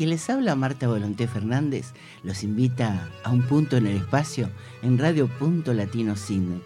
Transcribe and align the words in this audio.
Quien 0.00 0.08
les 0.08 0.30
habla, 0.30 0.56
Marta 0.56 0.88
Volonté 0.88 1.28
Fernández, 1.28 1.92
los 2.22 2.42
invita 2.42 3.10
a 3.22 3.28
un 3.28 3.42
punto 3.42 3.76
en 3.76 3.86
el 3.86 3.98
espacio 3.98 4.48
en 4.80 4.96
Radio 4.96 5.28
Punto 5.28 5.74
Latino 5.74 6.16
Cine. 6.16 6.62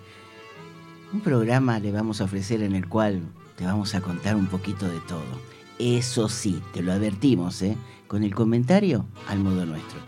Un 1.12 1.20
programa 1.20 1.80
le 1.80 1.90
vamos 1.90 2.20
a 2.20 2.26
ofrecer 2.26 2.62
en 2.62 2.76
el 2.76 2.88
cual 2.88 3.22
te 3.56 3.64
vamos 3.64 3.96
a 3.96 4.00
contar 4.02 4.36
un 4.36 4.46
poquito 4.46 4.88
de 4.88 5.00
todo. 5.00 5.24
Eso 5.80 6.28
sí, 6.28 6.62
te 6.72 6.80
lo 6.80 6.92
advertimos, 6.92 7.60
¿eh? 7.62 7.76
con 8.06 8.22
el 8.22 8.32
comentario 8.36 9.04
al 9.26 9.40
modo 9.40 9.66
nuestro. 9.66 9.98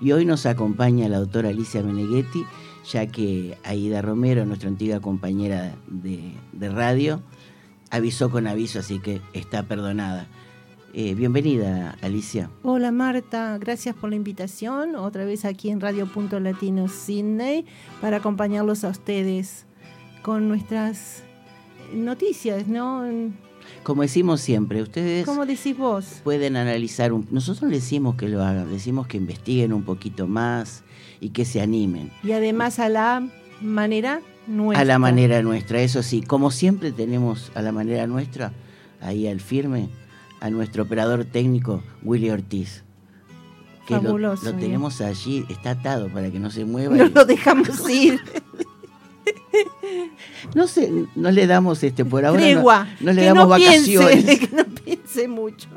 Y 0.00 0.12
hoy 0.12 0.24
nos 0.24 0.46
acompaña 0.46 1.08
la 1.08 1.18
doctora 1.18 1.48
Alicia 1.48 1.82
Meneghetti, 1.82 2.44
ya 2.88 3.08
que 3.08 3.58
Aida 3.64 4.00
Romero, 4.00 4.46
nuestra 4.46 4.68
antigua 4.68 5.00
compañera 5.00 5.74
de 5.88 6.68
radio, 6.68 7.20
avisó 7.90 8.30
con 8.30 8.46
aviso, 8.46 8.78
así 8.78 9.00
que 9.00 9.20
está 9.32 9.64
perdonada. 9.64 10.28
Eh, 10.98 11.14
bienvenida, 11.14 11.94
Alicia. 12.00 12.48
Hola, 12.62 12.90
Marta. 12.90 13.58
Gracias 13.58 13.94
por 13.94 14.08
la 14.08 14.16
invitación. 14.16 14.96
Otra 14.96 15.26
vez 15.26 15.44
aquí 15.44 15.68
en 15.68 15.78
Radio 15.78 16.06
Punto 16.06 16.40
Latino 16.40 16.88
Sydney 16.88 17.66
para 18.00 18.16
acompañarlos 18.16 18.82
a 18.82 18.88
ustedes 18.88 19.66
con 20.22 20.48
nuestras 20.48 21.22
noticias, 21.92 22.66
¿no? 22.66 23.04
Como 23.82 24.00
decimos 24.00 24.40
siempre, 24.40 24.80
ustedes. 24.80 25.26
¿Cómo 25.26 25.44
decís 25.44 25.76
vos? 25.76 26.22
Pueden 26.24 26.56
analizar. 26.56 27.12
Un, 27.12 27.28
nosotros 27.30 27.70
les 27.70 27.82
decimos 27.82 28.16
que 28.16 28.30
lo 28.30 28.42
hagan, 28.42 28.70
decimos 28.70 29.06
que 29.06 29.18
investiguen 29.18 29.74
un 29.74 29.82
poquito 29.82 30.26
más 30.26 30.82
y 31.20 31.28
que 31.28 31.44
se 31.44 31.60
animen. 31.60 32.10
Y 32.22 32.32
además 32.32 32.78
a 32.78 32.88
la 32.88 33.28
manera 33.60 34.22
nuestra. 34.46 34.80
A 34.80 34.86
la 34.86 34.98
manera 34.98 35.42
nuestra, 35.42 35.82
eso 35.82 36.02
sí. 36.02 36.22
Como 36.22 36.50
siempre 36.50 36.90
tenemos 36.90 37.52
a 37.54 37.60
la 37.60 37.70
manera 37.70 38.06
nuestra, 38.06 38.54
ahí 39.02 39.28
al 39.28 39.40
firme, 39.40 39.90
a 40.40 40.50
nuestro 40.50 40.82
operador 40.84 41.24
técnico, 41.24 41.82
Willy 42.02 42.30
Ortiz. 42.30 42.82
Que 43.86 43.94
Fabuloso, 43.94 44.44
lo, 44.46 44.52
lo 44.52 44.58
tenemos 44.58 45.00
allí, 45.00 45.44
está 45.48 45.70
atado 45.70 46.08
para 46.08 46.28
que 46.30 46.38
no 46.40 46.50
se 46.50 46.64
mueva. 46.64 46.96
No 46.96 47.06
y- 47.06 47.10
lo 47.10 47.24
dejamos 47.24 47.88
ir. 47.94 48.20
No 50.54 50.66
sé, 50.66 50.92
no 51.14 51.30
le 51.30 51.46
damos 51.46 51.82
este 51.84 52.04
por 52.04 52.24
ahora. 52.24 52.40
no- 52.40 52.46
Tregua. 52.46 52.88
No, 53.00 53.12
le 53.12 53.20
que 53.22 53.26
damos 53.26 53.44
no 53.44 53.48
vacaciones. 53.50 54.24
Piense, 54.24 54.38
que 54.48 54.56
no 54.56 54.64
piense 54.64 55.28
mucho. 55.28 55.68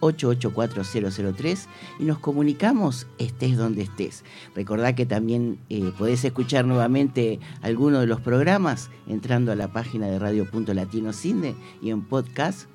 0425-884-003 0.00 1.66
y 1.98 2.04
nos 2.04 2.18
comunicamos 2.18 3.06
estés 3.18 3.56
donde 3.56 3.82
estés. 3.82 4.24
Recordá 4.54 4.94
que 4.94 5.06
también 5.06 5.58
eh, 5.68 5.92
podés 5.96 6.24
escuchar 6.24 6.64
nuevamente 6.64 7.40
alguno 7.62 8.00
de 8.00 8.06
los 8.06 8.20
programas 8.20 8.90
entrando 9.06 9.52
a 9.52 9.56
la 9.56 9.72
página 9.72 10.06
de 10.06 10.18
Radio 10.18 10.48
Punto 10.50 10.74
Latino 10.74 11.12
Cine 11.12 11.54
y 11.82 11.90
en 11.90 12.02
podcast 12.02 12.68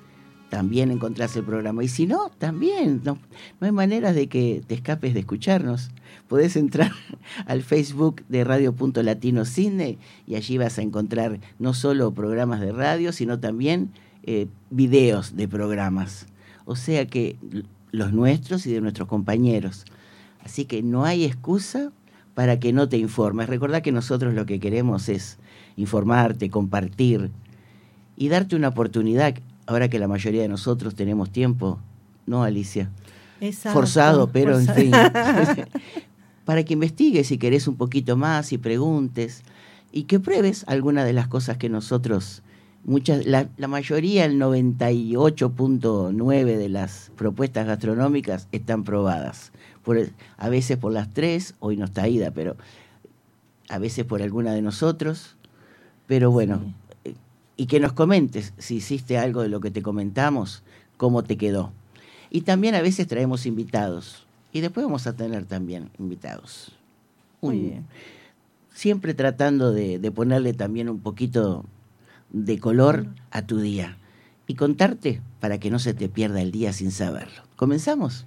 también 0.54 0.92
encontrás 0.92 1.34
el 1.36 1.42
programa. 1.42 1.82
Y 1.82 1.88
si 1.88 2.06
no, 2.06 2.30
también, 2.38 3.00
no, 3.02 3.18
hay 3.60 3.72
maneras 3.72 4.14
de 4.14 4.28
que 4.28 4.62
te 4.64 4.76
escapes 4.76 5.12
de 5.12 5.20
escucharnos. 5.20 5.90
Podés 6.28 6.54
entrar 6.54 6.92
al 7.46 7.62
Facebook 7.62 8.22
de 8.28 8.44
Radio 8.44 8.72
Punto 8.72 9.02
Latino 9.02 9.46
Cine 9.46 9.98
y 10.28 10.36
allí 10.36 10.56
vas 10.56 10.78
a 10.78 10.82
encontrar 10.82 11.40
no 11.58 11.74
solo 11.74 12.14
programas 12.14 12.60
de 12.60 12.70
radio, 12.70 13.10
sino 13.10 13.40
también 13.40 13.90
eh, 14.22 14.46
videos 14.70 15.34
de 15.34 15.48
programas. 15.48 16.28
O 16.64 16.76
sea 16.76 17.06
que 17.06 17.36
los 17.90 18.12
nuestros 18.12 18.66
y 18.66 18.72
de 18.72 18.80
nuestros 18.80 19.08
compañeros. 19.08 19.84
Así 20.44 20.64
que 20.64 20.82
no 20.82 21.04
hay 21.04 21.24
excusa 21.24 21.92
para 22.34 22.58
que 22.58 22.72
no 22.72 22.88
te 22.88 22.98
informes. 22.98 23.48
Recordá 23.48 23.80
que 23.80 23.92
nosotros 23.92 24.34
lo 24.34 24.46
que 24.46 24.60
queremos 24.60 25.08
es 25.08 25.38
informarte, 25.76 26.50
compartir 26.50 27.30
y 28.16 28.28
darte 28.28 28.56
una 28.56 28.68
oportunidad, 28.68 29.34
ahora 29.66 29.88
que 29.88 29.98
la 29.98 30.08
mayoría 30.08 30.42
de 30.42 30.48
nosotros 30.48 30.94
tenemos 30.94 31.30
tiempo, 31.30 31.78
¿no, 32.26 32.42
Alicia? 32.42 32.90
Exacto. 33.40 33.78
Forzado, 33.78 34.30
pero 34.30 34.58
en 34.58 34.68
fin. 34.68 34.92
Para 36.44 36.62
que 36.62 36.74
investigues 36.74 37.28
si 37.28 37.38
querés 37.38 37.66
un 37.66 37.76
poquito 37.76 38.16
más 38.16 38.52
y 38.52 38.58
preguntes 38.58 39.42
y 39.92 40.04
que 40.04 40.20
pruebes 40.20 40.64
alguna 40.66 41.04
de 41.04 41.12
las 41.12 41.28
cosas 41.28 41.56
que 41.56 41.68
nosotros, 41.68 42.42
muchas, 42.84 43.26
la, 43.26 43.48
la 43.56 43.68
mayoría, 43.68 44.24
el 44.24 44.40
98.9 44.40 46.56
de 46.56 46.68
las 46.68 47.12
propuestas 47.16 47.66
gastronómicas 47.66 48.48
están 48.52 48.84
probadas. 48.84 49.52
Por, 49.82 50.10
a 50.36 50.48
veces 50.48 50.76
por 50.76 50.92
las 50.92 51.12
tres, 51.12 51.54
hoy 51.60 51.76
no 51.76 51.86
está 51.86 52.06
ida, 52.08 52.30
pero 52.30 52.56
a 53.68 53.78
veces 53.78 54.04
por 54.04 54.22
alguna 54.22 54.52
de 54.52 54.62
nosotros. 54.62 55.36
Pero 56.06 56.30
bueno, 56.30 56.60
eh, 57.04 57.14
y 57.56 57.66
que 57.66 57.80
nos 57.80 57.92
comentes 57.92 58.52
si 58.58 58.76
hiciste 58.76 59.18
algo 59.18 59.42
de 59.42 59.48
lo 59.48 59.60
que 59.60 59.70
te 59.70 59.82
comentamos, 59.82 60.62
cómo 60.96 61.24
te 61.24 61.36
quedó. 61.36 61.72
Y 62.30 62.42
también 62.42 62.74
a 62.74 62.82
veces 62.82 63.06
traemos 63.06 63.46
invitados. 63.46 64.26
Y 64.52 64.60
después 64.60 64.86
vamos 64.86 65.06
a 65.06 65.14
tener 65.14 65.46
también 65.46 65.90
invitados. 65.98 66.72
Muy 67.40 67.58
bien. 67.58 67.86
Siempre 68.72 69.14
tratando 69.14 69.72
de, 69.72 69.98
de 69.98 70.10
ponerle 70.10 70.52
también 70.52 70.88
un 70.88 71.00
poquito 71.00 71.64
de 72.34 72.58
color 72.58 73.06
a 73.30 73.46
tu 73.46 73.60
día. 73.60 73.96
Y 74.46 74.56
contarte 74.56 75.22
para 75.40 75.58
que 75.58 75.70
no 75.70 75.78
se 75.78 75.94
te 75.94 76.08
pierda 76.08 76.42
el 76.42 76.50
día 76.50 76.72
sin 76.72 76.90
saberlo. 76.90 77.42
¿Comenzamos? 77.56 78.26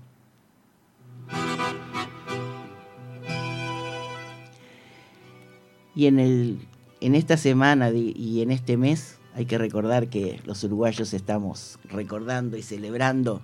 Y 5.93 6.05
en, 6.05 6.19
el, 6.19 6.59
en 7.01 7.15
esta 7.15 7.37
semana 7.37 7.91
y 7.91 8.41
en 8.41 8.51
este 8.51 8.77
mes 8.77 9.19
hay 9.35 9.45
que 9.45 9.57
recordar 9.57 10.09
que 10.09 10.39
los 10.45 10.63
uruguayos 10.63 11.13
estamos 11.13 11.77
recordando 11.83 12.57
y 12.57 12.63
celebrando 12.63 13.41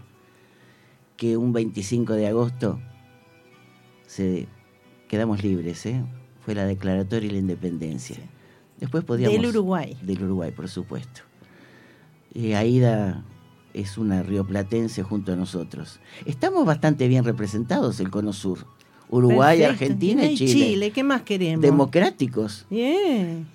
que 1.17 1.37
un 1.37 1.53
25 1.53 2.13
de 2.13 2.27
agosto 2.27 2.79
se, 4.07 4.47
quedamos 5.07 5.43
libres, 5.43 5.85
¿eh? 5.85 6.03
fue 6.41 6.55
la 6.55 6.65
declaratoria 6.65 7.29
y 7.29 7.33
la 7.33 7.39
independencia. 7.39 8.17
Después 8.79 9.03
podíamos... 9.03 9.37
Del 9.37 9.49
Uruguay. 9.49 9.97
Del 10.01 10.23
Uruguay, 10.23 10.51
por 10.51 10.69
supuesto. 10.69 11.21
Eh, 12.33 12.55
Aida 12.55 13.23
es 13.73 13.97
una 13.97 14.23
rioplatense 14.23 15.03
junto 15.03 15.33
a 15.33 15.35
nosotros. 15.35 15.99
Estamos 16.25 16.65
bastante 16.65 17.07
bien 17.07 17.23
representados 17.23 17.99
el 17.99 18.09
Cono 18.09 18.33
Sur. 18.33 18.65
Uruguay, 19.09 19.59
Perfecto. 19.59 19.83
Argentina 19.83 20.25
y 20.25 20.35
Chile. 20.35 20.91
¿Qué 20.91 21.03
más 21.03 21.21
queremos? 21.21 21.61
Democráticos. 21.61 22.65
Bien. 22.69 23.45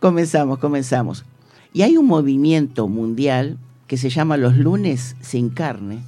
Comenzamos, 0.00 0.58
comenzamos. 0.58 1.24
Y 1.72 1.82
hay 1.82 1.96
un 1.96 2.06
movimiento 2.06 2.88
mundial 2.88 3.58
que 3.86 3.96
se 3.96 4.10
llama 4.10 4.36
Los 4.36 4.56
lunes 4.56 5.16
sin 5.20 5.50
carne. 5.50 6.02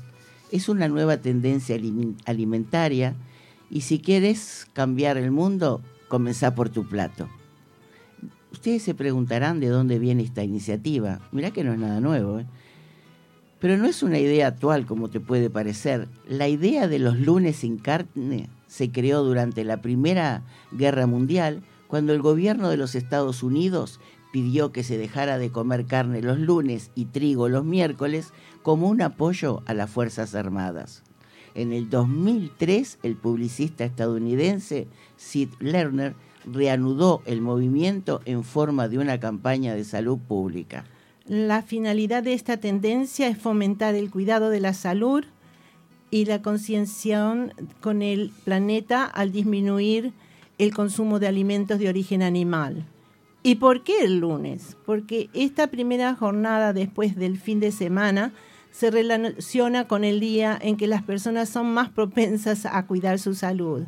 Es 0.50 0.68
una 0.68 0.88
nueva 0.88 1.18
tendencia 1.18 1.76
alimentaria 2.26 3.14
y 3.70 3.82
si 3.82 4.00
quieres 4.00 4.66
cambiar 4.74 5.16
el 5.16 5.30
mundo, 5.30 5.80
comenzá 6.08 6.54
por 6.54 6.68
tu 6.68 6.86
plato. 6.86 7.28
Ustedes 8.52 8.82
se 8.82 8.94
preguntarán 8.94 9.60
de 9.60 9.68
dónde 9.68 9.98
viene 9.98 10.22
esta 10.22 10.44
iniciativa. 10.44 11.20
Mirá 11.32 11.50
que 11.50 11.64
no 11.64 11.72
es 11.72 11.78
nada 11.78 12.00
nuevo, 12.00 12.38
¿eh? 12.38 12.46
Pero 13.58 13.76
no 13.76 13.86
es 13.86 14.02
una 14.02 14.18
idea 14.18 14.48
actual 14.48 14.86
como 14.86 15.08
te 15.08 15.20
puede 15.20 15.48
parecer. 15.48 16.08
La 16.28 16.48
idea 16.48 16.88
de 16.88 16.98
los 16.98 17.18
lunes 17.18 17.56
sin 17.56 17.78
carne 17.78 18.50
se 18.66 18.90
creó 18.90 19.22
durante 19.22 19.64
la 19.64 19.80
Primera 19.80 20.42
Guerra 20.72 21.06
Mundial, 21.06 21.62
cuando 21.86 22.12
el 22.12 22.20
gobierno 22.20 22.68
de 22.68 22.76
los 22.76 22.94
Estados 22.94 23.42
Unidos 23.42 24.00
pidió 24.32 24.72
que 24.72 24.82
se 24.82 24.98
dejara 24.98 25.38
de 25.38 25.50
comer 25.50 25.86
carne 25.86 26.22
los 26.22 26.38
lunes 26.38 26.90
y 26.94 27.04
trigo 27.06 27.48
los 27.48 27.64
miércoles 27.64 28.32
como 28.62 28.88
un 28.88 29.00
apoyo 29.00 29.62
a 29.66 29.74
las 29.74 29.90
Fuerzas 29.90 30.34
Armadas. 30.34 31.04
En 31.54 31.72
el 31.72 31.88
2003, 31.88 32.98
el 33.02 33.16
publicista 33.16 33.84
estadounidense 33.84 34.88
Sid 35.16 35.50
Lerner 35.60 36.14
reanudó 36.44 37.22
el 37.26 37.40
movimiento 37.40 38.20
en 38.24 38.44
forma 38.44 38.88
de 38.88 38.98
una 38.98 39.20
campaña 39.20 39.74
de 39.74 39.84
salud 39.84 40.18
pública. 40.18 40.84
La 41.26 41.62
finalidad 41.62 42.22
de 42.22 42.34
esta 42.34 42.56
tendencia 42.56 43.28
es 43.28 43.38
fomentar 43.38 43.94
el 43.94 44.10
cuidado 44.10 44.50
de 44.50 44.60
la 44.60 44.74
salud 44.74 45.24
y 46.10 46.24
la 46.24 46.42
concienciación 46.42 47.54
con 47.80 48.02
el 48.02 48.32
planeta 48.44 49.04
al 49.04 49.32
disminuir 49.32 50.12
el 50.58 50.74
consumo 50.74 51.18
de 51.18 51.28
alimentos 51.28 51.78
de 51.78 51.88
origen 51.88 52.22
animal. 52.22 52.84
¿Y 53.42 53.56
por 53.56 53.82
qué 53.82 54.02
el 54.02 54.18
lunes? 54.18 54.76
Porque 54.84 55.30
esta 55.32 55.68
primera 55.68 56.14
jornada 56.14 56.72
después 56.72 57.16
del 57.16 57.38
fin 57.38 57.60
de 57.60 57.72
semana 57.72 58.32
se 58.70 58.90
relaciona 58.90 59.88
con 59.88 60.04
el 60.04 60.20
día 60.20 60.58
en 60.60 60.76
que 60.76 60.86
las 60.86 61.02
personas 61.02 61.48
son 61.48 61.72
más 61.72 61.88
propensas 61.88 62.66
a 62.66 62.86
cuidar 62.86 63.18
su 63.18 63.34
salud. 63.34 63.84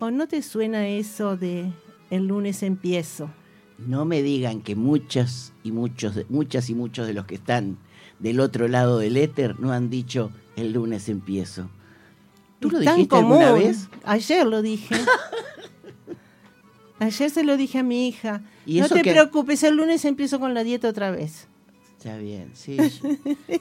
¿O 0.00 0.10
no 0.10 0.26
te 0.26 0.40
suena 0.40 0.88
eso 0.88 1.36
de 1.36 1.70
el 2.08 2.26
lunes 2.26 2.62
empiezo? 2.62 3.30
No 3.76 4.06
me 4.06 4.22
digan 4.22 4.62
que 4.62 4.74
muchas 4.74 5.52
y 5.62 5.72
muchos, 5.72 6.14
muchas 6.30 6.70
y 6.70 6.74
muchos 6.74 7.06
de 7.06 7.12
los 7.12 7.26
que 7.26 7.34
están 7.34 7.76
del 8.18 8.40
otro 8.40 8.66
lado 8.66 8.98
del 8.98 9.18
éter 9.18 9.60
no 9.60 9.72
han 9.72 9.90
dicho 9.90 10.32
el 10.56 10.72
lunes 10.72 11.10
empiezo. 11.10 11.68
¿Tú 12.60 12.70
lo 12.70 12.78
dijiste 12.78 13.08
común. 13.08 13.42
alguna 13.42 13.52
vez? 13.52 13.90
Ayer 14.04 14.46
lo 14.46 14.62
dije. 14.62 14.94
Ayer 16.98 17.28
se 17.28 17.44
lo 17.44 17.58
dije 17.58 17.80
a 17.80 17.82
mi 17.82 18.08
hija. 18.08 18.40
¿Y 18.64 18.80
no 18.80 18.88
te 18.88 19.02
preocupes, 19.02 19.62
el 19.64 19.76
lunes 19.76 20.06
empiezo 20.06 20.40
con 20.40 20.54
la 20.54 20.64
dieta 20.64 20.88
otra 20.88 21.10
vez. 21.10 21.46
Está 22.00 22.16
bien, 22.16 22.50
sí. 22.54 22.78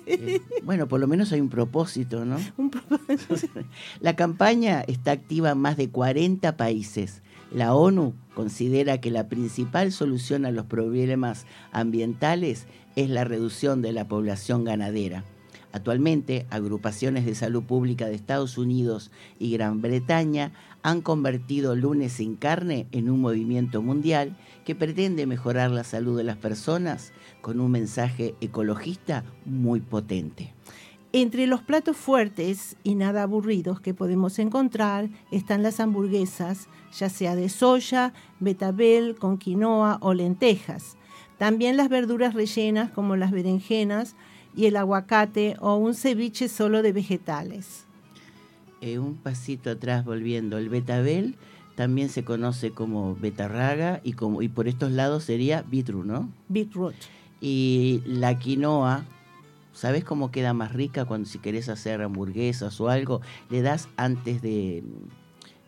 Eh, 0.06 0.40
bueno, 0.64 0.88
por 0.88 1.00
lo 1.02 1.08
menos 1.08 1.32
hay 1.34 1.42
un 1.42 1.50
propósito, 1.50 2.24
¿no? 2.24 2.38
Un 2.58 2.70
pro- 2.70 2.82
La 4.00 4.16
campaña 4.16 4.82
está 4.88 5.12
activa 5.12 5.52
en 5.52 5.58
más 5.58 5.76
de 5.76 5.90
40 5.90 6.56
países. 6.56 7.22
La 7.52 7.76
ONU 7.76 8.14
considera 8.36 9.02
que 9.02 9.12
la 9.12 9.28
principal 9.28 9.92
solución 9.92 10.46
a 10.46 10.52
los 10.52 10.66
problemas 10.68 11.46
ambientales 11.74 12.66
es 12.96 13.10
la 13.10 13.26
reducción 13.26 13.82
de 13.82 13.92
la 13.92 14.08
población 14.08 14.64
ganadera. 14.64 15.26
Actualmente, 15.74 16.48
agrupaciones 16.50 17.26
de 17.26 17.36
salud 17.36 17.64
pública 17.64 18.08
de 18.08 18.16
Estados 18.16 18.58
Unidos 18.58 19.12
y 19.38 19.52
Gran 19.52 19.82
Bretaña 19.82 20.52
han 20.84 21.02
convertido 21.02 21.76
Lunes 21.76 22.14
sin 22.14 22.36
Carne 22.36 22.88
en 22.92 23.10
un 23.10 23.22
movimiento 23.22 23.81
mundial 23.81 24.38
que 24.66 24.76
pretende 24.76 25.26
mejorar 25.26 25.72
la 25.72 25.84
salud 25.84 26.18
de 26.18 26.24
las 26.24 26.38
personas 26.38 27.12
con 27.42 27.60
un 27.60 27.72
mensaje 27.72 28.36
ecologista 28.42 29.24
muy 29.46 29.81
potente. 29.81 30.54
Entre 31.12 31.48
los 31.48 31.64
platos 31.64 31.98
fuertes 31.98 32.78
y 32.84 32.94
nada 32.94 33.24
aburridos 33.24 33.81
que 33.81 33.96
podemos 33.96 34.38
encontrar 34.38 35.10
están 35.31 35.64
las 35.64 35.80
hamburguesas, 35.80 36.68
ya 36.96 37.10
sea 37.10 37.36
de 37.36 37.50
soya, 37.50 38.14
betabel, 38.40 39.16
con 39.16 39.40
quinoa 39.40 39.98
o 40.02 40.14
lentejas. 40.14 40.98
También 41.40 41.78
las 41.78 41.90
verduras 41.90 42.36
rellenas 42.36 42.92
como 42.92 43.16
las 43.16 43.31
berenjenas 43.31 44.16
y 44.56 44.68
el 44.68 44.78
aguacate 44.78 45.56
o 45.60 45.78
un 45.78 45.96
ceviche 45.96 46.48
solo 46.48 46.84
de 46.84 46.92
vegetales. 46.92 47.89
Eh, 48.81 48.98
un 49.00 49.16
pasito 49.16 49.72
atrás 49.72 50.06
volviendo, 50.06 50.58
el 50.58 50.70
betabel 50.70 51.36
también 51.76 52.10
se 52.10 52.24
conoce 52.24 52.72
como 52.72 53.16
betarraga 53.16 54.02
y, 54.04 54.14
como, 54.14 54.42
y 54.42 54.50
por 54.50 54.68
estos 54.68 54.92
lados 54.92 55.24
sería 55.24 55.64
beetroot, 55.64 56.06
¿no? 56.06 56.30
Beetroot. 56.50 56.96
Y 57.42 58.02
la 58.06 58.38
quinoa, 58.38 59.06
¿sabes 59.74 60.04
cómo 60.04 60.31
queda 60.31 60.54
más 60.54 60.74
rica 60.74 61.06
cuando 61.06 61.28
si 61.28 61.40
querés 61.40 61.70
hacer 61.70 62.02
hamburguesas 62.02 62.80
o 62.81 62.90
algo? 62.90 63.22
Le 63.50 63.62
das 63.62 63.88
antes 63.96 64.42
de, 64.42 64.84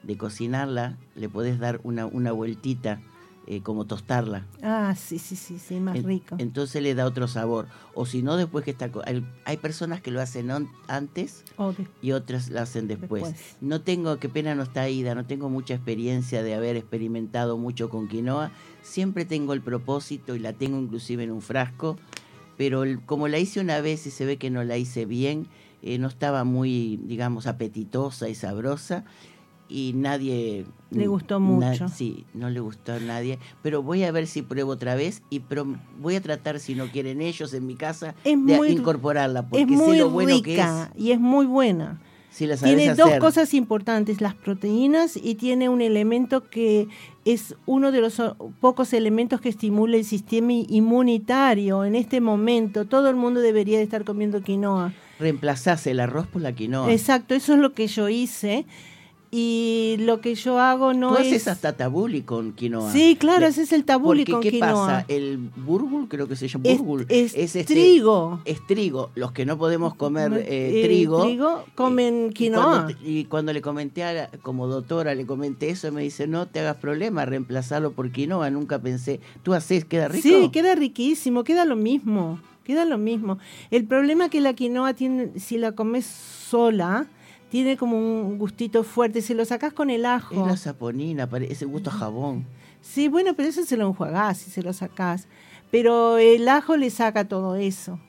de 0.03 0.17
cocinarla, 0.17 0.97
le 1.15 1.29
podés 1.29 1.59
dar 1.59 1.79
una, 1.83 2.05
una 2.05 2.31
vueltita, 2.31 2.99
eh, 3.47 3.61
como 3.61 3.85
tostarla. 3.85 4.45
Ah, 4.61 4.93
sí, 4.95 5.17
sí, 5.19 5.35
sí, 5.35 5.57
sí, 5.59 5.79
más 5.79 5.97
En- 5.97 6.03
rico. 6.05 6.35
Entonces 6.37 6.81
le 6.83 6.93
da 6.95 7.05
otro 7.05 7.27
sabor. 7.27 7.67
O 7.95 8.05
si 8.05 8.21
no, 8.21 8.37
después 8.37 8.63
que 8.63 8.71
está... 8.71 8.89
Hay, 9.05 9.25
hay 9.45 9.57
personas 9.57 9.99
que 10.01 10.11
lo 10.11 10.21
hacen 10.21 10.51
on- 10.51 10.69
antes 10.87 11.43
y 12.01 12.11
otras 12.11 12.49
la 12.49 12.61
hacen 12.63 12.87
después. 12.87 13.23
Después. 13.23 13.55
No 13.61 13.81
tengo, 13.81 14.17
qué 14.19 14.29
pena 14.29 14.53
no 14.55 14.63
está 14.63 14.87
Ida, 14.89 15.15
no 15.15 15.25
tengo 15.25 15.49
mucha 15.49 15.73
experiencia 15.73 16.43
de 16.43 16.53
haber 16.53 16.75
experimentado 16.77 17.57
mucho 17.57 17.89
con 17.89 18.07
quinoa. 18.07 18.51
Siempre 18.83 19.25
tengo 19.25 19.53
el 19.53 19.61
propósito 19.61 20.35
y 20.35 20.39
la 20.39 20.53
tengo 20.53 20.77
inclusive 20.79 21.23
en 21.23 21.31
un 21.31 21.41
frasco, 21.41 21.97
pero 22.57 22.83
el- 22.83 23.01
como 23.05 23.27
la 23.27 23.39
hice 23.39 23.59
una 23.59 23.81
vez 23.81 24.05
y 24.07 24.11
se 24.11 24.25
ve 24.25 24.37
que 24.37 24.49
no 24.51 24.63
la 24.63 24.77
hice 24.77 25.05
bien, 25.05 25.47
eh, 25.83 25.97
no 25.97 26.07
estaba 26.07 26.43
muy, 26.43 26.97
digamos, 27.03 27.47
apetitosa 27.47 28.29
y 28.29 28.35
sabrosa 28.35 29.03
y 29.71 29.93
nadie... 29.93 30.65
Le 30.91 31.07
gustó 31.07 31.39
mucho. 31.39 31.87
sí, 31.87 32.25
no 32.33 32.49
le 32.49 32.59
gustó 32.59 32.91
a 32.93 32.99
nadie, 32.99 33.39
pero 33.61 33.81
voy 33.81 34.03
a 34.03 34.11
ver 34.11 34.27
si 34.27 34.41
pruebo 34.41 34.71
otra 34.71 34.93
vez 34.95 35.21
y 35.29 35.41
voy 35.99 36.15
a 36.15 36.21
tratar, 36.21 36.59
si 36.59 36.75
no 36.75 36.87
quieren 36.87 37.21
ellos 37.21 37.53
en 37.53 37.65
mi 37.65 37.75
casa, 37.75 38.13
Es 38.25 38.45
de 38.45 38.57
muy- 38.57 38.69
incorporarla, 38.71 39.47
porque 39.47 39.63
es 39.63 39.69
sé 39.69 39.75
muy 39.77 39.97
lo 39.97 40.09
bueno 40.09 40.41
que 40.43 40.51
es. 40.55 40.57
rica 40.57 40.91
y 40.97 41.11
es 41.11 41.19
muy 41.21 41.45
buena. 41.45 42.01
Si 42.29 42.45
la 42.47 42.55
sabes 42.55 42.75
Tiene 42.77 42.95
dos 42.95 43.11
cosas 43.19 43.53
importantes, 43.53 44.21
las 44.21 44.35
proteínas 44.35 45.17
y 45.21 45.35
tiene 45.35 45.67
un 45.67 45.81
elemento 45.81 46.49
que 46.49 46.87
es 47.25 47.55
uno 47.65 47.91
de 47.91 47.99
los 47.99 48.21
pocos 48.61 48.93
elementos 48.93 49.41
que 49.41 49.49
estimula 49.49 49.97
el 49.97 50.05
sistema 50.05 50.53
inmunitario 51.05 51.83
en 51.83 51.95
este 51.95 52.21
momento. 52.21 52.85
Todo 52.85 53.09
el 53.09 53.15
mundo 53.15 53.41
debería 53.41 53.77
de 53.77 53.83
estar 53.83 54.05
comiendo 54.05 54.41
quinoa. 54.41 54.93
Reemplazás 55.19 55.85
el 55.87 55.99
arroz 55.99 56.25
por 56.27 56.41
la 56.41 56.53
quinoa. 56.53 56.91
Exacto, 56.91 57.35
eso 57.35 57.53
es 57.53 57.59
lo 57.59 57.73
que 57.73 57.87
yo 57.87 58.07
hice 58.09 58.65
y 59.33 59.95
lo 59.99 60.19
que 60.19 60.35
yo 60.35 60.59
hago 60.59 60.93
no 60.93 61.09
Tú 61.09 61.15
es... 61.21 61.27
haces 61.27 61.47
hasta 61.47 61.71
tabuli 61.77 62.21
con 62.21 62.51
quinoa. 62.51 62.91
Sí, 62.91 63.15
claro, 63.17 63.39
Le- 63.39 63.45
haces 63.47 63.71
el 63.71 63.85
tabuli 63.85 64.19
porque, 64.25 64.31
con 64.33 64.41
¿qué 64.41 64.51
quinoa. 64.51 64.69
pasa? 64.71 65.05
El 65.07 65.37
burgul, 65.55 66.09
creo 66.09 66.27
que 66.27 66.35
se 66.35 66.49
llama 66.49 66.65
Es, 66.67 66.79
burgul. 66.79 67.05
es 67.07 67.33
este- 67.35 67.63
trigo. 67.63 68.41
Es 68.43 68.65
trigo. 68.67 69.09
Los 69.15 69.31
que 69.31 69.45
no 69.45 69.57
podemos 69.57 69.95
comer 69.95 70.33
eh, 70.33 70.81
Eh, 70.81 70.83
trigo. 70.85 71.63
comen 71.75 72.27
y 72.31 72.33
quinoa. 72.33 72.63
cuando 72.63 72.87
te- 72.87 73.09
Y 73.09 73.23
cuando 73.25 73.53
le 73.53 73.61
comenté, 73.61 74.03
a 74.03 74.13
la- 74.13 74.29
como 74.41 74.67
doctora, 74.67 75.15
le 75.15 75.25
comenté 75.25 75.69
eso, 75.69 75.89
me 75.93 76.03
dice, 76.03 76.27
no 76.27 76.47
te 76.47 76.59
hagas 76.59 76.75
problema, 76.75 77.23
reemplazarlo 77.25 77.93
por 77.93 78.11
quinoa. 78.11 78.49
Nunca 78.49 78.79
pensé, 78.79 79.21
¿tú 79.43 79.53
haces, 79.53 79.85
queda 79.85 80.09
rico? 80.09 80.23
Sí, 80.27 80.49
queda 80.51 80.75
riquísimo, 80.75 81.45
queda 81.45 81.63
lo 81.63 81.77
mismo, 81.77 82.39
queda 82.65 82.83
lo 82.83 82.97
mismo. 82.97 83.37
El 83.71 83.85
problema 83.85 84.27
que 84.27 84.41
la 84.41 84.53
quinoa 84.55 84.93
tiene, 84.93 85.39
si 85.39 85.57
la 85.57 85.71
comes 85.71 86.05
sola, 86.05 87.07
tiene 87.51 87.75
como 87.77 87.97
un 87.97 88.37
gustito 88.39 88.83
fuerte. 88.83 89.21
Si 89.21 89.33
lo 89.33 89.43
sacas 89.45 89.73
con 89.73 89.89
el 89.89 90.01
Es 90.01 90.07
ajo. 90.07 90.47
la 90.47 90.55
saponina, 90.57 91.29
ese 91.47 91.65
gusto 91.65 91.89
a 91.89 91.93
jabón. 91.93 92.45
Sí, 92.81 93.09
bueno, 93.09 93.35
pero 93.35 93.49
eso 93.49 93.63
se 93.65 93.75
lo 93.77 93.87
enjuagás 93.87 94.37
si 94.39 94.49
se 94.49 94.63
lo 94.63 94.71
sacás. 94.73 95.27
Pero 95.69 96.17
el 96.17 96.47
ajo 96.47 96.77
le 96.77 96.89
saca 96.89 97.27
todo 97.27 97.55
eso. 97.55 97.99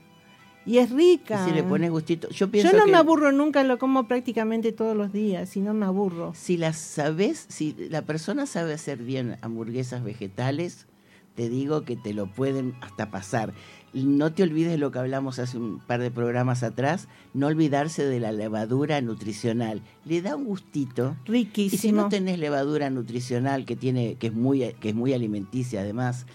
Y 0.64 0.78
es 0.78 0.92
Y 0.92 0.94
rica. 0.94 1.44
si 1.44 1.50
le 1.50 1.64
pones 1.64 1.90
gustito. 1.90 2.28
Yo 2.30 2.48
pienso 2.50 2.70
Yo 2.70 2.78
no 2.78 2.84
que 2.84 2.92
me 2.92 2.96
aburro 2.96 3.32
nunca, 3.32 3.64
lo 3.64 3.78
como 3.80 4.06
prácticamente 4.06 4.70
todos 4.70 4.96
los 4.96 5.12
días 5.12 5.56
y 5.56 5.60
no 5.60 5.74
me 5.74 5.86
aburro. 5.86 6.32
si 6.36 6.56
las 6.56 6.76
sabes, 6.78 7.44
si 7.48 7.74
la 7.90 8.02
persona 8.02 8.46
sabe 8.46 8.72
hacer 8.72 8.98
bien 8.98 9.38
hamburguesas 9.42 10.04
vegetales, 10.04 10.86
te 11.34 11.48
digo 11.48 11.82
que 11.84 11.96
te 11.96 12.14
lo 12.14 12.26
pueden 12.26 12.74
hasta 12.80 13.10
pasar. 13.10 13.52
No 13.94 14.32
te 14.32 14.42
olvides 14.42 14.78
lo 14.78 14.90
que 14.90 14.98
hablamos 14.98 15.38
hace 15.38 15.58
un 15.58 15.78
par 15.78 16.00
de 16.00 16.10
programas 16.10 16.62
atrás, 16.62 17.08
no 17.34 17.46
olvidarse 17.46 18.06
de 18.06 18.20
la 18.20 18.32
levadura 18.32 19.00
nutricional. 19.02 19.82
Le 20.06 20.22
da 20.22 20.34
un 20.34 20.44
gustito. 20.44 21.16
Y 21.24 21.26
si 21.26 21.32
Riquísimo. 21.32 22.02
no 22.02 22.08
tenés 22.08 22.38
levadura 22.38 22.88
nutricional 22.88 23.66
que 23.66 23.76
tiene, 23.76 24.14
que 24.14 24.28
es 24.28 24.34
muy, 24.34 24.74
que 24.80 24.90
es 24.90 24.94
muy 24.94 25.12
alimenticia 25.12 25.82
además, 25.82 26.26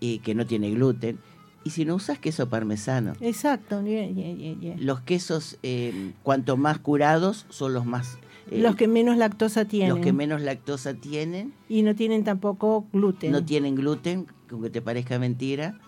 y 0.00 0.18
que 0.20 0.34
no 0.34 0.46
tiene 0.46 0.70
gluten, 0.70 1.18
y 1.64 1.70
si 1.70 1.84
no 1.84 1.94
usas 1.94 2.18
queso 2.18 2.48
parmesano. 2.48 3.12
Exacto. 3.20 3.82
yeah, 3.84 4.08
yeah, 4.08 4.34
yeah, 4.34 4.58
yeah. 4.58 4.76
Los 4.78 5.00
quesos, 5.00 5.58
eh, 5.62 6.12
cuanto 6.22 6.56
más 6.56 6.78
curados, 6.78 7.46
son 7.48 7.74
los 7.74 7.84
más 7.84 8.18
eh, 8.50 8.60
los 8.60 8.76
que 8.76 8.88
menos 8.88 9.16
lactosa 9.16 9.66
tienen. 9.66 9.90
los 9.90 9.98
que 10.00 10.12
menos 10.12 10.40
lactosa 10.40 10.94
tienen, 10.94 11.52
y 11.68 11.82
no 11.82 11.94
tienen 11.94 12.24
tampoco 12.24 12.86
gluten. 12.92 13.32
no 13.32 13.44
tienen 13.44 13.74
gluten, 13.74 14.26
aunque 14.50 14.70
te 14.70 14.80
parezca 14.80 15.18
mentira. 15.18 15.78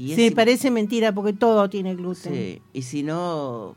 Y 0.00 0.14
Sí, 0.14 0.30
parece 0.30 0.70
mentira 0.70 1.12
porque 1.12 1.32
todo 1.34 1.68
tiene 1.68 1.94
gluten. 1.94 2.32
sí, 2.32 2.62
Y 2.72 2.82
si 2.82 3.02
no, 3.02 3.74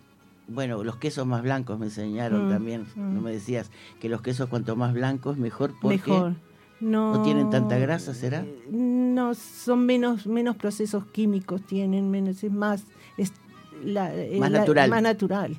bueno, 0.47 0.81
los 0.83 0.95
quesos 0.95 1.27
más 1.27 1.41
blancos 1.43 1.77
me 1.79 1.87
enseñaron 1.87 2.45
Mm, 2.47 2.49
también. 2.49 2.81
mm. 2.95 3.13
No 3.15 3.19
me 3.21 3.31
decías 3.33 3.69
que 3.99 4.07
los 4.07 4.21
quesos 4.21 4.47
cuanto 4.47 4.75
más 4.77 4.93
blancos 4.93 5.37
mejor 5.37 5.73
porque 5.81 5.97
Mejor. 6.11 6.35
No, 6.79 7.13
¿No 7.13 7.21
tienen 7.23 7.49
tanta 7.49 7.77
grasa, 7.77 8.13
será? 8.13 8.45
No, 8.69 9.33
son 9.35 9.85
menos 9.85 10.25
menos 10.27 10.55
procesos 10.57 11.05
químicos 11.07 11.61
tienen, 11.61 12.09
menos 12.09 12.43
es 12.43 12.51
más 12.51 12.83
es 13.17 13.31
la- 13.83 14.11
Más 14.39 14.51
la- 14.51 14.59
natural. 14.59 14.89
más 14.89 15.01
natural. 15.01 15.57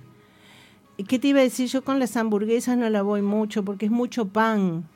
¿Qué 1.08 1.18
te 1.18 1.28
iba 1.28 1.40
a 1.40 1.42
decir? 1.42 1.68
Yo 1.68 1.82
con 1.82 1.98
las 1.98 2.16
hamburguesas 2.16 2.76
no 2.78 2.88
la 2.88 3.02
voy 3.02 3.20
mucho 3.22 3.64
porque 3.64 3.86
es 3.86 3.92
mucho 3.92 4.26
pan. 4.28 4.88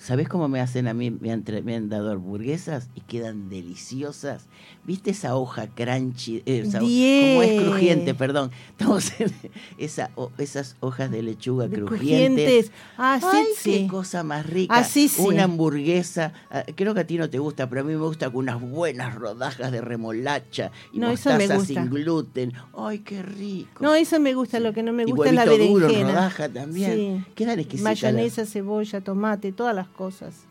¿Sabes 0.00 0.28
cómo 0.28 0.48
me 0.48 0.60
hacen 0.60 0.88
a 0.88 0.94
mí? 0.94 1.10
Me 1.10 1.30
han, 1.30 1.44
me 1.64 1.76
han 1.76 1.88
dado 1.90 2.10
hamburguesas 2.10 2.88
y 2.94 3.00
quedan 3.02 3.48
deliciosas. 3.50 4.46
¿Viste 4.84 5.10
esa 5.10 5.36
hoja 5.36 5.66
crunchy? 5.68 6.42
Eh, 6.46 6.62
esa 6.66 6.78
ho- 6.78 6.80
como 6.80 7.42
es 7.42 7.60
crujiente, 7.62 8.14
perdón. 8.14 8.50
Estamos 8.70 9.12
en 9.20 9.30
esa, 9.78 10.10
o- 10.16 10.30
esas 10.38 10.76
hojas 10.80 11.10
de 11.10 11.22
lechuga 11.22 11.68
De 11.68 11.76
crujientes. 11.76 12.70
crujientes. 12.70 12.72
Ah, 12.96 13.18
sí, 13.20 13.26
Ay, 13.30 13.44
sí. 13.56 13.72
qué 13.82 13.86
cosa 13.88 14.24
más 14.24 14.46
rica. 14.46 14.74
Ah, 14.74 14.84
sí. 14.84 15.10
Una 15.18 15.44
hamburguesa. 15.44 16.32
ah, 16.50 16.64
Creo 16.74 16.94
que 16.94 17.00
a 17.00 17.06
ti 17.06 17.18
no 17.18 17.28
te 17.28 17.38
gusta, 17.38 17.68
pero 17.68 17.82
a 17.82 17.84
mí 17.84 17.92
me 17.92 17.98
gusta 17.98 18.30
con 18.30 18.36
unas 18.44 18.60
buenas 18.60 19.14
rodajas 19.14 19.70
de 19.70 19.82
remolacha 19.82 20.70
y 20.92 20.98
No, 20.98 21.10
eso 21.10 21.28
me 21.30 21.38
mostaza 21.46 21.54
gusta. 21.56 21.74
sin 21.82 21.90
gluten. 21.90 22.52
Ay, 22.76 23.00
qué 23.00 23.22
rico. 23.22 23.84
No, 23.84 23.94
eso 23.94 24.18
me 24.18 24.32
gusta, 24.32 24.60
lo 24.60 24.72
que 24.72 24.82
no 24.82 24.94
me 24.94 25.02
y 25.02 25.10
gusta 25.10 25.28
es 25.28 25.34
la 25.34 25.44
huevito 25.44 25.68
duro 25.72 25.86
berenjena. 25.88 26.12
rodaja 26.14 26.48
también. 26.48 26.94
Sí. 27.26 27.32
Quedan 27.34 27.58
exquisitas. 27.58 27.84
Mayonesa, 28.02 28.46
cebolla, 28.46 29.00
tomate, 29.02 29.52
todas 29.52 29.74
las 29.76 29.89
cosas. 29.90 30.44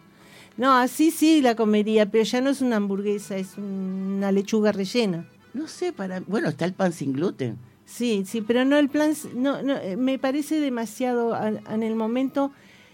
No, 0.58 0.74
así 0.74 1.12
sí 1.12 1.42
la 1.42 1.56
comería, 1.56 2.10
pero 2.12 2.24
ya 2.24 2.42
no 2.42 2.50
es 2.50 2.62
una 2.62 2.78
hamburguesa, 2.78 3.38
es 3.38 3.58
una 3.58 4.32
lechuga 4.32 4.72
rellena. 4.72 5.26
No 5.54 5.68
sé, 5.68 5.94
para. 5.94 6.20
Bueno, 6.22 6.50
está 6.50 6.66
el 6.66 6.74
pan 6.74 6.92
sin 6.92 7.14
gluten. 7.14 7.58
Sí, 7.86 8.24
sí, 8.26 8.42
pero 8.42 8.66
no 8.66 8.78
el 8.78 8.88
plan, 8.88 9.14
no, 9.36 9.64
no, 9.64 9.76
eh, 9.78 9.98
me 9.98 10.20
parece 10.20 10.60
demasiado, 10.60 11.36
en 11.44 11.82
el 11.82 11.96
momento 11.96 12.52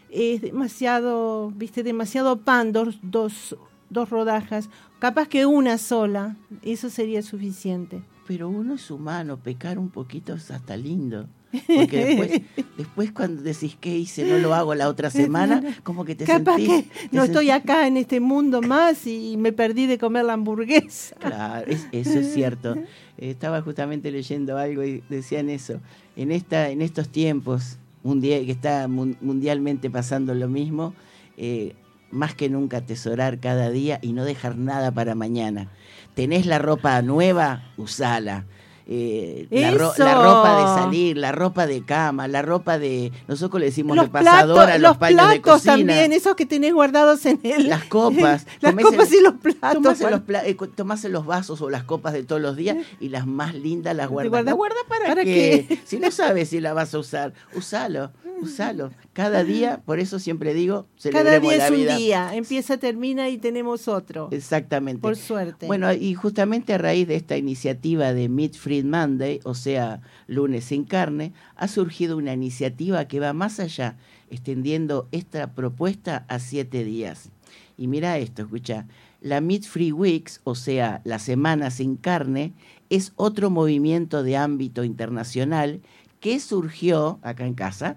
es 0.10 0.42
demasiado, 0.42 1.52
viste, 1.52 1.84
demasiado 1.84 2.38
pan, 2.38 2.72
dos, 2.72 3.00
dos, 3.02 3.58
dos 3.90 4.10
rodajas, 4.10 4.70
capaz 5.00 5.28
que 5.28 5.46
una 5.46 5.78
sola, 5.78 6.38
eso 6.62 6.90
sería 6.90 7.22
suficiente. 7.24 8.04
Pero 8.26 8.48
uno 8.48 8.76
es 8.76 8.90
humano, 8.90 9.38
pecar 9.38 9.78
un 9.78 9.90
poquito 9.90 10.34
es 10.36 10.50
hasta 10.50 10.78
lindo. 10.78 11.28
Porque 11.68 12.06
después, 12.06 12.42
después 12.78 13.12
cuando 13.12 13.42
decís 13.42 13.78
que 13.80 13.96
hice, 13.98 14.26
no 14.26 14.38
lo 14.38 14.54
hago 14.54 14.76
la 14.76 14.88
otra 14.90 15.10
semana, 15.10 15.62
como 15.84 16.06
que 16.06 16.16
te 16.16 16.26
Capaz 16.26 16.58
sentís... 16.58 16.70
que 16.70 17.08
te 17.10 17.16
no 17.16 17.24
estoy 17.24 17.50
acá 17.52 17.88
en 17.88 17.98
este 17.98 18.20
mundo 18.20 18.62
más 18.62 19.06
y 19.08 19.36
me 19.38 19.52
perdí 19.52 19.86
de 19.88 19.98
comer 19.98 20.26
la 20.26 20.34
hamburguesa. 20.34 21.16
Claro, 21.18 21.66
es- 21.70 21.88
eso 21.92 22.20
es 22.20 22.34
cierto. 22.34 22.76
Estaba 23.18 23.62
justamente 23.62 24.12
leyendo 24.12 24.58
algo 24.58 24.84
y 24.84 25.02
decían 25.10 25.50
eso. 25.50 25.80
En 26.16 26.32
esta, 26.32 26.70
en 26.70 26.82
estos 26.82 27.10
tiempos 27.10 27.78
mundial, 28.04 28.46
que 28.46 28.52
está 28.52 28.88
mun- 28.88 29.18
mundialmente 29.22 29.90
pasando 29.90 30.34
lo 30.36 30.48
mismo, 30.50 30.94
eh, 31.38 31.74
más 32.12 32.36
que 32.36 32.50
nunca 32.50 32.78
atesorar 32.78 33.40
cada 33.40 33.70
día 33.70 34.00
y 34.02 34.14
no 34.14 34.24
dejar 34.26 34.58
nada 34.58 34.92
para 34.92 35.16
mañana. 35.16 35.72
Tenés 36.14 36.46
la 36.46 36.60
ropa 36.60 37.02
nueva, 37.02 37.72
usala. 37.78 38.46
Eh, 38.88 39.48
la, 39.50 39.72
ro- 39.72 39.94
la 39.98 40.14
ropa 40.14 40.60
de 40.60 40.82
salir, 40.84 41.18
la 41.18 41.32
ropa 41.32 41.66
de 41.66 41.82
cama, 41.84 42.28
la 42.28 42.42
ropa 42.44 42.78
de. 42.78 43.12
Nosotros 43.28 43.60
le 43.60 43.66
decimos 43.68 43.96
Los 43.98 44.06
de 44.06 44.12
pasadora, 44.12 44.66
platos, 44.66 44.82
los, 44.82 44.90
los 44.92 44.98
paños 44.98 45.30
de 45.30 45.40
platos 45.40 45.54
cocina. 45.64 45.76
también, 45.76 46.14
esos 46.14 46.36
que 46.36 46.46
tenés 46.46 46.72
guardados 46.74 47.26
en 47.26 47.40
el... 47.44 47.68
Las 47.68 47.86
copas. 47.86 48.46
Las 48.62 48.76
copas 48.76 49.12
el- 49.12 49.18
y 49.20 49.22
los 49.24 49.34
platos. 49.36 49.74
Tomás 49.82 50.00
los, 50.12 50.22
pla- 50.22 50.46
eh, 50.46 50.56
tomás 50.76 51.04
los 51.06 51.26
vasos 51.26 51.62
o 51.62 51.70
las 51.72 51.84
copas 51.84 52.14
de 52.14 52.24
todos 52.24 52.42
los 52.42 52.56
días 52.56 52.78
y 53.00 53.10
las 53.10 53.26
más 53.26 53.56
lindas 53.56 53.96
las 53.96 54.08
guardas. 54.08 54.30
guardas- 54.32 54.46
¿La 54.46 54.54
guarda 54.54 54.76
para, 54.88 55.06
¿para 55.08 55.24
qué? 55.24 55.66
qué? 55.68 55.80
Si 55.86 55.98
no 56.00 56.12
sabes 56.12 56.50
si 56.50 56.60
la 56.60 56.74
vas 56.74 56.94
a 56.94 57.00
usar, 57.00 57.34
usalo, 57.56 58.12
usalo. 58.42 58.92
Cada 59.14 59.44
día, 59.44 59.82
por 59.86 60.00
eso 60.00 60.20
siempre 60.20 60.54
digo, 60.54 60.88
Cada 61.12 61.40
celebremos 61.40 61.50
día 61.50 61.58
la 61.58 61.66
es 61.66 61.72
un 61.72 61.78
vida. 61.78 61.98
día, 61.98 62.36
empieza, 62.36 62.78
termina 62.78 63.30
y 63.30 63.38
tenemos 63.38 63.88
otro. 63.88 64.30
Exactamente. 64.32 65.02
Por 65.02 65.16
suerte. 65.16 65.68
Bueno, 65.68 65.92
y 65.94 66.14
justamente 66.14 66.74
a 66.74 66.78
raíz 66.78 67.08
de 67.08 67.16
esta 67.16 67.38
iniciativa 67.38 68.14
de 68.14 68.30
Meat 68.30 68.54
Free 68.56 68.84
Monday, 68.84 69.40
o 69.44 69.54
sea, 69.54 70.02
lunes 70.28 70.66
sin 70.66 70.84
carne, 70.84 71.34
ha 71.56 71.68
surgido 71.68 72.18
una 72.18 72.34
iniciativa 72.34 73.06
que 73.06 73.20
va 73.20 73.34
más 73.34 73.60
allá, 73.60 73.98
extendiendo 74.30 75.08
esta 75.12 75.54
propuesta 75.54 76.26
a 76.28 76.40
siete 76.40 76.84
días. 76.84 77.30
Y 77.78 77.88
mira 77.88 78.18
esto, 78.18 78.44
escucha, 78.44 78.86
la 79.22 79.42
Meat 79.42 79.64
Free 79.64 79.92
Weeks, 79.92 80.42
o 80.44 80.56
sea, 80.56 81.02
la 81.04 81.20
semana 81.20 81.72
sin 81.72 81.96
carne, 81.96 82.54
es 82.90 83.14
otro 83.16 83.50
movimiento 83.50 84.24
de 84.24 84.38
ámbito 84.38 84.84
internacional 84.84 85.82
que 86.20 86.40
surgió 86.40 87.20
acá 87.22 87.46
en 87.46 87.54
casa 87.54 87.96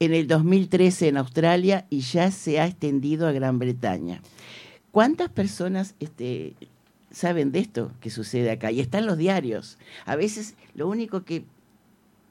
en 0.00 0.14
el 0.14 0.26
2013 0.26 1.08
en 1.08 1.18
Australia 1.18 1.86
y 1.90 2.00
ya 2.00 2.30
se 2.30 2.58
ha 2.58 2.66
extendido 2.66 3.28
a 3.28 3.32
Gran 3.32 3.58
Bretaña. 3.58 4.22
¿Cuántas 4.90 5.28
personas 5.28 5.94
este, 6.00 6.54
saben 7.10 7.52
de 7.52 7.60
esto 7.60 7.92
que 8.00 8.10
sucede 8.10 8.50
acá? 8.50 8.72
Y 8.72 8.80
están 8.80 9.06
los 9.06 9.18
diarios. 9.18 9.78
A 10.06 10.16
veces 10.16 10.56
lo 10.74 10.88
único 10.88 11.22
que, 11.24 11.44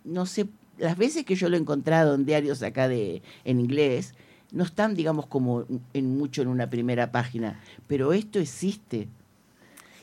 no 0.03 0.25
sé, 0.25 0.47
las 0.79 0.97
veces 0.97 1.23
que 1.25 1.35
yo 1.35 1.47
lo 1.47 1.55
he 1.55 1.59
encontrado 1.59 2.15
en 2.15 2.25
diarios 2.25 2.63
acá 2.63 2.87
de, 2.87 3.21
en 3.45 3.59
inglés, 3.59 4.15
no 4.51 4.63
están, 4.63 4.95
digamos, 4.95 5.27
como 5.27 5.65
en 5.93 6.17
mucho 6.17 6.41
en 6.41 6.47
una 6.47 6.71
primera 6.71 7.11
página, 7.11 7.61
pero 7.85 8.13
esto 8.13 8.39
existe. 8.39 9.07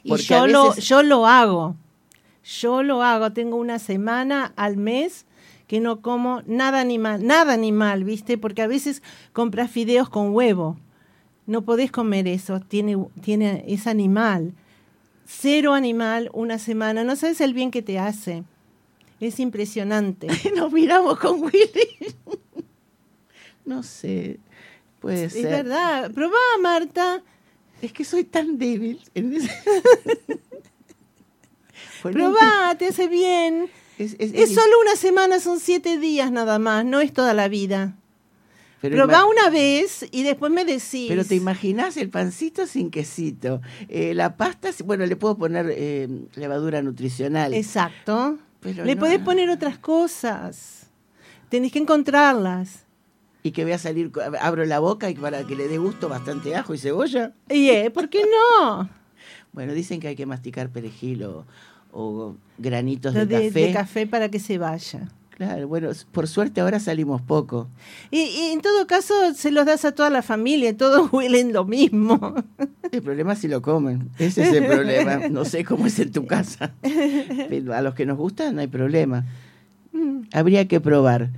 y 0.05 0.11
porque 0.11 0.23
yo 0.25 0.47
lo, 0.47 0.77
yo 0.77 1.03
lo 1.03 1.27
hago. 1.27 1.75
Yo 2.45 2.85
lo 2.85 3.03
hago. 3.03 3.33
Tengo 3.33 3.57
una 3.57 3.81
semana 3.81 4.53
al 4.55 4.77
mes 4.77 5.27
que 5.67 5.81
no 5.81 6.01
como 6.01 6.43
nada 6.47 6.81
animal, 6.81 7.27
nada 7.27 7.53
animal, 7.53 8.05
¿viste? 8.05 8.39
Porque 8.39 8.63
a 8.63 8.67
veces 8.67 9.03
compras 9.33 9.71
fideos 9.71 10.09
con 10.09 10.33
huevo. 10.35 10.79
No 11.47 11.63
podés 11.63 11.91
comer 11.93 12.27
eso, 12.29 12.61
tiene, 12.61 12.97
tiene, 13.23 13.65
es 13.69 13.87
animal. 13.87 14.53
Cero 15.27 15.75
animal, 15.75 16.31
una 16.33 16.59
semana. 16.59 17.05
No 17.05 17.17
sabes 17.17 17.41
el 17.41 17.53
bien 17.55 17.71
que 17.71 17.83
te 17.83 17.99
hace. 17.99 18.45
Es 19.21 19.41
impresionante. 19.41 20.29
Nos 20.57 20.73
miramos 20.73 21.19
con 21.19 21.43
Willy. 21.43 22.15
no 23.65 23.83
sé, 23.83 24.39
puede 25.01 25.25
es 25.25 25.33
ser. 25.33 25.45
verdad. 25.65 26.11
Probá, 26.13 26.37
Marta. 26.63 27.23
Es 27.83 27.93
que 27.93 28.05
soy 28.05 28.25
tan 28.25 28.57
débil. 28.59 29.01
en 29.15 29.35
ese- 29.35 29.51
Bueno, 32.03 32.19
Probá, 32.19 32.75
te 32.79 32.87
hace 32.89 33.09
bien. 33.09 33.69
Es, 33.99 34.15
es- 34.19 34.33
Es 34.35 34.51
es- 34.51 34.55
solo 34.55 34.81
una 34.83 34.97
semana, 34.97 35.41
son 35.41 35.59
siete 35.61 35.99
días 35.99 36.31
nada 36.33 36.59
más, 36.59 36.85
no 36.85 37.01
es 37.01 37.13
toda 37.13 37.33
la 37.35 37.49
vida. 37.49 37.97
pero 38.81 39.07
ima- 39.07 39.25
una 39.27 39.51
vez 39.51 40.07
y 40.13 40.23
después 40.23 40.53
me 40.53 40.65
decís. 40.65 41.07
Pero 41.09 41.25
te 41.25 41.35
imaginas 41.35 41.97
el 41.97 42.09
pancito 42.11 42.67
sin 42.67 42.91
quesito, 42.91 43.61
eh, 43.89 44.15
la 44.15 44.37
pasta, 44.37 44.71
bueno, 44.85 45.07
le 45.07 45.17
puedo 45.17 45.37
poner 45.39 45.67
eh, 45.71 46.09
levadura 46.37 46.83
nutricional. 46.83 47.55
Exacto. 47.55 48.39
Pero 48.61 48.85
Le 48.85 48.95
no. 48.95 49.01
podés 49.01 49.19
poner 49.21 49.49
otras 49.51 49.79
cosas. 49.79 50.89
Tenés 51.49 51.73
que 51.73 51.79
encontrarlas. 51.79 52.85
Y 53.43 53.53
que 53.53 53.63
voy 53.65 53.73
a 53.73 53.79
salir, 53.79 54.11
abro 54.41 54.65
la 54.65 54.81
boca 54.81 55.09
y 55.09 55.15
para 55.15 55.45
que 55.47 55.55
le 55.57 55.69
dé 55.69 55.79
gusto 55.79 56.09
bastante 56.09 56.55
ajo 56.57 56.75
y 56.75 56.79
cebolla. 56.79 57.33
Y, 57.49 57.69
eh, 57.71 57.91
¿Por 57.91 58.09
qué 58.09 58.23
no? 58.25 58.89
Bueno, 59.53 59.73
dicen 59.73 60.01
que 60.01 60.09
hay 60.09 60.17
que 60.17 60.27
masticar 60.27 60.69
perejil 60.71 61.23
o, 61.25 61.47
o 61.99 62.37
granitos 62.59 63.15
De, 63.15 63.27
café. 63.27 63.51
de 63.51 63.73
café 63.73 64.07
para 64.07 64.29
que 64.31 64.39
se 64.39 64.59
vaya. 64.59 65.09
Claro, 65.31 65.69
bueno, 65.69 65.91
por 66.13 66.29
suerte 66.29 66.63
ahora 66.63 66.81
salimos 66.81 67.21
poco. 67.21 67.69
Y, 68.11 68.21
y 68.21 68.53
en 68.53 68.63
todo 68.63 68.87
caso 68.87 69.13
se 69.35 69.51
los 69.51 69.67
das 69.67 69.85
a 69.85 69.93
toda 69.93 70.09
la 70.09 70.23
familia, 70.23 70.75
todos 70.77 71.11
huelen 71.13 71.53
lo 71.53 71.65
mismo. 71.67 72.35
El 72.91 73.03
problema 73.03 73.35
es 73.35 73.41
si 73.41 73.49
lo 73.49 73.61
comen. 73.61 74.09
Ese 74.19 74.45
es 74.45 74.55
el 74.55 74.67
problema. 74.67 75.29
No 75.31 75.45
sé 75.45 75.63
cómo 75.65 75.87
es 75.87 75.99
en 75.99 76.11
tu 76.13 76.27
casa. 76.27 76.73
Pero 77.51 77.75
a 77.75 77.83
los 77.83 77.95
que 77.95 78.07
nos 78.07 78.17
gusta 78.17 78.51
no 78.53 78.61
hay 78.63 78.67
problema. 78.67 79.27
Habría 80.33 80.67
que 80.69 80.81
probar. 80.81 81.31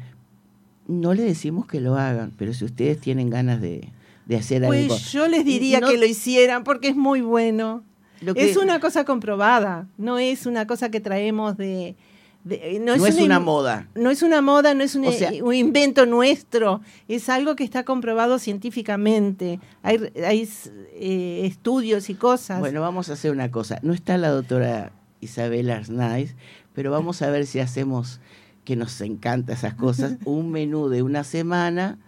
No 0.87 1.13
le 1.15 1.23
decimos 1.25 1.67
que 1.67 1.81
lo 1.81 1.97
hagan, 1.97 2.33
pero 2.39 2.55
si 2.55 2.65
ustedes 2.65 2.99
tienen 3.01 3.31
ganas 3.31 3.61
de, 3.61 3.89
de 4.27 4.37
hacer 4.37 4.65
algo. 4.65 4.89
Pues 4.89 5.13
yo 5.13 5.27
les 5.29 5.45
diría 5.45 5.81
No- 5.81 5.89
que 5.89 5.99
lo 5.99 6.07
hicieran 6.07 6.65
porque 6.65 6.89
es 6.89 6.97
muy 6.97 7.21
bueno. 7.21 7.83
Lo 8.21 8.35
que- 8.35 8.51
Es 8.51 8.57
una 8.57 8.81
cosa 8.81 9.05
comprobada, 9.05 9.87
no 9.97 10.19
es 10.19 10.47
una 10.47 10.67
cosa 10.67 10.91
que 10.91 11.01
traemos 11.01 11.57
de... 11.57 11.97
de- 12.45 12.79
no 12.81 12.95
es 12.95 13.17
una 13.17 13.41
moda. 13.41 13.89
No 13.95 14.11
es 14.11 14.23
una 14.23 14.41
moda, 14.41 14.75
no 14.75 14.83
es 14.85 14.95
un, 14.95 15.07
O 15.07 15.13
sea- 15.13 15.33
un 15.43 15.55
invento 15.55 16.07
nuestro, 16.07 16.81
es 17.09 17.29
algo 17.29 17.57
que 17.57 17.65
está 17.65 17.85
comprobado 17.85 18.39
científicamente. 18.39 19.61
Hay, 19.83 19.99
hay 20.27 20.49
eh, 20.95 21.43
estudios 21.45 22.11
y 22.11 22.15
cosas. 22.15 22.61
Bueno, 22.61 22.81
vamos 22.81 23.09
a 23.11 23.15
hacer 23.15 23.31
una 23.33 23.51
cosa. 23.51 23.79
No 23.83 23.93
está 23.93 24.17
la 24.19 24.29
doctora 24.31 24.93
Isabel 25.21 25.71
Arnaiz, 25.71 26.35
pero 26.75 26.91
vamos 26.91 27.23
a 27.23 27.31
ver 27.31 27.47
si 27.47 27.61
hacemos, 27.61 28.21
que 28.65 28.77
nos 28.77 29.01
encanta 29.01 29.53
esas 29.55 29.75
cosas, 29.75 30.17
un 30.25 30.51
menú 30.51 30.89
de 30.89 31.03
una 31.03 31.25
semana 31.25 31.99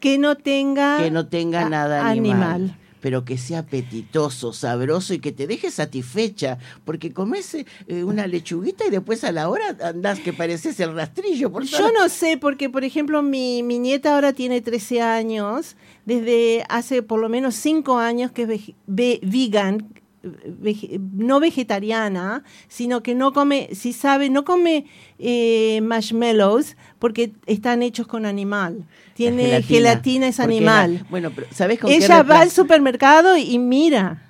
que 0.00 0.16
no 0.18 0.34
tenga, 0.36 0.98
que 1.02 1.10
no 1.10 1.26
tenga 1.26 1.68
nada 1.68 2.08
animal. 2.08 2.42
animal. 2.42 2.76
Pero 3.00 3.24
que 3.24 3.38
sea 3.38 3.60
apetitoso, 3.60 4.52
sabroso 4.52 5.14
y 5.14 5.18
que 5.20 5.32
te 5.32 5.46
deje 5.46 5.70
satisfecha. 5.70 6.58
Porque 6.84 7.12
comes 7.12 7.54
eh, 7.54 7.66
una 8.04 8.26
lechuguita 8.26 8.86
y 8.86 8.90
después 8.90 9.24
a 9.24 9.32
la 9.32 9.48
hora 9.48 9.76
andás 9.82 10.20
que 10.20 10.32
pareces 10.32 10.78
el 10.80 10.94
rastrillo. 10.94 11.50
Por 11.50 11.64
Yo 11.64 11.90
no 11.92 12.08
sé, 12.08 12.36
porque 12.36 12.68
por 12.70 12.84
ejemplo 12.84 13.22
mi, 13.22 13.62
mi 13.62 13.78
nieta 13.78 14.14
ahora 14.14 14.32
tiene 14.32 14.60
13 14.60 15.00
años, 15.00 15.76
desde 16.04 16.64
hace 16.68 17.02
por 17.02 17.20
lo 17.20 17.28
menos 17.28 17.54
5 17.56 17.98
años 17.98 18.32
que 18.32 18.42
es 18.42 18.74
ve- 18.86 19.20
vegan, 19.22 19.88
vege- 20.22 21.00
no 21.16 21.40
vegetariana, 21.40 22.44
sino 22.68 23.02
que 23.02 23.14
no 23.14 23.32
come, 23.32 23.70
si 23.74 23.92
sabe, 23.92 24.28
no 24.30 24.44
come 24.44 24.86
eh, 25.18 25.80
marshmallows 25.82 26.76
porque 26.98 27.32
están 27.46 27.82
hechos 27.82 28.06
con 28.06 28.26
animal. 28.26 28.78
La 28.78 29.14
Tiene 29.14 29.62
gelatina, 29.62 30.28
es 30.28 30.40
animal. 30.40 30.94
la- 30.94 31.06
bueno, 31.10 31.30
pero 31.34 31.46
¿sabés 31.52 31.78
con 31.78 31.90
qué 31.90 31.96
Ella 31.96 32.22
va 32.22 32.40
al 32.40 32.50
supermercado 32.50 33.36
y 33.36 33.58
mira. 33.58 34.26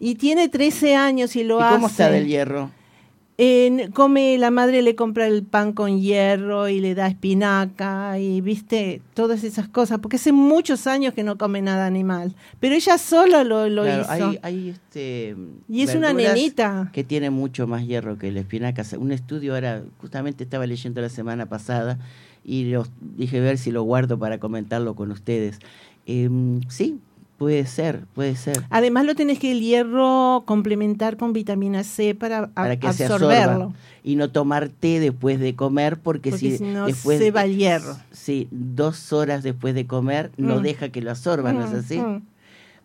Y 0.00 0.14
tiene 0.14 0.48
13 0.48 0.94
años 0.94 1.34
y 1.36 1.42
lo 1.44 1.58
¿Y 1.58 1.62
hace. 1.62 1.74
cómo 1.74 1.86
está 1.88 2.10
del 2.10 2.26
hierro? 2.28 2.70
En- 3.40 3.92
come, 3.92 4.36
la 4.36 4.50
madre 4.50 4.82
le 4.82 4.96
compra 4.96 5.28
el 5.28 5.44
pan 5.44 5.72
con 5.72 6.00
hierro 6.00 6.68
y 6.68 6.80
le 6.80 6.96
da 6.96 7.06
espinaca 7.06 8.18
y 8.18 8.40
viste 8.40 9.00
todas 9.14 9.44
esas 9.44 9.68
cosas, 9.68 10.00
porque 10.00 10.16
hace 10.16 10.32
muchos 10.32 10.88
años 10.88 11.14
que 11.14 11.22
no 11.22 11.38
come 11.38 11.62
nada 11.62 11.86
animal, 11.86 12.34
pero 12.58 12.74
ella 12.74 12.98
sola 12.98 13.44
lo, 13.44 13.68
lo 13.68 13.84
Claro, 13.84 14.02
hizo. 14.02 14.10
hay, 14.12 14.38
hay, 14.42 14.68
este, 14.70 15.36
y 15.68 15.82
es 15.82 15.94
una 15.94 16.12
nenita. 16.12 16.90
que 16.92 17.04
tiene 17.04 17.30
mucho 17.30 17.68
más 17.68 17.86
hierro 17.86 18.18
que 18.18 18.32
la 18.32 18.40
espinaca. 18.40 18.82
Un 18.98 19.12
estudio 19.12 19.54
ahora, 19.54 19.84
justamente 19.98 20.42
estaba 20.42 20.66
leyendo 20.66 21.00
la 21.00 21.08
semana 21.08 21.46
pasada 21.46 21.96
y 22.44 22.64
los, 22.64 22.90
dije 23.16 23.38
ver 23.38 23.56
si 23.58 23.70
lo 23.70 23.84
guardo 23.84 24.18
para 24.18 24.38
comentarlo 24.40 24.96
con 24.96 25.12
ustedes. 25.12 25.60
Em, 26.06 26.60
sí, 26.68 26.98
puede 27.38 27.64
ser, 27.66 28.04
puede 28.14 28.36
ser. 28.36 28.64
Además 28.68 29.06
lo 29.06 29.14
tenés 29.14 29.38
que 29.38 29.52
el 29.52 29.60
hierro 29.60 30.42
complementar 30.44 31.16
con 31.16 31.32
vitamina 31.32 31.84
C 31.84 32.14
para, 32.14 32.50
que 32.78 32.92
se 32.92 33.04
absorberlo. 33.06 33.52
absorba. 33.52 33.72
Y 34.04 34.16
no 34.16 34.30
tomar 34.30 34.68
té 34.68 35.00
después 35.00 35.38
de 35.40 35.54
comer 35.54 35.98
porque, 35.98 36.30
Porque 36.30 36.50
si, 36.50 36.58
si 36.58 36.64
no 36.64 36.86
después 36.86 37.18
se 37.18 37.30
va 37.30 37.44
el 37.44 37.56
hierro. 37.56 37.96
Sí, 38.10 38.48
dos 38.50 39.12
horas 39.12 39.42
después 39.42 39.74
de 39.74 39.86
comer 39.86 40.32
no 40.36 40.58
Mm. 40.58 40.62
deja 40.62 40.88
que 40.90 41.00
lo 41.00 41.10
absorba, 41.12 41.52
¿no 41.52 41.64
es 41.64 41.72
Mm, 41.72 41.76
así? 41.76 41.98
mm. 41.98 42.22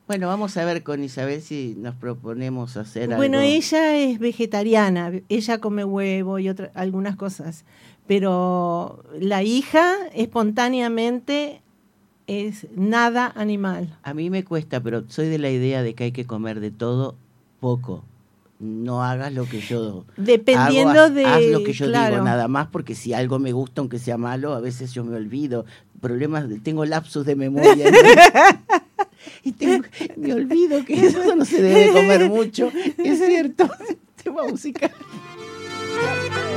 Bueno, 0.05 0.27
vamos 0.27 0.57
a 0.57 0.65
ver 0.65 0.83
con 0.83 1.01
Isabel 1.01 1.41
si 1.41 1.75
nos 1.77 1.95
proponemos 1.95 2.75
hacer 2.75 3.07
Bueno, 3.15 3.37
algo. 3.39 3.49
ella 3.49 3.95
es 3.95 4.19
vegetariana, 4.19 5.13
ella 5.29 5.57
come 5.59 5.85
huevo 5.85 6.39
y 6.39 6.49
otra, 6.49 6.71
algunas 6.75 7.15
cosas, 7.15 7.63
pero 8.05 9.01
la 9.17 9.43
hija 9.43 9.93
espontáneamente 10.13 11.61
es 12.27 12.67
nada 12.75 13.31
animal. 13.35 13.97
A 14.03 14.13
mí 14.13 14.29
me 14.29 14.43
cuesta, 14.43 14.79
pero 14.81 15.03
soy 15.09 15.27
de 15.27 15.37
la 15.39 15.49
idea 15.49 15.83
de 15.83 15.93
que 15.93 16.05
hay 16.05 16.11
que 16.11 16.25
comer 16.25 16.59
de 16.59 16.71
todo 16.71 17.15
poco. 17.59 18.03
No 18.59 19.03
hagas 19.03 19.33
lo 19.33 19.45
que 19.45 19.59
yo 19.59 20.05
Dependiendo 20.15 20.91
hago, 20.91 21.01
haz, 21.01 21.13
de 21.15 21.25
haz 21.25 21.41
lo 21.51 21.63
que 21.63 21.73
yo 21.73 21.85
claro. 21.87 22.13
digo 22.13 22.25
nada 22.25 22.47
más 22.47 22.67
porque 22.67 22.95
si 22.95 23.13
algo 23.13 23.37
me 23.39 23.51
gusta 23.51 23.81
aunque 23.81 23.99
sea 23.99 24.17
malo, 24.17 24.53
a 24.53 24.61
veces 24.61 24.93
yo 24.93 25.03
me 25.03 25.17
olvido. 25.17 25.65
Problemas, 25.99 26.45
tengo 26.63 26.85
lapsus 26.85 27.25
de 27.25 27.35
memoria. 27.35 27.91
¿no? 27.91 27.97
y 29.43 29.51
tengo- 29.53 29.83
me 30.15 30.33
olvido 30.33 30.85
que 30.85 31.07
eso 31.07 31.35
no 31.35 31.43
se 31.43 31.61
debe 31.61 31.91
comer 31.91 32.29
mucho. 32.29 32.71
Es 32.97 33.19
cierto. 33.25 33.69
Tema 34.23 34.43
musical. 34.47 34.91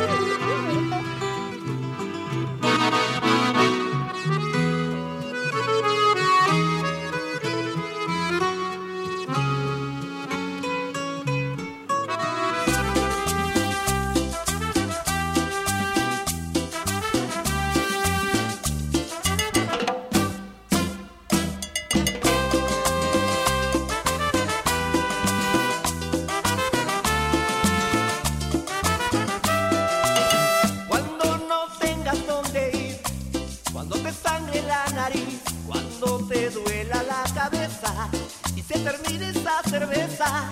cerveza, 39.79 40.51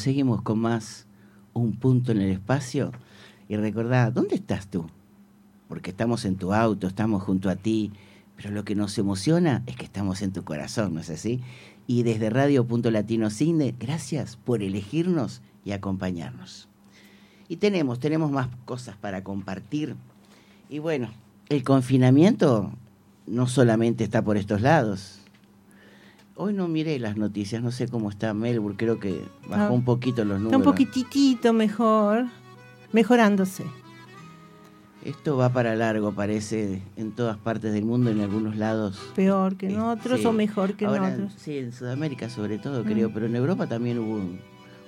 Seguimos, 0.00 0.42
con 0.42 0.58
más 0.58 1.06
un 1.54 1.76
punto 1.76 2.12
en 2.12 2.20
el 2.20 2.30
espacio. 2.30 2.92
Y 3.48 3.56
recordá, 3.56 4.10
¿dónde 4.10 4.34
estás 4.34 4.68
tú? 4.68 4.86
Porque 5.68 5.90
estamos 5.90 6.24
en 6.24 6.36
tu 6.36 6.52
auto, 6.52 6.86
estamos 6.86 7.22
junto 7.22 7.50
a 7.50 7.56
ti, 7.56 7.92
pero 8.36 8.50
lo 8.50 8.64
que 8.64 8.74
nos 8.74 8.96
emociona 8.98 9.62
es 9.66 9.76
que 9.76 9.84
estamos 9.84 10.22
en 10.22 10.32
tu 10.32 10.44
corazón, 10.44 10.94
¿no 10.94 11.00
es 11.00 11.10
así? 11.10 11.40
Y 11.86 12.02
desde 12.02 12.30
Radio 12.30 12.66
Punto 12.66 12.90
Latino 12.90 13.30
Cine, 13.30 13.74
gracias 13.78 14.36
por 14.36 14.62
elegirnos 14.62 15.42
y 15.64 15.72
acompañarnos. 15.72 16.68
Y 17.48 17.56
tenemos, 17.56 18.00
tenemos 18.00 18.30
más 18.30 18.48
cosas 18.64 18.96
para 18.96 19.22
compartir. 19.22 19.96
Y 20.68 20.78
bueno, 20.78 21.10
el 21.48 21.64
confinamiento 21.64 22.72
no 23.26 23.46
solamente 23.46 24.04
está 24.04 24.22
por 24.22 24.36
estos 24.36 24.62
lados. 24.62 25.21
Hoy 26.44 26.52
no 26.54 26.66
miré 26.66 26.98
las 26.98 27.16
noticias, 27.16 27.62
no 27.62 27.70
sé 27.70 27.86
cómo 27.86 28.10
está 28.10 28.34
Melbourne, 28.34 28.76
creo 28.76 28.98
que 28.98 29.22
bajó 29.48 29.62
Ah, 29.62 29.70
un 29.70 29.84
poquito 29.84 30.24
los 30.24 30.40
números. 30.40 30.46
Está 30.46 30.56
un 30.56 30.64
poquitito 30.64 31.52
mejor, 31.52 32.24
mejorándose. 32.90 33.64
Esto 35.04 35.36
va 35.36 35.52
para 35.52 35.76
largo, 35.76 36.10
parece, 36.12 36.82
en 36.96 37.12
todas 37.12 37.36
partes 37.36 37.72
del 37.72 37.84
mundo, 37.84 38.10
en 38.10 38.20
algunos 38.20 38.56
lados. 38.56 39.00
Peor 39.14 39.54
que 39.56 39.66
en 39.68 39.78
otros 39.78 40.18
sí. 40.18 40.26
o 40.26 40.32
mejor 40.32 40.74
que 40.74 40.84
Ahora, 40.86 41.14
en 41.14 41.14
otros. 41.26 41.34
Sí, 41.40 41.58
en 41.58 41.70
Sudamérica 41.70 42.28
sobre 42.28 42.58
todo, 42.58 42.82
Mm. 42.82 42.86
creo, 42.88 43.12
pero 43.14 43.26
en 43.26 43.36
Europa 43.36 43.68
también 43.68 44.00
hubo 44.00 44.14
un, 44.16 44.40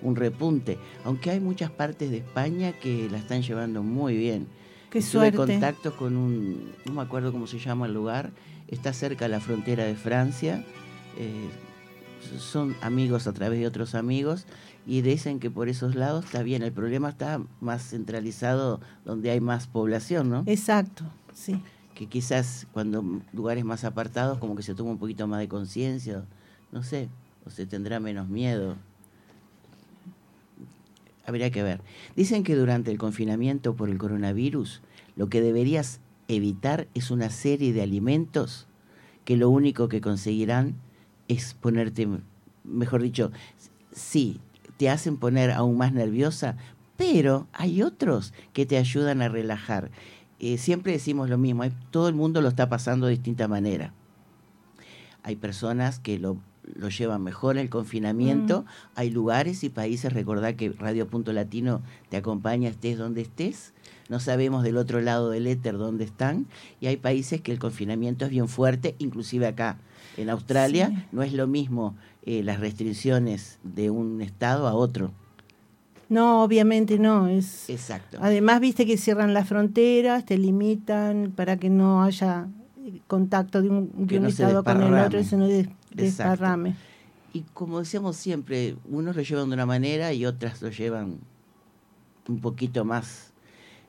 un 0.03 0.17
repunte, 0.17 0.77
aunque 1.05 1.31
hay 1.31 1.39
muchas 1.39 1.71
partes 1.71 2.11
de 2.11 2.17
España 2.17 2.73
que 2.81 3.09
la 3.13 3.19
están 3.19 3.43
llevando 3.43 3.81
muy 3.85 4.17
bien. 4.17 4.49
Qué 4.91 4.99
Tuve 4.99 5.09
suerte. 5.09 5.37
contacto 5.37 5.97
con 5.97 6.17
un, 6.17 6.73
no 6.85 6.95
me 6.95 7.03
acuerdo 7.03 7.31
cómo 7.31 7.47
se 7.47 7.61
llama 7.61 7.87
el 7.87 7.95
lugar, 7.95 8.31
está 8.67 8.93
cerca 8.93 9.27
de 9.27 9.29
la 9.29 9.39
frontera 9.41 9.85
de 9.85 9.95
Francia. 9.95 10.65
Eh, 11.17 11.51
son 12.39 12.75
amigos 12.81 13.27
a 13.27 13.33
través 13.33 13.59
de 13.59 13.67
otros 13.67 13.95
amigos 13.95 14.47
y 14.87 15.03
dicen 15.03 15.41
que 15.41 15.51
por 15.51 15.69
esos 15.69 15.95
lados 15.95 16.25
está 16.27 16.43
bien. 16.43 16.63
El 16.63 16.73
problema 16.73 17.09
está 17.09 17.41
más 17.61 17.91
centralizado 17.91 18.81
donde 19.05 19.31
hay 19.31 19.41
más 19.41 19.67
población, 19.67 20.31
¿no? 20.31 20.43
Exacto, 20.47 21.05
sí. 21.33 21.61
Que 21.95 22.07
quizás 22.07 22.67
cuando 22.73 23.05
lugares 23.33 23.65
más 23.65 23.85
apartados 23.85 24.39
como 24.39 24.57
que 24.57 24.63
se 24.63 24.75
toma 24.75 24.91
un 24.91 24.99
poquito 24.99 25.27
más 25.27 25.41
de 25.41 25.49
conciencia, 25.49 26.25
no 26.73 26.83
sé, 26.83 27.09
o 27.47 27.51
se 27.51 27.67
tendrá 27.67 28.01
menos 28.01 28.29
miedo. 28.29 28.77
Habría 31.27 31.51
que 31.51 31.63
ver. 31.63 31.81
Dicen 32.17 32.43
que 32.43 32.55
durante 32.55 32.91
el 32.91 32.99
confinamiento 32.99 33.75
por 33.75 33.89
el 33.89 33.97
coronavirus, 33.97 34.83
lo 35.17 35.29
que 35.29 35.41
deberías 35.41 36.01
evitar 36.29 36.89
es 36.95 37.11
una 37.11 37.31
serie 37.31 37.73
de 37.73 37.83
alimentos 37.83 38.67
que 39.25 39.37
lo 39.37 39.49
único 39.49 39.89
que 39.89 40.01
conseguirán 40.01 40.75
es 41.29 41.55
ponerte, 41.55 42.09
mejor 42.65 43.03
dicho, 43.03 43.31
sí, 43.93 44.41
te 44.77 44.91
hacen 44.91 45.17
poner 45.17 45.51
aún 45.51 45.77
más 45.77 45.93
nerviosa, 45.93 46.57
pero 46.97 47.47
hay 47.53 47.83
otros 47.83 48.33
que 48.53 48.67
te 48.67 48.77
ayudan 48.77 49.23
a 49.23 49.29
relajar. 49.29 49.91
Eh, 50.41 50.59
siempre 50.59 50.93
decimos 50.93 51.31
lo 51.31 51.39
mismo, 51.39 51.63
hay- 51.63 51.73
todo 51.91 52.09
el 52.09 52.15
mundo 52.15 52.41
lo 52.43 52.49
está 52.49 52.69
pasando 52.69 53.07
de 53.07 53.13
distinta 53.13 53.49
manera. 53.49 53.93
Hay 55.23 55.37
personas 55.37 55.99
que 56.01 56.19
lo, 56.19 56.37
lo 56.75 56.89
llevan 56.91 57.23
mejor 57.23 57.57
el 57.57 57.71
confinamiento, 57.71 58.65
hay 58.95 59.11
lugares 59.11 59.65
y 59.65 59.71
países, 59.71 60.13
recordad 60.13 60.55
que 60.55 60.71
Radio 60.71 61.07
Punto 61.07 61.33
Latino 61.33 61.83
te 62.11 62.17
acompaña 62.17 62.69
estés 62.69 62.99
donde 62.99 63.23
estés, 63.23 63.73
no 64.11 64.21
sabemos 64.21 64.63
del 64.63 64.77
otro 64.77 65.01
lado 65.01 65.31
del 65.31 65.47
éter 65.47 65.79
dónde 65.79 66.05
están, 66.05 66.47
y 66.81 66.87
hay 66.89 66.97
países 66.99 67.41
que 67.41 67.53
el 67.53 67.59
confinamiento 67.59 68.25
es 68.27 68.31
bien 68.31 68.49
fuerte, 68.49 68.97
inclusive 68.99 69.47
acá 69.47 69.79
en 70.17 70.31
Australia 70.31 70.89
Sí. 70.89 71.05
no 71.13 71.23
es 71.23 71.33
lo 71.33 71.47
mismo 71.47 71.95
eh, 72.25 72.43
las 72.43 72.61
restricciones 72.61 73.59
de 73.63 73.91
un 73.91 74.21
estado 74.21 74.67
a 74.67 74.75
otro. 74.75 75.13
No, 76.09 76.43
obviamente 76.43 76.99
no. 76.99 77.29
Es, 77.29 77.69
Exacto. 77.69 78.19
Además, 78.21 78.61
viste 78.61 78.87
que 78.87 78.97
cierran 78.97 79.35
las 79.35 79.49
fronteras, 79.49 80.25
te 80.25 80.39
limitan 80.39 81.33
para 81.35 81.57
que 81.57 81.71
no 81.71 82.03
haya 82.03 82.47
eh, 82.85 83.01
contacto 83.07 83.63
de 83.63 83.71
un, 83.71 83.91
de 83.95 84.07
Que 84.07 84.17
un 84.19 84.25
no 84.25 84.31
se 84.31 84.43
estado 84.43 84.63
con 84.65 84.83
el 84.83 84.95
otro, 84.95 85.23
sino 85.25 85.47
de, 85.47 85.69
desparrame. 85.93 86.75
Y 87.33 87.41
como 87.53 87.81
decíamos 87.81 88.17
siempre, 88.17 88.77
unos 88.89 89.17
lo 89.17 89.23
llevan 89.23 89.49
de 89.49 89.55
una 89.55 89.67
manera 89.67 90.13
y 90.13 90.25
otras 90.25 90.63
lo 90.63 90.71
llevan 90.71 91.19
un 92.29 92.41
poquito 92.41 92.85
más, 92.85 93.33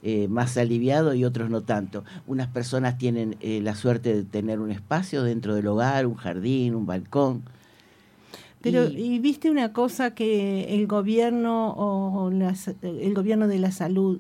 eh, 0.08 0.28
más 0.28 0.56
aliviado 0.56 1.16
y 1.16 1.26
otros 1.26 1.50
no 1.50 1.62
tanto. 1.64 2.04
Unas 2.28 2.48
personas 2.48 2.98
tienen 3.00 3.36
eh, 3.42 3.60
la 3.64 3.74
suerte 3.74 4.14
de 4.14 4.24
tener 4.24 4.60
un 4.60 4.70
espacio 4.70 5.24
dentro 5.24 5.56
del 5.56 5.66
hogar, 5.66 6.06
un 6.06 6.14
jardín, 6.14 6.76
un 6.76 6.86
balcón. 6.86 7.42
Pero, 8.62 8.88
Y- 8.88 9.16
y 9.16 9.20
viste 9.20 9.50
una 9.50 9.74
cosa 9.74 10.14
que 10.14 10.76
el 10.76 10.86
gobierno 10.88 11.74
o 11.76 12.30
las- 12.32 12.72
el 12.84 13.14
gobierno 13.16 13.48
de 13.48 13.58
la 13.60 13.72
salud 13.72 14.20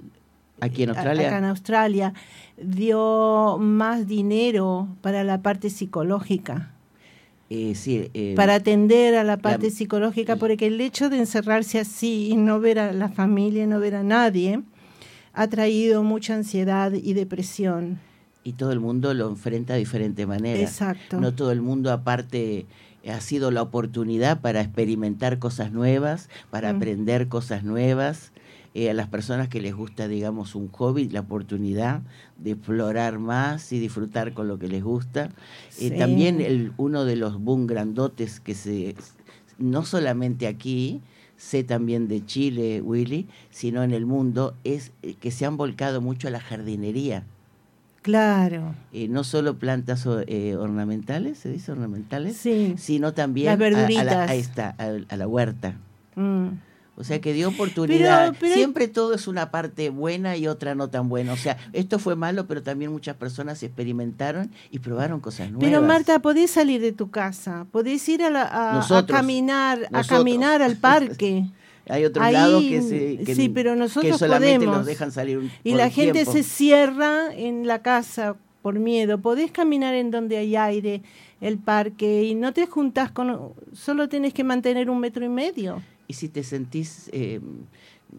Aquí 0.59 0.83
en 0.83 0.89
Australia. 0.89 1.27
acá 1.27 1.37
en 1.37 1.45
Australia 1.45 2.13
dio 2.57 3.57
más 3.59 4.07
dinero 4.07 4.87
para 5.01 5.23
la 5.23 5.41
parte 5.41 5.69
psicológica. 5.69 6.71
eh, 7.51 7.75
sí, 7.75 8.09
eh, 8.15 8.33
para 8.35 8.55
atender 8.55 9.13
a 9.15 9.23
la 9.23 9.37
parte 9.37 9.67
la- 9.69 9.71
psicológica, 9.75 10.35
porque 10.35 10.65
el 10.65 10.81
hecho 10.81 11.11
de 11.11 11.19
encerrarse 11.19 11.79
así 11.79 12.29
y 12.31 12.37
no 12.37 12.59
ver 12.59 12.79
a 12.79 12.91
la 12.91 13.07
familia, 13.09 13.67
no 13.67 13.79
ver 13.79 13.93
a 13.93 14.01
nadie, 14.03 14.61
ha 15.35 15.47
traído 15.47 16.03
mucha 16.03 16.35
ansiedad 16.35 16.91
y 16.93 17.13
depresión. 17.13 17.99
y 18.47 18.53
todo 18.53 18.71
el 18.71 18.79
mundo 18.79 19.11
lo 19.15 19.27
enfrenta 19.27 19.73
de 19.73 19.79
diferente 19.79 20.27
manera. 20.27 20.59
Exacto. 20.59 21.19
No 21.19 21.33
todo 21.33 21.51
el 21.51 21.61
mundo 21.61 21.91
aparte 21.91 22.67
ha 23.09 23.19
sido 23.19 23.49
la 23.49 23.63
oportunidad 23.63 24.39
para 24.39 24.61
experimentar 24.61 25.39
cosas 25.39 25.71
nuevas, 25.71 26.29
para 26.51 26.71
Mm. 26.71 26.75
aprender 26.75 27.27
cosas 27.27 27.63
nuevas. 27.63 28.31
Eh, 28.75 28.89
a 28.91 28.93
las 28.93 29.07
personas 29.07 29.47
que 29.47 29.61
les 29.61 29.73
gusta, 29.73 30.07
digamos, 30.07 30.53
un 30.53 30.67
hobby, 30.69 31.07
la 31.09 31.21
oportunidad 31.21 32.01
de 32.37 32.51
explorar 32.51 33.17
más 33.17 33.71
y 33.71 33.79
disfrutar 33.79 34.33
con 34.33 34.47
lo 34.47 34.59
que 34.59 34.67
les 34.67 34.83
gusta. 34.83 35.25
Eh, 35.25 35.31
Sí. 35.69 35.91
También 35.91 36.39
el, 36.41 36.71
uno 36.77 37.03
de 37.05 37.15
los 37.15 37.39
boom 37.41 37.65
grandotes 37.67 38.39
que 38.39 38.53
se, 38.53 38.95
no 39.57 39.85
solamente 39.85 40.45
aquí, 40.45 41.01
sé 41.45 41.63
también 41.63 42.07
de 42.07 42.25
Chile, 42.25 42.81
Willy, 42.81 43.27
sino 43.51 43.83
en 43.83 43.91
el 43.93 44.05
mundo, 44.07 44.55
es 44.63 44.91
eh, 45.03 45.13
que 45.19 45.29
se 45.29 45.45
han 45.45 45.57
volcado 45.57 46.01
mucho 46.01 46.27
a 46.27 46.31
la 46.31 46.39
jardinería. 46.39 47.23
Claro. 48.01 48.75
Eh, 48.93 49.07
no 49.07 49.23
solo 49.23 49.57
plantas 49.57 50.07
eh, 50.27 50.55
ornamentales, 50.55 51.37
se 51.39 51.49
dice 51.51 51.71
ornamentales, 51.71 52.37
Sí. 52.37 52.75
sino 52.77 53.13
también 53.13 53.47
Las 53.47 53.53
a- 53.59 53.65
a, 53.65 53.69
la, 53.69 53.77
verduritas. 53.77 54.29
a 54.29 54.35
esta, 54.35 54.75
a, 54.77 55.13
a 55.13 55.17
la 55.17 55.27
huerta. 55.27 55.75
Mm. 56.15 56.47
O 56.97 57.03
sea 57.03 57.19
que 57.19 57.33
dio 57.33 57.49
oportunidad. 57.49 58.27
Pero- 58.29 58.37
pero- 58.39 58.53
Siempre 58.55 58.87
todo 58.87 59.13
es 59.13 59.27
una 59.27 59.51
parte 59.51 59.89
buena 59.89 60.37
y 60.37 60.47
otra 60.47 60.75
no 60.75 60.89
tan 60.89 61.09
buena. 61.09 61.33
O 61.33 61.37
sea, 61.37 61.57
esto 61.73 61.99
fue 61.99 62.15
malo, 62.15 62.47
pero 62.47 62.63
también 62.63 62.91
muchas 62.91 63.15
personas 63.17 63.61
experimentaron 63.63 64.49
y 64.71 64.79
probaron 64.79 65.19
cosas 65.19 65.51
nuevas. 65.51 65.69
Pero 65.69 65.81
Marta, 65.81 66.19
podés 66.19 66.51
salir 66.51 66.79
de 66.81 66.93
tu 66.93 67.11
casa, 67.11 67.65
podés 67.71 68.07
ir 68.07 68.23
a, 68.23 68.29
la- 68.29 68.43
a- 68.43 68.71
a 68.71 68.73
Nosotros. 68.75 69.15
caminar, 69.17 69.89
a 69.91 70.03
caminar 70.03 70.61
al 70.61 70.77
parque. 70.77 71.45
hay 71.89 72.05
otros 72.05 72.31
lados 72.31 72.63
que, 72.63 72.81
se, 72.81 73.17
que, 73.25 73.35
sí, 73.35 73.49
pero 73.49 73.75
nosotros 73.75 74.13
que 74.13 74.17
solamente 74.17 74.55
podemos. 74.55 74.77
los 74.77 74.85
dejan 74.85 75.11
salir 75.11 75.37
un, 75.37 75.51
Y 75.63 75.73
la 75.73 75.89
gente 75.89 76.13
tiempo. 76.13 76.31
se 76.31 76.43
cierra 76.43 77.33
en 77.35 77.67
la 77.67 77.81
casa 77.81 78.37
por 78.61 78.79
miedo. 78.79 79.19
Podés 79.19 79.51
caminar 79.51 79.93
en 79.95 80.09
donde 80.11 80.37
hay 80.37 80.55
aire, 80.55 81.01
el 81.41 81.57
parque, 81.57 82.23
y 82.23 82.33
no 82.35 82.53
te 82.53 82.65
juntás 82.65 83.11
con... 83.11 83.53
Solo 83.73 84.07
tenés 84.09 84.33
que 84.33 84.43
mantener 84.43 84.89
un 84.89 84.99
metro 84.99 85.23
y 85.25 85.29
medio. 85.29 85.83
Y 86.07 86.13
si 86.13 86.29
te 86.29 86.43
sentís 86.43 87.09
eh, 87.13 87.41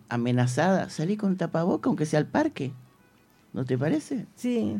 amenazada, 0.08 0.90
salí 0.90 1.16
con 1.16 1.36
tapaboca, 1.36 1.88
aunque 1.88 2.06
sea 2.06 2.20
al 2.20 2.26
parque. 2.26 2.72
¿No 3.52 3.64
te 3.64 3.78
parece? 3.78 4.26
Sí. 4.34 4.76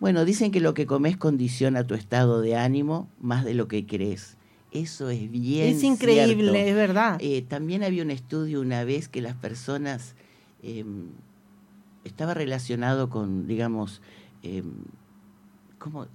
Bueno, 0.00 0.24
dicen 0.24 0.50
que 0.50 0.60
lo 0.60 0.74
que 0.74 0.86
comes 0.86 1.16
condiciona 1.16 1.86
tu 1.86 1.94
estado 1.94 2.40
de 2.40 2.56
ánimo 2.56 3.08
más 3.20 3.44
de 3.44 3.54
lo 3.54 3.68
que 3.68 3.86
crees. 3.86 4.36
Eso 4.72 5.10
es 5.10 5.30
bien. 5.30 5.76
es 5.76 5.82
increíble, 5.82 6.50
cierto. 6.50 6.68
es 6.70 6.74
verdad. 6.74 7.18
Eh, 7.20 7.42
también 7.42 7.84
había 7.84 8.02
un 8.02 8.10
estudio 8.10 8.60
una 8.60 8.84
vez 8.84 9.08
que 9.08 9.20
las 9.20 9.36
personas 9.36 10.14
eh, 10.62 10.84
estaba 12.04 12.34
relacionado 12.34 13.10
con, 13.10 13.46
digamos, 13.46 14.00
eh, 14.42 14.62
¿cómo? 15.78 16.06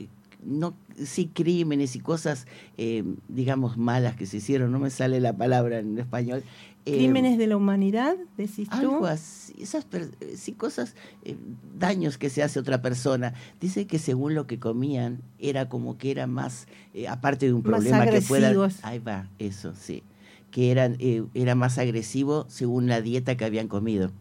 No, 0.44 0.76
sí, 1.04 1.30
crímenes 1.34 1.96
y 1.96 2.00
cosas, 2.00 2.48
eh, 2.78 3.04
digamos, 3.28 3.78
malas 3.78 4.16
que 4.16 4.26
se 4.26 4.38
hicieron, 4.38 4.72
no 4.72 4.80
me 4.80 4.90
sale 4.90 5.20
la 5.20 5.34
palabra 5.34 5.80
en 5.80 5.98
español. 5.98 6.44
Eh, 6.88 7.00
Crímenes 7.00 7.38
de 7.38 7.48
la 7.48 7.58
humanidad, 7.58 8.16
decís 8.38 8.70
tú. 8.70 8.78
algo 8.78 9.08
así, 9.08 9.54
esas 9.62 9.86
eh, 9.92 10.36
sí, 10.38 10.54
cosas, 10.54 10.96
eh, 11.26 11.36
daños 11.78 12.18
que 12.18 12.30
se 12.30 12.42
hace 12.44 12.60
a 12.60 12.62
otra 12.62 12.82
persona. 12.82 13.34
Dice 13.60 13.88
que 13.88 14.00
según 14.00 14.36
lo 14.36 14.48
que 14.48 14.58
comían, 14.58 15.22
era 15.38 15.68
como 15.68 15.98
que 15.98 16.12
era 16.12 16.28
más, 16.28 16.66
aparte 17.10 17.48
de 17.48 17.54
un 17.54 17.62
Más 17.62 17.72
problema 17.72 18.08
que 18.08 18.22
pueda. 18.22 18.54
Ahí 18.84 19.00
va, 19.00 19.28
eso, 19.38 19.74
sí. 19.76 20.02
Que 20.50 20.72
eran, 20.72 20.96
eh, 21.00 21.26
era 21.34 21.56
más 21.56 21.78
agresivo 21.78 22.46
según 22.48 22.88
la 22.88 23.02
dieta 23.02 23.36
que 23.36 23.44
habían 23.44 23.68
comido. 23.68 24.12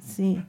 Sí. 0.00 0.40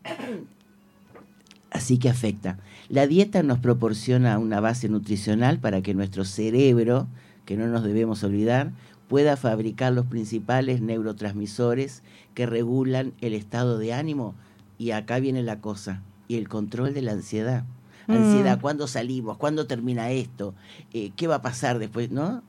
Así 1.72 1.98
que 1.98 2.10
afecta. 2.10 2.60
La 2.90 3.06
dieta 3.08 3.44
nos 3.44 3.60
proporciona 3.60 4.38
una 4.40 4.60
base 4.60 4.90
nutricional 4.90 5.60
para 5.60 5.82
que 5.82 5.94
nuestro 5.94 6.26
cerebro, 6.26 7.08
que 7.46 7.56
no 7.56 7.68
nos 7.68 7.84
debemos 7.84 8.24
olvidar, 8.24 8.72
pueda 9.08 9.38
fabricar 9.38 9.94
los 9.94 10.06
principales 10.08 10.82
neurotransmisores 10.82 12.04
que 12.34 12.46
regulan 12.46 13.14
el 13.22 13.34
estado 13.34 13.78
de 13.78 13.94
ánimo. 13.94 14.36
Y 14.78 14.92
acá 14.92 15.20
viene 15.20 15.44
la 15.44 15.60
cosa, 15.60 16.02
y 16.28 16.36
el 16.38 16.48
control 16.48 16.94
de 16.94 17.02
la 17.02 17.12
ansiedad. 17.12 17.64
Mm. 18.08 18.12
Ansiedad, 18.14 18.60
¿cuándo 18.62 18.88
salimos? 18.88 19.38
¿Cuándo 19.38 19.68
termina 19.68 20.10
esto? 20.12 20.56
Eh, 20.94 21.12
¿Qué 21.16 21.28
va 21.28 21.36
a 21.36 21.42
pasar 21.42 21.78
después? 21.80 22.10
¿No? 22.12 22.42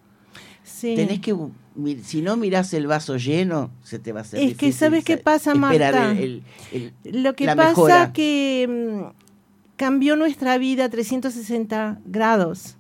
Sí. 0.63 0.95
Tenés 0.95 1.21
que, 1.21 1.35
si 2.03 2.23
no 2.23 2.37
mirás 2.37 2.73
el 2.75 2.87
vaso 2.87 3.17
lleno, 3.17 3.71
se 3.83 3.99
te 3.99 4.13
va 4.13 4.21
a 4.21 4.23
hacer 4.23 4.41
Es 4.41 4.57
que, 4.57 4.73
¿sabes 4.73 5.05
qué 5.05 5.17
sa- 5.17 5.23
pasa, 5.23 5.55
Marta? 5.55 6.13
el- 6.13 6.43
el- 6.73 6.93
el- 7.05 7.23
Lo 7.23 7.35
que 7.35 7.47
pasa 7.47 7.69
mejora. 7.69 8.13
que 8.13 8.69
mm, 8.69 9.20
cambió 9.81 10.15
nuestra 10.15 10.59
vida 10.59 10.85
a 10.85 10.89
360 10.91 12.03
grados. 12.05 12.77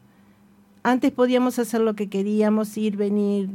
Antes 0.82 1.10
podíamos 1.12 1.58
hacer 1.58 1.80
lo 1.80 1.94
que 1.94 2.10
queríamos, 2.10 2.76
ir, 2.76 2.98
venir, 2.98 3.48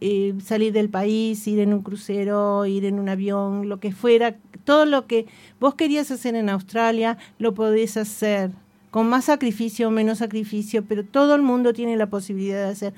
eh, 0.00 0.34
salir 0.40 0.72
del 0.72 0.88
país, 0.88 1.48
ir 1.48 1.58
en 1.58 1.74
un 1.74 1.82
crucero, 1.82 2.64
ir 2.64 2.84
en 2.84 3.00
un 3.00 3.08
avión, 3.08 3.68
lo 3.68 3.80
que 3.80 3.90
fuera. 3.90 4.36
Todo 4.62 4.86
lo 4.86 5.08
que 5.08 5.26
vos 5.58 5.74
querías 5.74 6.12
hacer 6.12 6.36
en 6.36 6.48
Australia, 6.48 7.18
lo 7.40 7.54
podés 7.54 7.96
hacer. 7.96 8.52
Con 8.92 9.08
más 9.08 9.24
sacrificio 9.24 9.88
o 9.88 9.90
menos 9.90 10.18
sacrificio, 10.18 10.84
pero 10.84 11.04
todo 11.04 11.34
el 11.34 11.42
mundo 11.42 11.72
tiene 11.72 11.96
la 11.96 12.06
posibilidad 12.06 12.66
de 12.66 12.70
hacer. 12.70 12.94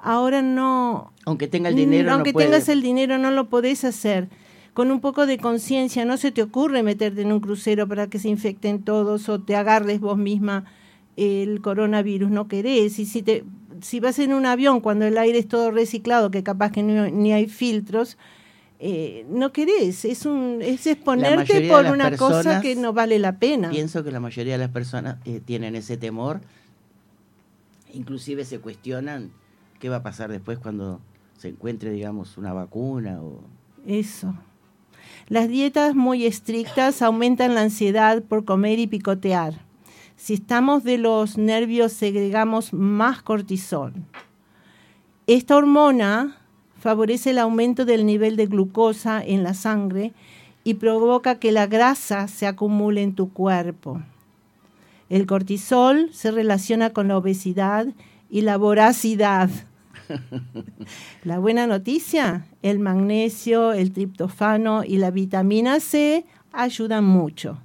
Ahora 0.00 0.42
no, 0.42 1.14
Aunque 1.24 1.48
tenga 1.48 1.70
el 1.70 1.76
dinero, 1.76 2.10
no 2.10 2.16
Aunque 2.16 2.34
puede. 2.34 2.48
tengas 2.48 2.68
el 2.68 2.82
dinero, 2.82 3.16
no 3.16 3.30
lo 3.30 3.48
podés 3.48 3.84
hacer. 3.84 4.28
Con 4.74 4.90
un 4.90 5.00
poco 5.00 5.26
de 5.26 5.38
conciencia, 5.38 6.04
no 6.04 6.16
se 6.16 6.30
te 6.30 6.42
ocurre 6.42 6.82
meterte 6.82 7.22
en 7.22 7.32
un 7.32 7.40
crucero 7.40 7.88
para 7.88 8.08
que 8.08 8.18
se 8.18 8.28
infecten 8.28 8.82
todos 8.82 9.28
o 9.28 9.40
te 9.40 9.56
agarres 9.56 10.00
vos 10.00 10.16
misma 10.16 10.64
el 11.16 11.60
coronavirus, 11.60 12.30
no 12.30 12.48
querés. 12.48 12.98
Y 12.98 13.06
si, 13.06 13.22
te, 13.22 13.44
si 13.80 14.00
vas 14.00 14.18
en 14.18 14.32
un 14.32 14.46
avión 14.46 14.80
cuando 14.80 15.06
el 15.06 15.18
aire 15.18 15.38
es 15.38 15.48
todo 15.48 15.70
reciclado, 15.70 16.30
que 16.30 16.42
capaz 16.42 16.70
que 16.72 16.82
ni 16.82 17.32
hay 17.32 17.46
filtros, 17.46 18.16
eh, 18.82 19.26
no 19.28 19.52
querés, 19.52 20.06
es, 20.06 20.24
un, 20.24 20.60
es 20.62 20.86
exponerte 20.86 21.68
por 21.68 21.84
una 21.84 22.16
cosa 22.16 22.62
que 22.62 22.76
no 22.76 22.94
vale 22.94 23.18
la 23.18 23.38
pena. 23.38 23.68
Pienso 23.68 24.02
que 24.02 24.10
la 24.10 24.20
mayoría 24.20 24.54
de 24.54 24.58
las 24.58 24.70
personas 24.70 25.18
eh, 25.26 25.42
tienen 25.44 25.76
ese 25.76 25.98
temor, 25.98 26.40
inclusive 27.92 28.46
se 28.46 28.58
cuestionan 28.58 29.32
qué 29.80 29.90
va 29.90 29.96
a 29.96 30.02
pasar 30.02 30.30
después 30.30 30.58
cuando 30.58 30.98
se 31.36 31.48
encuentre, 31.48 31.90
digamos, 31.90 32.38
una 32.38 32.54
vacuna 32.54 33.20
o... 33.20 33.42
Eso. 33.86 34.34
Las 35.30 35.48
dietas 35.48 35.94
muy 35.94 36.26
estrictas 36.26 37.02
aumentan 37.02 37.54
la 37.54 37.60
ansiedad 37.60 38.20
por 38.20 38.44
comer 38.44 38.80
y 38.80 38.88
picotear. 38.88 39.64
Si 40.16 40.34
estamos 40.34 40.82
de 40.82 40.98
los 40.98 41.38
nervios, 41.38 41.92
segregamos 41.92 42.72
más 42.72 43.22
cortisol. 43.22 43.92
Esta 45.28 45.56
hormona 45.56 46.36
favorece 46.80 47.30
el 47.30 47.38
aumento 47.38 47.84
del 47.84 48.06
nivel 48.06 48.34
de 48.34 48.46
glucosa 48.46 49.24
en 49.24 49.44
la 49.44 49.54
sangre 49.54 50.14
y 50.64 50.74
provoca 50.74 51.36
que 51.36 51.52
la 51.52 51.68
grasa 51.68 52.26
se 52.26 52.48
acumule 52.48 53.04
en 53.04 53.14
tu 53.14 53.32
cuerpo. 53.32 54.02
El 55.10 55.26
cortisol 55.26 56.10
se 56.12 56.32
relaciona 56.32 56.90
con 56.90 57.06
la 57.06 57.16
obesidad 57.16 57.86
y 58.30 58.40
la 58.40 58.56
voracidad. 58.56 59.48
la 61.24 61.38
buena 61.38 61.66
noticia, 61.66 62.46
el 62.62 62.78
magnesio, 62.78 63.72
el 63.72 63.92
triptofano 63.92 64.84
y 64.84 64.98
la 64.98 65.10
vitamina 65.10 65.80
C 65.80 66.24
ayudan 66.52 67.04
mucho. 67.04 67.58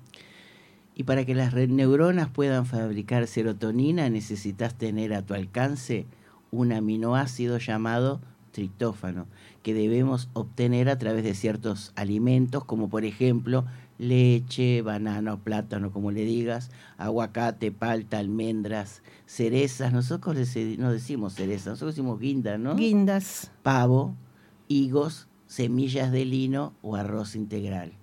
Y 0.95 1.03
para 1.03 1.25
que 1.25 1.35
las 1.35 1.53
neuronas 1.53 2.29
puedan 2.29 2.65
fabricar 2.65 3.27
serotonina 3.27 4.09
necesitas 4.09 4.75
tener 4.75 5.13
a 5.13 5.21
tu 5.21 5.33
alcance 5.33 6.05
un 6.51 6.71
aminoácido 6.71 7.57
llamado 7.57 8.21
triptófano 8.51 9.27
que 9.61 9.73
debemos 9.73 10.29
obtener 10.33 10.89
a 10.89 10.97
través 10.97 11.23
de 11.23 11.33
ciertos 11.33 11.91
alimentos, 11.95 12.63
como 12.63 12.87
por 12.87 13.03
ejemplo 13.03 13.65
leche, 13.97 14.81
banano, 14.81 15.39
plátano, 15.39 15.91
como 15.91 16.11
le 16.11 16.25
digas, 16.25 16.71
aguacate, 16.97 17.71
palta, 17.71 18.19
almendras, 18.19 19.01
cerezas. 19.25 19.93
Nosotros 19.93 20.35
no 20.77 20.91
decimos 20.91 21.33
cerezas, 21.33 21.67
nosotros 21.67 21.95
decimos 21.95 22.19
guindas, 22.19 22.59
¿no? 22.59 22.75
Guindas. 22.75 23.51
Pavo, 23.63 24.15
higos, 24.67 25.27
semillas 25.47 26.11
de 26.11 26.25
lino 26.25 26.73
o 26.81 26.95
arroz 26.95 27.35
integral. 27.35 27.93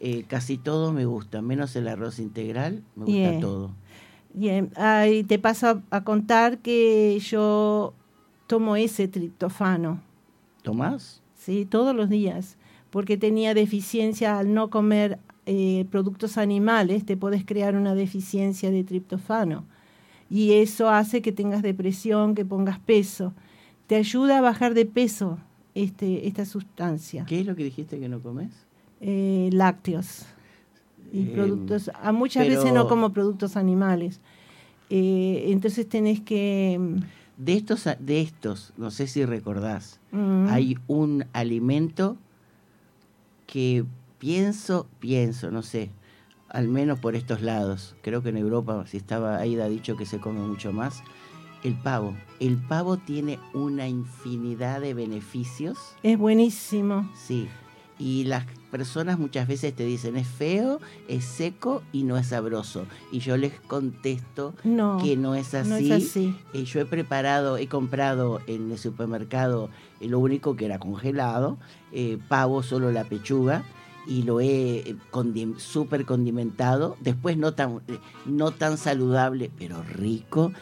Eh, 0.00 0.24
casi 0.26 0.56
todo 0.56 0.92
me 0.92 1.04
gusta, 1.04 1.42
menos 1.42 1.76
el 1.76 1.86
arroz 1.86 2.18
integral, 2.18 2.82
me 2.96 3.04
gusta 3.04 3.40
todo. 3.40 3.70
Bien, 4.32 4.72
ahí 4.76 5.24
te 5.24 5.38
paso 5.38 5.82
a 5.90 6.04
contar 6.04 6.58
que 6.58 7.18
yo 7.20 7.92
tomo 8.46 8.76
ese 8.76 9.08
triptofano. 9.08 10.00
¿Tomás? 10.62 11.22
Sí, 11.34 11.66
todos 11.66 11.94
los 11.94 12.08
días, 12.08 12.56
porque 12.90 13.16
tenía 13.16 13.54
deficiencia 13.54 14.38
al 14.38 14.52
no 14.52 14.70
comer 14.70 15.18
eh, 15.46 15.86
productos 15.90 16.38
animales, 16.38 17.04
te 17.06 17.16
puedes 17.16 17.44
crear 17.44 17.76
una 17.76 17.94
deficiencia 17.94 18.70
de 18.70 18.84
triptofano. 18.84 19.64
Y 20.28 20.52
eso 20.52 20.90
hace 20.90 21.22
que 21.22 21.32
tengas 21.32 21.62
depresión, 21.62 22.34
que 22.34 22.44
pongas 22.44 22.78
peso. 22.78 23.32
Te 23.86 23.96
ayuda 23.96 24.38
a 24.38 24.40
bajar 24.40 24.74
de 24.74 24.86
peso 24.86 25.38
este, 25.74 26.28
esta 26.28 26.44
sustancia. 26.44 27.24
¿Qué 27.26 27.40
es 27.40 27.46
lo 27.46 27.56
que 27.56 27.64
dijiste 27.64 27.98
que 27.98 28.08
no 28.08 28.20
comes? 28.20 28.50
Eh, 29.00 29.50
lácteos. 29.52 30.26
Y 31.12 31.22
eh, 31.22 31.32
productos, 31.34 31.90
a 32.00 32.12
muchas 32.12 32.46
veces 32.46 32.72
no 32.72 32.86
como 32.86 33.12
productos 33.12 33.56
animales. 33.56 34.20
entonces 34.88 35.88
tenés 35.88 36.20
que 36.20 36.78
de 37.40 37.54
estos, 37.54 37.88
de 37.98 38.20
estos, 38.20 38.74
no 38.76 38.90
sé 38.90 39.06
si 39.06 39.24
recordás, 39.24 39.98
mm. 40.12 40.46
hay 40.48 40.76
un 40.86 41.24
alimento 41.32 42.18
que 43.50 43.84
pienso, 44.18 44.86
pienso, 45.00 45.50
no 45.50 45.62
sé, 45.62 45.90
al 46.48 46.68
menos 46.68 47.00
por 47.00 47.16
estos 47.16 47.42
lados, 47.42 47.96
creo 48.02 48.22
que 48.22 48.28
en 48.28 48.36
Europa, 48.36 48.84
si 48.86 48.96
estaba 48.96 49.38
Aida 49.38 49.64
ha 49.64 49.68
dicho 49.68 49.96
que 49.96 50.06
se 50.06 50.20
come 50.20 50.40
mucho 50.40 50.72
más, 50.72 51.02
el 51.64 51.74
pavo. 51.74 52.16
El 52.38 52.56
pavo 52.56 52.96
tiene 52.96 53.38
una 53.52 53.88
infinidad 53.88 54.80
de 54.80 54.94
beneficios. 54.94 55.78
Es 56.02 56.16
buenísimo. 56.16 57.10
Sí. 57.14 57.48
Y 58.00 58.24
las 58.24 58.46
personas 58.70 59.18
muchas 59.18 59.46
veces 59.46 59.74
te 59.74 59.84
dicen 59.84 60.16
es 60.16 60.26
feo, 60.26 60.80
es 61.06 61.24
seco 61.24 61.82
y 61.92 62.04
no 62.04 62.16
es 62.16 62.28
sabroso. 62.28 62.86
Y 63.12 63.18
yo 63.18 63.36
les 63.36 63.52
contesto 63.60 64.54
que 64.62 65.16
no 65.16 65.34
es 65.34 65.52
así. 65.54 65.68
No 65.68 65.76
es 65.76 65.90
así. 65.90 66.36
Eh, 66.54 66.64
yo 66.64 66.80
he 66.80 66.86
preparado, 66.86 67.58
he 67.58 67.66
comprado 67.68 68.40
en 68.46 68.70
el 68.72 68.78
supermercado 68.78 69.68
eh, 70.00 70.08
lo 70.08 70.18
único 70.18 70.56
que 70.56 70.64
era 70.64 70.78
congelado, 70.78 71.58
eh, 71.92 72.18
pavo, 72.28 72.62
solo 72.62 72.90
la 72.90 73.04
pechuga 73.04 73.64
y 74.06 74.22
lo 74.22 74.40
he 74.40 74.96
súper 75.58 76.06
condimentado, 76.06 76.96
después 77.00 77.36
no 77.36 77.52
tan, 77.52 77.80
no 78.24 78.50
tan 78.50 78.78
saludable, 78.78 79.50
pero 79.58 79.82
rico, 79.82 80.52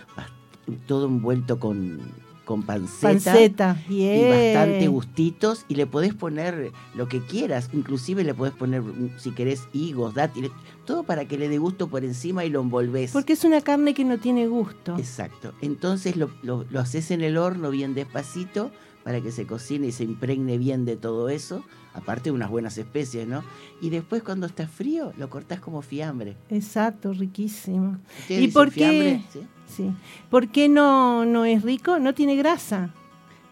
todo 0.86 1.06
envuelto 1.06 1.60
con 1.60 2.00
con 2.48 2.62
panceta, 2.62 3.76
y 3.90 4.26
bastante 4.26 4.88
gustitos 4.88 5.66
y 5.68 5.74
le 5.74 5.86
podés 5.86 6.14
poner 6.14 6.72
lo 6.94 7.06
que 7.06 7.20
quieras, 7.20 7.68
inclusive 7.74 8.24
le 8.24 8.32
podés 8.32 8.54
poner 8.54 8.80
mm, 8.80 9.18
si 9.18 9.32
querés 9.32 9.68
higos, 9.74 10.14
dátiles, 10.14 10.50
todo 10.86 11.02
para 11.02 11.26
que 11.26 11.36
le 11.36 11.50
dé 11.50 11.58
gusto 11.58 11.88
por 11.88 12.06
encima 12.06 12.46
y 12.46 12.48
lo 12.48 12.62
envolvés. 12.62 13.12
Porque 13.12 13.34
es 13.34 13.44
una 13.44 13.60
carne 13.60 13.92
que 13.92 14.02
no 14.06 14.16
tiene 14.16 14.46
gusto. 14.46 14.96
Exacto. 14.96 15.52
Entonces 15.60 16.16
lo, 16.16 16.30
lo, 16.42 16.64
lo 16.70 16.80
haces 16.80 17.10
en 17.10 17.20
el 17.20 17.36
horno 17.36 17.68
bien 17.68 17.92
despacito 17.92 18.70
para 19.04 19.20
que 19.20 19.30
se 19.30 19.46
cocine 19.46 19.88
y 19.88 19.92
se 19.92 20.04
impregne 20.04 20.56
bien 20.56 20.86
de 20.86 20.96
todo 20.96 21.28
eso, 21.28 21.62
aparte 21.92 22.30
de 22.30 22.32
unas 22.32 22.48
buenas 22.48 22.78
especies, 22.78 23.28
¿no? 23.28 23.44
Y 23.82 23.90
después 23.90 24.22
cuando 24.22 24.46
está 24.46 24.66
frío 24.68 25.12
lo 25.18 25.28
cortás 25.28 25.60
como 25.60 25.82
fiambre. 25.82 26.38
Exacto, 26.48 27.12
riquísimo. 27.12 27.98
¿Y 28.26 28.48
por 28.48 28.72
qué? 28.72 29.20
¿Sí? 29.30 29.40
Sí. 29.68 29.90
¿Por 30.30 30.48
qué 30.48 30.68
no, 30.68 31.24
no 31.24 31.44
es 31.44 31.62
rico? 31.62 31.98
No 31.98 32.14
tiene 32.14 32.36
grasa. 32.36 32.90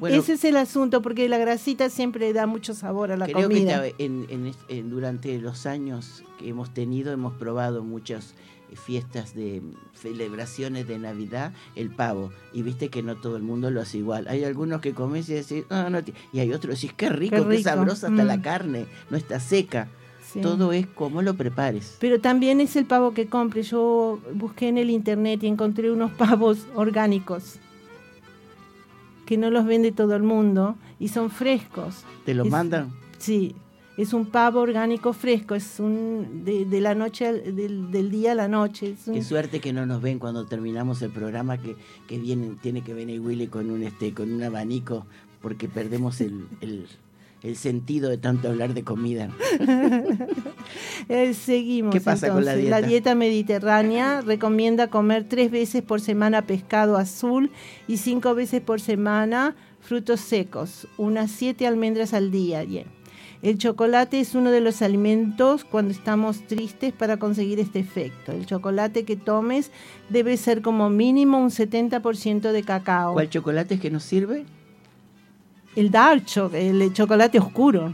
Ese 0.04 0.34
es 0.34 0.44
el 0.44 0.56
asunto, 0.56 1.00
porque 1.00 1.28
la 1.28 1.38
grasita 1.38 1.88
siempre 1.88 2.32
da 2.32 2.46
mucho 2.46 2.74
sabor 2.74 3.12
a 3.12 3.16
la 3.16 3.26
comida. 3.30 3.82
Creo 3.96 4.26
que 4.68 4.82
durante 4.82 5.38
los 5.38 5.66
años 5.66 6.22
que 6.38 6.50
hemos 6.50 6.72
tenido, 6.74 7.12
hemos 7.12 7.34
probado 7.34 7.82
muchas 7.82 8.34
eh, 8.70 8.76
fiestas 8.76 9.34
de 9.34 9.62
celebraciones 9.94 10.86
de 10.86 10.98
Navidad, 10.98 11.52
el 11.76 11.90
pavo. 11.90 12.30
Y 12.52 12.62
viste 12.62 12.90
que 12.90 13.02
no 13.02 13.16
todo 13.16 13.36
el 13.36 13.42
mundo 13.42 13.70
lo 13.70 13.80
hace 13.80 13.98
igual. 13.98 14.28
Hay 14.28 14.44
algunos 14.44 14.82
que 14.82 14.92
comes 14.92 15.28
y 15.30 15.34
decís, 15.34 15.64
ah, 15.70 15.88
no, 15.90 16.00
y 16.32 16.40
hay 16.40 16.52
otros 16.52 16.78
que 16.78 16.86
decís, 16.86 16.96
qué 16.96 17.08
rico, 17.08 17.48
qué, 17.48 17.62
sabrosa 17.62 18.08
está 18.08 18.24
la 18.24 18.36
mm. 18.36 18.42
carne, 18.42 18.86
no 19.08 19.16
está 19.16 19.40
seca. 19.40 19.88
Todo 20.42 20.72
es 20.72 20.86
como 20.86 21.22
lo 21.22 21.34
prepares. 21.34 21.96
Pero 22.00 22.20
también 22.20 22.60
es 22.60 22.76
el 22.76 22.86
pavo 22.86 23.12
que 23.12 23.26
compre. 23.26 23.62
Yo 23.62 24.20
busqué 24.34 24.68
en 24.68 24.78
el 24.78 24.90
internet 24.90 25.42
y 25.42 25.46
encontré 25.46 25.90
unos 25.90 26.10
pavos 26.18 26.66
orgánicos 26.74 27.58
que 29.26 29.36
no 29.36 29.50
los 29.50 29.66
vende 29.66 29.92
todo 29.92 30.14
el 30.14 30.22
mundo 30.22 30.76
y 30.98 31.08
son 31.08 31.30
frescos. 31.30 32.04
¿Te 32.24 32.32
los 32.32 32.48
mandan? 32.48 32.92
Sí, 33.18 33.54
es 33.96 34.12
un 34.12 34.26
pavo 34.26 34.60
orgánico 34.60 35.12
fresco, 35.12 35.54
es 35.54 35.80
un 35.80 36.44
de, 36.44 36.80
la 36.80 36.94
noche 36.94 37.32
del, 37.32 38.10
día 38.10 38.32
a 38.32 38.34
la 38.34 38.46
noche. 38.46 38.94
Qué 39.04 39.22
suerte 39.22 39.60
que 39.60 39.72
no 39.72 39.86
nos 39.86 40.02
ven 40.02 40.18
cuando 40.18 40.46
terminamos 40.46 41.02
el 41.02 41.10
programa 41.10 41.58
que, 41.58 41.76
que 42.06 42.18
viene, 42.18 42.56
tiene 42.60 42.82
que 42.82 42.94
venir 42.94 43.20
Willy 43.20 43.48
con 43.48 43.70
un 43.70 43.82
este 43.82 44.14
con 44.14 44.32
un 44.32 44.42
abanico 44.42 45.06
porque 45.40 45.68
perdemos 45.68 46.20
el, 46.20 46.46
el 46.60 46.86
sentido 47.54 48.10
de 48.10 48.18
tanto 48.18 48.48
hablar 48.48 48.74
de 48.74 48.82
comida. 48.82 49.30
Eh, 51.08 51.34
seguimos. 51.34 51.94
¿Qué 51.94 52.00
pasa 52.00 52.30
con 52.30 52.44
la 52.44 52.56
dieta? 52.56 52.80
La 52.80 52.86
dieta 52.86 53.14
mediterránea 53.14 54.22
recomienda 54.22 54.88
comer 54.88 55.24
tres 55.28 55.52
veces 55.52 55.82
por 55.82 56.00
semana 56.00 56.42
pescado 56.42 56.96
azul 56.96 57.52
y 57.86 57.98
cinco 57.98 58.34
veces 58.34 58.60
por 58.60 58.80
semana 58.80 59.54
frutos 59.80 60.20
secos, 60.20 60.88
unas 60.96 61.30
siete 61.30 61.66
almendras 61.66 62.12
al 62.12 62.32
día. 62.32 62.64
El 63.42 63.58
chocolate 63.58 64.18
es 64.18 64.34
uno 64.34 64.50
de 64.50 64.60
los 64.60 64.82
alimentos 64.82 65.64
cuando 65.64 65.92
estamos 65.92 66.46
tristes 66.46 66.92
para 66.92 67.18
conseguir 67.18 67.60
este 67.60 67.78
efecto. 67.78 68.32
El 68.32 68.46
chocolate 68.46 69.04
que 69.04 69.16
tomes 69.16 69.70
debe 70.08 70.36
ser 70.36 70.62
como 70.62 70.90
mínimo 70.90 71.38
un 71.38 71.50
70% 71.50 72.50
de 72.50 72.62
cacao. 72.62 73.12
¿Cuál 73.12 73.30
chocolate 73.30 73.74
es 73.74 73.80
que 73.80 73.90
nos 73.90 74.02
sirve? 74.02 74.44
El 75.76 75.90
dark 75.90 76.24
el 76.54 76.92
chocolate 76.92 77.38
oscuro. 77.38 77.92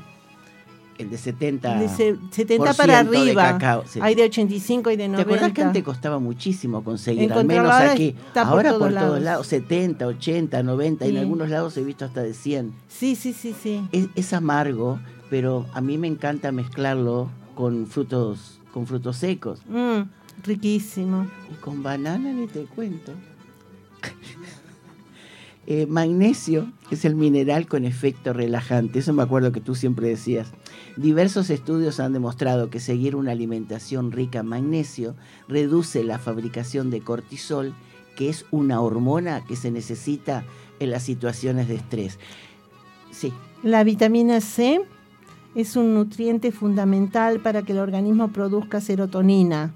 El 0.99 1.11
de 1.11 1.19
70. 1.19 1.79
De 1.79 1.89
70 2.31 2.75
para 2.75 3.01
arriba. 3.01 3.83
Hay 4.01 4.15
de 4.15 4.25
85 4.25 4.91
y 4.91 4.97
de 4.97 5.09
90. 5.09 5.17
¿Te 5.17 5.23
acuerdas 5.23 5.53
que 5.53 5.63
antes 5.63 5.83
costaba 5.83 6.19
muchísimo 6.19 6.85
conseguir? 6.85 7.33
al 7.33 7.45
menos 7.45 7.73
aquí. 7.73 8.15
Ahora 8.35 8.71
por, 8.71 8.93
todos, 8.95 9.21
lados. 9.21 9.47
70, 9.49 10.07
80, 10.07 10.63
90. 10.63 11.07
Y 11.07 11.11
en 11.11 11.17
algunos 11.17 11.49
lados 11.49 11.77
he 11.77 11.83
visto 11.83 12.05
hasta 12.05 12.23
de 12.23 12.35
100. 12.35 12.73
Sí, 12.89 13.17
sí, 13.17 13.33
sí, 13.33 13.55
sí. 13.61 13.83
Es, 14.15 14.33
amargo, 14.33 15.01
pero 15.29 15.67
a 15.75 15.81
mí 15.81 15.99
me 15.99 16.07
encanta 16.07 16.53
mezclarlo 16.53 17.31
con 17.55 17.87
frutos, 17.87 18.61
con 18.73 18.87
frutos 18.87 19.17
secos. 19.17 19.61
Mm, 19.69 20.03
Riquísimo. 20.45 21.27
Y 21.51 21.55
con 21.57 21.83
banana 21.83 22.33
ni 22.33 22.47
te 22.47 22.65
cuento. 22.65 23.13
Eh, 25.65 25.87
magnesio 25.87 26.73
es 26.91 27.05
el 27.05 27.15
mineral 27.15 27.69
con 27.69 27.85
efecto 27.85 28.33
relajante. 28.33 28.99
Eso 28.99 29.13
me 29.13 29.23
acuerdo 29.23 29.53
que 29.53 29.61
tú 29.61 29.77
siempre 29.77 30.09
decías. 30.09 30.49
Diversos 30.97 31.51
estudios 31.51 32.01
han 32.01 32.13
demostrado 32.13 32.69
que 32.69 32.81
seguir 32.81 33.15
una 33.15 33.31
alimentación 33.31 34.11
rica 34.11 34.41
en 34.41 34.47
magnesio 34.47 35.15
reduce 35.47 36.03
la 36.03 36.19
fabricación 36.19 36.91
de 36.91 37.01
cortisol, 37.01 37.75
que 38.17 38.29
es 38.29 38.45
una 38.51 38.81
hormona 38.81 39.45
que 39.45 39.55
se 39.55 39.71
necesita 39.71 40.45
en 40.81 40.91
las 40.91 41.05
situaciones 41.05 41.69
de 41.69 41.77
estrés. 41.77 42.19
Sí. 43.13 43.33
La 43.63 43.85
vitamina 43.85 44.41
C 44.41 44.81
es 45.55 45.77
un 45.77 45.95
nutriente 45.95 46.51
fundamental 46.51 47.39
para 47.39 47.63
que 47.63 47.71
el 47.71 47.79
organismo 47.79 48.33
produzca 48.33 48.81
serotonina. 48.81 49.75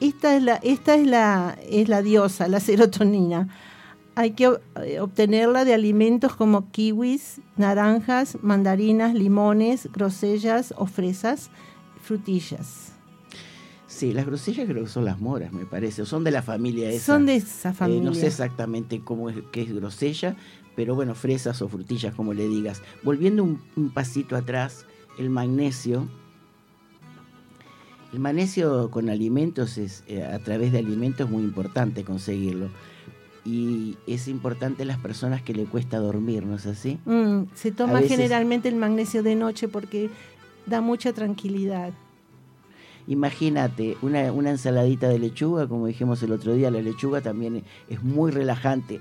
Esta 0.00 0.36
es 0.36 0.42
la, 0.42 0.56
esta 0.56 0.96
es 0.96 1.06
la, 1.06 1.56
es 1.66 1.88
la 1.88 2.02
diosa, 2.02 2.46
la 2.46 2.60
serotonina 2.60 3.48
hay 4.16 4.32
que 4.32 4.58
eh, 4.82 5.00
obtenerla 5.00 5.64
de 5.64 5.74
alimentos 5.74 6.36
como 6.36 6.70
kiwis, 6.70 7.40
naranjas, 7.56 8.38
mandarinas, 8.42 9.14
limones, 9.14 9.88
grosellas 9.92 10.74
o 10.76 10.86
fresas, 10.86 11.50
frutillas. 12.00 12.92
Sí, 13.86 14.12
las 14.12 14.26
grosellas 14.26 14.68
creo 14.68 14.84
que 14.84 14.90
son 14.90 15.04
las 15.04 15.20
moras, 15.20 15.52
me 15.52 15.66
parece, 15.66 16.02
o 16.02 16.06
son 16.06 16.24
de 16.24 16.30
la 16.30 16.42
familia 16.42 16.90
esa. 16.90 17.06
Son 17.06 17.26
de 17.26 17.36
esa 17.36 17.72
familia. 17.72 18.02
Eh, 18.02 18.04
no 18.04 18.14
sé 18.14 18.26
exactamente 18.26 19.00
cómo 19.02 19.30
es, 19.30 19.36
qué 19.52 19.62
es 19.62 19.74
grosella, 19.74 20.36
pero 20.76 20.94
bueno, 20.94 21.14
fresas 21.14 21.62
o 21.62 21.68
frutillas, 21.68 22.14
como 22.14 22.34
le 22.34 22.48
digas. 22.48 22.82
Volviendo 23.02 23.44
un, 23.44 23.90
pasito 23.92 24.36
atrás, 24.36 24.86
el 25.18 25.30
magnesio. 25.30 26.08
El 28.12 28.20
magnesio 28.20 28.90
con 28.92 29.08
alimentos 29.08 29.76
es, 29.76 30.04
eh, 30.06 30.22
a 30.22 30.38
través 30.38 30.70
de 30.70 30.78
alimentos 30.78 31.26
es 31.26 31.32
muy 31.32 31.42
importante 31.42 32.04
conseguirlo 32.04 32.70
y 33.44 33.96
es 34.06 34.26
importante 34.28 34.84
las 34.84 34.98
personas 34.98 35.42
que 35.42 35.54
le 35.54 35.64
cuesta 35.66 35.98
dormir, 35.98 36.46
¿no 36.46 36.56
es 36.56 36.66
así? 36.66 36.98
Mm, 37.04 37.44
se 37.54 37.72
toma 37.72 38.00
generalmente 38.02 38.68
el 38.68 38.76
magnesio 38.76 39.22
de 39.22 39.34
noche 39.34 39.68
porque 39.68 40.08
da 40.66 40.80
mucha 40.80 41.12
tranquilidad. 41.12 41.92
Imagínate, 43.06 43.98
una, 44.00 44.32
una, 44.32 44.50
ensaladita 44.50 45.10
de 45.10 45.18
lechuga, 45.18 45.68
como 45.68 45.86
dijimos 45.86 46.22
el 46.22 46.32
otro 46.32 46.54
día, 46.54 46.70
la 46.70 46.80
lechuga 46.80 47.20
también 47.20 47.62
es 47.90 48.02
muy 48.02 48.30
relajante. 48.30 49.00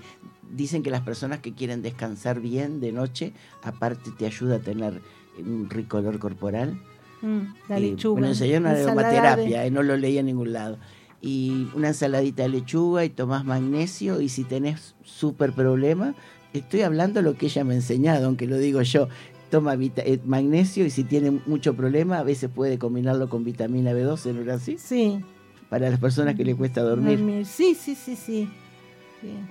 Dicen 0.51 0.83
que 0.83 0.89
las 0.89 1.01
personas 1.01 1.39
que 1.39 1.53
quieren 1.53 1.81
descansar 1.81 2.41
bien 2.41 2.81
de 2.81 2.91
noche, 2.91 3.31
aparte 3.61 4.11
te 4.11 4.25
ayuda 4.25 4.57
a 4.57 4.59
tener 4.59 5.01
un 5.39 5.69
rico 5.69 5.99
olor 5.99 6.19
corporal. 6.19 6.77
Mm, 7.21 7.41
la 7.69 7.77
eh, 7.77 7.79
lechuga. 7.79 8.19
Me 8.19 8.27
enseñaron 8.27 8.65
una 8.65 8.77
aromaterapia, 8.77 9.65
eh, 9.65 9.71
no 9.71 9.83
lo 9.83 9.95
leí 9.95 10.17
en 10.17 10.25
ningún 10.25 10.51
lado 10.51 10.79
y 11.23 11.69
una 11.73 11.87
ensaladita 11.87 12.43
de 12.43 12.49
lechuga 12.49 13.05
y 13.05 13.09
tomás 13.09 13.45
magnesio 13.45 14.19
y 14.19 14.27
si 14.27 14.43
tenés 14.43 14.93
súper 15.05 15.53
problema, 15.53 16.15
estoy 16.51 16.81
hablando 16.81 17.21
lo 17.21 17.37
que 17.37 17.45
ella 17.45 17.63
me 17.63 17.73
ha 17.73 17.77
enseñado, 17.77 18.25
aunque 18.25 18.45
lo 18.45 18.57
digo 18.57 18.81
yo, 18.81 19.07
toma 19.49 19.75
eh, 19.79 20.19
magnesio 20.25 20.85
y 20.85 20.89
si 20.89 21.05
tiene 21.05 21.39
mucho 21.45 21.75
problema 21.75 22.19
a 22.19 22.23
veces 22.23 22.49
puede 22.53 22.77
combinarlo 22.77 23.29
con 23.29 23.45
vitamina 23.45 23.93
B12, 23.93 24.33
¿no 24.33 24.41
es 24.41 24.47
así? 24.49 24.77
Sí. 24.77 25.23
Para 25.69 25.89
las 25.89 25.99
personas 25.99 26.35
que 26.35 26.43
le 26.43 26.55
cuesta 26.55 26.81
dormir. 26.81 27.45
Sí, 27.45 27.73
sí, 27.73 27.95
sí, 27.95 28.17
sí. 28.17 28.49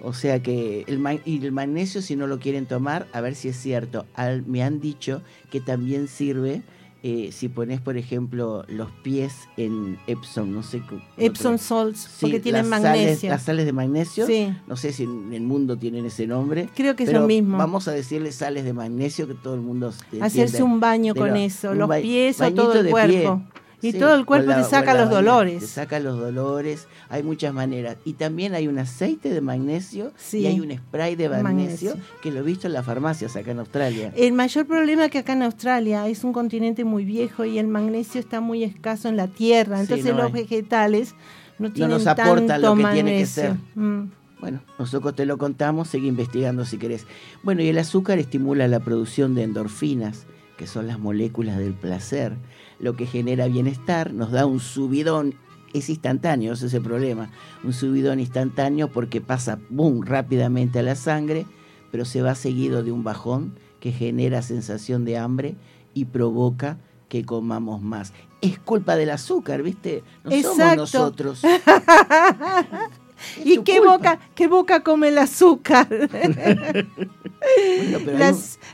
O 0.03 0.13
sea 0.13 0.43
que 0.43 0.85
el, 0.87 1.01
y 1.25 1.43
el 1.43 1.53
magnesio 1.53 2.03
si 2.03 2.17
no 2.17 2.27
lo 2.27 2.39
quieren 2.39 2.67
tomar, 2.67 3.07
a 3.15 3.23
ver 3.23 3.35
si 3.35 3.49
es 3.49 3.57
cierto. 3.57 4.05
me 4.47 4.63
han 4.63 4.79
dicho 4.79 5.23
que 5.51 5.61
también 5.61 6.07
sirve 6.07 6.63
eh, 7.05 7.31
si 7.33 7.49
pones, 7.49 7.81
por 7.81 7.97
ejemplo, 7.97 8.65
los 8.69 8.89
pies 9.03 9.49
en 9.57 9.99
Epsom, 10.07 10.53
no 10.53 10.63
sé. 10.63 10.83
Epsom 11.17 11.59
salts, 11.59 12.09
porque 12.21 12.39
tienen 12.39 12.69
magnesio. 12.69 13.29
las 13.29 13.43
sales 13.43 13.67
de 13.67 13.73
magnesio, 13.73 14.27
no 14.69 14.77
sé 14.77 14.93
si 14.93 15.03
en 15.03 15.33
el 15.33 15.43
mundo 15.43 15.77
tienen 15.77 16.07
ese 16.07 16.29
nombre. 16.29 16.69
Creo 16.77 16.95
que 16.95 17.03
es 17.03 17.13
lo 17.13 17.27
mismo. 17.27 17.59
Vamos 17.59 17.89
a 17.89 17.93
decirle 17.93 18.31
sales 18.31 18.65
de 18.65 18.73
magnesio 18.73 19.27
que 19.27 19.35
todo 19.35 19.55
el 19.55 19.61
mundo. 19.61 19.93
Hacerse 20.21 20.63
un 20.63 20.79
baño 20.79 21.15
con 21.15 21.37
eso, 21.37 21.75
los 21.75 21.91
pies 21.97 22.41
o 22.41 22.53
todo 22.53 22.75
el 22.81 22.91
cuerpo. 22.91 23.43
Y 23.83 23.93
todo 23.93 24.15
el 24.15 24.25
cuerpo 24.25 24.55
te 24.55 24.63
saca 24.63 24.95
los 24.95 25.11
dolores. 25.11 25.61
Te 25.61 25.67
saca 25.67 25.99
los 25.99 26.19
dolores, 26.19 26.87
hay 27.09 27.23
muchas 27.25 27.53
maneras. 27.53 27.97
Y 28.05 28.13
también 28.13 28.55
hay 28.55 28.69
un 28.69 28.79
aceite 28.79 29.31
de 29.31 29.41
magnesio 29.41 30.13
y 30.33 30.47
hay 30.47 30.61
un 30.61 30.71
spray 30.77 31.17
de 31.17 31.29
magnesio, 31.29 31.97
que 32.23 32.31
lo 32.31 32.41
he 32.41 32.43
visto 32.43 32.69
en 32.69 32.75
las 32.75 32.87
farmacias 32.87 33.35
acá 33.37 33.51
en 33.51 33.59
Australia. 33.59 34.13
El 34.17 34.33
mayor 34.33 34.67
problema 34.67 35.09
que 35.09 35.19
acá 35.19 35.33
en 35.33 35.43
Australia 35.43 36.07
es 36.07 36.23
un 36.23 36.33
continente 36.33 36.85
muy 36.85 37.05
viejo 37.05 37.45
y 37.45 37.59
el 37.59 37.67
magnesio 37.67 38.21
está 38.21 38.41
muy 38.41 38.63
escaso 38.63 39.09
en 39.09 39.17
la 39.17 39.27
tierra. 39.27 39.81
Entonces 39.81 40.15
los 40.15 40.31
vegetales 40.31 41.15
no 41.59 41.73
tienen 41.73 41.91
nos 41.91 42.07
aportan 42.07 42.63
lo 42.63 42.77
que 42.77 42.85
tiene 42.85 43.19
que 43.19 43.27
ser. 43.27 43.55
Mm. 43.75 44.11
Bueno, 44.41 44.61
nosotros 44.79 45.15
te 45.15 45.27
lo 45.27 45.39
contamos, 45.39 45.89
sigue 45.89 46.09
investigando 46.09 46.65
si 46.65 46.79
querés. 46.79 47.07
Bueno, 47.45 47.63
y 47.63 47.69
el 47.69 47.79
azúcar 47.79 48.19
estimula 48.19 48.67
la 48.67 48.81
producción 48.81 49.35
de 49.35 49.45
endorfinas, 49.45 50.27
que 50.57 50.67
son 50.67 50.89
las 50.89 50.99
moléculas 50.99 51.59
del 51.59 51.75
placer 51.75 52.37
lo 52.83 52.95
que 52.95 53.07
genera 53.07 53.47
bienestar, 53.47 54.13
nos 54.13 54.31
da 54.31 54.45
un 54.45 54.61
subidón, 54.61 55.35
es 55.73 55.89
instantáneo, 55.89 56.53
ese 56.53 56.67
es 56.67 56.75
el 56.75 56.83
problema, 56.83 57.31
un 57.65 57.73
subidón 57.73 58.21
instantáneo 58.21 58.89
porque 58.89 59.23
pasa, 59.23 59.59
boom, 59.71 60.05
rápidamente 60.05 60.81
a 60.81 60.83
la 60.83 60.97
sangre, 60.97 61.47
pero 61.91 62.05
se 62.05 62.21
va 62.21 62.35
seguido 62.35 62.83
de 62.83 62.93
un 62.93 63.05
bajón 63.05 63.55
que 63.81 63.93
genera 63.93 64.43
sensación 64.43 65.05
de 65.05 65.17
hambre 65.17 65.55
y 65.95 66.07
provoca 66.07 66.77
que 67.09 67.25
comamos 67.25 67.81
más. 67.81 68.13
Es 68.41 68.59
culpa 68.59 68.97
del 68.97 69.11
azúcar, 69.11 69.63
¿viste? 69.63 70.03
No 70.25 70.31
somos 70.43 70.77
nosotros. 70.77 71.43
¿Y 73.45 73.59
qué 73.63 73.81
boca, 73.81 74.19
qué 74.35 74.47
boca 74.47 74.83
come 74.83 75.09
el 75.09 75.19
azúcar? 75.19 75.89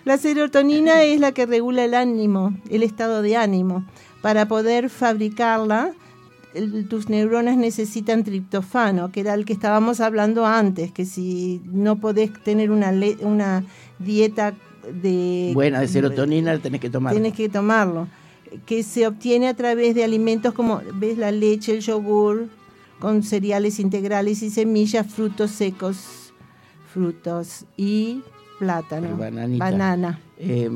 la 0.05 0.19
serotonina 0.19 1.03
es 1.05 1.21
la 1.21 1.33
que 1.33 1.47
regula 1.47 1.85
el 1.85 1.95
ánimo, 1.95 2.57
el 2.71 2.83
estado 2.83 3.23
de 3.23 3.37
ánimo. 3.37 3.85
Para 4.23 4.49
poder 4.49 4.91
fabricarla, 4.91 5.93
tus 6.89 7.09
neuronas 7.09 7.57
necesitan 7.57 8.25
triptofano, 8.25 9.13
que 9.13 9.21
era 9.21 9.35
el 9.35 9.45
que 9.45 9.53
estábamos 9.53 10.01
hablando 10.01 10.47
antes, 10.47 10.93
que 10.93 11.05
si 11.05 11.61
no 11.67 11.97
podés 11.97 12.33
tener 12.43 12.71
una, 12.71 12.93
una 13.21 13.65
dieta 13.99 14.55
de... 14.93 15.53
Buena, 15.55 15.81
de 15.81 15.89
serotonina 15.89 16.59
tenés 16.59 16.81
que 16.81 16.91
tomarlo. 16.91 17.17
Tenés 17.17 17.37
que 17.37 17.49
tomarlo. 17.49 18.09
Que 18.65 18.83
se 18.83 19.07
obtiene 19.07 19.49
a 19.49 19.55
través 19.55 19.95
de 19.95 20.05
alimentos 20.05 20.55
como, 20.55 20.81
ves, 20.95 21.19
la 21.19 21.31
leche, 21.31 21.73
el 21.73 21.81
yogur, 21.81 22.49
con 22.99 23.23
cereales 23.23 23.79
integrales 23.79 24.43
y 24.43 24.51
semillas, 24.51 25.07
frutos 25.07 25.51
secos, 25.51 26.33
frutos 26.93 27.65
y 27.77 28.23
plátano, 28.59 29.17
banana. 29.17 30.21
Eh, 30.41 30.71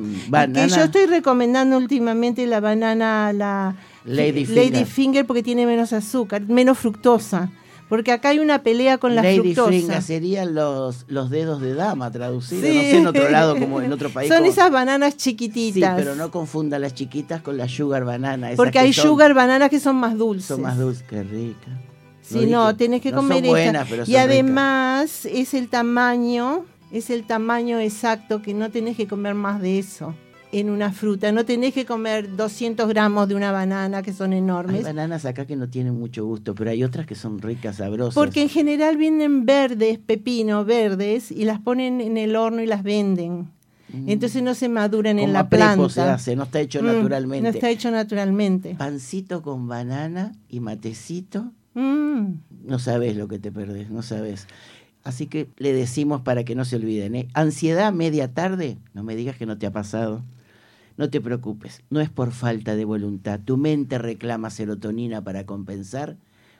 que 0.52 0.68
yo 0.68 0.84
estoy 0.84 1.06
recomendando 1.06 1.76
últimamente 1.76 2.46
la 2.46 2.60
banana, 2.60 3.32
la 3.32 3.76
Lady, 4.04 4.44
Finger. 4.44 5.26
porque 5.26 5.42
tiene 5.42 5.66
menos 5.66 5.92
azúcar, 5.92 6.42
menos 6.42 6.78
fructosa. 6.78 7.50
Porque 7.88 8.10
acá 8.10 8.30
hay 8.30 8.38
una 8.38 8.62
pelea 8.62 8.96
con 8.96 9.14
la 9.14 9.22
Lady 9.22 9.54
fructosa. 9.54 9.70
Finger 9.70 10.02
serían 10.02 10.54
los, 10.54 11.04
los 11.08 11.28
dedos 11.28 11.60
de 11.60 11.74
dama 11.74 12.10
traducidos, 12.10 12.64
no 12.64 12.70
sé 12.70 12.96
en 12.96 13.06
otro 13.06 13.28
lado 13.28 13.58
como 13.58 13.82
en 13.82 13.92
otro 13.92 14.08
país. 14.14 14.32
Son 14.32 14.46
esas 14.46 14.70
bananas 14.70 15.16
chiquititas. 15.16 15.96
Sí, 15.96 16.02
pero 16.02 16.16
no 16.16 16.30
confunda 16.30 16.78
las 16.78 16.94
chiquitas 16.94 17.42
con 17.42 17.58
las 17.58 17.70
sugar 17.70 18.04
banana. 18.04 18.50
Porque 18.56 18.78
hay 18.78 18.92
sugar 18.94 19.34
bananas 19.34 19.68
que 19.68 19.78
son 19.78 19.96
más 19.96 20.16
dulces. 20.16 20.46
Son 20.46 20.62
más 20.62 20.78
dulces, 20.78 21.04
qué 21.08 21.22
rica. 21.22 21.68
Sí, 22.22 22.46
no, 22.46 22.76
tienes 22.76 23.02
que 23.02 23.12
comer 23.12 23.44
son 23.44 24.06
y 24.06 24.16
además 24.16 25.26
es 25.26 25.54
el 25.54 25.68
tamaño, 25.68 26.64
es 26.92 27.10
el 27.10 27.24
tamaño 27.24 27.78
exacto 27.80 28.42
que 28.42 28.54
no 28.54 28.70
tenés 28.70 28.96
que 28.96 29.06
comer 29.06 29.34
más 29.34 29.60
de 29.60 29.78
eso 29.78 30.14
en 30.52 30.70
una 30.70 30.92
fruta. 30.92 31.32
No 31.32 31.44
tenés 31.44 31.74
que 31.74 31.84
comer 31.84 32.36
200 32.36 32.88
gramos 32.88 33.28
de 33.28 33.34
una 33.34 33.50
banana 33.50 34.02
que 34.02 34.12
son 34.12 34.32
enormes. 34.32 34.76
Hay 34.76 34.82
bananas 34.84 35.24
acá 35.24 35.46
que 35.46 35.56
no 35.56 35.68
tienen 35.68 35.98
mucho 35.98 36.24
gusto, 36.24 36.54
pero 36.54 36.70
hay 36.70 36.84
otras 36.84 37.06
que 37.06 37.14
son 37.14 37.40
ricas, 37.40 37.76
sabrosas. 37.76 38.14
Porque 38.14 38.42
en 38.42 38.48
general 38.48 38.96
vienen 38.96 39.46
verdes, 39.46 39.98
pepino, 39.98 40.64
verdes, 40.64 41.32
y 41.32 41.44
las 41.44 41.58
ponen 41.58 42.00
en 42.00 42.18
el 42.18 42.36
horno 42.36 42.62
y 42.62 42.66
las 42.66 42.82
venden. 42.82 43.50
Mm. 43.92 44.08
Entonces 44.08 44.42
no 44.42 44.54
se 44.54 44.68
maduran 44.68 45.18
en 45.18 45.32
la 45.32 45.48
planta. 45.48 45.88
se 45.88 46.02
hace, 46.02 46.36
no 46.36 46.44
está 46.44 46.60
hecho 46.60 46.82
mm, 46.82 46.86
naturalmente. 46.86 47.42
No 47.42 47.48
está 47.48 47.70
hecho 47.70 47.90
naturalmente. 47.90 48.74
Pancito 48.76 49.42
con 49.42 49.68
banana 49.68 50.32
y 50.48 50.60
matecito 50.60 51.50
Mm. 51.74 52.34
No 52.64 52.78
sabes 52.78 53.16
lo 53.16 53.28
que 53.28 53.38
te 53.38 53.50
perdés, 53.50 53.90
no 53.90 54.02
sabes. 54.02 54.46
Así 55.04 55.26
que 55.26 55.48
le 55.56 55.72
decimos 55.72 56.20
para 56.20 56.44
que 56.44 56.54
no 56.54 56.64
se 56.64 56.76
olviden. 56.76 57.14
¿eh? 57.14 57.28
Ansiedad 57.34 57.92
media 57.92 58.32
tarde, 58.32 58.78
no 58.94 59.02
me 59.02 59.16
digas 59.16 59.36
que 59.36 59.46
no 59.46 59.58
te 59.58 59.66
ha 59.66 59.72
pasado. 59.72 60.22
No 60.96 61.10
te 61.10 61.20
preocupes, 61.20 61.82
no 61.90 62.00
es 62.00 62.10
por 62.10 62.32
falta 62.32 62.76
de 62.76 62.84
voluntad. 62.84 63.40
Tu 63.44 63.56
mente 63.56 63.98
reclama 63.98 64.50
serotonina 64.50 65.24
para 65.24 65.46
compensar. 65.46 66.16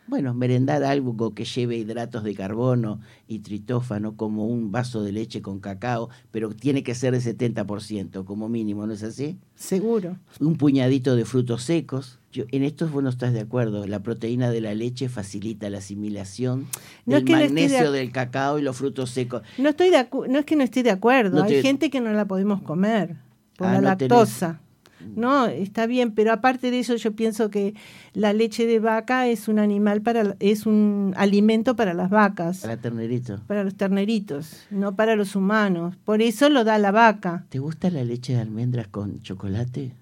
bueno, 0.08 0.34
merendar 0.34 0.82
algo 0.82 1.34
que 1.34 1.44
lleve 1.44 1.76
hidratos 1.76 2.24
de 2.24 2.34
carbono 2.34 3.00
y 3.28 3.38
tritófano, 3.40 4.16
como 4.16 4.46
un 4.46 4.72
vaso 4.72 5.02
de 5.02 5.12
leche 5.12 5.42
con 5.42 5.60
cacao, 5.60 6.08
pero 6.32 6.50
tiene 6.50 6.82
que 6.82 6.94
ser 6.94 7.12
de 7.12 7.20
70% 7.20 8.24
como 8.24 8.48
mínimo, 8.48 8.86
¿no 8.86 8.94
es 8.94 9.02
así? 9.04 9.38
Seguro. 9.54 10.16
Un 10.40 10.56
puñadito 10.56 11.14
de 11.14 11.24
frutos 11.24 11.62
secos. 11.62 12.18
Yo, 12.33 12.45
en 12.51 12.62
esto 12.62 12.89
vos 12.89 13.03
no 13.03 13.11
estás 13.11 13.33
de 13.35 13.41
acuerdo. 13.41 13.87
La 13.87 14.03
proteína 14.03 14.51
de 14.51 14.61
la 14.62 14.74
leche 14.74 15.09
facilita 15.11 15.68
la 15.70 15.78
asimilación 15.78 16.66
No 17.05 17.16
del 17.16 17.22
es 17.22 17.24
que 17.26 17.33
no 17.33 17.39
esté 17.41 17.55
de 17.55 17.61
magnesio 17.68 17.93
del 17.93 18.11
cacao 18.11 18.59
y 18.59 18.62
los 18.62 18.76
frutos 18.76 19.11
secos. 19.11 19.43
No 19.59 19.68
estoy 19.68 19.91
de 19.91 19.99
acu- 19.99 20.26
no 20.28 20.39
es 20.39 20.47
que 20.47 20.57
no 20.57 20.64
esté 20.64 20.83
de 20.83 20.91
acuerdo, 20.91 21.39
No 21.41 21.45
hay 21.45 21.51
te- 21.53 21.62
gente 21.62 21.91
que 21.91 22.01
no 22.01 22.12
la 22.12 22.24
podemos 22.26 22.62
comer 22.62 23.16
por 23.59 23.66
Ah, 23.68 23.80
la 23.80 23.97
tenés- 23.99 24.09
lactosa. 24.11 24.61
No, 25.16 25.47
está 25.47 25.87
bien, 25.87 26.12
pero 26.12 26.33
aparte 26.33 26.70
de 26.70 26.78
eso 26.78 26.95
yo 26.95 27.11
pienso 27.16 27.51
que 27.51 27.74
la 28.14 28.33
leche 28.33 28.66
de 28.66 28.78
vaca 28.78 29.26
es 29.26 29.49
un 29.49 29.59
animal 29.59 30.01
para 30.01 30.37
es 30.39 30.64
un 30.64 31.12
alimento 31.16 31.74
para 31.74 31.93
las 31.93 32.09
vacas, 32.09 32.61
Para 32.61 32.76
ternerito. 32.76 33.41
para 33.49 33.64
los 33.64 33.74
terneritos, 33.74 34.62
no 34.70 34.95
para 34.95 35.16
los 35.16 35.35
humanos. 35.35 35.97
Por 36.05 36.22
eso 36.22 36.49
lo 36.51 36.62
da 36.62 36.78
la 36.78 36.93
vaca, 36.93 37.47
¿Te 37.49 37.59
gusta 37.59 37.91
la 37.91 38.05
leche 38.05 38.35
de 38.35 38.41
almendras 38.43 38.87
con 38.87 39.20
chocolate? 39.22 39.93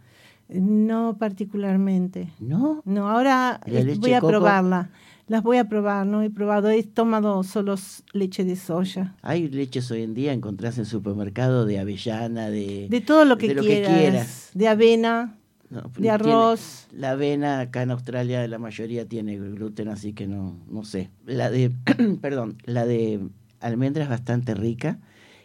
No 0.52 1.16
particularmente. 1.18 2.32
¿No? 2.40 2.82
No, 2.84 3.08
ahora 3.08 3.60
¿Y 3.66 3.70
la 3.72 3.80
eh, 3.80 3.84
leche 3.84 4.00
voy 4.00 4.12
a 4.14 4.20
coco? 4.20 4.30
probarla. 4.32 4.90
Las 5.28 5.44
voy 5.44 5.58
a 5.58 5.68
probar, 5.68 6.06
no 6.06 6.22
he 6.22 6.30
probado, 6.30 6.70
he 6.70 6.82
tomado 6.82 7.44
solo 7.44 7.76
leche 8.12 8.44
de 8.44 8.56
soya. 8.56 9.14
Hay 9.22 9.48
leches 9.48 9.88
hoy 9.92 10.02
en 10.02 10.12
día, 10.12 10.32
encontrás 10.32 10.76
en 10.78 10.86
supermercado 10.86 11.66
de 11.66 11.78
avellana, 11.78 12.50
de... 12.50 12.88
De 12.90 13.00
todo 13.00 13.24
lo 13.24 13.38
que, 13.38 13.46
de 13.48 13.54
lo 13.54 13.62
que 13.62 13.68
quieras, 13.68 13.96
quieras. 13.96 14.50
de 14.54 14.66
avena, 14.66 15.36
no, 15.68 15.82
de 15.82 15.88
tiene- 15.90 16.10
arroz. 16.10 16.88
la 16.92 17.12
avena 17.12 17.60
acá 17.60 17.82
en 17.82 17.92
Australia 17.92 18.44
la 18.48 18.58
mayoría 18.58 19.06
tiene 19.08 19.38
gluten, 19.38 19.86
así 19.86 20.14
que 20.14 20.26
no, 20.26 20.56
no 20.68 20.82
sé. 20.84 21.10
La 21.26 21.48
de, 21.48 21.70
perdón, 22.20 22.56
la 22.64 22.84
de 22.84 23.20
almendra 23.60 24.02
es 24.02 24.08
bastante 24.10 24.54
rica. 24.54 24.98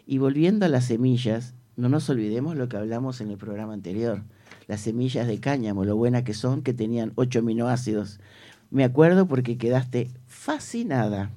Y 0.04 0.18
volviendo 0.18 0.66
a 0.66 0.68
las 0.68 0.86
semillas, 0.86 1.54
no 1.76 1.88
nos 1.88 2.10
olvidemos 2.10 2.56
lo 2.56 2.68
que 2.68 2.76
hablamos 2.76 3.20
en 3.20 3.30
el 3.30 3.36
programa 3.38 3.74
anterior. 3.74 4.24
Las 4.66 4.80
semillas 4.80 5.26
de 5.26 5.38
cáñamo, 5.38 5.84
lo 5.84 5.96
buenas 5.96 6.24
que 6.24 6.34
son, 6.34 6.62
que 6.62 6.74
tenían 6.74 7.12
ocho 7.14 7.38
aminoácidos. 7.38 8.20
Me 8.70 8.84
acuerdo 8.84 9.28
porque 9.28 9.58
quedaste 9.58 10.10
fascinada. 10.26 11.30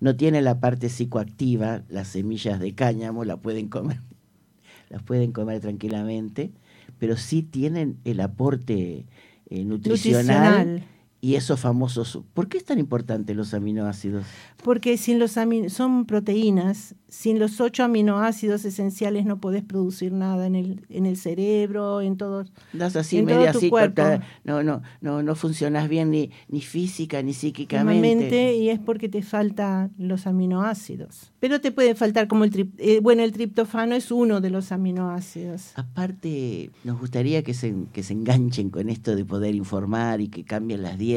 No 0.00 0.16
tiene 0.16 0.42
la 0.42 0.60
parte 0.60 0.88
psicoactiva, 0.88 1.82
las 1.88 2.08
semillas 2.08 2.60
de 2.60 2.74
cáñamo 2.74 3.24
la 3.24 3.36
pueden 3.36 3.68
comer, 3.68 4.00
las 4.90 5.02
pueden 5.02 5.32
comer 5.32 5.60
tranquilamente, 5.60 6.50
pero 6.98 7.16
sí 7.16 7.42
tienen 7.42 7.98
el 8.04 8.20
aporte 8.20 9.06
eh, 9.48 9.64
nutricional, 9.64 10.26
Nutricional. 10.66 10.84
Y 11.24 11.36
esos 11.36 11.60
famosos. 11.60 12.18
¿Por 12.34 12.48
qué 12.48 12.58
es 12.58 12.64
tan 12.64 12.80
importante 12.80 13.32
los 13.34 13.54
aminoácidos? 13.54 14.24
Porque 14.64 14.98
sin 14.98 15.20
los 15.20 15.36
ami- 15.36 15.68
son 15.68 16.04
proteínas, 16.04 16.96
sin 17.08 17.38
los 17.38 17.60
ocho 17.60 17.84
aminoácidos 17.84 18.64
esenciales 18.64 19.24
no 19.24 19.40
podés 19.40 19.62
producir 19.62 20.12
nada 20.12 20.46
en 20.48 20.56
el, 20.56 20.84
en 20.88 21.06
el 21.06 21.16
cerebro, 21.16 22.00
en 22.00 22.16
todos. 22.16 22.52
Das 22.72 22.96
así 22.96 23.18
En 23.18 23.26
todo 23.26 23.36
media 23.36 23.52
tu 23.52 23.58
así, 23.58 23.70
cuerpo. 23.70 24.02
no, 24.42 24.64
no, 24.64 24.82
no, 25.00 25.22
no 25.22 25.34
funcionas 25.36 25.88
bien 25.88 26.10
ni, 26.10 26.30
ni 26.48 26.60
física 26.60 27.22
ni 27.22 27.34
psíquicamente. 27.34 28.56
Y 28.56 28.68
es 28.70 28.80
porque 28.80 29.08
te 29.08 29.22
faltan 29.22 29.92
los 29.98 30.26
aminoácidos. 30.26 31.30
Pero 31.38 31.60
te 31.60 31.70
puede 31.70 31.94
faltar 31.94 32.26
como 32.26 32.42
el 32.44 32.50
trip, 32.50 32.74
eh, 32.78 32.98
bueno, 33.00 33.22
el 33.22 33.30
triptofano 33.32 33.94
es 33.94 34.10
uno 34.10 34.40
de 34.40 34.50
los 34.50 34.72
aminoácidos. 34.72 35.72
Aparte, 35.76 36.70
nos 36.82 36.98
gustaría 36.98 37.42
que 37.44 37.54
se, 37.54 37.74
que 37.92 38.02
se 38.02 38.12
enganchen 38.12 38.70
con 38.70 38.88
esto 38.88 39.14
de 39.14 39.24
poder 39.24 39.54
informar 39.54 40.20
y 40.20 40.26
que 40.28 40.42
cambien 40.44 40.82
las 40.82 40.98
dietas. 40.98 41.11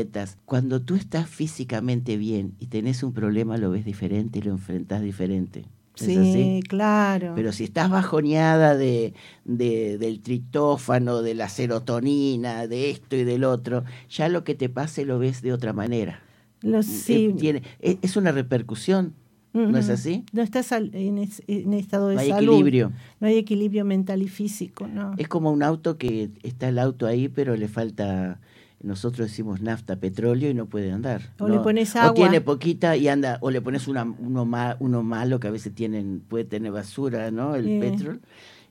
Cuando 0.45 0.81
tú 0.81 0.95
estás 0.95 1.29
físicamente 1.29 2.17
bien 2.17 2.53
y 2.59 2.67
tenés 2.67 3.03
un 3.03 3.13
problema, 3.13 3.57
lo 3.57 3.71
ves 3.71 3.85
diferente 3.85 4.39
y 4.39 4.41
lo 4.41 4.51
enfrentás 4.51 5.01
diferente. 5.01 5.65
¿Es 5.95 6.01
Sí, 6.07 6.17
así? 6.17 6.59
claro. 6.67 7.33
Pero 7.35 7.53
si 7.53 7.63
estás 7.63 7.89
bajoneada 7.89 8.75
de, 8.75 9.13
de- 9.45 9.97
del 9.97 10.19
tritófano, 10.21 11.21
de 11.21 11.35
la 11.35 11.47
serotonina, 11.47 12.67
de 12.67 12.89
esto 12.89 13.15
y 13.15 13.23
del 13.23 13.43
otro, 13.45 13.85
ya 14.09 14.27
lo 14.27 14.43
que 14.43 14.55
te 14.55 14.67
pase 14.69 15.05
lo 15.05 15.19
ves 15.19 15.41
de 15.41 15.53
otra 15.53 15.71
manera. 15.71 16.21
Los, 16.61 16.85
sí. 16.85 17.27
Eh, 17.27 17.33
tiene- 17.37 17.61
es, 17.79 17.97
es 18.01 18.17
una 18.17 18.31
repercusión, 18.33 19.13
¿no 19.53 19.77
es 19.77 19.87
así? 19.89 20.25
No 20.33 20.41
estás 20.41 20.69
en, 20.73 21.17
es- 21.17 21.43
en 21.47 21.71
estado 21.73 22.09
de 22.09 22.15
No 22.15 22.21
hay 22.21 22.29
salud. 22.29 22.51
equilibrio. 22.53 22.91
No 23.21 23.27
hay 23.27 23.37
equilibrio 23.37 23.85
mental 23.85 24.21
y 24.21 24.27
físico, 24.27 24.87
¿no? 24.87 25.13
Es 25.17 25.29
como 25.29 25.49
un 25.51 25.63
auto 25.63 25.97
que 25.97 26.29
está 26.43 26.67
el 26.67 26.77
auto 26.79 27.07
ahí, 27.07 27.29
pero 27.29 27.55
le 27.55 27.69
falta, 27.69 28.41
nosotros 28.85 29.27
decimos 29.27 29.61
nafta, 29.61 29.95
petróleo 29.97 30.49
y 30.49 30.53
no 30.53 30.67
puede 30.67 30.91
andar. 30.91 31.33
O 31.39 31.47
¿no? 31.47 31.53
le 31.55 31.59
pones 31.59 31.95
O 31.95 31.99
agua. 31.99 32.13
tiene 32.13 32.39
poquita 32.41 32.95
y 32.95 33.07
anda, 33.07 33.37
o 33.41 33.51
le 33.51 33.59
pones 33.61 33.87
una, 33.87 34.03
uno, 34.03 34.45
ma- 34.45 34.77
uno 34.79 35.03
malo 35.03 35.39
que 35.39 35.47
a 35.47 35.51
veces 35.51 35.73
tienen, 35.73 36.21
puede 36.27 36.45
tener 36.45 36.71
basura, 36.71 37.31
¿no? 37.31 37.55
El 37.55 37.65
Sí. 37.65 37.77
petróleo, 37.79 38.21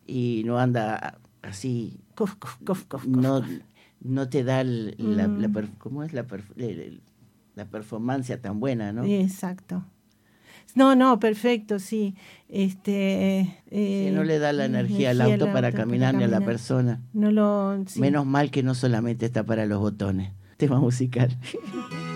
y 0.07 0.43
no 0.47 0.59
anda 0.59 1.19
así, 1.43 1.99
Cof, 2.15 2.37
cof, 2.37 2.85
cof, 2.87 3.07
no, 3.07 3.43
no 4.01 4.29
te 4.29 4.45
da 4.45 4.61
el- 4.61 4.95
la, 4.99 5.27
la 5.27 5.49
Mm. 5.49 5.53
per- 5.53 5.69
¿cómo 5.79 6.05
es 6.05 6.13
la, 6.13 6.25
el- 6.57 7.01
la 7.57 7.65
performance 7.65 8.37
tan 8.41 8.61
buena, 8.61 8.93
¿no? 8.93 9.05
Exacto. 9.05 9.85
No, 10.77 10.95
no, 10.97 11.19
perfecto, 11.21 11.79
sí. 11.79 12.15
Este, 12.55 13.53
eh, 13.73 14.13
no 14.15 14.23
le 14.23 14.39
da 14.39 14.53
la 14.53 14.67
energía 14.67 15.11
al 15.11 15.21
auto 15.21 15.53
para 15.53 15.73
caminar 15.73 16.15
ni 16.15 16.23
a 16.23 16.29
la 16.29 16.41
persona. 16.41 17.01
No 17.13 17.33
lo. 17.33 17.83
sí. 17.87 17.99
Menos 17.99 18.27
mal 18.27 18.53
que 18.53 18.63
no 18.63 18.77
solamente 18.77 19.27
está 19.27 19.43
para 19.43 19.67
los 19.67 19.81
botones. 19.81 20.31
Tema 20.57 20.79
musical. 20.79 21.37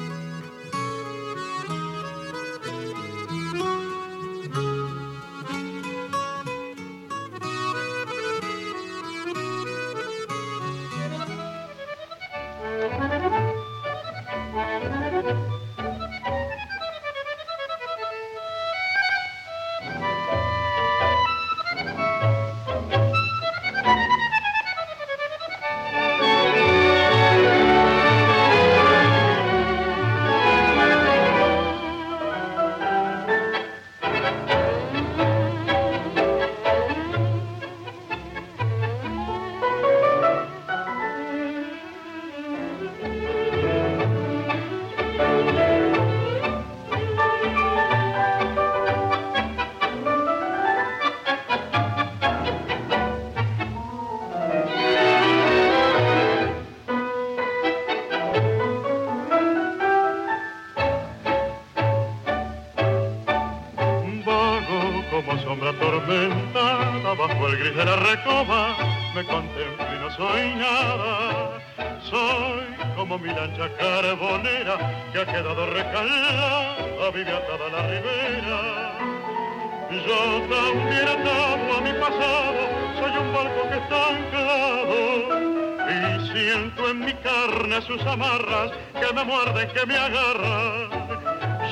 sus 87.82 88.04
amarras 88.06 88.72
que 88.92 89.14
me 89.14 89.24
muerden, 89.24 89.68
que 89.70 89.86
me 89.86 89.96
agarran. 89.96 90.90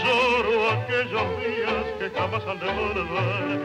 Lloro 0.02 0.70
aquellos 0.70 1.26
días 1.40 1.84
que 1.98 2.10
jamás 2.10 2.42
han 2.46 2.58
de 2.60 2.66
volver, 2.66 3.58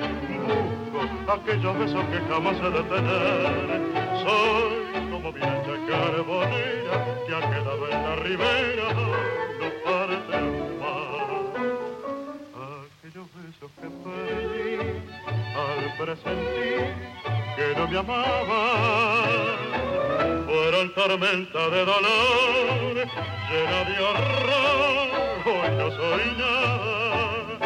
busco 0.92 1.32
aquellos 1.32 1.80
besos 1.80 2.06
que 2.06 2.20
jamás 2.30 2.58
he 2.58 2.70
de 2.70 2.84
tener. 2.84 3.82
Soy 4.24 5.10
como 5.12 5.30
ancha 5.30 5.76
carbonera 5.88 6.96
que 7.28 7.36
ha 7.36 7.42
quedado 7.42 7.84
en 7.92 8.04
la 8.04 8.16
ribera, 8.16 8.94
no 9.60 9.68
parte 9.84 10.38
mar 10.82 11.32
aquellos 13.02 13.28
besos 13.38 13.72
que 13.80 13.88
perdí 14.04 14.76
al 15.56 15.82
presentir 15.98 16.82
que 17.56 17.66
no 17.78 17.88
me 17.88 17.98
amaba 17.98 19.11
cruel 20.82 20.94
tormenta 20.94 21.70
de 21.70 21.86
dolor, 21.86 22.96
llena 23.50 23.84
de 23.86 24.00
horror, 24.04 25.10
hoy 25.46 25.70
no 25.78 25.92
soy 25.92 26.24
nada. 26.38 27.58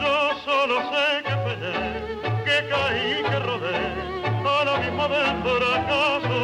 Yo 0.00 0.14
solo 0.44 0.74
sé 0.90 1.22
que 1.22 1.34
peleé, 1.44 1.88
que 2.44 2.68
caí, 2.68 3.22
que 3.22 3.38
rodé, 3.38 3.78
a 4.44 4.64
la 4.64 4.78
misma 4.78 5.08
del 5.08 5.42
fracaso. 5.44 6.40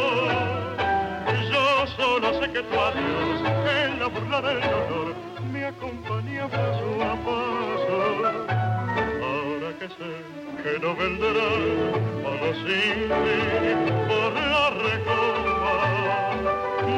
Yo 1.51 1.87
solo 1.97 2.39
sé 2.39 2.51
que 2.51 2.61
tu 2.63 2.79
adiós, 2.79 3.41
en 3.83 3.99
la 3.99 4.07
burla 4.07 4.41
del 4.41 4.61
dolor, 4.61 5.15
me 5.51 5.65
acompaña 5.65 6.47
paso 6.47 6.87
a 7.03 7.15
que 10.67 10.79
no 10.79 10.95
vendrá 10.95 11.49
para 12.23 12.53
sin 12.55 13.07
por 14.07 14.33
la 14.33 14.69
recoba. 14.85 15.75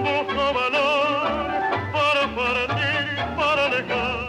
Busco 0.05 0.45
valor 0.59 1.27
para 1.93 2.23
partir, 2.35 3.35
para 3.37 3.65
alejarme 3.65 4.28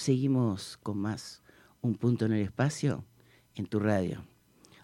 Seguimos, 0.00 0.78
con 0.78 0.96
más 0.96 1.42
Un 1.82 1.94
Punto 1.94 2.24
en 2.24 2.32
el 2.32 2.40
Espacio 2.40 3.04
en 3.54 3.66
tu 3.66 3.80
radio. 3.80 4.24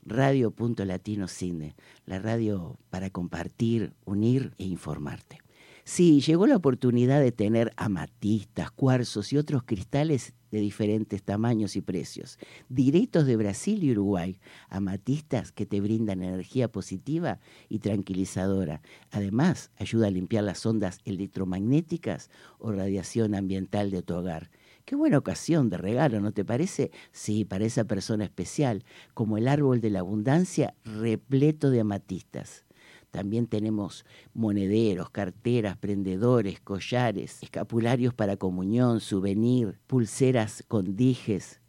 Radio 0.05 0.51
Punto 0.51 0.85
Latino 0.85 1.27
Cine, 1.27 1.75
la 2.05 2.19
radio 2.19 2.79
para 2.91 3.09
compartir, 3.09 3.95
unir 4.05 4.53
e 4.59 4.65
informarte. 4.65 5.39
Sí, 5.85 6.21
llegó 6.21 6.47
la 6.47 6.57
oportunidad 6.57 7.23
de 7.23 7.33
tener 7.33 7.73
amatistas, 7.79 8.71
cuarzos 8.71 9.33
y 9.33 9.39
otros 9.39 9.63
cristales 9.63 10.35
de 10.51 10.61
diferentes 10.61 11.23
tamaños 11.23 11.77
y 11.77 11.81
precios, 11.81 12.39
directos 12.69 13.25
de 13.25 13.37
Brasil 13.37 13.83
y 13.85 13.93
Uruguay, 13.93 14.39
amatistas 14.69 15.51
que 15.51 15.65
te 15.65 15.81
brindan 15.81 16.23
energía 16.23 16.69
positiva 16.69 17.41
y 17.71 17.79
tranquilizadora. 17.79 18.83
Además, 19.11 19.71
ayuda 19.79 20.09
a 20.09 20.11
limpiar 20.11 20.45
las 20.45 20.67
ondas 20.67 20.99
electromagnéticas 21.07 22.29
o 22.59 22.71
radiación 22.71 23.35
ambiental 23.35 23.91
de 23.91 24.03
tu 24.03 24.15
hogar. 24.15 24.51
Qué 24.87 24.95
buena 24.95 25.19
ocasión 25.19 25.69
de 25.69 25.79
regalo, 25.79 26.21
¿no 26.21 26.31
te 26.31 26.45
parece? 26.45 26.93
Sí, 27.11 27.45
para 27.45 27.65
esa 27.65 27.87
persona 27.87 28.23
especial, 28.23 28.85
como 29.15 29.37
el 29.37 29.49
árbol 29.49 29.81
de 29.81 29.91
la 29.91 29.99
abundancia 29.99 30.75
repleto 30.85 31.71
de 31.71 31.81
amatistas. 31.81 32.65
También 33.11 33.49
tenemos 33.49 34.07
monederos, 34.33 35.11
carteras, 35.11 35.77
prendedores, 35.77 36.61
collares, 36.61 37.43
escapularios 37.43 38.15
para 38.15 38.37
comunión, 38.37 39.01
souvenir, 39.01 39.81
pulseras 39.89 40.63
con 40.69 40.95
dijes, 40.95 41.61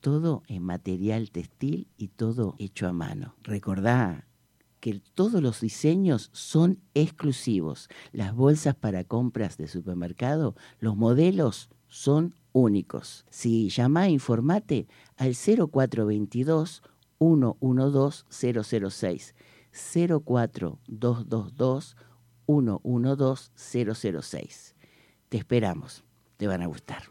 todo 0.00 0.42
en 0.46 0.62
material 0.62 1.30
textil 1.30 1.88
y 1.98 2.08
todo 2.08 2.54
hecho 2.58 2.88
a 2.88 2.94
mano. 2.94 3.36
Recordá 3.42 4.26
que 4.80 5.02
todos 5.12 5.42
los 5.42 5.60
diseños 5.60 6.30
son 6.32 6.80
exclusivos. 6.94 7.90
Las 8.12 8.34
bolsas 8.34 8.74
para 8.74 9.04
compras 9.04 9.58
de 9.58 9.68
supermercado, 9.68 10.56
los 10.80 10.96
modelos 10.96 11.68
son 11.86 12.34
únicos. 12.52 13.24
Si 13.30 13.68
llama, 13.68 14.08
informate 14.08 14.86
al 15.16 15.34
0422 15.34 16.82
112 17.18 18.24
006. 18.90 19.34
04222 19.72 21.96
112 22.46 23.50
006. 24.22 24.76
Te 25.28 25.38
esperamos, 25.38 26.04
te 26.36 26.46
van 26.46 26.62
a 26.62 26.66
gustar. 26.66 27.02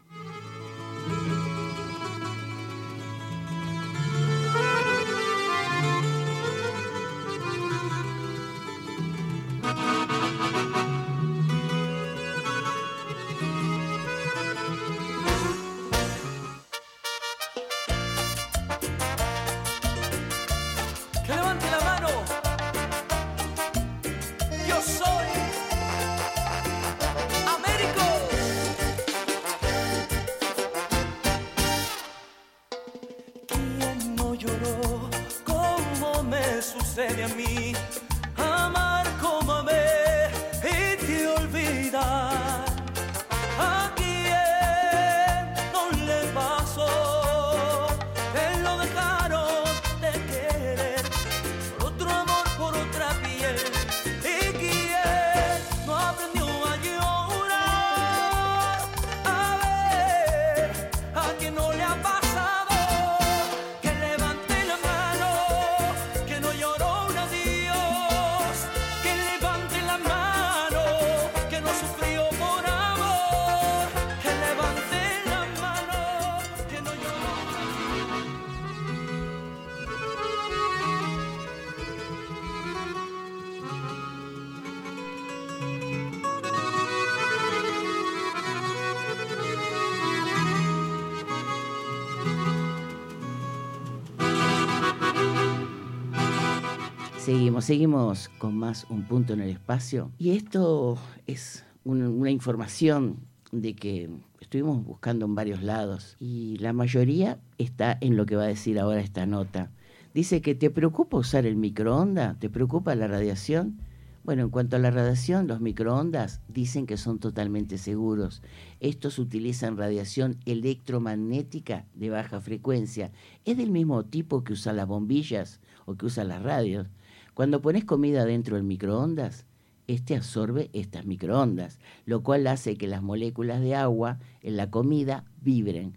Seguimos, 97.62 98.28
con 98.38 98.56
más 98.56 98.86
Un 98.90 99.04
Punto 99.04 99.34
en 99.34 99.40
el 99.40 99.50
Espacio. 99.50 100.10
Y 100.18 100.30
esto 100.30 100.98
es 101.28 101.64
un- 101.84 102.02
una 102.02 102.32
información 102.32 103.18
de 103.52 103.76
que 103.76 104.10
estuvimos 104.40 104.84
buscando 104.84 105.26
en 105.26 105.36
varios 105.36 105.62
lados 105.62 106.16
y 106.18 106.56
la 106.58 106.72
mayoría 106.72 107.38
está 107.58 107.98
en 108.00 108.16
lo 108.16 108.26
que 108.26 108.34
va 108.34 108.42
a 108.42 108.48
decir 108.48 108.80
ahora 108.80 109.00
esta 109.00 109.26
nota. 109.26 109.70
Dice 110.12 110.42
que 110.42 110.56
te 110.56 110.70
preocupa 110.70 111.18
usar 111.18 111.46
el 111.46 111.54
microondas, 111.54 112.36
te 112.40 112.50
preocupa 112.50 112.96
la 112.96 113.06
radiación. 113.06 113.78
Bueno, 114.24 114.42
en 114.42 114.50
cuanto 114.50 114.74
a 114.74 114.80
la 114.80 114.90
radiación, 114.90 115.46
los 115.46 115.60
microondas 115.60 116.40
dicen 116.48 116.86
que 116.86 116.96
son 116.96 117.20
totalmente 117.20 117.78
seguros. 117.78 118.42
Estos 118.80 119.20
utilizan 119.20 119.76
radiación 119.76 120.36
electromagnética 120.46 121.86
de 121.94 122.10
baja 122.10 122.40
frecuencia. 122.40 123.12
Es 123.44 123.56
del 123.56 123.70
mismo 123.70 124.04
tipo 124.04 124.42
que 124.42 124.54
usan 124.54 124.76
las 124.76 124.88
bombillas 124.88 125.60
o 125.86 125.94
que 125.94 126.06
usan 126.06 126.26
las 126.26 126.42
radios. 126.42 126.88
Cuando 127.34 127.62
pones 127.62 127.84
comida 127.84 128.24
dentro 128.24 128.56
del 128.56 128.64
microondas, 128.64 129.46
este 129.86 130.16
absorbe 130.16 130.70
estas 130.72 131.06
microondas, 131.06 131.78
lo 132.04 132.22
cual 132.22 132.46
hace 132.46 132.76
que 132.76 132.86
las 132.86 133.02
moléculas 133.02 133.60
de 133.60 133.74
agua 133.74 134.18
en 134.42 134.56
la 134.56 134.70
comida 134.70 135.24
vibren, 135.40 135.96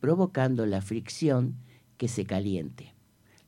provocando 0.00 0.64
la 0.64 0.80
fricción 0.80 1.56
que 1.96 2.08
se 2.08 2.24
caliente. 2.24 2.94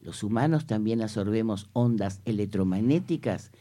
Los 0.01 0.23
humanos 0.23 0.67
también 0.67 1.01
absorbemos 1.01 1.69
ondas 1.73 2.21
electromagnéticas, 2.25 3.53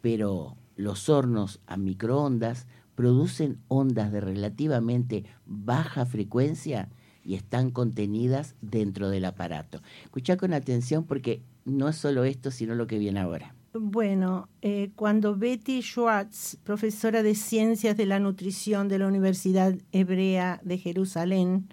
pero 0.00 0.56
los 0.76 1.08
hornos 1.08 1.60
a 1.66 1.76
microondas 1.76 2.66
producen 2.94 3.58
ondas 3.68 4.12
de 4.12 4.20
relativamente 4.20 5.24
baja 5.46 6.06
frecuencia 6.06 6.88
y 7.24 7.34
están 7.34 7.70
contenidas 7.70 8.54
dentro 8.60 9.08
del 9.08 9.24
aparato. 9.24 9.80
Escucha 10.04 10.36
con 10.36 10.52
atención 10.52 11.04
porque 11.04 11.42
no 11.64 11.88
es 11.88 11.96
solo 11.96 12.24
esto, 12.24 12.50
sino 12.50 12.74
lo 12.74 12.86
que 12.86 12.98
viene 12.98 13.20
ahora. 13.20 13.54
Bueno, 13.72 14.48
eh, 14.62 14.92
cuando 14.94 15.34
Betty 15.34 15.82
Schwartz, 15.82 16.56
profesora 16.62 17.24
de 17.24 17.34
Ciencias 17.34 17.96
de 17.96 18.06
la 18.06 18.20
Nutrición 18.20 18.86
de 18.88 19.00
la 19.00 19.08
Universidad 19.08 19.74
Hebrea 19.90 20.60
de 20.62 20.78
Jerusalén, 20.78 21.68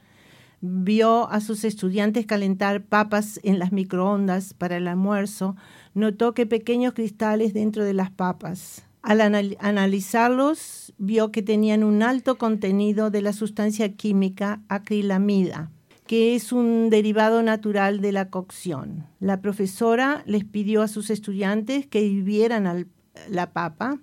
vio 0.61 1.29
a 1.29 1.41
sus 1.41 1.63
estudiantes 1.63 2.25
calentar 2.25 2.83
papas 2.83 3.39
en 3.43 3.59
las 3.59 3.71
microondas 3.71 4.55
para 4.55 4.77
el 4.77 4.87
almuerzo, 4.87 5.55
notó 5.93 6.33
que 6.33 6.47
pequeños 6.47 6.93
cristales 6.93 7.53
dentro 7.53 7.83
de 7.83 7.93
las 7.93 8.09
papas. 8.09 8.83
Al 9.03 9.21
analizarlos, 9.21 10.93
vio 10.97 11.31
que 11.31 11.41
tenían 11.41 11.83
un 11.83 12.01
alto 12.01 12.37
contenido 12.37 13.11
de 13.11 13.21
la 13.21 13.33
sustancia 13.33 13.93
química 13.93 14.61
acrilamida 14.69 15.71
que 16.11 16.35
es 16.35 16.51
un 16.51 16.89
derivado 16.89 17.41
natural 17.41 18.01
de 18.01 18.11
la 18.11 18.29
cocción. 18.29 19.07
La 19.21 19.39
profesora 19.39 20.23
les 20.25 20.43
pidió 20.43 20.81
a 20.81 20.89
sus 20.89 21.09
estudiantes 21.09 21.87
que 21.87 22.01
vivieran 22.01 22.89
la 23.29 23.53
papa 23.53 23.97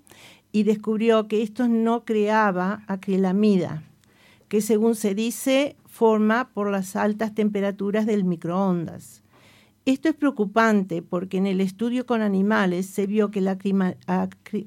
y 0.50 0.62
descubrió 0.62 1.28
que 1.28 1.42
esto 1.42 1.68
no 1.68 2.06
creaba 2.06 2.82
acrilamida, 2.86 3.82
que 4.48 4.62
según 4.62 4.94
se 4.94 5.14
dice 5.14 5.76
forma 5.84 6.48
por 6.54 6.70
las 6.70 6.96
altas 6.96 7.34
temperaturas 7.34 8.06
del 8.06 8.24
microondas. 8.24 9.22
Esto 9.84 10.08
es 10.08 10.14
preocupante 10.14 11.02
porque 11.02 11.36
en 11.36 11.46
el 11.46 11.60
estudio 11.60 12.06
con 12.06 12.22
animales 12.22 12.86
se 12.86 13.06
vio 13.06 13.30
que 13.30 13.42
la 13.42 13.58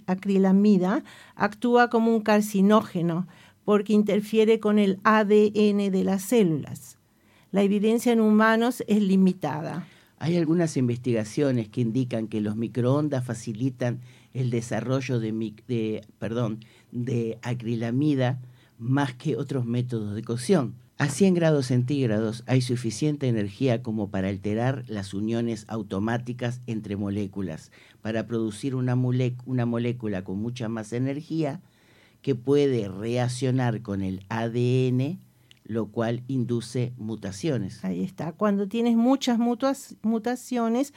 acrilamida 0.06 1.04
actúa 1.34 1.90
como 1.90 2.16
un 2.16 2.22
carcinógeno 2.22 3.26
porque 3.66 3.94
interfiere 3.94 4.60
con 4.60 4.78
el 4.78 5.00
ADN 5.04 5.90
de 5.90 6.04
las 6.04 6.22
células 6.22 7.01
la 7.52 7.64
evidencia 7.64 8.14
en 8.14 8.22
humanos 8.22 8.84
es 8.88 9.02
limitada. 9.02 9.86
Hay 10.18 10.38
algunas 10.38 10.78
investigaciones 10.78 11.68
que 11.68 11.82
indican 11.82 12.28
que 12.28 12.42
los 12.42 12.56
microondas 12.56 13.26
facilitan 13.26 14.00
el 14.34 14.50
desarrollo 14.52 15.20
de, 15.20 16.02
acrilamida 17.42 18.40
más 18.78 19.14
que 19.14 19.36
otros 19.36 19.66
métodos 19.66 20.16
de 20.16 20.24
cocción. 20.24 20.76
A 20.98 21.10
100 21.10 21.34
grados 21.34 21.66
centígrados 21.66 22.44
hay 22.46 22.62
suficiente 22.62 23.28
energía 23.28 23.82
como 23.82 24.12
para 24.12 24.30
alterar 24.30 24.84
las 24.88 25.14
uniones 25.16 25.66
automáticas 25.68 26.62
entre 26.68 26.96
moléculas, 26.96 27.72
para 28.02 28.28
producir 28.28 28.76
una 28.76 28.96
molécula 28.96 30.24
con 30.24 30.38
mucha 30.38 30.70
más 30.70 30.94
energía 30.94 31.60
que 32.22 32.36
puede 32.36 32.88
reaccionar 32.88 33.82
con 33.82 34.04
el 34.04 34.24
ADN 34.30 35.20
lo 35.72 35.88
cual 35.88 36.24
induce 36.28 36.92
mutaciones. 36.98 37.84
Ahí 37.86 38.04
está. 38.04 38.34
Cuando 38.34 38.68
tienes 38.68 38.98
muchas 38.98 39.40
mutaciones, 39.40 40.94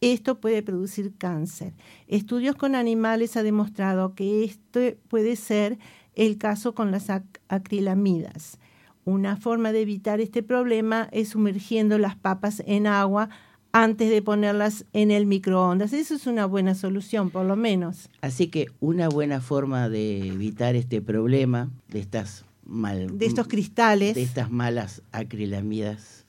esto 0.00 0.40
puede 0.40 0.64
producir 0.64 1.14
cáncer. 1.16 1.74
Estudios 2.08 2.56
con 2.56 2.74
animales 2.74 3.36
han 3.36 3.44
demostrado 3.44 4.16
que 4.16 4.42
esto 4.42 4.80
puede 5.06 5.36
ser 5.36 5.78
el 6.16 6.38
caso 6.38 6.74
con 6.74 6.90
las 6.90 7.06
acrilamidas. 7.48 8.58
Una 9.04 9.36
forma 9.36 9.70
de 9.70 9.82
evitar 9.82 10.20
este 10.20 10.42
problema 10.42 11.08
es 11.12 11.28
sumergiendo 11.28 11.96
las 11.96 12.16
papas 12.16 12.64
en 12.66 12.88
agua 12.88 13.28
antes 13.70 14.10
de 14.10 14.22
ponerlas 14.22 14.86
en 14.92 15.12
el 15.12 15.26
microondas. 15.26 15.92
Eso 15.92 16.14
es 16.14 16.26
una 16.26 16.46
buena 16.46 16.74
solución, 16.74 17.30
por 17.30 17.46
lo 17.46 17.54
menos. 17.54 18.10
Así 18.22 18.48
que 18.48 18.66
una 18.80 19.08
buena 19.08 19.40
forma 19.40 19.88
de 19.88 20.26
evitar 20.26 20.74
este 20.74 21.00
problema 21.00 21.70
de 21.88 22.00
estas 22.00 22.45
de 22.66 23.26
estos 23.26 23.48
cristales, 23.48 24.14
de 24.14 24.22
estas 24.22 24.50
malas 24.50 25.02
acrilamidas, 25.12 26.24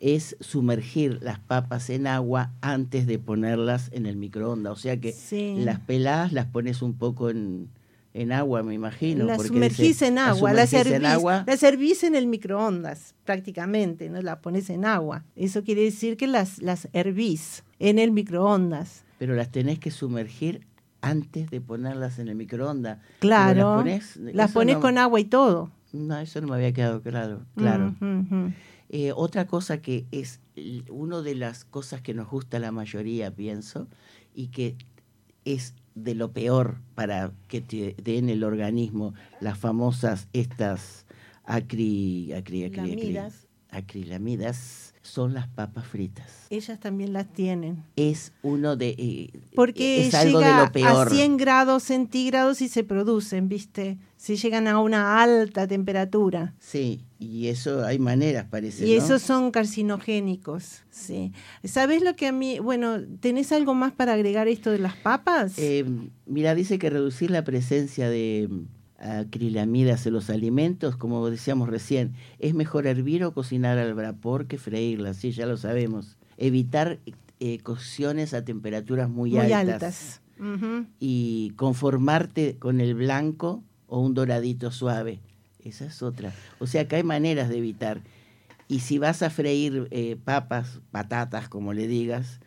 es 0.00 0.36
sumergir 0.40 1.18
las 1.22 1.38
papas 1.38 1.90
en 1.90 2.06
agua 2.06 2.52
antes 2.60 3.06
de 3.06 3.18
ponerlas 3.18 3.90
en 3.92 4.06
el 4.06 4.16
microondas. 4.16 4.72
O 4.72 4.76
sea 4.76 4.98
que 4.98 5.14
las 5.58 5.80
peladas 5.80 6.32
las 6.32 6.46
pones 6.46 6.82
un 6.82 6.94
poco 6.94 7.30
en, 7.30 7.68
agua, 8.32 8.62
me 8.62 8.74
imagino. 8.74 9.24
Las 9.24 9.46
sumergís 9.46 10.02
en 10.02 10.18
agua, 10.18 10.52
las, 10.52 10.70
servís, 10.70 10.94
en 10.94 11.06
agua. 11.06 11.44
las 11.46 11.60
servís 11.60 12.02
en 12.02 12.16
el 12.16 12.26
microondas 12.26 13.14
prácticamente, 13.24 14.08
no 14.08 14.20
las 14.22 14.38
pones 14.38 14.70
en 14.70 14.84
agua. 14.84 15.24
Eso 15.36 15.62
quiere 15.62 15.82
decir 15.82 16.16
que 16.16 16.26
las, 16.26 16.60
las 16.60 16.88
hervís 16.92 17.64
en 17.78 17.98
el 17.98 18.10
microondas. 18.10 19.04
Pero 19.18 19.34
las 19.34 19.50
tenés 19.50 19.78
que 19.78 19.90
sumergir 19.90 20.66
antes 21.00 21.50
de 21.50 21.60
ponerlas 21.60 22.18
en 22.18 22.28
el 22.28 22.34
microondas. 22.34 22.98
Claro. 23.20 23.84
Las 24.32 24.52
pones, 24.52 24.76
con 24.78 24.98
agua 24.98 25.20
y 25.20 25.24
todo. 25.24 25.70
No, 25.92 26.18
eso 26.18 26.40
no 26.40 26.48
me 26.48 26.56
había 26.56 26.72
quedado 26.72 27.02
claro. 27.02 27.44
Claro. 27.56 27.94
Eh, 28.90 29.12
otra 29.14 29.46
cosa 29.46 29.82
que 29.82 30.06
es 30.12 30.40
una 30.88 31.20
de 31.20 31.34
las 31.34 31.64
cosas 31.64 32.00
que 32.00 32.14
nos 32.14 32.28
gusta 32.28 32.56
a 32.56 32.60
la 32.60 32.72
mayoría, 32.72 33.30
pienso, 33.30 33.86
y 34.34 34.48
que 34.48 34.76
es 35.44 35.74
de 35.94 36.14
lo 36.14 36.32
peor 36.32 36.78
para 36.94 37.32
que 37.48 37.60
te 37.60 37.94
den 38.02 38.28
el 38.28 38.44
organismo, 38.44 39.14
las 39.40 39.58
famosas 39.58 40.28
estas 40.32 41.06
acri, 41.44 42.32
acri, 42.32 42.64
acri, 42.64 43.18
acrilamidas 43.70 44.87
son 45.08 45.34
las 45.34 45.48
papas 45.48 45.86
fritas. 45.86 46.46
Ellas 46.50 46.78
también 46.78 47.12
las 47.12 47.32
tienen. 47.32 47.84
Es 47.96 48.32
uno 48.42 48.76
de 48.76 48.94
eh, 48.98 49.40
porque 49.54 50.06
es 50.06 50.14
algo 50.14 50.40
de 50.40 50.54
lo 50.54 50.70
peor. 50.70 51.08
a 51.08 51.10
100 51.10 51.36
grados 51.36 51.82
centígrados 51.84 52.62
y 52.62 52.68
se 52.68 52.84
producen, 52.84 53.48
¿viste? 53.48 53.98
Si 54.16 54.36
llegan 54.36 54.68
a 54.68 54.78
una 54.80 55.22
alta 55.22 55.66
temperatura. 55.66 56.54
Sí, 56.58 57.04
y 57.18 57.48
eso 57.48 57.84
hay 57.84 57.98
maneras, 57.98 58.46
parece. 58.50 58.86
Y 58.86 58.94
esos 58.94 59.22
son 59.22 59.50
carcinogénicos, 59.50 60.82
sí. 60.90 61.32
¿Sabes 61.64 62.02
lo 62.02 62.14
que 62.16 62.26
a 62.26 62.32
mí, 62.32 62.58
bueno, 62.58 62.98
tenés 63.20 63.52
algo 63.52 63.74
más 63.74 63.92
para 63.92 64.14
agregar 64.14 64.48
esto 64.48 64.70
de 64.70 64.78
las 64.78 64.96
papas? 64.96 65.54
Eh, 65.58 65.84
mira, 66.26 66.54
dice 66.54 66.78
que 66.78 66.90
reducir 66.90 67.30
la 67.30 67.44
presencia 67.44 68.10
de 68.10 68.48
acrilamidas 68.98 70.06
en 70.06 70.12
los 70.12 70.28
alimentos, 70.30 70.96
como 70.96 71.28
decíamos 71.30 71.68
recién, 71.68 72.14
es 72.38 72.54
mejor 72.54 72.86
hervir 72.86 73.24
o 73.24 73.32
cocinar 73.32 73.78
al 73.78 73.94
vapor 73.94 74.46
que 74.46 74.58
freírlas, 74.58 75.18
sí, 75.18 75.30
ya 75.32 75.46
lo 75.46 75.56
sabemos. 75.56 76.16
Evitar 76.36 76.98
eh, 77.40 77.58
cocciones 77.60 78.34
a 78.34 78.44
temperaturas 78.44 79.08
muy, 79.08 79.36
altas. 79.36 80.20
Y 81.00 81.52
conformarte 81.56 82.56
con 82.58 82.80
el 82.80 82.94
blanco 82.94 83.64
o 83.88 84.00
un 84.00 84.14
doradito 84.14 84.70
suave. 84.70 85.20
Esa 85.64 85.86
es 85.86 86.02
otra. 86.02 86.32
O 86.60 86.66
sea 86.66 86.86
que 86.86 86.96
hay 86.96 87.02
maneras 87.02 87.48
de 87.48 87.58
evitar. 87.58 88.00
Y 88.68 88.80
si 88.80 88.98
vas 88.98 89.22
a 89.22 89.30
freír 89.30 89.88
eh, 89.90 90.16
papas, 90.22 90.80
patatas, 90.92 91.48
como 91.48 91.72
le 91.72 91.88
digas, 91.88 92.40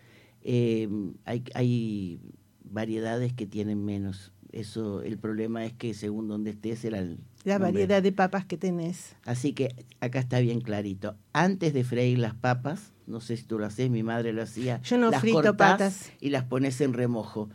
eh, 0.44 0.88
hay, 1.26 1.44
hay 1.54 2.20
variedades 2.64 3.34
que 3.34 3.46
tienen 3.46 3.84
menos 3.84 4.32
eso, 4.52 5.02
el 5.02 5.18
problema 5.18 5.66
es 5.66 5.74
que 5.74 5.94
según 5.94 6.28
donde 6.28 6.52
estés 6.52 6.84
era 6.86 7.04
la 7.44 7.58
variedad 7.58 8.04
de 8.04 8.12
papas 8.12 8.46
que 8.46 8.58
tenés. 8.58 9.16
Así 9.26 9.54
que 9.54 9.76
acá 10.00 10.20
está 10.20 10.40
bien 10.40 10.62
clarito. 10.62 11.16
Antes 11.34 11.74
de 11.74 11.84
freír 11.84 12.20
las 12.20 12.36
papas, 12.36 12.92
no 13.08 13.22
sé 13.22 13.38
si 13.38 13.44
tú 13.44 13.58
lo 13.58 13.66
haces, 13.66 13.90
mi 13.90 14.04
madre 14.04 14.34
lo 14.34 14.44
hacía. 14.44 14.82
Yo 14.84 14.98
no 14.98 15.10
las 15.10 15.22
frito 15.22 15.56
patas. 15.58 16.12
Y 16.20 16.30
las 16.30 16.44
pones 16.44 16.80
en 16.82 16.94
remojo. 16.94 17.50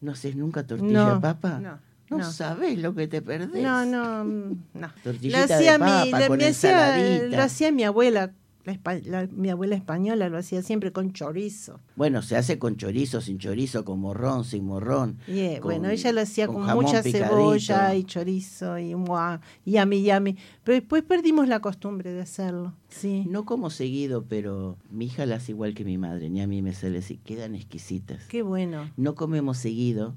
¿No 0.00 0.12
haces 0.12 0.34
nunca 0.34 0.66
tortilla 0.66 1.14
de 1.14 1.20
papa? 1.20 1.60
No. 1.60 1.78
No, 2.10 2.32
sabes 2.32 2.76
lo 2.76 2.92
que 2.94 3.06
te 3.06 3.22
perdés. 3.22 3.62
No, 3.62 3.84
no, 3.84 4.24
mm, 4.24 4.62
no. 4.74 4.92
Tortillita 5.04 5.58
de 5.58 5.78
papa 5.78 6.26
con 6.26 6.42
hacía, 6.42 7.22
lo 7.28 7.40
hacía 7.40 7.70
mi 7.70 7.84
abuela 7.84 8.32
La 8.64 9.26
mi 9.32 9.48
abuela 9.48 9.74
española 9.74 10.28
lo 10.28 10.36
hacía 10.36 10.62
siempre 10.62 10.92
con 10.92 11.12
chorizo. 11.12 11.80
Bueno, 11.96 12.20
se 12.22 12.36
hace 12.36 12.58
con 12.58 12.76
chorizo, 12.76 13.20
sin 13.20 13.38
chorizo, 13.38 13.84
con 13.86 14.00
morrón, 14.00 14.44
sin 14.44 14.64
morrón. 14.66 15.18
Y, 15.26 15.40
eh, 15.40 15.58
con- 15.60 15.70
bueno, 15.72 15.88
ella 15.88 16.12
lo 16.12 16.20
hacía 16.20 16.46
con, 16.46 16.62
mucha 16.74 17.02
picadito. 17.02 17.28
cebolla 17.30 17.94
y 17.94 18.04
chorizo 18.04 18.78
y 18.78 18.94
muah, 18.94 19.40
yami 19.64 20.02
yami. 20.02 20.36
Pero 20.62 20.74
después 20.78 21.02
perdimos 21.02 21.48
la 21.48 21.60
costumbre 21.60 22.12
de 22.12 22.20
hacerlo. 22.20 22.74
Sí. 22.90 23.24
No 23.28 23.44
como 23.46 23.70
seguido, 23.70 24.24
pero 24.28 24.76
mi 24.90 25.06
hija 25.06 25.24
las 25.26 25.42
hace 25.44 25.52
igual 25.52 25.74
que 25.74 25.84
mi 25.86 25.96
madre, 25.96 26.28
ni 26.28 26.42
a 26.42 26.46
mí 26.46 26.60
me 26.60 26.74
sale 26.74 26.98
así, 26.98 27.16
quedan 27.16 27.54
exquisitas. 27.54 28.24
Qué 28.28 28.42
bueno. 28.42 28.90
No 28.98 29.14
comemos 29.14 29.56
seguido, 29.58 30.14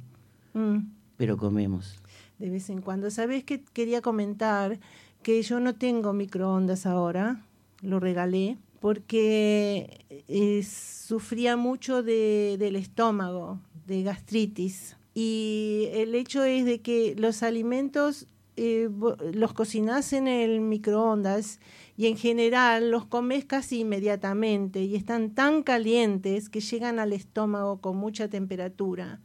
Mm. 0.53 0.79
pero 1.17 1.37
comemos. 1.37 1.99
de 2.39 2.49
vez 2.49 2.69
en 2.69 2.81
cuando. 2.81 3.09
¿Sabés 3.09 3.45
que 3.45 3.61
quería 3.73 4.01
comentar? 4.01 4.79
Que 5.21 5.41
yo 5.43 5.61
no 5.61 5.75
tengo 5.75 6.11
microondas 6.11 6.85
ahora, 6.85 7.41
lo 7.83 7.99
regalé, 7.99 8.57
porque 8.79 10.05
eh, 10.27 10.63
sufría 10.63 11.55
mucho 11.57 12.01
de, 12.03 12.55
del 12.57 12.75
estómago, 12.75 13.59
de 13.85 14.03
gastritis. 14.03 14.97
Y 15.13 15.89
el 15.93 16.15
hecho 16.15 16.43
es 16.43 16.65
de 16.65 16.81
que 16.81 17.15
los 17.17 17.43
alimentos 17.43 18.27
eh, 18.55 18.89
los 19.33 19.53
cocinás 19.53 20.13
en 20.13 20.27
el 20.27 20.59
microondas 20.61 21.59
y 21.97 22.07
en 22.07 22.17
general 22.17 22.91
los 22.91 23.05
comes 23.05 23.45
casi 23.45 23.79
inmediatamente 23.81 24.83
y 24.83 24.95
están 24.95 25.31
tan 25.33 25.63
calientes 25.63 26.49
que 26.49 26.59
llegan 26.59 26.99
al 26.99 27.13
estómago 27.13 27.79
con 27.81 27.97
mucha 27.97 28.27
temperatura 28.27 29.21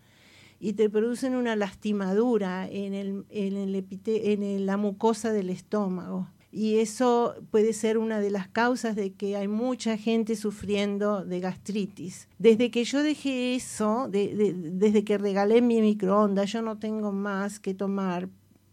y 0.61 0.73
te 0.75 0.89
producen 0.91 1.35
una 1.37 1.57
lastimadura 1.57 2.67
en, 2.69 2.95
el, 2.95 3.25
en, 3.31 3.57
el 3.57 3.75
epite- 3.75 4.33
en 4.33 4.43
el- 4.43 4.67
la 4.67 4.77
mucosa 4.77 5.33
del 5.33 5.51
estómago. 5.51 6.27
Y 6.51 6.79
eso 6.79 7.35
puede 7.51 7.75
ser 7.75 7.99
una 7.99 8.21
de 8.21 8.31
las 8.31 8.49
causas 8.49 8.97
de 8.97 9.13
que 9.13 9.37
hay 9.37 9.49
mucha 9.49 9.99
gente 9.99 10.35
sufriendo 10.35 11.25
de 11.25 11.41
gastritis. 11.41 12.27
Desde 12.39 12.71
que 12.71 12.85
yo 12.85 13.03
dejé 13.03 13.55
eso, 13.55 14.09
de- 14.09 14.35
de- 14.35 14.55
desde 14.55 15.05
que 15.05 15.19
regalé 15.19 15.61
mi 15.61 15.81
microondas, 15.83 16.51
yo 16.53 16.63
no 16.63 16.79
tengo 16.79 17.13
más 17.13 17.61
que 17.61 17.75
tomar 17.75 18.29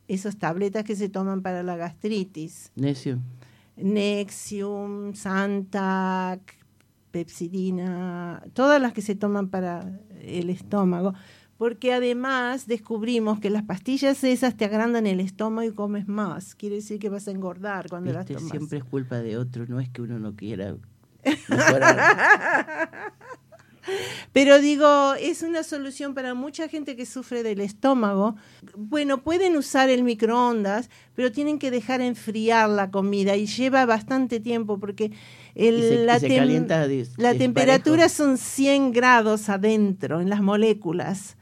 esas 0.08 0.38
tabletas 0.38 0.84
que 0.86 0.96
se 0.96 1.10
toman 1.10 1.42
para 1.42 1.64
la 1.64 1.76
gastritis. 1.76 2.72
Necio. 2.76 3.20
Nexium, 3.76 5.14
Santac, 5.16 6.40
Pepsidina, 7.12 8.44
todas 8.54 8.82
las 8.82 8.94
que 8.94 9.02
se 9.02 9.16
toman 9.16 9.50
para 9.50 10.00
el 10.22 10.50
estómago, 10.50 11.14
porque 11.58 11.93
además 11.93 12.68
descubrimos 12.68 13.39
que 13.39 13.49
las 13.49 13.64
pastillas 13.64 14.24
esas 14.24 14.58
te 14.58 14.66
agrandan 14.66 15.08
el 15.08 15.20
estómago 15.20 15.68
y 15.68 15.72
comes 15.74 16.08
más. 16.08 16.53
Quiere 16.56 16.76
decir 16.76 16.99
que 16.99 17.10
vas 17.10 17.28
a 17.28 17.32
engordar 17.32 17.88
cuando 17.89 18.12
las 18.12 18.26
Viste, 18.26 18.36
tomas. 18.36 18.51
siempre 18.51 18.78
es 18.80 18.84
culpa 18.84 19.18
de 19.20 19.38
otro, 19.38 19.66
no 19.68 19.80
es 19.80 19.89
que 19.89 20.01
uno 20.01 20.20
no 20.20 20.36
quiera 20.36 20.76
mejorar. 21.49 23.14
Pero 24.34 24.60
digo, 24.60 25.14
es 25.14 25.43
una 25.43 25.62
solución 25.62 26.16
para 26.16 26.34
mucha 26.34 26.68
gente 26.68 26.95
que 26.95 27.06
sufre 27.06 27.43
del 27.43 27.62
estómago. 27.62 28.36
Bueno, 28.76 29.22
pueden 29.22 29.56
usar 29.56 29.91
el 29.91 30.03
microondas, 30.03 30.89
pero 31.14 31.32
tienen 31.32 31.60
que 31.60 31.70
dejar 31.70 32.01
enfriar 32.01 32.68
la 32.68 32.89
comida 32.89 33.36
y 33.36 33.45
lleva 33.45 33.86
bastante 33.86 34.39
tiempo 34.39 34.80
porque 34.80 35.12
el, 35.53 35.82
se- 35.82 36.03
la, 36.06 36.20
tem- 36.20 37.14
la 37.18 37.36
temperatura 37.36 38.10
son 38.10 38.39
100 38.39 38.91
grados 38.91 39.49
adentro, 39.49 40.20
en 40.20 40.30
las 40.32 40.41
moléculas. 40.41 41.38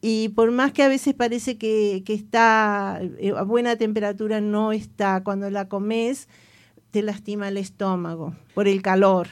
Y 0.00 0.30
por 0.30 0.50
más 0.50 0.72
que 0.72 0.82
a 0.82 0.88
veces 0.88 1.14
parece 1.14 1.58
que, 1.58 2.02
que 2.06 2.14
está 2.14 3.00
eh, 3.18 3.32
a 3.36 3.42
buena 3.42 3.76
temperatura, 3.76 4.40
no 4.40 4.72
está. 4.72 5.22
Cuando 5.22 5.50
la 5.50 5.68
comes, 5.68 6.28
te 6.90 7.02
lastima 7.02 7.48
el 7.48 7.56
estómago 7.58 8.34
por 8.54 8.66
el 8.66 8.82
calor. 8.82 9.28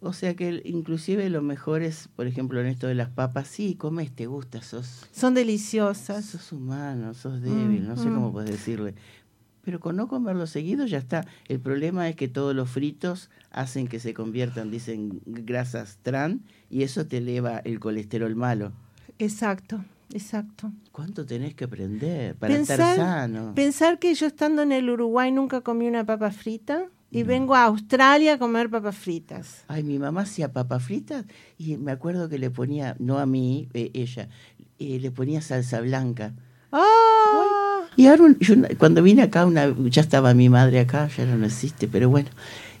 O 0.00 0.12
sea 0.12 0.34
que 0.34 0.60
inclusive 0.66 1.30
lo 1.30 1.40
mejor 1.40 1.82
es, 1.82 2.08
por 2.14 2.26
ejemplo, 2.26 2.60
en 2.60 2.66
esto 2.66 2.86
de 2.86 2.94
las 2.94 3.08
papas, 3.08 3.48
sí, 3.48 3.74
comes, 3.74 4.12
te 4.12 4.26
gusta, 4.26 4.60
sos, 4.60 5.08
Son 5.12 5.32
deliciosas. 5.32 6.26
sos 6.26 6.52
humano, 6.52 7.14
sos 7.14 7.40
débil, 7.40 7.88
no 7.88 7.96
sé 7.96 8.10
mm. 8.10 8.14
cómo 8.14 8.32
puedes 8.32 8.50
decirle. 8.50 8.94
Pero 9.62 9.80
con 9.80 9.96
no 9.96 10.06
comerlo 10.06 10.46
seguido 10.46 10.84
ya 10.84 10.98
está. 10.98 11.26
El 11.48 11.58
problema 11.58 12.06
es 12.10 12.16
que 12.16 12.28
todos 12.28 12.54
los 12.54 12.68
fritos 12.68 13.30
hacen 13.50 13.88
que 13.88 13.98
se 13.98 14.12
conviertan, 14.12 14.70
dicen, 14.70 15.22
grasas 15.24 15.98
trans 16.02 16.42
y 16.68 16.82
eso 16.82 17.06
te 17.06 17.16
eleva 17.16 17.60
el 17.60 17.80
colesterol 17.80 18.36
malo. 18.36 18.72
Exacto, 19.18 19.84
exacto. 20.12 20.70
¿Cuánto 20.92 21.24
tenés 21.24 21.54
que 21.54 21.64
aprender 21.64 22.34
para 22.36 22.54
Pensar- 22.54 22.80
estar 22.80 22.96
sano? 22.96 23.52
Pensar 23.54 23.98
que 23.98 24.14
yo 24.14 24.26
estando 24.26 24.62
en 24.62 24.72
el 24.72 24.90
Uruguay 24.90 25.30
nunca 25.32 25.60
comí 25.60 25.86
una 25.86 26.04
papa 26.04 26.30
frita 26.30 26.84
y 27.10 27.20
No. 27.22 27.26
vengo 27.28 27.54
a 27.54 27.64
Australia 27.64 28.34
a 28.34 28.38
comer 28.38 28.68
papas 28.70 28.96
fritas. 28.96 29.64
Ay, 29.68 29.82
mi 29.84 29.98
mamá 29.98 30.22
hacía 30.22 30.52
papas 30.52 30.82
fritas 30.84 31.24
y 31.58 31.76
me 31.76 31.92
acuerdo 31.92 32.28
que 32.28 32.38
le 32.38 32.50
ponía, 32.50 32.96
no 32.98 33.18
a 33.18 33.26
mí, 33.26 33.68
eh, 33.72 33.90
ella, 33.94 34.28
eh, 34.78 34.98
le 35.00 35.10
ponía 35.12 35.40
salsa 35.40 35.80
blanca. 35.80 36.32
¡Ah! 36.72 37.82
Y 37.96 38.06
ahora, 38.08 38.24
un- 38.24 38.38
yo, 38.40 38.54
cuando 38.78 39.00
vine 39.04 39.22
acá, 39.22 39.46
una, 39.46 39.72
ya 39.88 40.02
estaba 40.02 40.34
mi 40.34 40.48
madre 40.48 40.80
acá, 40.80 41.08
ya 41.16 41.24
no 41.24 41.46
existe, 41.46 41.86
pero 41.86 42.10
bueno. 42.10 42.30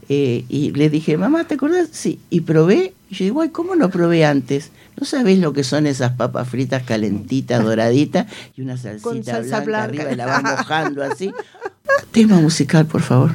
Eh, 0.08 0.44
y 0.48 0.70
le 0.72 0.90
dije, 0.90 1.16
mamá, 1.16 1.44
¿te 1.44 1.54
acordás? 1.54 1.88
Sí. 1.92 2.20
Y 2.30 2.42
probé. 2.42 2.94
Y 3.10 3.14
yo 3.14 3.24
digo, 3.24 3.40
ay, 3.42 3.50
¿cómo 3.50 3.76
no 3.76 3.90
probé 3.90 4.24
antes? 4.24 4.70
¿No 4.98 5.06
sabés 5.06 5.38
lo 5.38 5.52
que 5.52 5.64
son 5.64 5.86
esas 5.86 6.12
papas 6.12 6.48
fritas 6.48 6.82
calentitas, 6.82 7.62
doraditas 7.64 8.26
y 8.56 8.62
una 8.62 8.76
salsita 8.76 9.32
salsa 9.32 9.60
blanca, 9.60 9.64
blanca. 9.64 9.84
arriba 9.84 10.12
y 10.12 10.16
la 10.16 10.26
vas 10.26 10.42
mojando 10.42 11.02
así? 11.02 11.32
Tema 12.12 12.40
musical, 12.40 12.86
por 12.86 13.02
favor. 13.02 13.32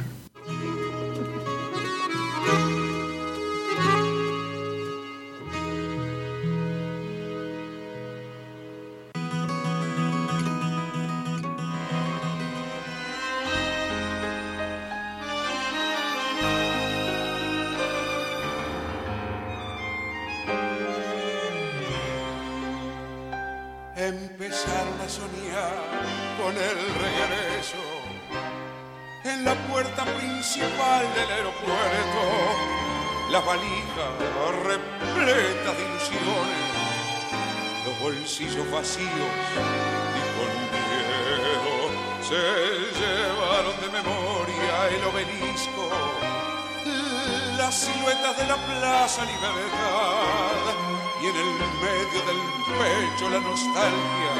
Siluetas 47.72 48.36
de 48.36 48.46
la 48.46 48.56
Plaza 48.56 49.24
Libertad 49.24 50.74
y 51.22 51.26
en 51.26 51.36
el 51.36 51.50
medio 51.84 52.20
del 52.26 52.40
pecho 52.78 53.30
la 53.30 53.38
nostalgia 53.38 54.34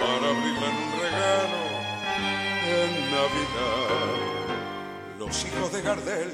para 0.00 0.30
abrirla 0.30 0.66
en 0.66 0.76
un 0.76 0.92
regalo 1.00 1.60
en 2.64 3.10
Navidad. 3.10 4.10
Los 5.18 5.44
hijos 5.44 5.72
de 5.72 5.82
Gardel 5.82 6.32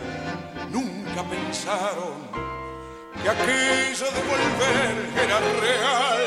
nunca 0.70 1.24
pensaron 1.24 2.14
que 3.22 3.28
aquello 3.28 4.06
de 4.12 4.22
volver 4.22 4.94
era 5.24 5.38
real. 5.60 6.22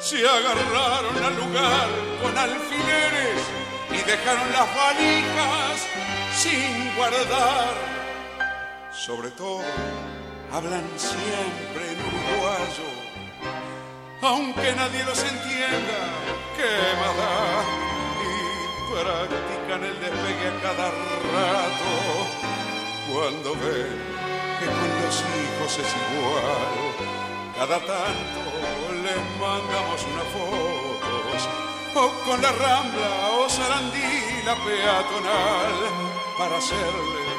Se 0.00 0.18
agarraron 0.18 1.24
al 1.24 1.36
lugar 1.36 1.88
con 2.22 2.38
alfileres 2.38 3.42
y 3.90 3.96
dejaron 3.96 4.52
las 4.52 4.74
valijas 4.76 5.86
sin 6.36 6.94
guardar. 6.94 7.89
Sobre 9.06 9.30
todo, 9.30 9.62
hablan 10.52 10.84
siempre 10.98 11.92
en 11.92 11.98
uruguayo, 12.00 12.90
aunque 14.20 14.72
nadie 14.76 15.02
los 15.04 15.18
entienda, 15.24 16.00
¿qué? 16.54 16.76
Y 18.20 18.92
practican 18.92 19.84
el 19.84 19.98
despegue 20.00 20.48
a 20.48 20.60
cada 20.60 20.90
rato, 20.90 21.92
cuando 23.10 23.54
ven 23.54 23.96
que 24.60 24.66
con 24.66 24.90
los 25.02 25.16
hijos 25.32 25.78
es 25.78 25.90
igual. 26.04 26.74
Cada 27.56 27.78
tanto 27.78 28.40
les 29.02 29.22
mandamos 29.40 30.04
una 30.12 30.24
fotos, 30.34 31.48
o 31.94 31.96
con 32.26 32.42
la 32.42 32.52
rambla 32.52 33.30
o 33.38 33.48
Sarandí 33.48 34.42
la 34.44 34.56
peatonal, 34.56 35.76
para 36.36 36.58
hacerles 36.58 37.29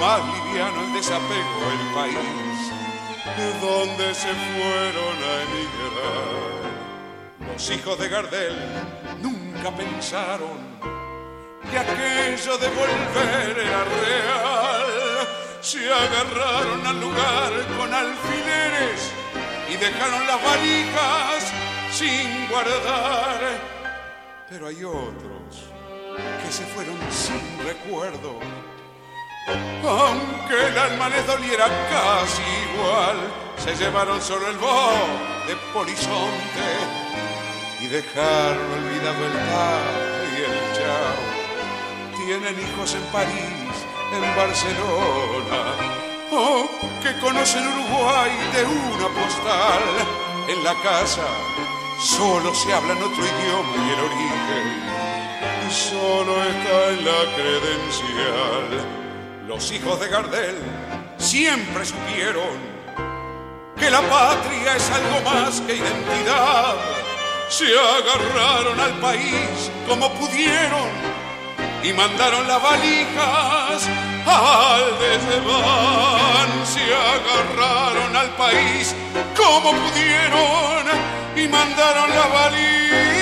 más 0.00 0.20
liviano 0.24 0.84
el 0.84 0.92
desapego 0.94 1.62
el 1.72 1.94
país, 1.94 2.72
de 3.36 3.60
donde 3.60 4.14
se 4.14 4.28
fueron 4.28 5.16
a 5.22 5.42
emigrar. 5.46 6.54
Los 7.52 7.70
hijos 7.70 7.98
de 7.98 8.08
Gardel 8.08 8.56
nunca 9.22 9.70
pensaron 9.70 10.58
que 11.70 11.78
aquello 11.78 12.58
de 12.58 12.68
volver 12.68 13.58
era 13.58 13.84
real. 13.84 15.28
se 15.60 15.90
agarraron 15.90 16.86
al 16.86 17.00
lugar 17.00 17.52
con 17.78 17.94
alfileres 17.94 19.10
y 19.70 19.76
dejaron 19.76 20.26
las 20.26 20.42
valijas 20.44 21.52
sin 21.90 22.48
guardar. 22.48 23.40
Pero 24.50 24.66
hay 24.66 24.84
otros 24.84 25.70
que 26.44 26.52
se 26.52 26.64
fueron 26.64 26.98
sin 27.10 27.66
recuerdo. 27.66 28.40
Aunque 29.46 30.68
el 30.68 30.78
alma 30.78 31.08
les 31.08 31.26
doliera 31.26 31.66
casi 31.90 32.42
igual, 32.72 33.16
se 33.58 33.74
llevaron 33.76 34.20
solo 34.20 34.48
el 34.48 34.56
bo 34.56 34.90
de 35.46 35.56
polizonte 35.72 36.70
y 37.80 37.86
dejaron 37.86 38.72
olvidado 38.72 39.26
el 39.26 39.32
ta 39.32 39.78
y 40.32 40.42
el 40.48 40.56
chao. 40.76 42.24
Tienen 42.24 42.58
hijos 42.58 42.94
en 42.94 43.02
París, 43.12 43.74
en 44.14 44.36
Barcelona, 44.36 45.60
o 46.32 46.66
que 47.02 47.18
conocen 47.20 47.66
Uruguay 47.66 48.30
de 48.54 48.64
una 48.64 49.08
postal. 49.08 49.82
En 50.48 50.64
la 50.64 50.74
casa 50.82 51.26
solo 52.00 52.54
se 52.54 52.72
habla 52.72 52.92
en 52.92 53.02
otro 53.02 53.22
idioma 53.22 53.76
y 53.76 53.92
el 53.92 54.00
origen 54.00 54.94
solo 55.70 56.42
está 56.42 56.88
en 56.90 57.04
la 57.04 57.34
credencial. 57.34 59.03
Los 59.54 59.70
hijos 59.70 60.00
de 60.00 60.08
Gardel 60.08 60.56
siempre 61.16 61.84
supieron 61.86 62.58
que 63.78 63.88
la 63.88 64.00
patria 64.00 64.74
es 64.74 64.90
algo 64.90 65.30
más 65.30 65.60
que 65.60 65.76
identidad. 65.76 66.74
Se 67.48 67.66
agarraron 67.66 68.80
al 68.80 68.94
país 68.94 69.70
como 69.88 70.12
pudieron 70.14 70.88
y 71.84 71.92
mandaron 71.92 72.48
las 72.48 72.60
valijas 72.60 73.88
al 74.26 74.98
desván. 74.98 76.66
Se 76.66 76.82
agarraron 76.92 78.16
al 78.16 78.30
país 78.30 78.92
como 79.36 79.70
pudieron 79.70 80.84
y 81.36 81.46
mandaron 81.46 82.10
las 82.10 82.32
valijas 82.32 83.13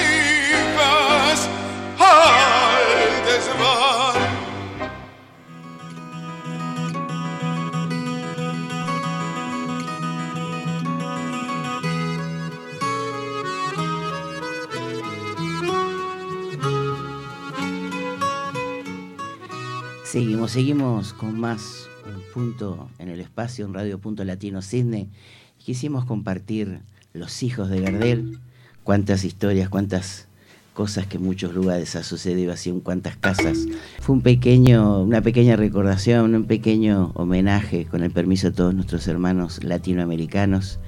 Seguimos, 20.12 20.50
seguimos 20.50 21.14
con 21.14 21.40
más 21.40 21.88
un 22.04 22.20
punto 22.34 22.90
en 22.98 23.08
el 23.08 23.18
espacio 23.18 23.64
en 23.64 23.72
Radio 23.72 23.98
Punto 23.98 24.24
Latino 24.24 24.60
Sydney. 24.60 25.08
Quisimos 25.56 26.04
compartir 26.04 26.80
los 27.14 27.42
hijos 27.42 27.70
de 27.70 27.80
Gardel, 27.80 28.38
cuántas 28.84 29.24
historias, 29.24 29.70
cuántas 29.70 30.28
cosas 30.74 31.06
que 31.06 31.16
en 31.16 31.22
muchos 31.24 31.54
lugares 31.54 31.96
ha 31.96 32.02
sucedido 32.02 32.52
así 32.52 32.68
en 32.68 32.80
cuantas 32.80 33.16
casas. 33.16 33.66
Fue 34.00 34.14
un 34.14 34.20
pequeño, 34.20 35.00
una 35.02 35.22
pequeña 35.22 35.56
recordación, 35.56 36.34
un 36.34 36.44
pequeño 36.44 37.12
homenaje, 37.14 37.86
con 37.86 38.02
el 38.02 38.10
permiso 38.10 38.50
de 38.50 38.56
todos 38.56 38.74
nuestros 38.74 39.08
hermanos 39.08 39.64
latinoamericanos, 39.64 40.78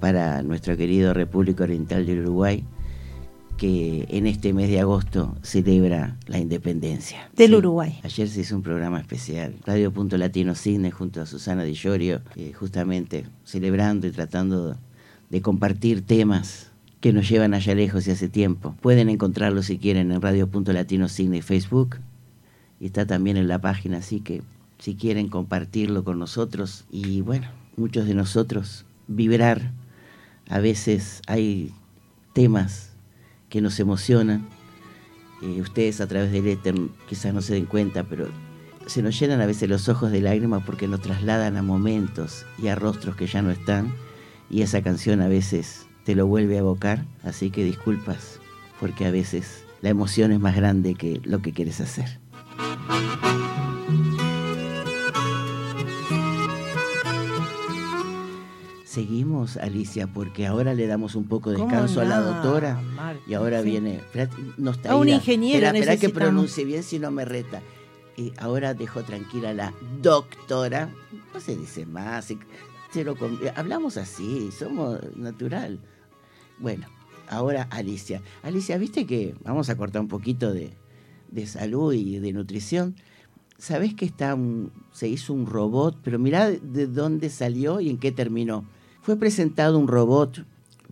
para 0.00 0.42
nuestro 0.42 0.78
querido 0.78 1.12
República 1.12 1.64
Oriental 1.64 2.06
del 2.06 2.20
Uruguay, 2.20 2.64
que 3.60 4.06
en 4.08 4.26
este 4.26 4.54
mes 4.54 4.70
de 4.70 4.80
agosto 4.80 5.36
celebra 5.42 6.16
la 6.26 6.38
independencia. 6.38 7.28
Del 7.36 7.54
Uruguay. 7.54 8.00
Ayer 8.02 8.26
se 8.26 8.40
hizo 8.40 8.56
un 8.56 8.62
programa 8.62 8.98
especial, 8.98 9.54
Radio 9.66 9.92
Punto 9.92 10.16
Latino 10.16 10.54
Cine, 10.54 10.90
junto 10.90 11.20
a 11.20 11.26
Susana 11.26 11.62
Di 11.62 11.74
Llorio, 11.74 12.22
eh, 12.36 12.54
justamente 12.54 13.26
celebrando 13.44 14.06
y 14.06 14.12
tratando 14.12 14.78
de 15.28 15.42
compartir 15.42 16.00
temas 16.00 16.70
que 17.02 17.12
nos 17.12 17.28
llevan 17.28 17.52
allá 17.52 17.74
lejos 17.74 18.08
y 18.08 18.12
hace 18.12 18.30
tiempo. 18.30 18.74
Pueden 18.80 19.10
encontrarlo 19.10 19.62
si 19.62 19.76
quieren 19.76 20.10
en 20.10 20.22
Radio 20.22 20.46
Punto 20.46 20.72
Latino 20.72 21.10
Cine 21.10 21.42
Facebook. 21.42 21.98
Y 22.80 22.86
está 22.86 23.04
también 23.04 23.36
en 23.36 23.46
la 23.46 23.60
página, 23.60 23.98
así 23.98 24.20
que 24.20 24.40
si 24.78 24.94
quieren 24.94 25.28
compartirlo 25.28 26.02
con 26.02 26.18
nosotros. 26.18 26.86
Y 26.90 27.20
bueno, 27.20 27.48
muchos 27.76 28.06
de 28.06 28.14
nosotros 28.14 28.86
vibrar. 29.06 29.70
A 30.48 30.60
veces 30.60 31.20
hay 31.26 31.74
temas 32.32 32.89
que 33.50 33.60
nos 33.60 33.78
emocionan. 33.78 34.48
Eh, 35.42 35.60
ustedes 35.60 36.00
a 36.00 36.06
través 36.06 36.32
del 36.32 36.46
éter 36.46 36.74
quizás 37.08 37.34
no 37.34 37.42
se 37.42 37.54
den 37.54 37.66
cuenta, 37.66 38.04
pero 38.04 38.28
se 38.86 39.02
nos 39.02 39.18
llenan 39.18 39.40
a 39.40 39.46
veces 39.46 39.68
los 39.68 39.88
ojos 39.88 40.10
de 40.10 40.20
lágrimas 40.20 40.62
porque 40.64 40.88
nos 40.88 41.00
trasladan 41.00 41.56
a 41.56 41.62
momentos 41.62 42.46
y 42.58 42.68
a 42.68 42.74
rostros 42.74 43.16
que 43.16 43.26
ya 43.26 43.42
no 43.42 43.50
están. 43.50 43.92
Y 44.48 44.62
esa 44.62 44.82
canción 44.82 45.20
a 45.20 45.28
veces 45.28 45.86
te 46.04 46.14
lo 46.14 46.26
vuelve 46.26 46.56
a 46.56 46.60
evocar, 46.60 47.04
así 47.22 47.50
que 47.50 47.62
disculpas, 47.62 48.40
porque 48.80 49.06
a 49.06 49.10
veces 49.10 49.64
la 49.82 49.90
emoción 49.90 50.32
es 50.32 50.40
más 50.40 50.56
grande 50.56 50.94
que 50.94 51.20
lo 51.24 51.40
que 51.40 51.52
quieres 51.52 51.80
hacer. 51.80 52.18
Seguimos, 58.90 59.56
Alicia, 59.56 60.08
porque 60.08 60.48
ahora 60.48 60.74
le 60.74 60.88
damos 60.88 61.14
un 61.14 61.28
poco 61.28 61.52
de 61.52 61.58
descanso 61.58 62.00
a 62.00 62.04
la 62.04 62.20
doctora 62.20 62.82
y 63.24 63.34
ahora 63.34 63.62
viene 63.62 64.00
no 64.58 64.72
está 64.72 64.90
a 64.90 64.96
un 64.96 65.08
ingeniero. 65.08 65.64
Espera, 65.68 65.96
que 65.96 66.08
pronuncie 66.08 66.64
bien 66.64 66.82
si 66.82 66.98
no 66.98 67.12
me 67.12 67.24
reta. 67.24 67.62
Y 68.16 68.32
ahora 68.36 68.74
dejo 68.74 69.04
tranquila 69.04 69.50
a 69.50 69.54
la 69.54 69.74
doctora. 70.02 70.92
No 71.32 71.38
se 71.38 71.54
dice 71.54 71.86
más. 71.86 72.34
hablamos 73.54 73.96
así, 73.96 74.50
somos 74.50 74.98
natural. 75.14 75.78
Bueno, 76.58 76.88
ahora 77.28 77.68
Alicia. 77.70 78.22
Alicia, 78.42 78.76
viste 78.76 79.06
que 79.06 79.36
vamos 79.44 79.70
a 79.70 79.76
cortar 79.76 80.02
un 80.02 80.08
poquito 80.08 80.52
de, 80.52 80.72
salud 81.46 81.92
y 81.94 82.18
de 82.18 82.32
nutrición. 82.32 82.96
¿Sabés 83.56 83.94
que 83.94 84.06
está 84.06 84.36
se 84.90 85.06
hizo 85.06 85.32
un 85.32 85.46
robot? 85.46 85.96
Pero 86.02 86.18
mirá 86.18 86.50
de 86.50 86.88
dónde 86.88 87.30
salió 87.30 87.80
y 87.80 87.88
en 87.88 87.96
qué 87.96 88.10
terminó. 88.10 88.64
Fue 89.02 89.16
presentado 89.16 89.78
un 89.78 89.88
robot 89.88 90.44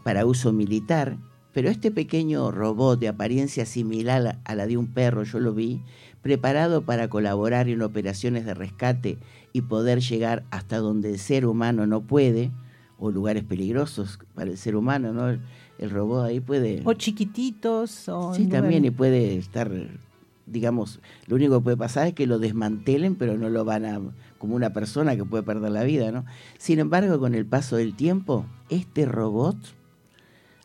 para 0.03 0.25
uso 0.25 0.53
militar, 0.53 1.19
pero 1.53 1.69
este 1.69 1.91
pequeño 1.91 2.51
robot 2.51 2.99
de 2.99 3.09
apariencia 3.09 3.67
similar 3.67 4.39
a 4.45 4.55
la 4.55 4.67
de 4.67 4.77
un 4.77 4.87
perro, 4.87 5.25
yo 5.25 5.41
lo 5.41 5.53
vi, 5.53 5.83
preparado 6.23 6.83
para 6.83 7.09
colaborar 7.09 7.69
en 7.69 7.83
operaciones 7.83 8.45
de 8.47 8.55
rescate 8.55 9.19
y 9.53 9.63
poder 9.63 10.01
llegar 10.01 10.45
hasta 10.51 10.79
donde 10.79 11.11
el 11.11 11.19
ser 11.19 11.47
humano 11.47 11.87
no 11.87 12.01
puede, 12.01 12.51
o 12.99 13.11
lugares 13.11 13.45
peligrosos 13.45 14.19
para 14.35 14.51
el 14.51 14.59
ser 14.59 14.75
humano, 14.75 15.13
¿no? 15.13 15.29
El, 15.29 15.91
robot 15.91 16.27
ahí 16.27 16.41
puede... 16.41 16.83
O 16.85 16.95
chiquititos. 16.95 18.09
O 18.09 18.35
sí, 18.35 18.47
también, 18.47 18.85
y 18.85 18.91
puede 18.91 19.37
estar, 19.37 19.71
digamos, 20.51 21.01
lo 21.27 21.37
único 21.37 21.59
que 21.59 21.65
puede 21.65 21.77
pasar 21.77 22.09
es 22.09 22.15
que 22.15 22.27
lo 22.27 22.39
desmantelen, 22.39 23.15
pero 23.15 23.37
no 23.37 23.49
lo 23.49 23.65
van 23.65 23.85
a, 23.85 24.01
como 24.39 24.55
una 24.55 24.73
persona 24.73 25.17
que 25.17 25.25
puede 25.25 25.43
perder 25.43 25.71
la 25.71 25.85
vida, 25.85 26.13
¿no? 26.13 26.25
Sin 26.59 26.79
embargo, 26.79 27.19
con 27.19 27.35
el 27.35 27.47
paso 27.47 27.77
del 27.77 27.95
tiempo, 27.95 28.47
este 28.69 29.07
robot 29.07 29.57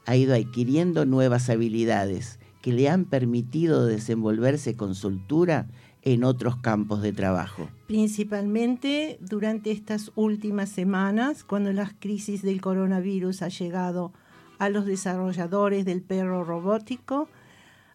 ha 0.06 0.16
ido 0.16 0.36
adquiriendo 0.36 1.06
nuevas 1.06 1.50
habilidades 1.50 2.40
que 2.62 2.74
le 2.74 2.90
han 2.90 3.06
permitido 3.06 3.86
desenvolverse 3.86 4.76
con 4.76 4.96
soltura 4.96 5.68
en 6.02 6.24
otros 6.24 6.58
campos 6.58 7.02
de 7.02 7.14
trabajo. 7.14 7.70
Principalmente 7.88 9.18
durante 9.22 9.72
estas 9.72 10.12
últimas 10.16 10.70
semanas, 10.70 11.44
cuando 11.44 11.72
la 11.72 11.92
crisis 12.00 12.42
del 12.42 12.62
coronavirus 12.62 13.42
ha 13.42 13.50
llegado 13.50 14.12
a 14.60 14.70
los 14.70 14.86
desarrolladores 14.86 15.86
del 15.86 16.02
perro 16.02 16.44
robótico 16.44 17.28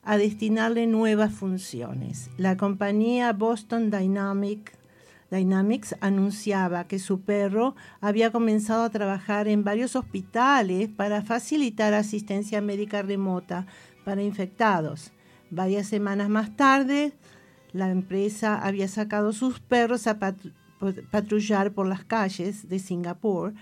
a 0.09 0.17
destinarle 0.17 0.87
nuevas 0.87 1.35
funciones. 1.35 2.31
La 2.39 2.57
compañía 2.57 3.31
Boston 3.35 3.91
Dynamic, 3.91 4.73
Dynamics 5.31 5.97
anunciaba 6.01 6.85
que 6.85 6.99
su 6.99 7.21
perro 7.21 7.77
había 8.01 8.33
comenzado 8.33 8.85
a 8.85 8.89
trabajar 8.89 9.49
en 9.49 9.65
varios 9.65 9.97
hospitales 9.97 10.89
para 10.89 11.21
facilitar 11.21 11.93
asistencia 11.93 12.63
médica 12.63 13.03
remota 13.03 13.67
para 14.07 14.23
infectados. 14.23 15.13
Varias 15.51 15.89
semanas 15.89 16.31
más 16.31 16.57
tarde, 16.57 17.13
la 17.75 17.91
empresa 17.91 18.57
había 18.57 18.89
sacado 18.89 19.35
sus 19.35 19.61
perros 19.61 20.07
a 20.07 20.19
patrullar 21.11 21.73
por 21.73 21.87
las 21.87 22.03
calles 22.07 22.67
de 22.71 22.79
Singapur 22.79 23.53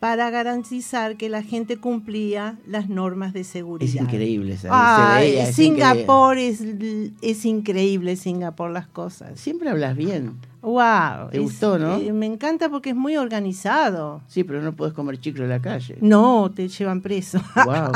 para 0.00 0.30
garantizar 0.30 1.16
que 1.16 1.28
la 1.28 1.42
gente 1.42 1.76
cumplía 1.78 2.56
las 2.66 2.88
normas 2.88 3.32
de 3.32 3.42
seguridad. 3.42 3.94
Es 3.94 4.00
increíble, 4.00 4.56
¿sabes? 4.56 5.54
Singapur 5.54 6.38
Es, 6.38 6.62
es, 7.20 7.44
increíble, 7.44 8.16
Singapur, 8.16 8.70
las 8.70 8.86
cosas. 8.86 9.40
Siempre 9.40 9.70
hablas 9.70 9.96
bien. 9.96 10.36
Wow. 10.60 11.30
¿Te 11.30 11.38
gustó, 11.38 11.78
no? 11.78 11.98
me 12.12 12.26
encanta 12.26 12.68
porque 12.68 12.90
es 12.90 12.96
muy 12.96 13.16
organizado. 13.16 14.22
Sí, 14.26 14.42
pero 14.42 14.60
no 14.60 14.74
puedes 14.74 14.92
comer 14.92 15.20
chicle 15.20 15.44
en 15.44 15.50
la 15.50 15.60
calle. 15.60 15.96
No, 16.00 16.50
te 16.54 16.68
llevan 16.68 17.00
preso. 17.00 17.40
Wow. 17.68 17.92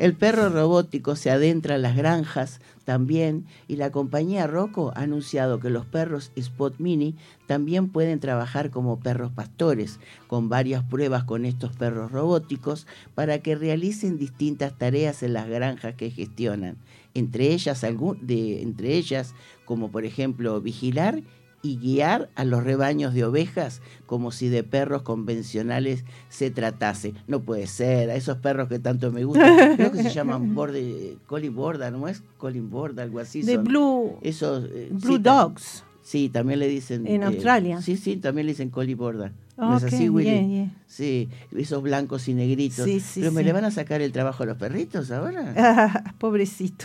El 0.00 0.14
perro 0.14 0.50
robótico 0.50 1.16
se 1.16 1.30
adentra 1.30 1.76
en 1.76 1.82
las 1.82 1.96
granjas 1.96 2.60
también 2.84 3.46
y 3.68 3.76
la 3.76 3.90
compañía 3.90 4.46
Rocco 4.46 4.92
ha 4.94 5.02
anunciado 5.02 5.60
que 5.60 5.70
los 5.70 5.86
perros 5.86 6.30
Spot 6.36 6.74
Mini 6.78 7.14
también 7.46 7.88
pueden 7.88 8.20
trabajar 8.20 8.70
como 8.70 9.00
perros 9.00 9.32
pastores, 9.32 9.98
con 10.26 10.48
varias 10.48 10.84
pruebas 10.84 11.24
con 11.24 11.44
estos 11.44 11.74
perros 11.76 12.12
robóticos 12.12 12.86
para 13.14 13.38
que 13.38 13.54
realicen 13.54 14.18
distintas 14.18 14.76
tareas 14.76 15.22
en 15.22 15.32
las 15.32 15.48
granjas 15.48 15.94
que 15.94 16.10
gestionan, 16.10 16.76
entre 17.14 17.52
ellas, 17.52 17.84
algún, 17.84 18.18
de, 18.26 18.62
entre 18.62 18.94
ellas 18.94 19.34
como 19.64 19.90
por 19.90 20.04
ejemplo 20.04 20.60
vigilar 20.60 21.22
y 21.64 21.78
guiar 21.78 22.28
a 22.36 22.44
los 22.44 22.62
rebaños 22.62 23.14
de 23.14 23.24
ovejas 23.24 23.80
como 24.04 24.30
si 24.32 24.50
de 24.50 24.62
perros 24.62 25.00
convencionales 25.00 26.04
se 26.28 26.50
tratase. 26.50 27.14
No 27.26 27.40
puede 27.40 27.66
ser, 27.66 28.10
a 28.10 28.16
esos 28.16 28.36
perros 28.36 28.68
que 28.68 28.78
tanto 28.78 29.10
me 29.10 29.24
gustan, 29.24 29.56
creo 29.76 29.90
que 29.90 30.02
se 30.02 30.10
llaman 30.10 30.54
borde, 30.54 31.16
Colin 31.26 31.54
Borda, 31.54 31.90
¿no 31.90 32.06
es? 32.06 32.22
Colin 32.36 32.68
Borda, 32.68 33.02
algo 33.02 33.18
así. 33.18 33.40
De. 33.40 33.56
Blue, 33.56 34.18
Esos, 34.20 34.66
eh, 34.70 34.90
Blue 34.92 35.16
sí, 35.16 35.22
Dogs. 35.22 35.84
Sí, 36.02 36.28
también 36.28 36.58
le 36.58 36.68
dicen. 36.68 37.06
En 37.06 37.22
eh, 37.22 37.26
Australia. 37.26 37.80
Sí, 37.80 37.96
sí, 37.96 38.16
también 38.16 38.46
le 38.46 38.52
dicen 38.52 38.68
Collie 38.68 38.94
Borda. 38.94 39.32
¿No 39.56 39.76
es 39.76 39.84
así, 39.84 40.08
Willy? 40.08 40.30
yeah, 40.30 40.46
yeah. 40.46 40.82
Sí, 40.86 41.28
esos 41.56 41.82
blancos 41.82 42.28
y 42.28 42.34
negritos. 42.34 42.84
Sí, 42.84 43.00
sí, 43.00 43.20
Pero 43.20 43.32
me 43.32 43.42
le 43.42 43.52
van 43.52 43.64
a 43.64 43.70
sacar 43.70 44.02
el 44.02 44.12
trabajo 44.12 44.42
a 44.42 44.46
los 44.46 44.58
perritos 44.58 45.10
ahora. 45.10 45.54
Ah, 45.56 46.14
pobrecito. 46.18 46.84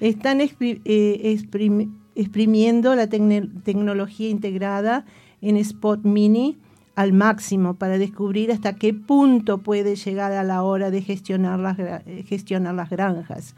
Están 0.00 0.40
eh, 0.40 0.48
exprim- 0.54 1.92
exprimiendo 2.18 2.96
la 2.96 3.06
tecnología 3.06 4.28
integrada 4.28 5.04
en 5.40 5.56
Spot 5.56 6.00
Mini 6.02 6.58
al 6.96 7.12
máximo 7.12 7.74
para 7.74 7.96
descubrir 7.96 8.50
hasta 8.50 8.72
qué 8.72 8.92
punto 8.92 9.58
puede 9.58 9.94
llegar 9.94 10.32
a 10.32 10.42
la 10.42 10.64
hora 10.64 10.90
de 10.90 11.00
gestionar 11.00 11.60
las, 11.60 11.78
eh, 11.78 12.24
gestionar 12.26 12.74
las 12.74 12.90
granjas. 12.90 13.54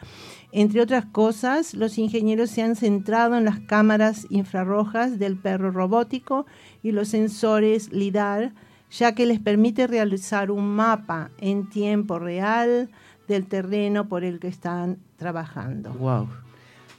Entre 0.53 0.83
otras 0.83 1.07
cosas, 1.07 1.73
los 1.73 1.97
ingenieros 1.97 2.51
se 2.51 2.61
han 2.61 2.77
centrado 2.77 3.39
en 3.39 3.47
las 3.47 3.61
cámaras 3.61 4.27
infrarrojas 4.29 5.19
del 5.19 5.39
perro 5.39 5.71
robótico 5.71 6.45
y 6.83 6.93
los 6.93 7.09
sensores 7.09 7.91
LIDAR, 7.95 8.53
ya 8.91 9.15
que 9.15 9.25
les 9.25 9.41
permite 9.41 9.87
realizar 9.87 10.51
un 10.51 10.69
mapa 10.69 11.31
en 11.39 11.71
tiempo 11.71 12.19
real 12.19 12.91
del 13.27 13.47
terreno 13.47 14.07
por 14.07 14.23
el 14.23 14.39
que 14.39 14.49
están 14.49 14.99
trabajando. 15.17 15.95
Wow. 15.95 16.29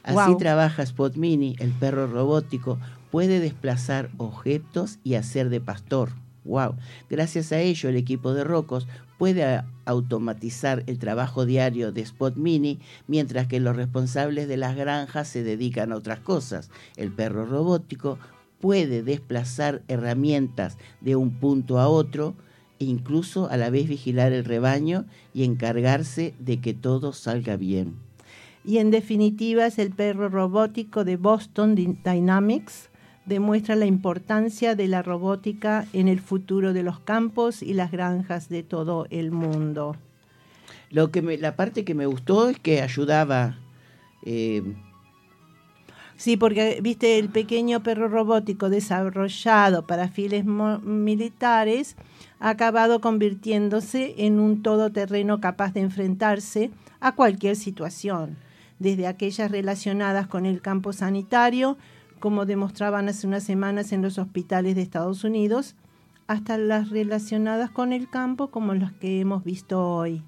Así 0.02 0.36
trabaja 0.36 0.82
Spot 0.82 1.14
Mini, 1.16 1.56
el 1.58 1.70
perro 1.70 2.06
robótico. 2.06 2.78
Puede 3.10 3.40
desplazar 3.40 4.10
objetos 4.16 4.98
y 5.04 5.14
hacer 5.14 5.48
de 5.48 5.60
pastor. 5.60 6.10
Wow. 6.44 6.76
Gracias 7.08 7.52
a 7.52 7.60
ello, 7.60 7.88
el 7.88 7.96
equipo 7.96 8.34
de 8.34 8.42
Rocos 8.42 8.88
puede 9.16 9.62
automatizar 9.84 10.82
el 10.88 10.98
trabajo 10.98 11.46
diario 11.46 11.92
de 11.92 12.00
Spot 12.00 12.34
Mini, 12.34 12.80
mientras 13.06 13.46
que 13.46 13.60
los 13.60 13.76
responsables 13.76 14.48
de 14.48 14.56
las 14.56 14.74
granjas 14.74 15.28
se 15.28 15.44
dedican 15.44 15.92
a 15.92 15.96
otras 15.96 16.18
cosas. 16.18 16.70
El 16.96 17.12
perro 17.12 17.46
robótico 17.46 18.18
puede 18.60 19.02
desplazar 19.02 19.82
herramientas 19.86 20.76
de 21.00 21.14
un 21.14 21.38
punto 21.38 21.78
a 21.78 21.88
otro 21.88 22.34
e 22.80 22.84
incluso 22.84 23.48
a 23.48 23.56
la 23.56 23.70
vez 23.70 23.86
vigilar 23.88 24.32
el 24.32 24.44
rebaño 24.44 25.04
y 25.32 25.44
encargarse 25.44 26.34
de 26.40 26.60
que 26.60 26.74
todo 26.74 27.12
salga 27.12 27.56
bien. 27.56 27.96
Y 28.64 28.78
en 28.78 28.90
definitiva 28.90 29.66
es 29.66 29.78
el 29.78 29.90
perro 29.90 30.28
robótico 30.28 31.04
de 31.04 31.16
Boston 31.16 31.74
Dy- 31.74 31.96
Dynamics. 32.04 32.90
Demuestra 33.26 33.76
la 33.76 33.86
importancia 33.86 34.74
de 34.74 34.88
la 34.88 35.02
robótica 35.02 35.86
en 35.92 36.08
el 36.08 36.20
futuro 36.20 36.72
de 36.72 36.82
los 36.82 37.00
campos 37.00 37.62
y 37.62 37.74
las 37.74 37.90
granjas 37.92 38.48
de 38.48 38.62
todo 38.62 39.06
el 39.10 39.30
mundo. 39.30 39.96
Lo 40.90 41.10
que 41.10 41.22
me- 41.22 41.38
la 41.38 41.56
parte 41.56 41.84
que 41.84 41.94
me 41.94 42.06
gustó 42.06 42.48
es 42.50 42.58
que 42.58 42.82
ayudaba. 42.82 43.56
eh, 44.24 44.62
Sí, 46.16 46.36
porque 46.36 46.78
viste 46.82 47.18
el 47.18 47.30
pequeño 47.30 47.82
perro 47.82 48.06
robótico 48.06 48.70
desarrollado 48.70 49.86
para 49.88 50.06
fines 50.08 50.44
militares 50.44 51.96
ha 52.38 52.50
acabado 52.50 53.00
convirtiéndose 53.00 54.14
en 54.18 54.38
un 54.38 54.62
todoterreno 54.62 55.40
capaz 55.40 55.72
de 55.74 55.80
enfrentarse 55.80 56.70
a 57.00 57.12
cualquier 57.16 57.56
situación, 57.56 58.36
desde 58.82 59.06
aquellas 59.06 59.50
relacionadas 59.50 60.26
con 60.26 60.44
el 60.44 60.60
campo 60.60 60.92
sanitario, 60.92 61.78
como 62.20 62.46
demostraban 62.46 63.08
hace 63.08 63.26
unas 63.26 63.44
semanas 63.44 63.92
en 63.92 64.02
los 64.02 64.18
hospitales 64.18 64.74
de 64.74 64.82
Estados 64.82 65.24
Unidos, 65.24 65.76
hasta 66.26 66.58
las 66.58 66.90
relacionadas 66.90 67.70
con 67.70 67.92
el 67.92 68.08
campo 68.10 68.50
como 68.50 68.74
las 68.74 68.92
que 68.92 69.20
hemos 69.20 69.44
visto 69.44 69.80
hoy. 69.80 70.22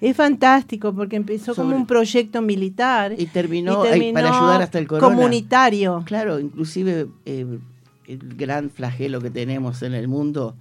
Es 0.00 0.16
fantástico 0.16 0.94
porque 0.94 1.16
empezó 1.16 1.54
como 1.54 1.74
un 1.74 1.86
proyecto 1.86 2.42
militar 2.42 3.14
y 3.16 3.26
terminó, 3.26 3.84
y 3.84 3.88
terminó 3.88 4.14
para 4.14 4.36
ayudar 4.36 4.62
hasta 4.62 4.78
el 4.78 4.86
corona. 4.86 5.14
comunitario. 5.14 6.02
Claro, 6.04 6.38
inclusive 6.38 7.08
eh, 7.24 7.58
el 8.06 8.18
gran 8.36 8.70
flagelo 8.70 9.20
que 9.20 9.30
tenemos 9.30 9.82
en 9.82 9.94
el 9.94 10.08
mundo 10.08 10.54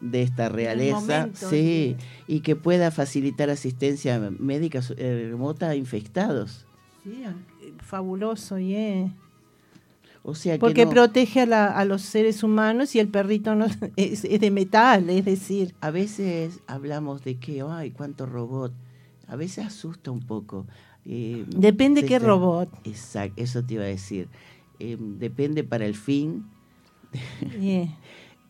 de 0.00 0.22
esta 0.22 0.48
realeza, 0.48 1.20
momento, 1.20 1.48
sí, 1.48 1.96
y 2.26 2.40
que 2.40 2.54
pueda 2.54 2.90
facilitar 2.90 3.48
asistencia 3.48 4.30
médica 4.38 4.80
eh, 4.96 5.28
remota 5.30 5.70
a 5.70 5.74
infectados. 5.74 6.65
Sí, 7.06 7.22
fabuloso, 7.78 8.58
yeah. 8.58 9.14
O 10.24 10.34
sea 10.34 10.54
que 10.54 10.58
Porque 10.58 10.84
no- 10.86 10.90
protege 10.90 11.42
a, 11.42 11.46
la- 11.46 11.66
a 11.70 11.84
los 11.84 12.02
seres 12.02 12.42
humanos 12.42 12.96
y 12.96 12.98
el 12.98 13.06
perrito 13.08 13.54
no 13.54 13.66
es, 13.96 14.24
es 14.24 14.40
de 14.40 14.50
metal, 14.50 15.08
es 15.08 15.24
decir, 15.24 15.74
a 15.80 15.92
veces 15.92 16.58
hablamos 16.66 17.22
de 17.22 17.36
que, 17.36 17.62
ay, 17.62 17.92
cuánto 17.92 18.26
robot. 18.26 18.72
A 19.28 19.36
veces 19.36 19.66
asusta 19.66 20.10
un 20.10 20.20
poco. 20.20 20.66
Eh, 21.04 21.44
depende 21.48 22.00
se 22.00 22.06
qué 22.08 22.18
robot. 22.18 22.68
Exacto, 22.84 23.40
eso 23.40 23.62
te 23.64 23.74
iba 23.74 23.84
a 23.84 23.88
decir. 23.88 24.28
Eh, 24.80 24.96
depende 24.98 25.62
para 25.62 25.86
el 25.86 25.94
fin, 25.94 26.44
yeah. 27.60 27.88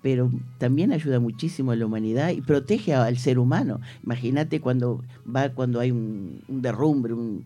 pero 0.03 0.31
también 0.59 0.93
ayuda 0.93 1.21
muchísimo 1.21 1.73
a 1.73 1.77
la 1.77 1.85
humanidad 1.87 2.31
y 2.31 2.41
protege 2.41 2.95
al 2.95 3.19
ser 3.19 3.39
humano. 3.39 3.81
Imagínate 4.03 4.61
cuando 4.63 5.05
va 5.27 5.51
cuando 5.51 5.79
hay 5.81 5.91
un, 5.91 6.43
un 6.49 6.63
derrumbe, 6.63 7.13
un 7.13 7.45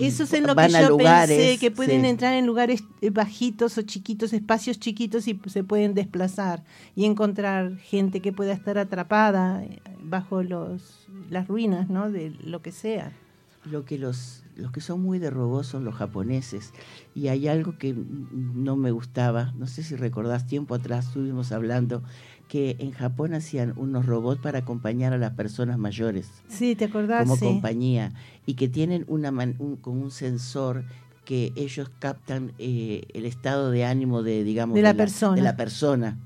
Eso 0.00 0.24
es 0.24 0.32
en 0.32 0.46
lo 0.46 0.54
que 0.54 0.68
yo 0.68 0.88
lugares, 0.88 1.36
pensé, 1.36 1.58
que 1.58 1.70
pueden 1.70 2.02
sí. 2.02 2.06
entrar 2.08 2.34
en 2.34 2.46
lugares 2.46 2.84
eh, 3.00 3.10
bajitos 3.10 3.78
o 3.78 3.82
chiquitos, 3.82 4.32
espacios 4.32 4.78
chiquitos 4.78 5.28
y 5.28 5.40
se 5.46 5.64
pueden 5.64 5.94
desplazar 5.94 6.64
y 6.96 7.04
encontrar 7.04 7.76
gente 7.78 8.20
que 8.20 8.32
pueda 8.32 8.52
estar 8.52 8.78
atrapada 8.78 9.64
eh, 9.64 9.80
bajo 10.02 10.42
los 10.42 11.04
las 11.30 11.48
ruinas, 11.48 11.88
¿no? 11.88 12.10
De 12.10 12.30
lo 12.44 12.62
que 12.62 12.72
sea. 12.72 13.12
Lo 13.64 13.84
que 13.84 13.98
los, 13.98 14.42
los 14.56 14.72
que 14.72 14.80
son 14.80 15.00
muy 15.00 15.18
de 15.18 15.30
robots 15.30 15.68
son 15.68 15.84
los 15.84 15.94
japoneses. 15.94 16.72
Y 17.14 17.28
hay 17.28 17.48
algo 17.48 17.78
que 17.78 17.94
no 17.94 18.76
me 18.76 18.90
gustaba, 18.90 19.52
no 19.56 19.66
sé 19.66 19.82
si 19.82 19.96
recordás, 19.96 20.46
tiempo 20.46 20.74
atrás 20.74 21.06
estuvimos 21.06 21.50
hablando 21.50 22.02
que 22.54 22.76
en 22.78 22.92
Japón 22.92 23.34
hacían 23.34 23.72
unos 23.76 24.06
robots 24.06 24.40
para 24.40 24.60
acompañar 24.60 25.12
a 25.12 25.18
las 25.18 25.32
personas 25.32 25.76
mayores 25.76 26.28
Sí, 26.46 26.76
¿te 26.76 26.84
acordás? 26.84 27.24
como 27.24 27.34
Sí. 27.36 27.44
compañía 27.44 28.12
y 28.46 28.54
que 28.54 28.68
tienen 28.68 29.04
una 29.08 29.32
man- 29.32 29.56
un, 29.58 29.74
con 29.74 29.98
un 30.00 30.12
sensor 30.12 30.84
que 31.24 31.52
ellos 31.56 31.90
captan 31.98 32.52
eh, 32.60 33.08
el 33.12 33.24
estado 33.24 33.72
de 33.72 33.84
ánimo 33.84 34.22
de 34.22 34.44
digamos 34.44 34.76
De 34.76 34.82
la 34.82 34.94
persona. 34.94 35.34
de 35.34 35.42
la 35.42 35.56
persona 35.56 36.16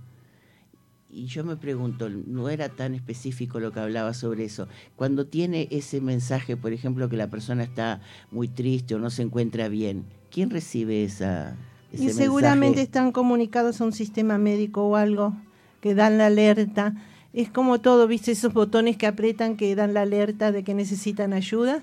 y 1.11 1.25
yo 1.25 1.45
me 1.45 1.57
pregunto 1.57 2.11
no 2.11 2.51
era 2.51 2.69
tan 2.69 2.95
específico 2.95 3.59
lo 3.59 3.73
que 3.73 3.81
hablaba 3.81 4.13
sobre 4.13 4.45
eso 4.45 4.69
cuando 4.97 5.25
tiene 5.27 5.67
ese 5.71 6.03
mensaje 6.03 6.59
por 6.59 6.75
ejemplo 6.75 7.09
que 7.09 7.17
la 7.17 7.29
persona 7.31 7.63
está 7.63 8.03
muy 8.31 8.49
triste 8.49 8.95
o 8.95 8.99
no 8.99 9.09
se 9.09 9.23
encuentra 9.23 9.69
bien 9.71 10.05
quién 10.31 10.51
recibe 10.51 11.05
esa 11.05 11.57
ese 11.91 12.05
Y 12.05 12.09
seguramente 12.11 12.67
mensaje? 12.81 12.83
están 12.83 13.13
comunicados 13.13 13.81
a 13.81 13.85
un 13.87 13.93
sistema 13.93 14.37
médico 14.37 14.87
o 14.87 14.97
algo 14.97 15.35
que 15.81 15.95
dan 15.95 16.19
la 16.19 16.27
alerta. 16.27 16.95
Es 17.33 17.51
como 17.51 17.81
todo, 17.81 18.07
¿viste? 18.09 18.33
Esos 18.33 18.53
botones 18.53 18.97
que 18.97 19.07
apretan 19.07 19.57
que 19.57 19.75
dan 19.75 19.95
la 19.95 20.03
alerta 20.03 20.51
de 20.53 20.65
que 20.65 20.75
necesitan 20.75 21.33
ayuda. 21.33 21.83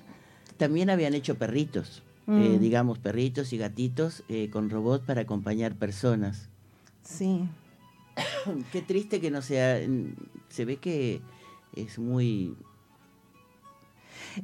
también 0.58 0.90
habían 0.90 1.14
hecho 1.14 1.36
perritos 1.36 2.02
eh, 2.28 2.56
Mm. 2.58 2.60
digamos 2.60 2.98
perritos 2.98 3.54
y 3.54 3.58
gatitos 3.58 4.24
eh, 4.30 4.50
con 4.50 4.70
robots 4.72 5.06
para 5.06 5.22
acompañar 5.22 5.76
personas 5.76 6.50
Sí. 7.04 7.42
Qué 8.72 8.82
triste 8.82 9.20
que 9.22 9.30
no 9.30 9.42
sea. 9.44 9.80
Se 10.50 10.66
ve 10.66 10.78
que 10.78 11.22
es 11.76 12.00
muy 12.00 12.56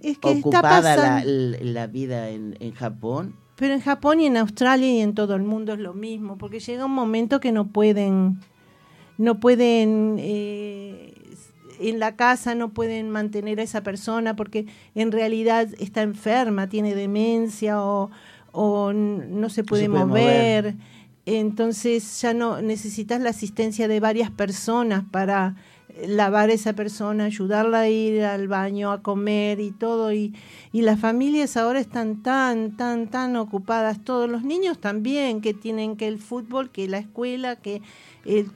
Es 0.01 0.17
que 0.19 0.29
ocupada 0.29 0.95
la- 0.95 1.23
la 1.25 1.87
vida 1.87 2.29
en, 2.29 2.55
en 2.59 2.73
Japón. 2.73 3.35
Pero 3.55 3.73
en 3.73 3.81
Japón 3.81 4.19
y 4.19 4.25
en 4.27 4.37
Australia 4.37 4.91
y 4.91 4.99
en 5.01 5.13
todo 5.13 5.35
el 5.35 5.43
mundo 5.43 5.73
es 5.73 5.79
lo 5.79 5.93
mismo, 5.93 6.37
porque 6.37 6.59
llega 6.59 6.85
un 6.85 6.93
momento 6.93 7.39
que 7.39 7.51
no 7.51 7.67
pueden, 7.67 8.39
no 9.21 9.39
pueden, 9.39 10.15
eh, 10.17 11.13
en 11.79 11.99
la 11.99 12.15
casa 12.15 12.55
no 12.55 12.69
pueden 12.69 13.11
mantener 13.11 13.59
a 13.59 13.63
esa 13.63 13.83
persona 13.83 14.35
porque 14.35 14.65
en 14.95 15.11
realidad 15.11 15.67
está 15.77 16.01
enferma, 16.01 16.69
tiene 16.69 16.95
demencia 16.95 17.83
o, 17.83 18.09
o 18.51 18.93
no 18.93 19.49
se 19.49 19.63
puede, 19.63 19.87
puede 19.87 20.05
mover. 20.05 20.63
mover. 20.63 20.75
entonces 21.27 22.19
ya 22.19 22.33
no 22.33 22.63
necesitas 22.63 23.21
la 23.21 23.29
asistencia 23.29 23.87
de 23.87 23.99
varias 23.99 24.31
personas 24.31 25.03
para 25.11 25.55
lavar 26.07 26.49
a 26.49 26.53
esa 26.53 26.73
persona, 26.73 27.25
ayudarla 27.25 27.81
a 27.81 27.89
ir 27.89 28.23
al 28.23 28.47
baño, 28.47 28.91
a 28.91 29.03
comer 29.03 29.59
y 29.59 29.69
todo. 29.71 30.13
Y, 30.13 30.33
y 30.71 30.81
las 30.81 30.99
familias 30.99 31.57
ahora 31.57 31.79
están 31.79 32.23
tan, 32.23 32.75
tan, 32.75 33.07
tan 33.07 33.35
ocupadas, 33.35 34.03
todos 34.03 34.29
los 34.29 34.43
niños 34.43 34.79
también, 34.79 35.41
que 35.41 35.53
tienen 35.53 35.97
que 35.97 36.07
el 36.07 36.17
fútbol, 36.17 36.71
que 36.71 36.87
la 36.87 36.97
escuela, 36.97 37.57
que 37.57 37.81
el, 38.25 38.49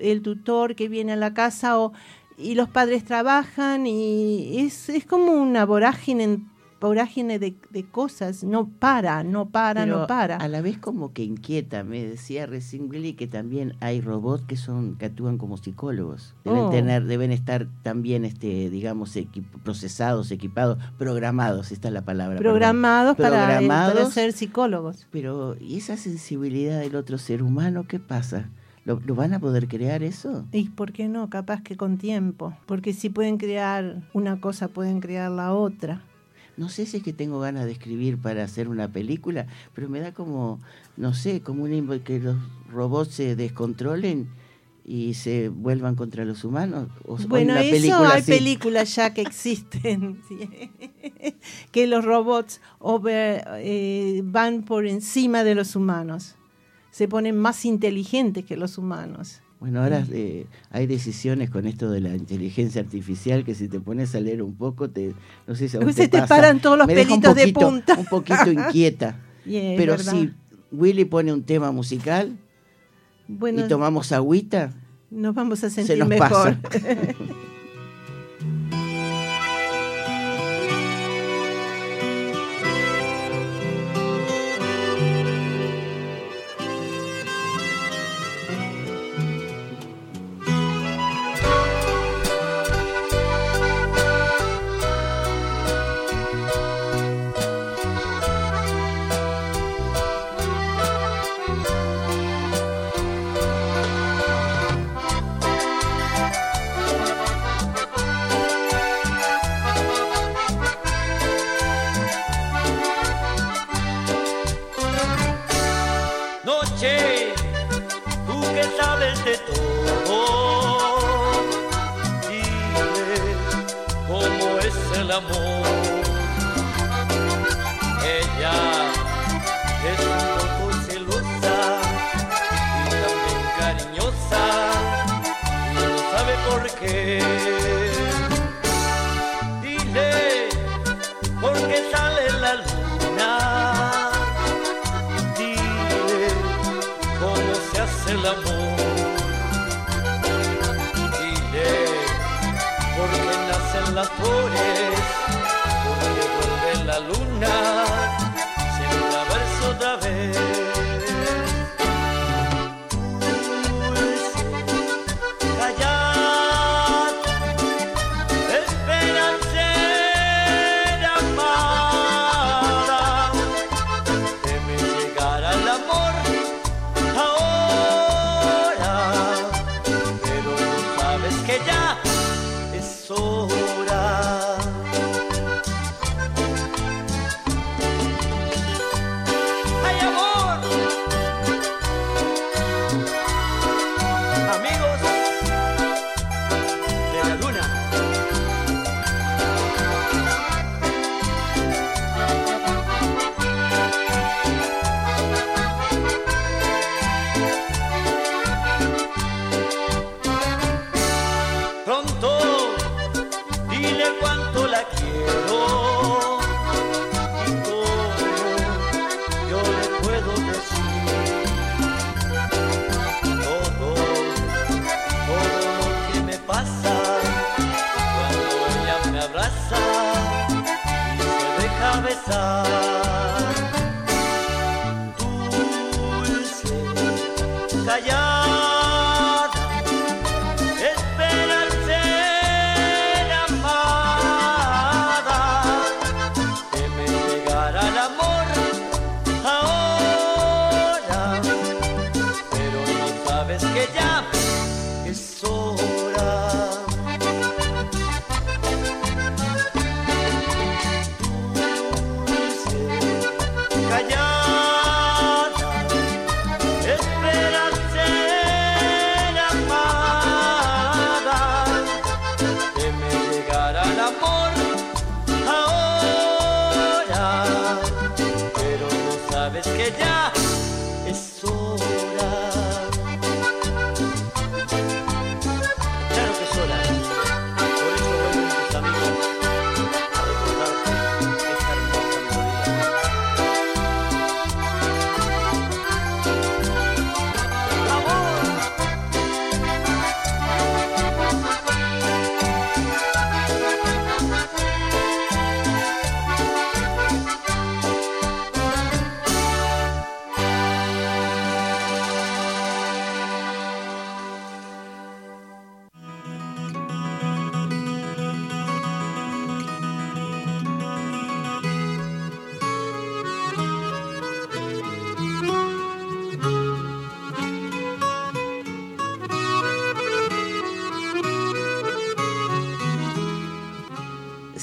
el 0.00 0.22
tutor 0.22 0.74
que 0.74 0.88
viene 0.88 1.12
a 1.12 1.16
la 1.16 1.34
casa, 1.34 1.78
o, 1.78 1.92
y 2.36 2.54
los 2.54 2.68
padres 2.68 3.04
trabajan 3.04 3.86
y 3.86 4.58
es, 4.60 4.88
es 4.88 5.04
como 5.06 5.32
una 5.32 5.64
vorágine 5.66 6.40
vorágine 6.80 7.40
de, 7.40 7.56
de, 7.70 7.84
cosas, 7.90 8.44
no 8.44 8.68
para, 8.68 9.24
no 9.24 9.50
para, 9.50 9.84
no 9.84 10.06
para. 10.06 10.36
A 10.36 10.46
la 10.46 10.60
vez 10.60 10.78
como 10.78 11.12
que 11.12 11.24
inquieta, 11.24 11.82
me 11.82 12.04
decía 12.04 12.46
recién 12.46 12.88
Willy 12.88 13.14
que 13.14 13.26
también 13.26 13.74
hay 13.80 14.00
robots 14.00 14.44
que 14.46 14.56
son, 14.56 14.96
que 14.96 15.06
actúan 15.06 15.38
como 15.38 15.56
psicólogos. 15.56 16.36
Deben 16.44 16.58
Oh. 16.60 16.70
tener, 16.70 17.04
deben 17.06 17.32
estar 17.32 17.66
también 17.82 18.24
este, 18.24 18.70
digamos, 18.70 19.18
procesados, 19.64 20.30
equipados, 20.30 20.78
programados, 20.98 21.72
esta 21.72 21.88
es 21.88 21.94
la 21.94 22.04
palabra. 22.04 22.38
programados, 22.38 23.16
Para, 23.16 23.30
para 23.30 23.44
Programados. 23.58 24.12
ser 24.14 24.32
psicólogos. 24.32 25.08
Pero, 25.10 25.56
¿y 25.60 25.78
esa 25.78 25.96
sensibilidad 25.96 26.78
del 26.78 26.94
otro 26.94 27.18
ser 27.18 27.42
humano 27.42 27.86
qué 27.88 27.98
pasa? 27.98 28.50
¿Lo, 28.88 28.98
lo 29.04 29.14
van 29.14 29.34
a 29.34 29.38
poder 29.38 29.68
crear 29.68 30.02
eso? 30.02 30.46
¿Y 30.50 30.70
por 30.70 30.92
qué 30.92 31.08
no? 31.08 31.28
Capaz 31.28 31.62
que 31.62 31.76
con 31.76 31.98
tiempo. 31.98 32.56
Porque 32.66 32.94
si 32.94 33.10
pueden 33.10 33.36
crear 33.36 34.02
una 34.14 34.40
cosa, 34.40 34.68
pueden 34.68 35.00
crear 35.00 35.30
la 35.30 35.52
otra. 35.52 36.00
No 36.56 36.70
sé 36.70 36.86
si 36.86 36.96
es 36.96 37.02
que 37.02 37.12
tengo 37.12 37.38
ganas 37.38 37.66
de 37.66 37.72
escribir 37.72 38.16
para 38.16 38.42
hacer 38.44 38.66
una 38.66 38.88
película, 38.88 39.46
pero 39.74 39.90
me 39.90 40.00
da 40.00 40.12
como, 40.12 40.58
no 40.96 41.12
sé, 41.12 41.40
como 41.42 41.68
invo- 41.68 42.02
que 42.02 42.18
los 42.18 42.36
robots 42.72 43.14
se 43.14 43.36
descontrolen 43.36 44.26
y 44.86 45.12
se 45.14 45.50
vuelvan 45.50 45.94
contra 45.94 46.24
los 46.24 46.42
humanos. 46.44 46.88
O, 47.04 47.16
Bueno, 47.28 47.52
una 47.52 47.60
eso 47.60 47.70
película 47.70 48.14
hay 48.14 48.20
así. 48.22 48.32
películas 48.32 48.96
ya 48.96 49.12
que 49.12 49.20
existen, 49.30 50.18
que 51.72 51.86
los 51.86 52.04
robots 52.06 52.60
over- 52.80 53.44
eh, 53.58 54.22
van 54.24 54.62
por 54.62 54.86
encima 54.86 55.44
de 55.44 55.54
los 55.54 55.76
humanos, 55.76 56.36
se 56.98 57.06
ponen 57.06 57.38
más 57.38 57.64
inteligentes 57.64 58.44
que 58.44 58.56
los 58.56 58.76
humanos. 58.76 59.40
Bueno, 59.60 59.84
ahora 59.84 60.04
eh, 60.10 60.46
hay 60.72 60.88
decisiones 60.88 61.48
con 61.48 61.68
esto 61.68 61.92
de 61.92 62.00
la 62.00 62.16
inteligencia 62.16 62.80
artificial 62.80 63.44
que 63.44 63.54
si 63.54 63.68
te 63.68 63.78
pones 63.78 64.16
a 64.16 64.20
leer 64.20 64.42
un 64.42 64.56
poco, 64.56 64.90
te, 64.90 65.14
no 65.46 65.54
sé 65.54 65.68
si 65.68 65.76
a 65.76 65.80
vos 65.80 65.94
Se 65.94 66.08
te 66.08 66.18
pasa, 66.18 66.34
paran 66.34 66.60
todos 66.60 66.76
los 66.76 66.88
pelitos 66.88 67.36
de 67.36 67.52
punta. 67.52 67.94
Un 67.94 68.06
poquito 68.06 68.50
inquieta. 68.50 69.16
Pero 69.44 69.96
si 69.96 70.32
Willy 70.72 71.04
pone 71.04 71.32
un 71.32 71.44
tema 71.44 71.70
musical 71.70 72.36
bueno, 73.28 73.64
y 73.64 73.68
tomamos 73.68 74.10
agüita, 74.10 74.72
nos 75.08 75.36
vamos 75.36 75.62
a 75.62 75.70
se 75.70 75.84
sentir 75.84 75.98
nos 75.98 76.08
mejor. 76.08 76.56
pasa. 76.56 76.80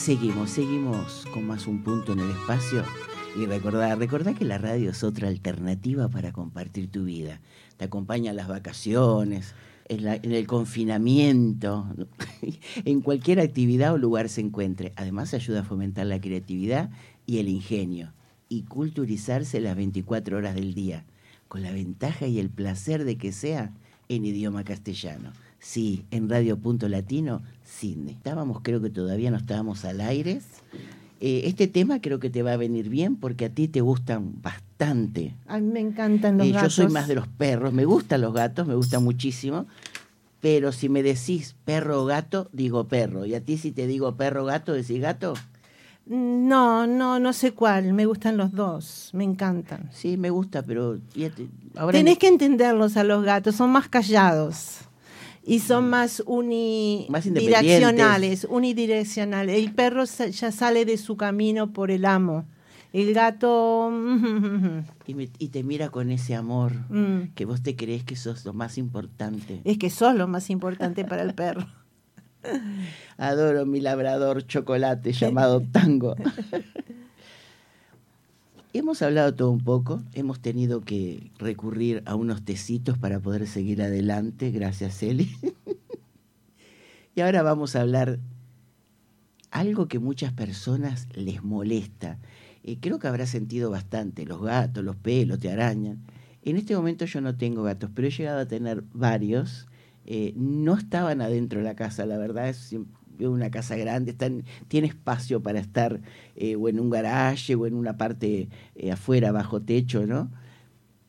Seguimos, 0.06 0.52
seguimos 0.52 1.26
con 1.34 1.48
más 1.48 1.65
un 1.65 1.82
punto 1.82 2.14
en 2.14 2.19
el 2.19 2.30
espacio. 2.30 2.84
Y 3.36 3.48
recordá, 3.48 3.95
recordá 3.95 4.36
que 4.36 4.45
la 4.45 4.60
radio 4.60 4.91
es 4.91 5.03
otra 5.03 5.30
alternativa 5.30 6.10
para 6.10 6.32
compartir 6.32 6.91
tu 6.91 7.06
vida. 7.06 7.41
Te 7.77 7.86
acompaña 7.86 8.30
en 8.30 8.38
las 8.38 8.48
vacaciones, 8.48 9.56
en, 9.88 10.07
en 10.07 10.32
el 10.32 10.45
confinamiento, 10.45 11.88
en 12.86 13.02
cualquier 13.02 13.40
actividad 13.40 13.95
o 13.95 13.98
lugar 13.98 14.30
se 14.30 14.41
encuentre. 14.41 14.94
Además 14.95 15.34
ayuda 15.34 15.61
a 15.61 15.64
fomentar 15.64 16.06
la 16.06 16.22
creatividad 16.22 16.91
y 17.26 17.40
el 17.40 17.49
ingenio 17.49 18.14
y 18.48 18.61
culturizarse 18.61 19.60
las 19.60 19.76
24 19.76 20.38
horas 20.38 20.53
del 20.53 20.76
día, 20.76 21.03
con 21.48 21.64
la 21.64 21.72
ventaja 21.72 22.27
y 22.27 22.38
el 22.38 22.52
placer 22.52 23.06
de 23.06 23.18
que 23.18 23.32
sea 23.32 23.73
en 24.07 24.23
idioma 24.23 24.64
castellano. 24.64 25.34
Sí, 25.57 26.06
en 26.11 26.30
Radio 26.30 26.60
Punto 26.60 26.88
Latino, 26.90 27.41
Sydney. 27.66 28.14
Estábamos, 28.14 28.60
creo 28.62 28.82
que 28.82 28.90
todavía 28.90 29.32
no 29.32 29.38
estábamos 29.38 29.84
al 29.86 30.02
aire. 30.02 30.42
Eh, 31.22 31.42
este 31.46 31.68
tema 31.68 32.02
creo 32.02 32.20
que 32.20 32.30
te 32.30 32.44
va 32.44 32.54
a 32.54 32.58
venir 32.58 32.90
bien 32.90 33.16
porque 33.16 33.46
a 33.46 33.50
ti 33.50 33.68
te 33.68 33.82
gustan 33.82 34.42
bastante. 34.42 35.34
A 35.48 35.60
mí 35.60 35.72
me 35.72 35.80
encantan 35.80 36.38
los 36.38 36.48
Eh, 36.48 36.50
yo 36.52 36.56
gatos. 36.56 36.74
soy 36.74 36.88
más 36.90 37.08
de 37.08 37.16
los 37.16 37.28
perros, 37.28 37.74
me 37.74 37.86
gustan 37.86 38.22
los 38.22 38.34
gatos, 38.34 38.68
me 38.68 38.76
gustan 38.76 39.04
muchísimo. 39.04 39.66
Pero 40.42 40.72
si 40.72 40.90
me 40.90 41.02
decís 41.02 41.56
perro 41.66 42.04
o 42.04 42.06
gato, 42.06 42.50
digo 42.54 42.84
perro. 42.88 43.26
Y 43.26 43.34
a 43.34 43.42
ti 43.42 43.58
si 43.58 43.72
te 43.72 43.88
digo 43.88 44.16
perro 44.16 44.44
o 44.44 44.46
gato, 44.46 44.74
decís 44.74 45.02
gato. 45.02 45.34
No, 46.06 46.86
no, 46.86 47.18
no 47.20 47.34
sé 47.34 47.54
cuál. 47.54 47.94
Me 47.94 48.06
gustan 48.06 48.38
los 48.38 48.52
dos. 48.52 49.10
Me 49.14 49.24
encantan. 49.24 49.90
Sí, 49.92 50.18
me 50.18 50.30
gusta, 50.30 50.62
pero 50.62 51.00
ahora 51.76 51.98
Tenés 51.98 52.20
que 52.20 52.28
entenderlos 52.28 52.96
a 52.98 53.04
los 53.04 53.24
gatos. 53.24 53.56
Son 53.56 53.72
más 53.72 53.88
callados. 53.90 54.82
Y 55.47 55.59
son 55.59 55.89
más 55.89 56.23
Más 57.07 57.26
unidireccionales, 57.27 58.47
unidireccionales. 58.49 59.55
El 59.57 59.73
perro 59.73 60.03
ya 60.05 60.51
sale 60.51 60.85
de 60.85 60.97
su 60.97 61.17
camino 61.17 61.72
por 61.72 61.91
el 61.91 62.05
amo. 62.05 62.45
El 62.93 63.13
gato... 63.13 63.91
y, 65.05 65.13
me- 65.13 65.30
y 65.38 65.49
te 65.49 65.63
mira 65.63 65.89
con 65.89 66.09
ese 66.11 66.34
amor 66.34 66.72
mm, 66.89 67.34
que 67.35 67.45
vos 67.45 67.61
te 67.61 67.76
crees 67.76 68.03
que 68.03 68.15
sos 68.15 68.43
lo 68.45 68.53
más 68.53 68.77
importante. 68.77 69.61
es 69.65 69.77
que 69.77 69.89
sos 69.89 70.15
lo 70.15 70.27
más 70.27 70.49
importante 70.49 71.03
para 71.05 71.22
el 71.22 71.34
perro. 71.35 71.67
Adoro 73.17 73.65
mi 73.65 73.81
labrador 73.81 74.45
chocolate 74.47 75.11
llamado 75.13 75.61
tango. 75.61 76.15
hemos 78.77 79.02
hablado 79.02 79.34
todo 79.34 79.52
un 79.52 79.61
poco, 79.61 80.03
hemos 80.14 80.39
tenido 80.39 80.81
que 80.81 81.31
recurrir 81.38 82.03
a 82.06 82.15
unos 82.15 82.43
tecitos 82.43 82.97
para 82.97 83.19
poder 83.19 83.47
seguir 83.47 83.81
adelante, 83.81 84.52
gracias 84.52 85.02
Eli. 85.02 85.31
y 87.15 87.22
ahora 87.22 87.41
vamos 87.41 87.76
a 87.76 87.81
hablar 87.81 88.19
algo 89.52 89.88
que 89.88 89.99
muchas 89.99 90.34
personas 90.34 91.07
les 91.15 91.43
molesta. 91.43 92.19
Creo 92.81 92.99
que 92.99 93.07
habrá 93.07 93.27
sentido 93.27 93.69
bastante, 93.69 94.26
los 94.26 94.41
gatos, 94.41 94.84
los 94.84 94.95
pelos, 94.95 95.39
te 95.39 95.52
arañan. 95.52 96.03
En 96.43 96.57
este 96.57 96.76
momento 96.76 97.06
yo 97.06 97.22
no 97.22 97.35
tengo 97.38 97.64
gatos, 97.64 97.89
pero 97.93 98.07
he 98.07 98.11
llegado 98.11 98.39
a 98.39 98.47
tener 98.47 98.84
varios. 98.93 99.68
Eh, 100.06 100.34
no 100.35 100.76
estaban 100.76 101.22
adentro 101.22 101.60
de 101.60 101.65
la 101.65 101.76
casa, 101.76 102.06
la 102.06 102.18
verdad 102.18 102.49
es 102.49 102.76
una 103.20 103.50
casa 103.52 103.76
grande, 103.76 104.12
están, 104.12 104.44
tiene 104.68 104.88
espacio 104.88 105.42
para 105.42 105.60
estar 105.60 106.02
eh, 106.36 106.56
o 106.56 106.70
en 106.70 106.80
un 106.80 106.90
garaje 106.90 107.56
o 107.56 107.66
en 107.68 107.74
una 107.74 107.98
parte 107.98 108.50
eh, 108.76 108.92
afuera, 108.92 109.32
bajo 109.32 109.62
techo, 109.62 110.06
¿no? 110.06 110.30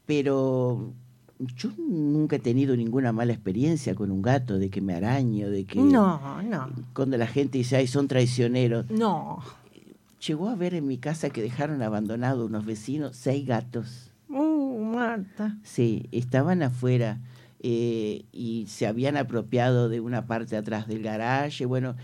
Pero 0.06 0.92
yo 1.38 1.70
nunca 1.76 2.36
he 2.36 2.38
tenido 2.38 2.76
ninguna 2.76 3.12
mala 3.12 3.32
experiencia 3.32 3.94
con 3.94 4.10
un 4.10 4.22
gato, 4.22 4.58
de 4.58 4.70
que 4.70 4.80
me 4.80 4.94
arañe 4.94 5.44
o 5.44 5.50
de 5.50 5.64
que... 5.64 5.78
No, 5.78 6.42
no, 6.42 6.70
Cuando 6.94 7.16
la 7.18 7.26
gente 7.26 7.58
dice, 7.58 7.76
ay, 7.76 7.86
son 7.86 8.08
traicioneros. 8.08 8.90
no. 8.90 9.42
Llegó 10.26 10.48
a 10.48 10.56
ver 10.56 10.74
en 10.74 10.88
mi 10.88 10.96
casa 10.96 11.30
que 11.30 11.42
dejaron 11.42 11.82
abandonados 11.82 12.48
unos 12.48 12.64
vecinos 12.64 13.14
seis 13.14 13.46
gatos. 13.46 14.10
Uh, 14.28 14.82
Marta. 14.82 15.56
Sí, 15.62 16.08
estaban 16.10 16.62
afuera 16.62 17.20
eh, 17.68 18.24
y 18.32 18.66
se 18.68 18.86
habían 18.86 19.16
apropiado 19.16 19.88
de 19.88 19.98
una 20.00 20.26
parte 20.28 20.56
atrás 20.56 20.86
del 20.86 21.02
garaje, 21.02 21.66
bueno, 21.66 21.96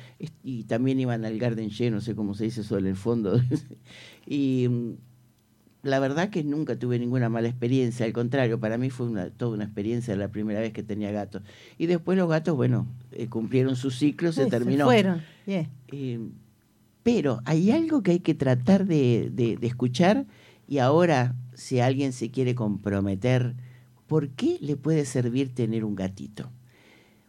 y 0.43 0.65
también 0.65 0.99
iban 0.99 1.25
al 1.25 1.39
garden 1.39 1.71
lleno, 1.71 1.97
no 1.97 2.01
sé 2.01 2.17
cómo 2.17 2.35
se 2.35 2.45
dice 2.45 2.65
sobre 2.65 2.89
el 2.89 2.97
fondo. 2.97 3.41
y 4.27 4.67
mm, 4.69 4.93
la 5.85 6.01
verdad 6.01 6.31
que 6.31 6.43
nunca 6.43 6.77
tuve 6.77 6.99
ninguna 6.99 7.29
mala 7.29 7.49
experiencia, 7.49 8.05
al 8.07 8.13
contrario, 8.13 8.59
para 8.59 8.77
mí 8.77 8.91
fue 8.91 9.07
una, 9.07 9.31
toda 9.31 9.55
una 9.55 9.65
experiencia 9.65 10.17
la 10.17 10.29
primera 10.29 10.59
vez 10.61 10.73
que 10.73 10.83
tenía 10.83 11.13
gatos. 11.13 11.43
Y 11.79 11.87
después 11.87 12.19
los 12.19 12.29
gatos, 12.29 12.57
bueno, 12.57 12.87
eh, 13.13 13.29
cumplieron 13.29 13.77
su 13.77 13.91
ciclo, 13.93 14.33
se 14.33 14.45
Sí, 14.45 14.51
terminó. 14.51 14.85
fueron. 14.87 15.23
bien. 15.47 15.69
Eh, 15.93 16.19
pero 17.05 17.41
hay 17.45 17.71
algo 17.73 18.03
que 18.03 18.13
hay 18.13 18.21
que 18.21 18.35
tratar 18.35 18.87
de, 18.87 19.31
de- 19.33 19.57
de 19.57 19.67
escuchar 19.67 20.27
y 20.69 20.79
ahora, 20.79 21.35
si 21.55 21.81
alguien 21.81 22.13
se 22.13 22.31
quiere 22.31 22.55
comprometer, 22.55 23.55
¿por 24.13 24.29
qué 24.29 24.59
le 24.61 24.77
puede 24.77 25.07
servir 25.07 25.55
tener 25.55 25.87
un 25.87 25.95
gatito? 25.95 26.51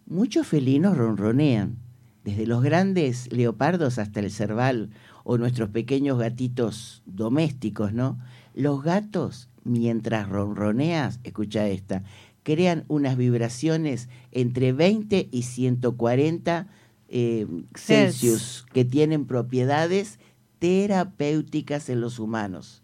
Muchos 0.06 0.48
felinos 0.48 0.98
ronronean, 0.98 1.78
desde 2.26 2.46
los 2.46 2.62
grandes 2.62 3.32
leopardos 3.32 4.00
hasta 4.00 4.20
el 4.20 4.30
cerval 4.30 4.90
o 5.24 5.38
nuestros 5.38 5.70
pequeños 5.70 6.20
gatitos 6.20 7.02
domésticos, 7.06 7.94
¿no? 7.94 8.20
Los 8.54 8.84
gatos, 8.84 9.48
mientras 9.64 10.28
ronroneas, 10.28 11.22
escucha 11.24 11.70
esta, 11.70 12.04
crean 12.44 12.84
unas 12.90 13.16
vibraciones 13.16 14.10
entre 14.34 14.74
20 14.74 15.30
y 15.32 15.44
140 15.44 16.68
eh, 17.08 17.48
Celsius 17.76 18.66
que 18.74 18.84
tienen 18.84 19.26
propiedades 19.26 20.20
terapéuticas 20.60 21.88
en 21.88 22.02
los 22.02 22.20
humanos. 22.20 22.83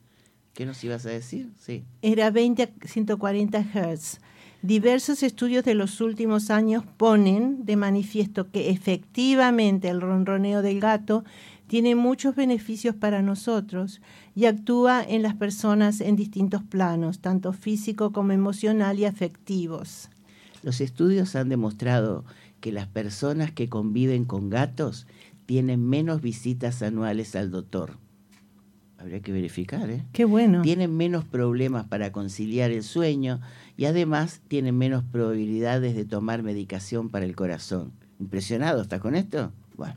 ¿Qué 0.60 0.66
nos 0.66 0.84
ibas 0.84 1.06
a 1.06 1.10
decir? 1.10 1.54
Sí. 1.58 1.86
Era 2.02 2.32
20 2.32 2.64
a 2.64 2.70
140 2.86 3.64
Hz. 3.64 4.20
Diversos 4.62 5.24
estudios 5.24 5.64
de 5.64 5.74
los 5.74 6.02
últimos 6.02 6.50
años 6.50 6.84
ponen 6.98 7.66
de 7.66 7.78
manifiesto 7.78 8.52
que 8.52 8.70
efectivamente 8.70 9.88
el 9.88 10.02
ronroneo 10.02 10.62
del 10.62 10.82
gato 10.82 11.24
tiene 11.68 11.96
muchos 11.96 12.36
beneficios 12.36 12.94
para 12.94 13.22
nosotros 13.22 14.02
y 14.36 14.48
actúa 14.48 15.02
en 15.02 15.24
las 15.24 15.36
personas 15.36 16.02
en 16.02 16.18
distintos 16.18 16.62
planos, 16.62 17.20
tanto 17.20 17.54
físico 17.54 18.12
como 18.12 18.34
emocional 18.34 19.00
y 19.00 19.06
afectivos. 19.06 20.10
Los 20.62 20.82
estudios 20.82 21.38
han 21.38 21.48
demostrado 21.48 22.26
que 22.60 22.74
las 22.74 22.88
personas 22.88 23.54
que 23.54 23.70
conviven 23.70 24.26
con 24.26 24.50
gatos 24.50 25.08
tienen 25.46 25.88
menos 25.88 26.20
visitas 26.22 26.82
anuales 26.82 27.34
al 27.38 27.50
doctor. 27.50 27.96
Habría 29.00 29.22
que 29.22 29.32
verificar, 29.32 29.90
¿eh? 29.90 30.04
Qué 30.12 30.26
bueno. 30.26 30.62
Tienen 30.62 30.96
menos 30.96 31.24
problemas 31.24 31.86
para 31.86 32.12
conciliar 32.12 32.72
el 32.72 32.84
sueño 32.84 33.40
y 33.78 33.86
además 33.86 34.42
tienen 34.50 34.78
menos 34.78 35.06
probabilidades 35.10 35.96
de 35.96 36.04
tomar 36.04 36.44
medicación 36.44 37.08
para 37.10 37.24
el 37.24 37.34
corazón. 37.34 37.94
¿Impresionado 38.20 38.82
estás 38.82 39.00
con 39.00 39.16
esto? 39.16 39.54
Bueno, 39.78 39.96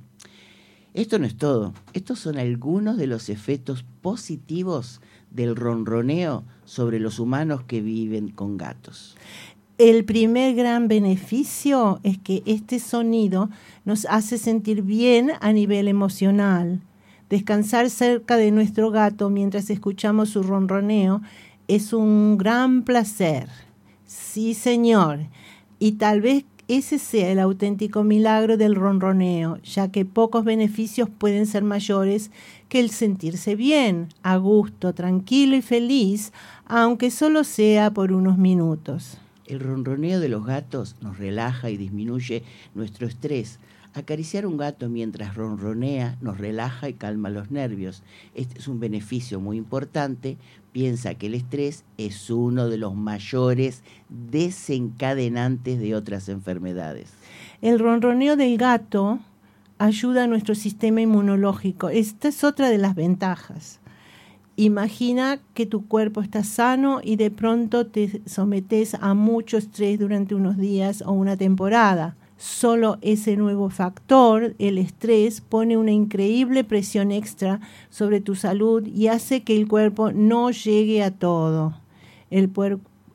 esto 0.95 1.19
no 1.19 1.27
es 1.27 1.37
todo. 1.37 1.75
Estos 1.95 2.21
son 2.21 2.39
algunos 2.39 2.97
de 2.97 3.09
los 3.09 3.29
efectos 3.29 3.85
positivos 4.03 5.01
del 5.33 5.57
ronroneo 5.57 6.45
sobre 6.65 7.01
los 7.01 7.19
humanos 7.19 7.65
que 7.65 7.81
viven 7.81 8.29
con 8.29 8.57
gatos. 8.57 9.17
El 9.79 10.05
primer 10.05 10.55
gran 10.55 10.87
beneficio 10.87 11.99
es 12.05 12.19
que 12.19 12.45
este 12.47 12.79
sonido 12.79 13.51
nos 13.85 14.05
hace 14.05 14.39
sentir 14.39 14.83
bien 14.83 15.33
a 15.41 15.53
nivel 15.53 15.89
emocional. 15.89 16.81
Descansar 17.33 17.89
cerca 17.89 18.37
de 18.37 18.51
nuestro 18.51 18.91
gato 18.91 19.31
mientras 19.31 19.71
escuchamos 19.71 20.29
su 20.29 20.43
ronroneo 20.43 21.23
Es 21.67 21.95
un 21.95 22.37
gran 22.37 22.83
placer. 22.83 23.49
Sí, 24.05 24.53
señor. 24.53 25.21
Y 25.79 25.93
tal 25.93 26.21
vez 26.21 26.45
ese 26.69 26.99
sea 26.99 27.31
el 27.31 27.39
auténtico 27.39 28.05
milagro 28.05 28.59
del 28.59 28.75
ronroneo, 28.75 29.57
ya 29.63 29.91
que 29.91 30.05
pocos 30.05 30.45
beneficios 30.45 31.09
pueden 31.09 31.47
ser 31.47 31.63
mayores 31.65 32.31
que 32.69 32.81
el 32.81 32.91
sentirse 32.91 33.57
bien, 33.57 34.09
a 34.23 34.37
gusto, 34.37 34.93
tranquilo 34.93 35.57
y 35.57 35.63
feliz, 35.63 36.35
aunque 36.67 37.11
solo 37.11 37.45
sea 37.45 37.95
por 37.95 38.13
unos 38.13 38.37
minutos. 38.37 39.17
El 39.47 39.61
ronroneo 39.61 40.21
de 40.21 40.29
los 40.29 40.45
gatos 40.45 40.97
nos 41.01 41.17
relaja 41.17 41.71
y 41.71 41.79
disminuye 41.79 42.43
nuestro 42.75 43.07
estrés. 43.07 43.59
Acariciar 43.95 44.47
un 44.47 44.57
gato 44.57 44.89
mientras 44.89 45.35
ronronea 45.35 46.17
nos 46.23 46.39
relaja 46.39 46.89
y 46.89 46.95
calma 46.95 47.29
los 47.29 47.51
nervios. 47.51 48.03
Este 48.35 48.59
es 48.59 48.67
un 48.67 48.81
beneficio 48.81 49.39
muy 49.39 49.59
importante. 49.59 50.39
Piensa 50.73 51.15
que 51.15 51.27
el 51.27 51.35
estrés 51.35 51.85
es 51.99 52.31
uno 52.31 52.69
de 52.69 52.79
los 52.79 52.95
mayores 52.95 53.83
desencadenantes 54.09 55.79
de 55.79 55.95
otras 55.95 56.31
enfermedades. 56.31 57.11
El 57.61 57.79
ronroneo 57.79 58.37
del 58.37 58.57
gato 58.57 59.19
ayuda 59.77 60.25
a 60.25 60.27
nuestro 60.27 60.55
sistema 60.55 61.03
inmunológico. 61.03 61.91
Esta 61.91 62.29
es 62.29 62.45
otra 62.45 62.71
de 62.71 62.79
las 62.79 62.95
ventajas. 62.95 63.79
Imagina 64.57 65.39
que 65.53 65.67
tu 65.67 65.87
cuerpo 65.87 66.23
está 66.23 66.45
sano 66.45 67.01
y 67.03 67.17
de 67.17 67.31
pronto 67.31 67.87
te 67.87 68.23
sometes 68.25 68.95
a 68.95 69.13
mucho 69.13 69.59
estrés 69.59 69.99
durante 69.99 70.35
unos 70.35 70.57
días 70.57 71.03
o 71.03 71.13
una 71.13 71.37
temporada. 71.37 72.17
Solo 72.43 72.99
ese 73.03 73.37
nuevo 73.37 73.71
factor, 73.71 74.57
el 74.59 74.77
estrés, 74.77 75.41
pone 75.41 75.77
una 75.77 75.93
increíble 75.93 76.65
presión 76.65 77.13
extra 77.13 77.61
sobre 77.89 78.21
tu 78.21 78.35
salud 78.35 78.85
y 78.85 79.07
hace 79.07 79.45
que 79.45 79.57
el 79.57 79.69
cuerpo 79.69 80.11
no 80.11 80.51
llegue 80.51 81.05
a 81.05 81.13
todo. 81.13 81.79
El, 82.31 82.51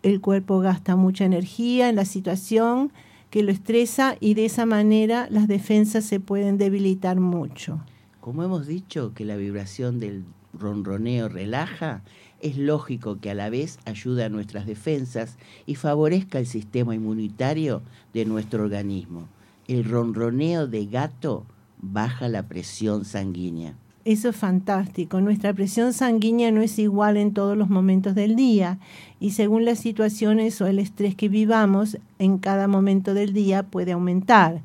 el 0.01 0.21
cuerpo 0.21 0.59
gasta 0.59 0.95
mucha 0.95 1.25
energía 1.25 1.89
en 1.89 1.97
la 1.97 2.05
situación 2.05 2.93
que 3.29 3.43
lo 3.43 3.51
estresa 3.51 4.15
y 4.21 4.33
de 4.33 4.45
esa 4.45 4.65
manera 4.65 5.27
las 5.29 5.49
defensas 5.49 6.05
se 6.05 6.21
pueden 6.21 6.57
debilitar 6.57 7.19
mucho. 7.19 7.81
Como 8.21 8.45
hemos 8.45 8.65
dicho 8.65 9.13
que 9.13 9.25
la 9.25 9.35
vibración 9.35 9.99
del 9.99 10.23
ronroneo 10.53 11.27
relaja, 11.27 12.01
es 12.41 12.57
lógico 12.57 13.19
que 13.19 13.31
a 13.31 13.35
la 13.35 13.49
vez 13.49 13.79
ayude 13.85 14.23
a 14.23 14.29
nuestras 14.29 14.65
defensas 14.65 15.37
y 15.65 15.75
favorezca 15.75 16.39
el 16.39 16.47
sistema 16.47 16.95
inmunitario 16.95 17.81
de 18.13 18.25
nuestro 18.25 18.63
organismo. 18.63 19.27
El 19.67 19.83
ronroneo 19.83 20.67
de 20.67 20.85
gato 20.85 21.45
baja 21.81 22.27
la 22.27 22.43
presión 22.43 23.05
sanguínea. 23.05 23.75
Eso 24.05 24.29
es 24.29 24.37
fantástico. 24.37 25.19
Nuestra 25.19 25.53
presión 25.53 25.91
sanguínea 25.91 26.49
no 26.49 26.61
es 26.61 26.79
igual 26.79 27.17
en 27.17 27.33
todos 27.33 27.57
los 27.57 27.69
momentos 27.69 28.15
del 28.15 28.37
día 28.37 28.79
y 29.19 29.31
según 29.31 29.65
las 29.65 29.79
situaciones 29.79 30.61
o 30.61 30.67
el 30.67 30.79
estrés 30.79 31.13
que 31.13 31.27
vivamos, 31.27 31.97
en 32.17 32.37
cada 32.37 32.69
momento 32.69 33.13
del 33.13 33.33
día 33.33 33.63
puede 33.63 33.91
aumentar. 33.91 34.61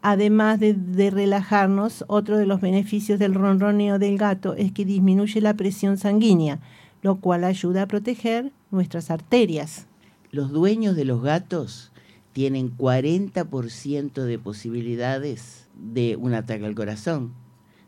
Además 0.00 0.60
de, 0.60 1.10
relajarnos, 1.10 2.04
otro 2.06 2.36
de 2.38 2.46
los 2.46 2.60
beneficios 2.60 3.18
del 3.18 3.34
ronroneo 3.34 3.98
del 3.98 4.16
gato 4.16 4.54
es 4.54 4.70
que 4.70 4.84
disminuye 4.84 5.40
la 5.40 5.54
presión 5.54 5.96
sanguínea, 5.96 6.60
lo 7.02 7.20
cual 7.20 7.44
ayuda 7.44 7.82
a 7.82 7.88
proteger 7.88 8.52
nuestras 8.70 9.10
arterias. 9.10 9.86
Los 10.30 10.50
dueños 10.50 10.96
de 10.96 11.04
los 11.04 11.22
gatos 11.22 11.92
tienen 12.32 12.76
40% 12.76 14.22
de 14.22 14.38
posibilidades 14.38 15.68
de 15.74 16.16
un 16.16 16.34
ataque 16.34 16.66
al 16.66 16.74
corazón. 16.74 17.32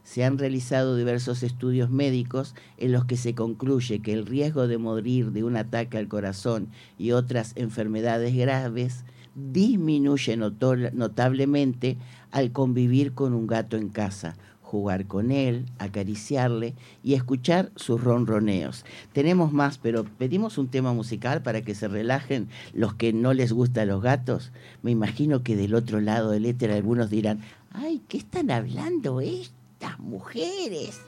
Se 0.03 0.25
han 0.25 0.39
realizado 0.39 0.97
diversos 0.97 1.43
estudios 1.43 1.91
médicos 1.91 2.55
en 2.79 2.93
los 2.93 3.05
que 3.05 3.17
se 3.17 3.35
concluye 3.35 4.01
que 4.01 4.13
el 4.13 4.27
riesgo 4.27 4.67
de 4.67 4.79
morir 4.79 5.33
de 5.33 5.45
un 5.45 5.57
ataque 5.57 5.99
al 5.99 6.09
corazón 6.09 6.69
y 6.99 7.13
otras 7.13 7.53
enfermedades 7.57 8.35
graves 8.35 9.05
disminuye 9.35 10.37
notablemente 10.37 11.99
al 12.31 12.51
convivir 12.53 13.13
con 13.13 13.35
un 13.35 13.47
gato 13.47 13.77
en 13.77 13.89
casa, 13.89 14.37
jugar 14.71 15.07
con 15.07 15.33
él, 15.33 15.67
acariciarle 15.79 16.75
y 17.03 17.15
escuchar 17.15 17.73
sus 17.75 18.03
ronroneos. 18.03 18.85
Tenemos 19.13 19.53
más, 19.53 19.79
pero 19.79 20.05
pedimos 20.05 20.59
un 20.59 20.69
tema 20.69 20.93
musical 20.93 21.43
para 21.43 21.63
que 21.63 21.75
se 21.75 21.89
relajen 21.89 22.49
los 22.73 22.95
que 22.95 23.13
no 23.13 23.35
les 23.35 23.53
gustan 23.53 23.89
los 23.89 24.01
gatos. 24.01 24.53
Me 24.83 24.93
imagino 24.93 25.43
que 25.43 25.57
del 25.57 25.75
otro 25.75 26.01
lado 26.01 26.31
del 26.31 26.47
éter 26.47 26.71
algunos 26.71 27.11
dirán, 27.11 27.41
ay, 27.73 28.01
¿qué 28.07 28.19
están 28.19 28.53
hablando 28.53 29.21
estas 29.21 29.99
mujeres? 29.99 31.01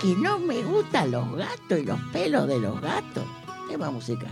Que 0.00 0.14
no 0.14 0.38
me 0.38 0.62
gustan 0.62 1.10
los 1.10 1.34
gatos 1.34 1.80
y 1.80 1.84
los 1.84 2.00
pelos 2.12 2.46
de 2.46 2.60
los 2.60 2.80
gatos. 2.80 3.24
Tema 3.68 3.90
musical. 3.90 4.30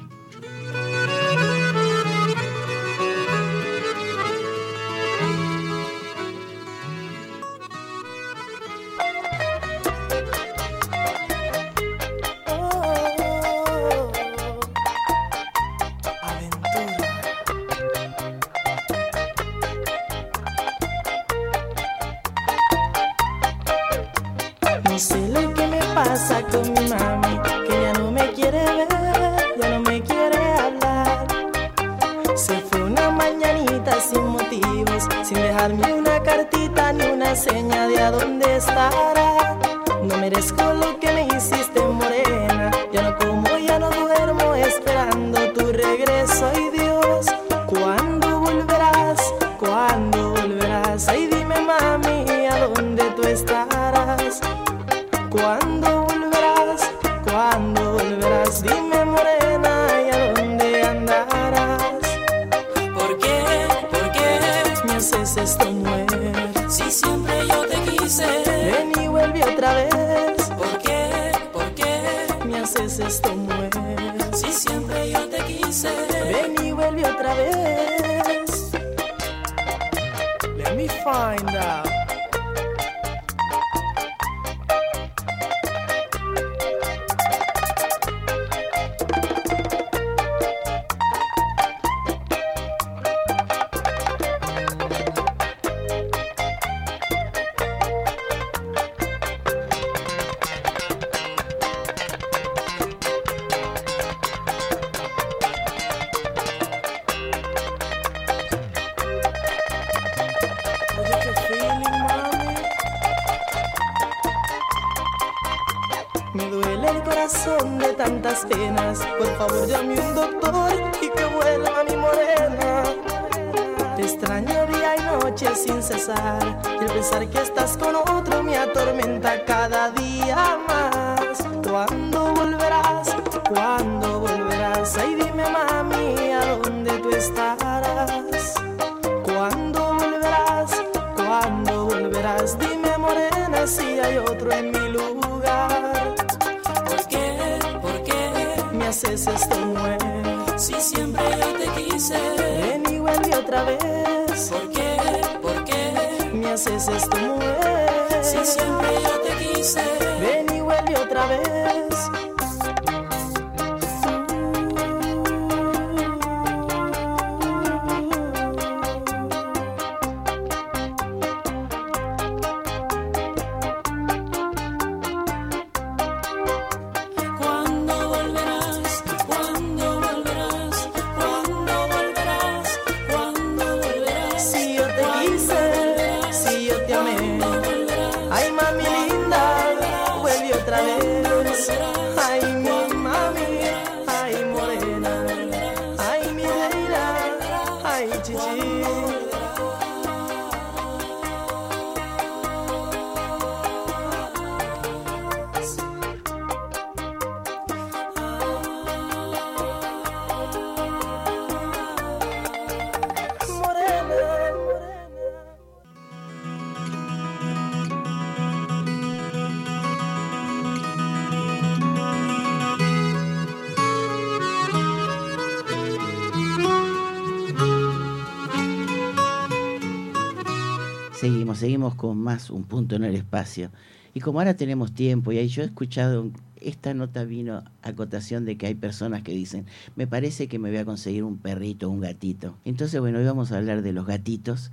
Seguimos 231.97 232.01
con 232.01 232.19
más 232.19 232.51
Un 232.51 232.65
punto 232.65 232.97
en 232.97 233.05
el 233.05 233.15
espacio. 233.15 233.71
Y 234.15 234.21
como 234.21 234.39
ahora 234.39 234.55
tenemos 234.55 234.93
tiempo, 234.93 235.33
y 235.33 235.47
yo 235.49 235.63
he 235.63 235.67
escuchado, 235.67 236.31
esta 236.61 236.95
nota 236.95 237.25
vino 237.25 237.57
a 237.57 237.65
acotación 237.83 238.45
de 238.47 238.57
que 238.57 238.67
hay 238.67 238.75
personas 238.75 239.23
que 239.23 239.33
dicen, 239.33 239.67
me 239.95 240.07
parece 240.07 240.49
que 240.49 240.59
me 240.59 240.71
voy 240.71 240.79
a 240.79 240.85
conseguir 240.85 241.23
un 241.23 241.37
perrito, 241.37 241.91
un 241.91 242.01
gatito. 242.01 242.57
Entonces, 242.65 243.01
bueno, 243.01 243.19
hoy 243.19 243.27
vamos 243.27 243.53
a 243.53 243.59
hablar 243.59 243.83
de 243.83 243.93
los 243.93 244.07
gatitos 244.07 244.71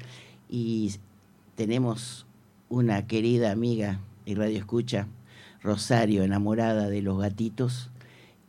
y 0.49 0.93
tenemos 1.55 2.25
una 2.69 3.05
querida 3.05 3.51
amiga 3.51 3.99
y 4.25 4.35
radio 4.35 4.57
escucha, 4.57 5.07
Rosario, 5.61 6.23
enamorada 6.23 6.89
de 6.89 7.01
los 7.01 7.19
gatitos, 7.19 7.89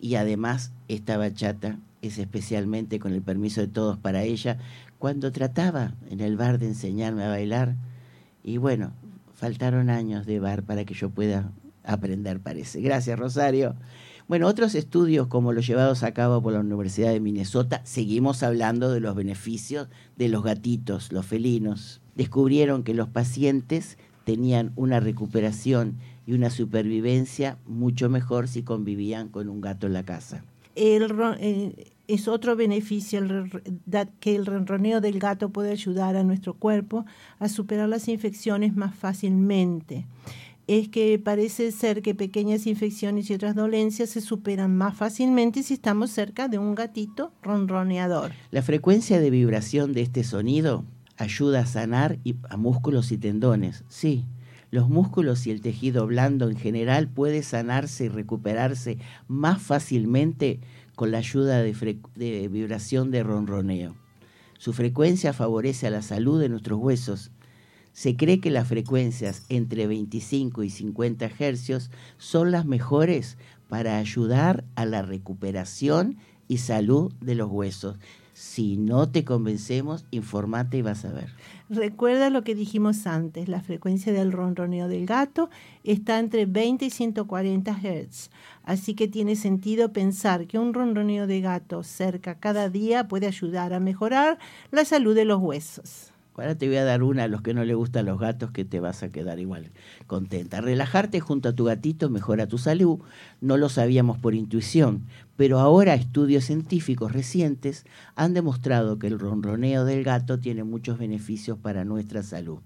y 0.01 0.15
además 0.15 0.73
esta 0.89 1.17
bachata 1.17 1.79
es 2.03 2.19
especialmente 2.19 2.99
con 2.99 3.13
el 3.13 3.23
permiso 3.23 3.61
de 3.61 3.69
todos 3.69 3.99
para 3.99 4.23
ella. 4.23 4.59
Cuando 4.99 5.33
trataba 5.33 5.95
en 6.11 6.21
el 6.21 6.37
bar 6.37 6.59
de 6.59 6.67
enseñarme 6.67 7.25
a 7.25 7.29
bailar, 7.29 7.77
y 8.45 8.59
bueno, 8.59 8.93
faltaron 9.35 9.91
años 9.91 10.27
de 10.27 10.39
bar 10.39 10.63
para 10.63 10.85
que 10.85 10.95
yo 10.95 11.11
pueda 11.11 11.51
aprender, 11.83 12.41
parece. 12.41 12.81
Gracias, 12.81 13.19
Rosario. 13.19 13.75
Bueno, 14.29 14.47
otros 14.47 14.75
estudios 14.75 15.27
como 15.27 15.53
los 15.53 15.67
llevados 15.67 16.03
a 16.03 16.15
cabo 16.15 16.43
por 16.43 16.53
la 16.53 16.61
Universidad 16.61 17.11
de 17.11 17.21
Minnesota, 17.21 17.83
seguimos 17.85 18.43
hablando 18.43 18.91
de 18.91 19.01
los 19.01 19.15
beneficios 19.15 19.89
de 20.17 20.29
los 20.29 20.43
gatitos, 20.43 21.13
los 21.13 21.27
felinos. 21.27 22.01
Descubrieron 22.15 22.85
que 22.85 22.95
los 22.95 23.09
pacientes 23.09 23.99
tenían 24.25 24.73
una 24.77 25.01
recuperación 25.01 25.99
y 26.27 26.33
una 26.33 26.49
supervivencia 26.49 27.59
mucho 27.67 28.09
mejor 28.09 28.49
si 28.49 28.63
convivían 28.63 29.29
con 29.29 29.49
un 29.49 29.61
gato 29.61 29.87
en 29.87 29.93
la 29.93 30.05
casa. 30.05 30.45
El, 30.75 31.15
eh, 31.39 31.94
es 32.09 32.29
otro 32.29 32.57
beneficio 32.57 33.21
que 34.21 34.37
el 34.37 34.47
ronroneo 34.47 35.01
del 35.01 35.19
gato 35.19 35.51
puede 35.51 35.71
ayudar 35.71 36.17
a 36.17 36.25
nuestro 36.25 36.55
cuerpo 36.55 37.05
a 37.39 37.49
superar 37.49 37.89
las 37.89 38.09
infecciones 38.09 38.77
más 38.77 38.95
fácilmente. 38.95 40.07
Es 40.67 40.89
que 40.89 41.19
parece 41.19 41.73
ser 41.73 42.01
que 42.01 42.15
pequeñas 42.15 42.67
infecciones 42.67 43.29
y 43.29 43.35
otras 43.35 43.55
dolencias 43.55 44.11
se 44.11 44.23
superan 44.23 44.77
más 44.77 44.97
fácilmente 44.97 45.63
si 45.63 45.75
estamos 45.75 46.11
cerca 46.11 46.49
de 46.49 46.59
un 46.59 46.75
gatito 46.75 47.33
ronroneador. 47.43 48.33
La 48.51 48.63
frecuencia 48.63 49.21
de 49.21 49.31
vibración 49.31 49.93
de 49.93 50.03
este 50.03 50.25
sonido 50.25 50.85
ayuda 51.17 51.61
a 51.61 51.67
sanar 51.67 52.19
a 52.49 52.57
músculos 52.57 53.13
y 53.13 53.19
tendones. 53.19 53.85
Sí, 53.89 54.25
los 54.71 54.89
músculos 54.89 55.47
y 55.47 55.53
el 55.53 55.61
tejido 55.61 56.07
blando 56.07 56.49
en 56.49 56.57
general 56.57 57.09
puede 57.09 57.43
sanarse 57.43 58.07
y 58.07 58.09
recuperarse 58.09 58.99
más 59.29 59.63
fácilmente 59.63 60.61
con 60.95 61.11
la 61.11 61.19
ayuda 61.19 61.63
de, 61.63 62.49
vibración 62.49 63.11
de 63.11 63.23
ronroneo. 63.23 63.95
Su 64.59 64.73
frecuencia 64.73 65.33
favorece 65.33 65.87
a 65.87 65.91
la 65.91 66.03
salud 66.03 66.41
de 66.41 66.49
nuestros 66.49 66.79
huesos. 66.79 67.31
Se 67.93 68.17
cree 68.17 68.41
que 68.41 68.51
las 68.51 68.69
frecuencias 68.69 69.45
entre 69.49 69.87
25 69.87 70.63
y 70.63 70.71
50 70.71 71.31
hercios 71.39 71.91
son 72.19 72.51
las 72.51 72.67
mejores 72.67 73.37
para 73.69 73.99
ayudar 73.99 74.65
a 74.75 74.85
la 74.85 75.03
recuperación 75.03 76.17
y 76.49 76.59
salud 76.59 77.13
de 77.21 77.35
los 77.35 77.51
huesos. 77.51 77.99
Si 78.33 78.77
no 78.77 79.09
te 79.09 79.25
convencemos, 79.25 80.07
informate 80.11 80.79
y 80.79 80.83
vas 80.83 81.05
a 81.05 81.13
ver. 81.13 81.31
Recuerda 81.75 82.31
lo 82.31 82.45
que 82.45 82.55
dijimos 82.55 83.05
antes, 83.07 83.49
la 83.49 83.61
frecuencia 83.61 84.13
del 84.13 84.31
ronroneo 84.31 84.87
del 84.87 85.07
gato 85.07 85.51
está 85.83 86.21
entre 86.21 86.47
20 86.47 86.85
y 86.85 86.91
140 86.91 87.73
Hz, 87.73 88.31
así 88.63 88.95
que 88.95 89.09
tiene 89.09 89.35
sentido 89.35 89.93
pensar 89.93 90.47
que 90.47 90.59
un 90.59 90.73
ronroneo 90.73 91.27
de 91.27 91.41
gato 91.41 91.83
cerca 91.83 92.37
cada 92.37 92.69
día 92.69 93.09
puede 93.09 93.27
ayudar 93.27 93.73
a 93.73 93.81
mejorar 93.81 94.39
la 94.71 94.85
salud 94.85 95.17
de 95.17 95.25
los 95.25 95.41
huesos. 95.41 96.13
Ahora 96.37 96.57
te 96.57 96.67
voy 96.67 96.77
a 96.77 96.85
dar 96.85 97.05
una 97.05 97.25
a 97.25 97.29
los 97.29 97.43
que 97.43 97.55
no 97.55 97.65
le 97.65 97.75
gustan 97.75 98.07
los 98.07 98.19
gatos 98.19 98.51
que 98.51 98.65
te 98.65 98.81
vas 98.81 99.05
a 99.05 99.11
quedar 99.11 99.39
igual 99.39 99.71
contenta. 100.09 100.61
Relajarte 100.61 101.21
junto 101.21 101.49
a 101.49 101.53
tu 101.53 101.65
gatito 101.65 102.11
mejora 102.11 102.49
tu 102.49 102.59
salud. 102.59 102.99
No 103.41 103.57
lo 103.57 103.69
sabíamos 103.69 104.19
por 104.19 104.35
intuición, 104.35 105.07
pero 105.37 105.59
ahora 105.59 105.95
estudios 105.95 106.45
científicos 106.45 107.13
recientes 107.13 107.85
han 108.15 108.35
demostrado 108.35 108.99
que 108.99 109.07
el 109.07 109.19
ronroneo 109.19 109.85
del 109.85 110.05
gato 110.05 110.39
tiene 110.39 110.65
muchos 110.65 110.99
beneficios 110.99 111.59
para 111.59 111.85
nuestra 111.85 112.23
salud. 112.23 112.61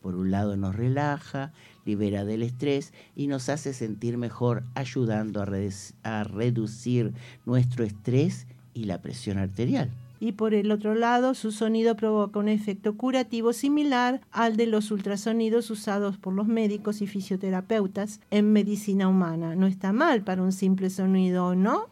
Por 0.00 0.16
un 0.16 0.30
lado 0.30 0.56
nos 0.56 0.74
relaja, 0.74 1.52
libera 1.84 2.24
del 2.24 2.42
estrés 2.42 2.92
y 3.14 3.28
nos 3.28 3.48
hace 3.48 3.72
sentir 3.72 4.18
mejor 4.18 4.64
ayudando 4.74 5.42
a, 5.42 6.24
reducir 6.24 7.12
nuestro 7.46 7.84
estrés 7.84 8.46
y 8.74 8.84
la 8.84 9.00
presión 9.00 9.38
arterial 9.38 9.90
y 10.22 10.30
por 10.30 10.54
el 10.54 10.70
otro 10.70 10.94
lado 10.94 11.34
su 11.34 11.50
sonido 11.50 11.96
provoca 11.96 12.38
un 12.38 12.48
efecto 12.48 12.96
curativo 12.96 13.52
similar 13.52 14.20
al 14.30 14.56
de 14.56 14.66
los 14.66 14.92
ultrasonidos 14.92 15.68
usados 15.68 16.16
por 16.16 16.32
los 16.32 16.46
médicos 16.46 17.02
y 17.02 17.08
fisioterapeutas 17.08 18.20
en 18.30 18.52
medicina 18.52 19.08
humana. 19.08 19.56
No 19.56 19.66
está 19.66 19.92
mal 19.92 20.22
para 20.22 20.44
un 20.44 20.52
simple 20.52 20.90
sonido, 20.90 21.56
¿no? 21.56 21.86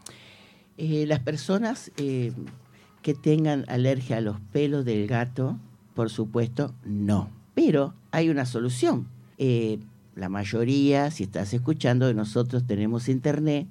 Eh, 0.78 1.06
las 1.08 1.18
personas 1.18 1.90
eh, 1.96 2.32
que 3.02 3.14
tengan 3.14 3.64
alergia 3.66 4.18
a 4.18 4.20
los 4.20 4.38
pelos 4.52 4.84
del 4.84 5.08
gato, 5.08 5.58
por 5.94 6.08
supuesto, 6.08 6.72
no. 6.84 7.30
Pero 7.54 7.94
hay 8.12 8.28
una 8.28 8.46
solución. 8.46 9.08
Eh, 9.38 9.80
la 10.14 10.28
mayoría, 10.28 11.10
si 11.10 11.24
estás 11.24 11.52
escuchando, 11.52 12.06
de 12.06 12.14
nosotros 12.14 12.64
tenemos 12.64 13.08
internet 13.08 13.66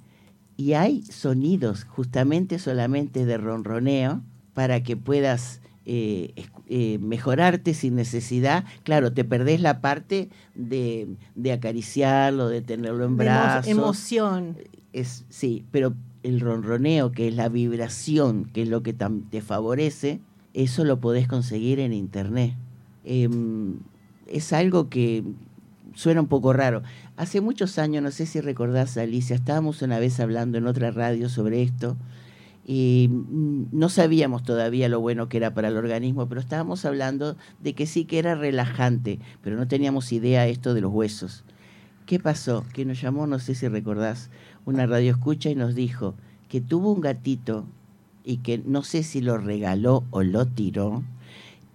y 0.57 0.73
hay 0.73 1.03
sonidos 1.03 1.85
justamente 1.85 2.59
solamente 2.59 3.25
de 3.25 3.37
ronroneo 3.37 4.21
para 4.59 4.83
que 4.83 4.97
puedas 4.97 5.61
eh, 5.85 6.33
eh, 6.67 6.97
mejorarte 6.99 7.73
sin 7.73 7.95
necesidad. 7.95 8.65
Claro, 8.83 9.13
te 9.13 9.23
perdés 9.23 9.61
la 9.61 9.79
parte 9.79 10.27
de, 10.53 11.07
acariciarlo, 11.49 12.49
de 12.49 12.61
tenerlo 12.61 13.05
en 13.05 13.15
brazos. 13.15 13.71
Emoción. 13.71 14.57
Es, 14.91 15.23
sí, 15.29 15.63
pero 15.71 15.93
el 16.23 16.41
ronroneo, 16.41 17.13
que 17.13 17.29
es 17.29 17.35
la 17.35 17.47
vibración, 17.47 18.49
que 18.51 18.63
es 18.63 18.67
lo 18.67 18.83
que 18.83 18.93
te 18.93 19.39
favorece, 19.39 20.19
eso 20.53 20.83
lo 20.83 20.99
podés 20.99 21.29
conseguir 21.29 21.79
en 21.79 21.93
internet. 21.93 22.53
Em, 23.05 23.77
es 24.27 24.51
algo 24.51 24.89
que 24.89 25.23
suena 25.95 26.19
un 26.19 26.27
poco 26.27 26.51
raro. 26.51 26.83
Hace 27.15 27.39
muchos 27.39 27.79
años, 27.79 28.03
no 28.03 28.11
sé 28.11 28.25
si 28.25 28.41
recordás, 28.41 28.97
Alicia, 28.97 29.37
estábamos 29.37 29.81
una 29.81 29.99
vez 29.99 30.19
hablando 30.19 30.57
en 30.57 30.67
otra 30.67 30.91
radio 30.91 31.29
sobre 31.29 31.61
esto, 31.61 31.95
y 32.71 33.09
no 33.71 33.89
sabíamos 33.89 34.43
todavía 34.43 34.89
lo 34.89 34.99
bueno 34.99 35.27
que 35.27 35.37
era 35.37 35.55
para 35.55 35.69
el 35.69 35.75
organismo, 35.75 36.29
pero 36.29 36.39
estábamos 36.39 36.85
hablando 36.85 37.35
de 37.63 37.73
que 37.73 37.87
sí 37.87 38.05
que 38.05 38.19
era 38.19 38.35
relajante, 38.35 39.17
pero 39.41 39.57
no 39.57 39.67
teníamos 39.67 40.11
idea 40.11 40.45
esto 40.45 40.75
de 40.75 40.81
los 40.81 40.93
huesos. 40.93 41.43
¿Qué 42.05 42.19
pasó? 42.19 42.63
Que 42.71 42.85
nos 42.85 43.01
llamó, 43.01 43.25
no 43.25 43.39
sé 43.39 43.55
si 43.55 43.67
recordás, 43.67 44.29
una 44.65 44.85
radio 44.85 45.09
escucha 45.09 45.49
y 45.49 45.55
nos 45.55 45.73
dijo 45.73 46.13
que 46.47 46.61
tuvo 46.61 46.93
un 46.93 47.01
gatito 47.01 47.65
y 48.23 48.37
que 48.37 48.61
no 48.63 48.83
sé 48.83 49.01
si 49.01 49.19
lo 49.19 49.39
regaló 49.39 50.03
o 50.11 50.21
lo 50.21 50.45
tiró 50.45 51.01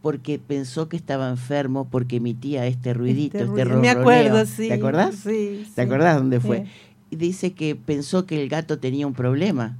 porque 0.00 0.38
pensó 0.38 0.88
que 0.88 0.96
estaba 0.96 1.28
enfermo 1.28 1.88
porque 1.90 2.18
emitía 2.18 2.68
este 2.68 2.94
ruidito, 2.94 3.38
este, 3.38 3.64
ruido. 3.64 3.80
Me 3.80 3.90
acuerdo, 3.90 4.46
sí. 4.46 4.68
¿Te 4.68 4.74
acordás? 4.74 5.16
Sí. 5.16 5.66
¿Te 5.74 5.74
sí. 5.74 5.80
acordás 5.80 6.18
dónde 6.18 6.38
fue? 6.38 6.66
Sí. 6.66 6.70
Y 7.10 7.16
dice 7.16 7.52
que 7.52 7.74
pensó 7.74 8.26
que 8.26 8.40
el 8.40 8.48
gato 8.48 8.78
tenía 8.78 9.08
un 9.08 9.14
problema. 9.14 9.76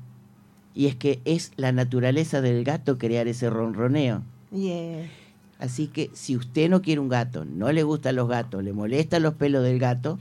Y 0.75 0.87
es 0.87 0.97
que 0.97 1.21
es 1.25 1.53
la 1.57 1.73
naturaleza 1.73 2.41
del 2.41 2.65
gato 2.65 2.99
crear 2.99 3.29
ese 3.29 3.49
ronroneo. 3.51 4.23
Yeah. 4.51 5.07
Así 5.59 5.87
que 5.87 6.11
si 6.15 6.37
usted 6.37 6.69
no 6.69 6.83
quiere 6.83 7.01
un 7.01 7.09
gato, 7.09 7.45
no 7.45 7.71
le 7.73 7.83
gustan 7.85 8.17
los 8.17 8.29
gatos, 8.29 8.63
le 8.65 8.73
molestan 8.73 9.23
los 9.23 9.35
pelos 9.35 9.63
del 9.63 9.79
gato, 9.79 10.19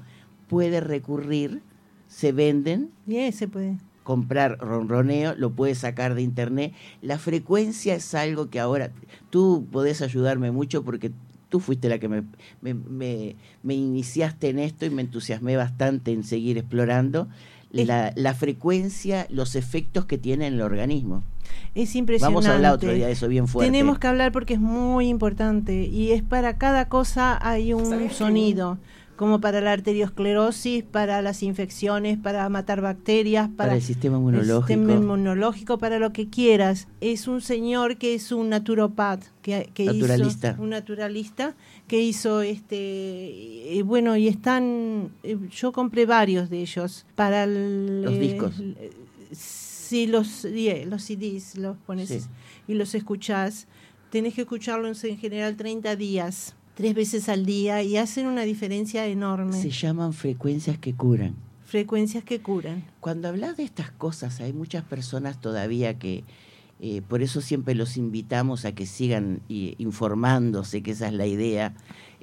puede 0.47 0.79
recurrir, 0.79 1.61
se 2.07 2.31
venden, 2.31 2.91
Yeah, 3.07 3.31
se 3.31 3.47
puede. 3.47 3.77
comprar 4.03 4.59
ronroneo, 4.59 5.33
lo 5.35 5.51
puede 5.51 5.73
sacar 5.75 6.13
de 6.13 6.21
internet. 6.21 6.73
La 7.01 7.17
frecuencia 7.17 7.95
es 7.95 8.13
algo 8.13 8.49
que 8.51 8.59
ahora 8.59 8.91
tú 9.31 9.65
podés 9.71 10.01
ayudarme 10.03 10.51
mucho 10.51 10.83
porque 10.83 11.11
tú 11.49 11.59
fuiste 11.59 11.89
la 11.89 11.97
que 11.99 12.09
me, 12.09 12.23
me, 12.61 12.73
me- 12.75 13.35
me 13.63 13.73
iniciaste 13.73 14.49
en 14.49 14.59
esto 14.59 14.85
y 14.85 14.89
me 14.91 15.01
entusiasmé 15.01 15.55
bastante 15.57 16.11
en 16.11 16.23
seguir 16.23 16.57
explorando 16.59 17.27
la, 17.73 18.13
la 18.15 18.33
frecuencia, 18.33 19.27
los 19.29 19.55
efectos 19.55 20.05
que 20.05 20.17
tiene 20.17 20.47
en 20.47 20.53
el 20.53 20.61
organismo. 20.61 21.23
Es 21.75 21.95
impresionante. 21.95 22.33
Vamos 22.33 22.45
a 22.45 22.55
hablar 22.55 22.73
otro 22.73 22.93
día 22.93 23.07
de 23.07 23.13
eso 23.13 23.27
bien 23.27 23.47
fuerte. 23.47 23.71
Tenemos 23.71 23.99
que 23.99 24.07
hablar 24.07 24.31
porque 24.31 24.53
es 24.53 24.59
muy 24.59 25.07
importante 25.07 25.83
y 25.83 26.11
es 26.11 26.21
para 26.21 26.57
cada 26.57 26.87
cosa 26.87 27.37
hay 27.41 27.73
un 27.73 28.09
sonido, 28.11 28.77
como 29.23 29.39
para 29.39 29.61
la 29.61 29.71
arteriosclerosis, 29.71 30.83
para 30.83 31.21
las 31.21 31.43
infecciones, 31.43 32.17
para 32.17 32.49
matar 32.49 32.81
bacterias, 32.81 33.47
para, 33.47 33.69
para 33.69 33.75
el 33.75 33.81
sistema 33.81 34.17
el 34.17 34.21
inmunológico. 34.23 34.67
sistema 34.67 34.93
inmunológico, 34.93 35.77
para 35.77 35.97
lo 35.97 36.11
que 36.11 36.29
quieras. 36.29 36.89
Es 36.99 37.29
un 37.29 37.39
señor 37.39 37.95
que 37.97 38.15
es 38.15 38.33
un 38.33 38.49
naturopat, 38.49 39.23
que, 39.41 39.69
que 39.73 39.85
Naturalista. 39.85 40.51
hizo 40.51 40.61
un 40.61 40.69
naturalista 40.71 41.55
que 41.87 42.01
hizo 42.01 42.41
este 42.41 43.31
y 43.71 43.81
bueno 43.81 44.17
y 44.17 44.27
están 44.27 45.11
eh, 45.23 45.37
yo 45.49 45.71
compré 45.71 46.05
varios 46.05 46.49
de 46.49 46.59
ellos 46.59 47.05
para 47.15 47.45
el, 47.45 48.01
Los 48.03 48.13
eh, 48.15 48.19
discos. 48.19 48.53
eh, 48.59 48.91
sí 49.31 50.05
los 50.07 50.45
los 50.87 51.01
CDs 51.03 51.55
los 51.57 51.77
pones 51.77 52.09
Sí. 52.09 52.19
y 52.67 52.73
los 52.73 52.93
escuchás 52.93 53.67
tenés 54.09 54.33
que 54.33 54.41
escucharlos 54.41 55.01
en 55.05 55.17
general 55.17 55.55
30 55.55 55.95
días 55.95 56.55
tres 56.75 56.95
veces 56.95 57.29
al 57.29 57.45
día 57.45 57.81
y 57.83 57.97
hacen 57.97 58.27
una 58.27 58.43
diferencia 58.43 59.05
enorme 59.07 59.53
Se 59.53 59.69
llaman 59.69 60.13
frecuencias 60.13 60.77
que 60.77 60.93
curan. 60.93 61.35
frecuencias 61.65 62.23
que 62.23 62.39
curan 62.41 62.83
Cuando 62.99 63.27
hablas 63.27 63.57
de 63.57 63.63
estas 63.63 63.91
cosas, 63.91 64.39
hay 64.41 64.53
muchas 64.53 64.83
personas 64.83 65.39
todavía 65.39 65.97
que, 65.99 66.23
eh, 66.79 67.01
por 67.07 67.21
eso 67.21 67.41
siempre 67.41 67.75
los 67.75 67.97
invitamos 67.97 68.65
a 68.65 68.73
que 68.73 68.85
sigan 68.85 69.41
eh, 69.49 69.75
informándose, 69.77 70.81
que 70.81 70.91
esa 70.91 71.07
es 71.07 71.13
la 71.13 71.27
idea, 71.27 71.73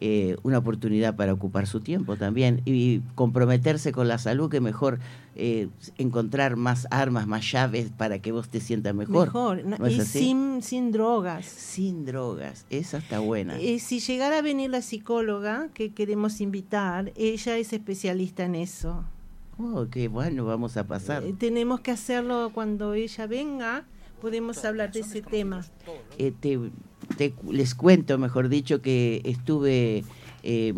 eh, 0.01 0.37
una 0.43 0.59
oportunidad 0.59 1.17
para 1.17 1.33
ocupar 1.33 1.67
su 1.67 1.81
tiempo 1.81 2.17
también 2.17 2.63
y 2.65 3.01
comprometerse 3.15 3.93
con 3.93 4.09
la 4.09 4.19
salud, 4.19 4.51
que 4.51 4.61
mejor 4.61 4.99
eh, 5.37 5.69
encontrar 5.99 6.57
más 6.57 6.87
armas, 6.91 7.27
más 7.27 7.51
llaves 7.51 7.91
para 7.97 8.19
que 8.19 8.33
vos 8.33 8.49
te 8.49 8.61
sientas 8.61 8.95
mejor. 8.95 9.27
mejor 9.27 9.65
¿No 9.65 9.87
es 9.87 9.97
y 9.97 10.01
sin 10.01 10.63
sin 10.63 10.91
drogas 10.91 11.47
Sin 11.47 12.05
drogas, 12.05 12.67
esa 12.71 12.99
está 12.99 13.21
buena. 13.21 13.59
Eh, 13.61 13.79
si 13.79 14.01
llegara 14.01 14.39
a 14.39 14.43
venir 14.43 14.71
la 14.71 14.83
psicóloga 14.83 15.69
que 15.75 15.93
queremos 15.93 16.41
invitar, 16.41 17.13
ella 17.17 17.59
es 17.59 17.73
especialista 17.73 18.45
en 18.45 18.55
eso. 18.55 19.05
Oh, 19.59 19.87
qué 19.91 20.09
bueno, 20.09 20.45
vamos 20.45 20.77
a 20.77 20.87
pasar. 20.87 21.23
Eh, 21.23 21.35
tenemos 21.39 21.81
que 21.81 21.91
hacerlo 21.91 22.51
cuando 22.55 22.95
ella 22.95 23.27
venga, 23.27 23.85
podemos 24.21 24.65
hablar 24.65 24.93
de 24.93 25.01
ese 25.01 25.23
tema. 25.23 25.65
Eh, 26.19 26.33
te, 26.39 26.59
te- 27.17 27.35
les 27.51 27.75
cuento, 27.75 28.19
mejor 28.19 28.49
dicho, 28.49 28.83
que 28.83 29.23
estuve, 29.25 30.05
eh, 30.43 30.75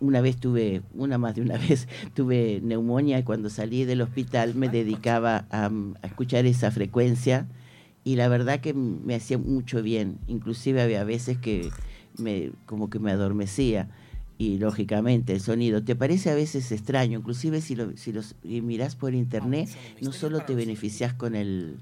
una 0.00 0.20
vez 0.20 0.36
tuve, 0.38 0.82
una 0.94 1.18
más 1.18 1.34
de 1.34 1.42
una 1.42 1.58
vez, 1.68 1.88
tuve 2.14 2.60
neumonía 2.62 3.18
y 3.18 3.22
cuando 3.22 3.50
salí 3.50 3.84
del 3.84 4.00
hospital 4.02 4.54
me 4.54 4.68
dedicaba 4.68 5.46
a, 5.50 5.66
a 5.66 6.06
escuchar 6.06 6.46
esa 6.46 6.70
frecuencia 6.70 7.46
y 8.04 8.16
la 8.16 8.28
verdad 8.28 8.60
que 8.60 8.72
me 8.72 9.14
hacía 9.14 9.36
mucho 9.38 9.82
bien. 9.82 10.18
Inclusive 10.26 10.80
había 10.80 11.04
veces 11.04 11.36
que 11.38 11.70
me, 12.18 12.50
como 12.66 12.88
que 12.88 12.98
me 12.98 13.10
adormecía 13.10 13.88
y 14.38 14.56
lógicamente 14.58 15.34
el 15.34 15.40
sonido 15.40 15.82
te 15.82 15.94
parece 15.94 16.30
a 16.30 16.34
veces 16.34 16.72
extraño, 16.72 17.18
inclusive 17.18 17.60
si 17.60 17.76
lo 17.76 17.94
si 17.98 18.10
los 18.10 18.34
si 18.42 18.62
mirás 18.62 18.96
por 18.96 19.14
internet 19.14 19.68
no 20.00 20.12
solo 20.12 20.40
te 20.40 20.54
beneficias 20.54 21.12
con 21.12 21.34
el 21.34 21.76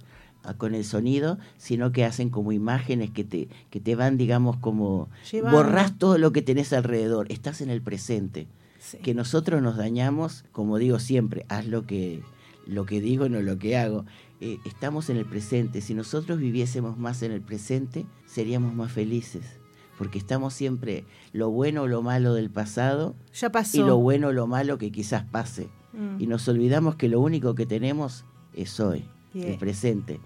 con 0.57 0.75
el 0.75 0.85
sonido, 0.85 1.39
sino 1.57 1.93
que 1.93 2.05
hacen 2.05 2.31
como 2.31 2.53
imágenes 2.53 3.11
que 3.11 3.25
te 3.25 3.49
que 3.71 3.81
te 3.81 3.95
van 3.95 4.17
digamos 4.17 4.57
como 4.57 5.09
Llevando. 5.31 5.59
borrás 5.59 5.99
todo 5.99 6.17
lo 6.19 6.33
que 6.33 6.43
tenés 6.43 6.73
alrededor, 6.73 7.31
estás 7.31 7.61
en 7.61 7.71
el 7.71 7.83
presente. 7.83 8.47
Sí. 8.81 8.99
Que 8.99 9.13
nosotros 9.13 9.61
nos 9.61 9.77
dañamos, 9.77 10.45
como 10.53 10.79
digo 10.79 10.99
siempre, 10.99 11.45
haz 11.49 11.67
lo 11.67 11.87
que 11.87 12.23
lo 12.67 12.87
que 12.87 13.01
digo, 13.01 13.29
no 13.29 13.41
lo 13.43 13.59
que 13.59 13.77
hago. 13.77 14.05
Eh, 14.41 14.59
estamos 14.65 15.11
en 15.11 15.17
el 15.17 15.25
presente. 15.25 15.81
Si 15.81 15.95
nosotros 15.95 16.39
viviésemos 16.39 16.97
más 16.99 17.23
en 17.23 17.33
el 17.33 17.41
presente, 17.41 18.07
seríamos 18.27 18.75
más 18.75 18.93
felices. 18.93 19.59
Porque 19.97 20.19
estamos 20.19 20.55
siempre 20.55 21.05
lo 21.33 21.51
bueno 21.51 21.83
o 21.83 21.87
lo 21.89 22.03
malo 22.03 22.35
del 22.35 22.51
pasado 22.51 23.17
Ya 23.35 23.51
pasó. 23.51 23.79
y 23.79 23.81
lo 23.81 23.97
bueno 23.97 24.29
o 24.29 24.33
lo 24.33 24.47
malo 24.47 24.79
que 24.79 24.93
quizás 24.93 25.25
pase. 25.25 25.69
Mm. 25.93 26.21
Y 26.21 26.27
nos 26.29 26.47
olvidamos 26.47 26.95
que 26.95 27.09
lo 27.09 27.21
único 27.21 27.55
que 27.57 27.67
tenemos 27.67 28.25
es 28.55 28.79
hoy, 28.79 29.05
El 29.35 29.59
presente. 29.59 30.21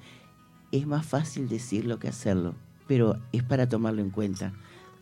Es 0.70 0.86
más 0.86 1.04
fácil 1.04 1.48
decirlo 1.48 1.98
que 1.98 2.08
hacerlo, 2.08 2.54
pero 2.86 3.18
es 3.32 3.42
para 3.42 3.68
tomarlo 3.68 4.00
en 4.00 4.10
cuenta. 4.10 4.52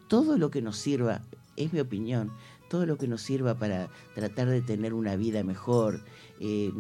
Todo 0.08 0.38
lo 0.38 0.50
que 0.50 0.62
nos 0.62 0.76
sirva, 0.76 1.22
es 1.56 1.72
mi 1.72 1.80
opinión, 1.80 2.32
todo 2.68 2.86
lo 2.86 2.96
que 2.96 3.08
nos 3.08 3.22
sirva 3.22 3.54
para 3.54 3.88
tratar 4.14 4.48
de 4.48 4.62
tener 4.62 4.94
una 4.94 5.16
vida 5.16 5.42
mejor, 5.44 6.00
eh, 6.40 6.72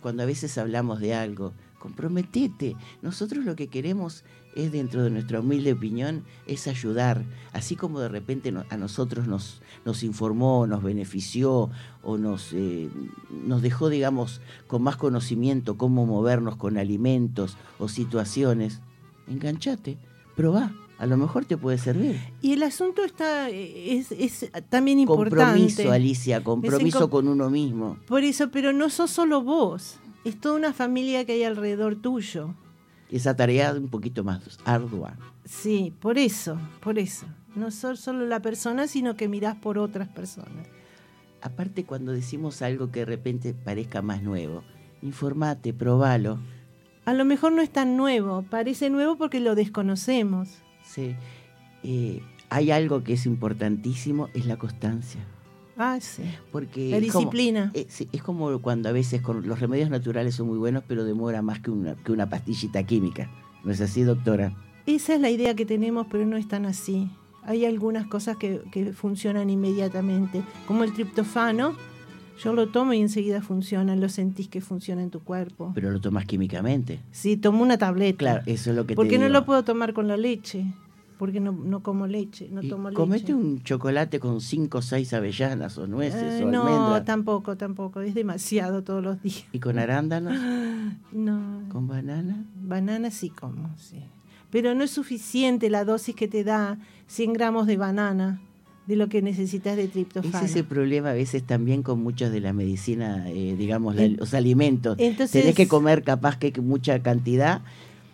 cuando 0.00 0.22
a 0.22 0.26
veces 0.26 0.58
hablamos 0.58 1.00
de 1.00 1.14
algo, 1.14 1.52
comprometete. 1.78 2.76
Nosotros 3.02 3.44
lo 3.44 3.56
que 3.56 3.68
queremos 3.68 4.24
es, 4.54 4.72
dentro 4.72 5.02
de 5.02 5.10
nuestra 5.10 5.40
humilde 5.40 5.72
opinión, 5.72 6.24
es 6.46 6.66
ayudar. 6.68 7.24
Así 7.52 7.76
como 7.76 8.00
de 8.00 8.08
repente 8.08 8.52
a 8.70 8.76
nosotros 8.76 9.26
nos, 9.26 9.60
nos 9.84 10.02
informó, 10.02 10.66
nos 10.66 10.82
benefició 10.82 11.70
o 12.02 12.18
nos, 12.18 12.52
eh, 12.52 12.88
nos 13.46 13.62
dejó, 13.62 13.88
digamos, 13.88 14.40
con 14.66 14.82
más 14.82 14.96
conocimiento 14.96 15.76
cómo 15.76 16.06
movernos 16.06 16.56
con 16.56 16.78
alimentos 16.78 17.56
o 17.78 17.88
situaciones, 17.88 18.80
enganchate, 19.28 19.98
probá. 20.36 20.72
A 20.96 21.06
lo 21.06 21.16
mejor 21.16 21.44
te 21.44 21.56
puede 21.56 21.76
servir. 21.76 22.20
Y 22.40 22.52
el 22.52 22.62
asunto 22.62 23.02
está 23.04 23.50
eh, 23.50 23.98
es, 23.98 24.12
es 24.12 24.48
también 24.68 25.00
importante. 25.00 25.34
Compromiso, 25.44 25.90
Alicia, 25.90 26.44
compromiso 26.44 27.10
com- 27.10 27.24
con 27.24 27.28
uno 27.28 27.50
mismo. 27.50 27.98
Por 28.06 28.22
eso, 28.22 28.50
pero 28.52 28.72
no 28.72 28.88
sos 28.90 29.10
solo 29.10 29.42
vos, 29.42 29.96
es 30.24 30.40
toda 30.40 30.54
una 30.54 30.72
familia 30.72 31.24
que 31.24 31.32
hay 31.32 31.42
alrededor 31.42 31.96
tuyo. 31.96 32.54
Esa 33.14 33.36
tarea 33.36 33.70
es 33.70 33.76
un 33.76 33.90
poquito 33.90 34.24
más 34.24 34.58
ardua. 34.64 35.16
Sí, 35.44 35.94
por 36.00 36.18
eso, 36.18 36.58
por 36.80 36.98
eso. 36.98 37.26
No 37.54 37.70
sos 37.70 38.00
solo 38.00 38.26
la 38.26 38.42
persona, 38.42 38.88
sino 38.88 39.14
que 39.14 39.28
mirás 39.28 39.54
por 39.54 39.78
otras 39.78 40.08
personas. 40.08 40.66
Aparte, 41.40 41.84
cuando 41.84 42.10
decimos 42.10 42.60
algo 42.60 42.90
que 42.90 43.00
de 43.00 43.04
repente 43.04 43.54
parezca 43.54 44.02
más 44.02 44.20
nuevo, 44.20 44.64
informate, 45.00 45.72
probalo. 45.72 46.40
A 47.04 47.14
lo 47.14 47.24
mejor 47.24 47.52
no 47.52 47.62
es 47.62 47.70
tan 47.70 47.96
nuevo, 47.96 48.42
parece 48.50 48.90
nuevo 48.90 49.16
porque 49.16 49.38
lo 49.38 49.54
desconocemos. 49.54 50.48
Sí. 50.82 51.14
Eh, 51.84 52.20
hay 52.50 52.72
algo 52.72 53.04
que 53.04 53.12
es 53.12 53.26
importantísimo, 53.26 54.28
es 54.34 54.44
la 54.46 54.56
constancia. 54.56 55.24
Ah, 55.76 55.98
sí. 56.00 56.22
Porque 56.52 56.90
La 56.90 56.98
es 56.98 57.12
como- 57.12 57.20
disciplina. 57.30 57.70
eh, 57.74 57.86
sí, 57.88 58.08
es 58.12 58.22
como 58.22 58.60
cuando 58.60 58.88
a 58.88 58.92
veces 58.92 59.20
con 59.22 59.46
los 59.46 59.58
remedios 59.60 59.90
naturales 59.90 60.34
son 60.36 60.46
muy 60.48 60.58
buenos, 60.58 60.84
pero 60.86 61.04
demora 61.04 61.42
más 61.42 61.60
que 61.60 61.70
una, 61.70 61.94
que 61.96 62.12
una 62.12 62.28
pastillita 62.28 62.82
química. 62.84 63.30
¿No 63.64 63.72
es 63.72 63.80
así, 63.80 64.02
doctora? 64.02 64.54
Esa 64.86 65.14
es 65.14 65.20
la 65.20 65.30
idea 65.30 65.54
que 65.54 65.64
tenemos, 65.66 66.06
pero 66.10 66.26
no 66.26 66.36
es 66.36 66.46
tan 66.46 66.66
así. 66.66 67.08
Hay 67.42 67.64
algunas 67.64 68.06
cosas 68.06 68.36
que, 68.36 68.62
que 68.72 68.92
funcionan 68.92 69.50
inmediatamente, 69.50 70.42
como 70.66 70.84
el 70.84 70.92
triptofano. 70.92 71.74
Yo 72.42 72.52
lo 72.52 72.68
tomo 72.68 72.92
y 72.94 73.00
enseguida 73.00 73.42
funciona, 73.42 73.94
lo 73.96 74.08
sentís 74.08 74.48
que 74.48 74.60
funciona 74.60 75.02
en 75.02 75.10
tu 75.10 75.20
cuerpo. 75.20 75.70
Pero 75.74 75.90
lo 75.90 76.00
tomas 76.00 76.24
químicamente. 76.26 77.00
Sí, 77.12 77.36
tomo 77.36 77.62
una 77.62 77.78
tableta. 77.78 78.18
Claro, 78.18 78.42
eso 78.46 78.70
es 78.70 78.76
lo 78.76 78.86
que 78.86 78.94
¿Por 78.96 79.06
te 79.06 79.10
qué 79.10 79.18
no 79.18 79.26
digo. 79.26 79.38
lo 79.40 79.44
puedo 79.46 79.62
tomar 79.62 79.92
con 79.92 80.08
la 80.08 80.16
leche? 80.16 80.64
Porque 81.24 81.40
no, 81.40 81.52
no 81.52 81.82
como 81.82 82.06
leche, 82.06 82.48
no 82.50 82.60
tomo 82.60 82.90
leche. 82.90 83.00
comete 83.00 83.32
un 83.32 83.62
chocolate 83.62 84.20
con 84.20 84.42
cinco 84.42 84.78
o 84.78 84.82
seis 84.82 85.14
avellanas 85.14 85.78
o 85.78 85.86
nueces 85.86 86.40
Eh, 86.40 86.44
o 86.44 86.50
no, 86.50 86.64
almendras. 86.64 87.04
tampoco, 87.06 87.56
tampoco. 87.56 88.02
Es 88.02 88.14
demasiado 88.14 88.84
todos 88.84 89.02
los 89.02 89.22
días. 89.22 89.44
¿Y 89.52 89.58
con 89.60 89.78
arándanos? 89.78 90.34
No. 91.12 91.62
¿Con 91.70 91.86
banana? 91.88 92.44
Banana 92.62 93.10
sí 93.10 93.30
como, 93.30 93.74
sí. 93.78 94.00
Pero 94.50 94.74
no 94.74 94.84
es 94.84 94.90
suficiente 94.90 95.70
la 95.70 95.84
dosis 95.86 96.14
que 96.14 96.28
te 96.28 96.44
da 96.44 96.78
100 97.06 97.32
gramos 97.32 97.66
de 97.66 97.78
banana 97.78 98.40
de 98.86 98.96
lo 98.96 99.08
que 99.08 99.22
necesitas 99.22 99.76
de 99.76 99.84
Es 99.84 99.92
triptofano. 99.92 100.44
ese 100.44 100.62
problema 100.62 101.10
a 101.10 101.14
veces 101.14 101.42
también 101.42 101.82
con 101.82 102.02
muchos 102.02 102.30
de 102.32 102.40
la 102.40 102.52
medicina, 102.52 103.24
eh, 103.30 103.54
digamos, 103.56 103.96
la- 103.96 104.08
los 104.08 104.34
alimentos. 104.34 104.96
entonces- 104.98 105.40
Tenés 105.40 105.54
que 105.56 105.66
comer 105.68 106.02
capaz 106.02 106.36
que 106.36 106.52
mucha 106.60 107.02
cantidad 107.02 107.62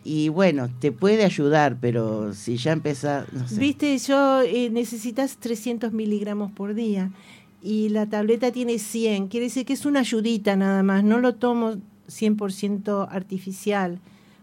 y 0.04 0.28
bueno, 0.30 0.68
te 0.80 0.92
puede 0.92 1.24
ayudar, 1.24 1.76
pero 1.80 2.32
si 2.32 2.56
ya 2.56 2.72
empezás, 2.72 3.30
no 3.32 3.46
sé. 3.46 3.58
Viste, 3.60 3.98
yo 3.98 4.40
eh, 4.42 4.70
necesitas 4.70 5.36
300 5.36 5.92
miligramos 5.92 6.50
por 6.52 6.74
día 6.74 7.10
y 7.62 7.90
la 7.90 8.06
tableta 8.06 8.50
tiene 8.50 8.78
100, 8.78 9.28
quiere 9.28 9.46
decir 9.46 9.66
que 9.66 9.74
es 9.74 9.84
una 9.84 10.00
ayudita 10.00 10.56
nada 10.56 10.82
más, 10.82 11.04
no 11.04 11.18
lo 11.18 11.34
tomo 11.34 11.74
100% 12.08 13.08
artificial, 13.10 13.98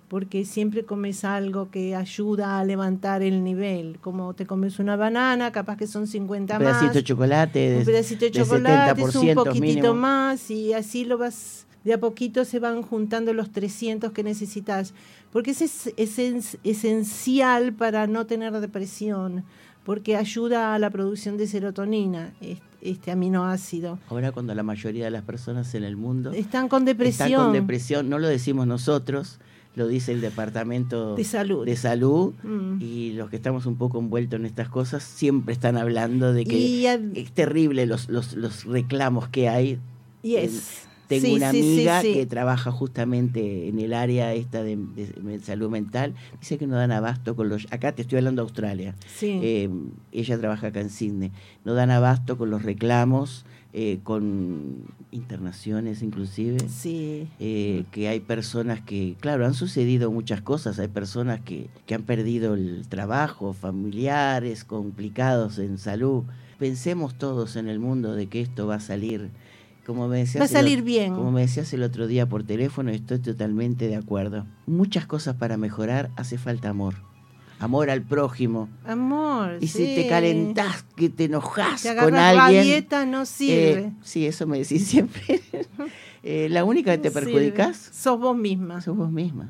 porque 0.08 0.46
siempre 0.46 0.84
comes 0.86 1.26
algo 1.26 1.70
que 1.70 1.96
ayuda 1.96 2.60
a 2.60 2.64
levantar 2.64 3.24
el 3.24 3.44
nivel, 3.44 3.98
como 4.00 4.34
te 4.34 4.46
comes 4.46 4.80
una 4.80 4.96
banana, 4.96 5.52
capaz 5.52 5.78
que 5.78 5.88
son 5.88 6.08
50 6.08 6.54
un 6.54 6.60
pedacito 6.60 6.94
de 6.94 7.04
chocolate, 7.04 7.78
un 7.80 7.86
pedacito 7.86 8.26
de 8.26 8.32
de 8.32 8.40
chocolate, 8.40 9.02
es 9.02 9.16
un 9.16 9.28
70% 9.28 9.34
poquitito 9.34 9.60
mínimo. 9.60 9.94
más 9.96 10.52
y 10.52 10.74
así 10.74 11.04
lo 11.04 11.18
vas 11.18 11.67
de 11.88 11.94
a 11.94 12.00
poquito 12.00 12.44
se 12.46 12.60
van 12.60 12.82
juntando 12.82 13.34
los 13.34 13.50
300 13.52 14.12
que 14.12 14.22
necesitas, 14.22 14.94
porque 15.32 15.52
es 15.52 15.62
esen- 15.98 16.60
esencial 16.64 17.74
para 17.74 18.08
no 18.08 18.26
tener 18.26 18.54
depresión, 18.60 19.44
porque 19.86 20.18
ayuda 20.18 20.76
a 20.76 20.80
la 20.80 20.90
producción 20.90 21.38
de 21.38 21.48
serotonina, 21.48 22.34
es- 22.42 22.60
este 22.82 23.10
aminoácido. 23.12 24.00
Ahora 24.10 24.32
cuando 24.32 24.54
la 24.54 24.64
mayoría 24.64 25.06
de 25.06 25.12
las 25.12 25.24
personas 25.24 25.74
en 25.76 25.84
el 25.84 25.96
mundo 25.98 26.32
Están 26.32 26.68
con 26.68 26.86
depresión. 26.86 27.28
están 27.30 27.44
con 27.46 27.54
depresión, 27.54 28.10
no 28.10 28.20
lo 28.20 28.28
decimos 28.28 28.68
nosotros, 28.68 29.40
lo 29.76 29.88
dice 29.88 30.12
el 30.12 30.22
Departamento 30.22 31.16
De 31.16 31.24
Salud. 31.24 31.66
de 31.66 31.76
Salud, 31.76 32.34
Mm. 32.44 32.82
y 32.82 33.14
los 33.14 33.30
que 33.30 33.36
estamos 33.38 33.66
un 33.66 33.78
poco 33.78 33.98
envueltos 34.00 34.40
en 34.40 34.46
estas 34.46 34.70
cosas 34.70 35.04
siempre 35.04 35.54
están 35.54 35.78
hablando 35.78 36.34
de 36.34 36.44
que 36.46 36.58
Y 36.58 36.86
es 36.86 37.32
terrible 37.32 37.86
los, 37.86 38.10
los, 38.10 38.34
los 38.36 38.66
reclamos 38.66 39.28
que 39.30 39.48
hay. 39.50 39.80
Yes. 40.22 40.87
Tengo 41.08 41.26
Sí, 41.28 41.34
una 41.36 41.52
sí, 41.52 41.60
amiga 41.60 42.02
sí. 42.02 42.14
que 42.14 42.26
trabaja 42.26 42.72
justamente 42.72 43.68
en 43.70 43.80
el 43.80 43.94
área 43.94 44.34
esta 44.34 44.62
de, 44.64 44.76
de- 44.76 45.14
de 45.22 45.40
salud 45.40 45.70
mental, 45.70 46.14
dice 46.40 46.58
que 46.58 46.68
no 46.68 46.76
dan 46.76 46.92
abasto 46.92 47.36
con 47.36 47.48
los... 47.50 47.66
Acá 47.72 47.94
te 47.94 48.02
estoy 48.02 48.18
hablando 48.18 48.42
de 48.42 48.48
Australia. 48.48 48.96
Sí. 49.16 49.40
Eh, 49.42 49.70
ella 50.12 50.38
trabaja 50.38 50.68
acá 50.68 50.82
en 50.82 50.90
Sydney. 50.90 51.32
No 51.64 51.74
dan 51.76 51.92
abasto 51.92 52.38
con 52.38 52.50
los 52.50 52.64
reclamos, 52.64 53.46
eh, 53.74 54.00
con 54.04 54.84
internaciones 55.12 56.02
inclusive. 56.02 56.58
sí. 56.70 57.28
eh, 57.40 57.86
que 57.92 58.08
hay 58.08 58.20
personas 58.20 58.82
que, 58.82 59.16
claro, 59.20 59.46
han 59.46 59.54
sucedido 59.54 60.12
muchas 60.12 60.42
cosas, 60.42 60.80
hay 60.80 60.88
personas 60.88 61.40
que, 61.42 61.68
que 61.86 61.96
han 61.96 62.04
perdido 62.04 62.54
el 62.56 62.86
trabajo, 62.90 63.54
familiares 63.54 64.64
complicados 64.64 65.60
en 65.60 65.78
salud. 65.78 66.24
Pensemos 66.60 67.16
todos 67.18 67.56
en 67.56 67.68
el 67.68 67.80
mundo 67.80 68.16
de 68.16 68.28
que 68.28 68.42
esto 68.42 68.66
va 68.68 68.76
a 68.76 68.80
salir, 68.80 69.30
como 69.88 70.08
me 70.08 70.18
decías, 70.20 70.42
Va 70.42 70.44
a 70.44 70.48
el 70.48 70.52
salir 70.54 70.82
ot- 70.82 70.84
bien. 70.84 71.16
Como 71.16 71.32
me 71.32 71.42
decías 71.42 71.74
el 71.74 71.82
otro 71.82 72.06
día 72.06 72.28
por 72.28 72.44
teléfono, 72.44 72.92
estoy 72.92 73.18
totalmente 73.20 73.88
de 73.88 73.96
acuerdo. 73.96 74.46
Muchas 74.68 75.08
cosas 75.08 75.36
para 75.38 75.58
mejorar 75.58 76.12
hace 76.18 76.38
falta 76.38 76.70
amor. 76.70 76.94
Amor 77.60 77.90
al 77.90 78.04
prójimo. 78.04 78.70
Amor. 78.86 79.58
Y 79.62 79.68
si 79.70 79.96
te 79.96 80.08
calentás, 80.08 80.84
que 80.96 81.10
te 81.10 81.24
enojas 81.24 81.82
Te 81.82 81.96
con 81.96 82.14
alguien. 82.14 82.38
rabieta, 82.64 83.08
no 83.08 83.26
sirve. 83.26 83.80
eh, 83.80 83.92
sí, 84.04 84.28
eso 84.28 84.46
me 84.46 84.60
decís 84.60 84.86
siempre. 84.88 85.22
Eh, 86.24 86.50
la 86.50 86.66
única 86.66 86.92
que 86.92 86.98
te 86.98 87.10
No 87.10 87.14
sirve. 87.14 87.32
perjudicas 87.32 87.78
Sos 87.94 88.20
vos 88.20 88.36
misma. 88.36 88.82
sos 88.82 88.98
vos 88.98 89.10
misma. 89.12 89.50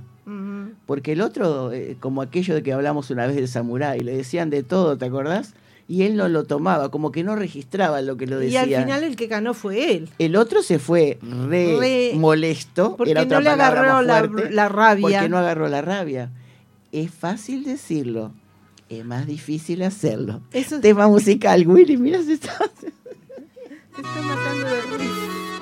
Porque 0.86 1.14
el 1.14 1.22
otro, 1.22 1.72
eh, 1.72 1.98
como 2.00 2.22
aquello 2.22 2.54
de 2.54 2.62
que 2.62 2.72
hablamos 2.74 3.10
una 3.10 3.26
vez 3.26 3.36
del 3.36 3.48
samurái, 3.48 4.02
le 4.02 4.16
decían 4.16 4.50
de 4.52 4.62
todo, 4.62 4.96
¿te 4.98 5.06
acordás? 5.06 5.54
Y 5.90 6.04
él 6.04 6.18
no 6.18 6.28
lo 6.28 6.44
tomaba, 6.44 6.90
como 6.92 7.12
que 7.14 7.24
no 7.24 7.36
registraba 7.38 8.02
lo 8.02 8.18
que 8.18 8.28
lo 8.28 8.42
Y 8.42 8.46
decía. 8.46 8.62
al 8.62 8.84
final 8.84 9.04
el 9.06 9.16
que 9.16 9.28
ganó 9.28 9.54
fue 9.54 9.94
él. 9.96 10.10
El 10.20 10.36
otro 10.36 10.62
se 10.62 10.80
fue 10.80 11.18
re, 11.22 11.78
Re- 11.80 12.12
molesto, 12.16 12.98
porque 12.98 13.12
era 13.12 13.24
otra 13.24 13.38
no 13.38 13.44
le 13.44 13.50
agarró 13.52 14.02
la- 14.02 14.22
la 14.52 14.68
rabia. 14.70 15.02
Porque 15.02 15.30
no 15.30 15.38
agarró 15.38 15.70
la 15.70 15.82
rabia. 15.82 16.30
Es 16.92 17.10
fácil 17.12 17.64
decirlo, 17.64 18.32
es 18.90 19.06
más 19.06 19.26
difícil 19.28 19.82
hacerlo. 19.82 20.42
Eso 20.52 20.80
Tema 20.82 21.08
musical, 21.08 21.66
Willy, 21.66 21.96
mira 21.98 22.22
si 22.22 22.34
está... 22.34 22.58
te 22.82 22.88
está 24.02 24.22
matando 24.22 24.66
de 24.68 24.82
risa. 24.98 25.57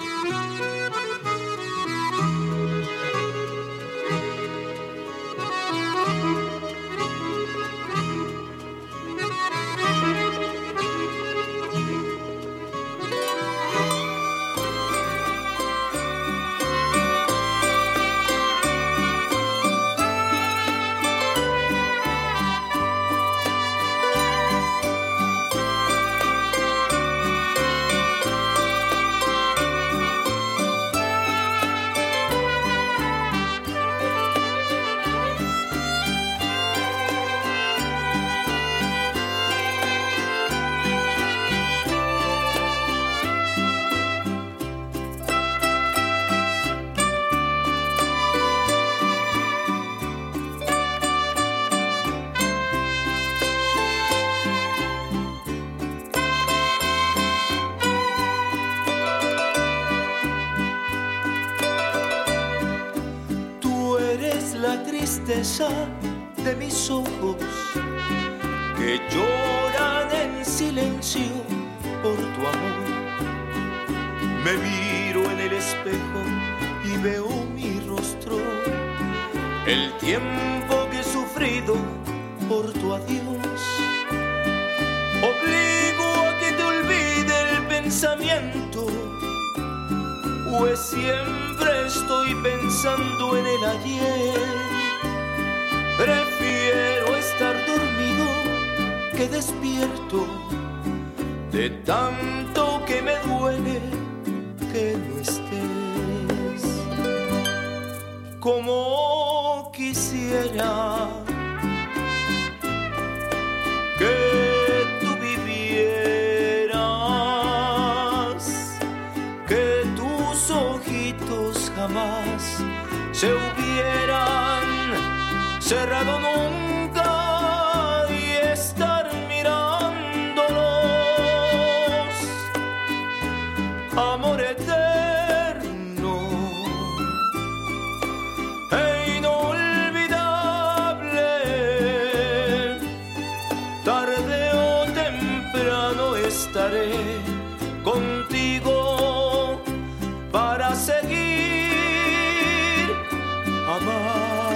amar. 153.68 154.55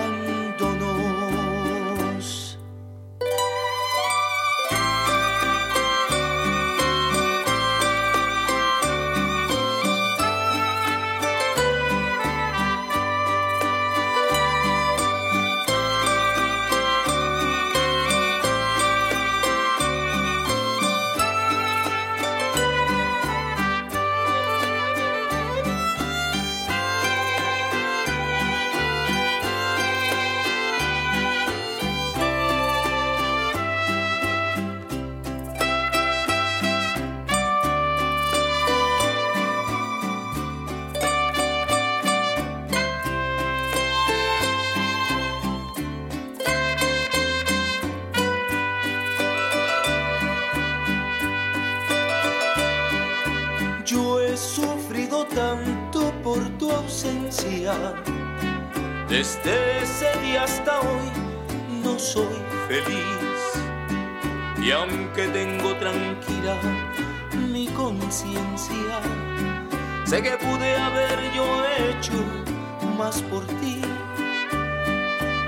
Hecho 72.10 72.88
más 72.98 73.22
por 73.24 73.46
ti. 73.46 73.82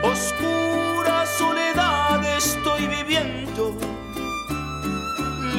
Oscura 0.03 1.25
soledad 1.37 2.23
estoy 2.37 2.87
viviendo, 2.87 3.75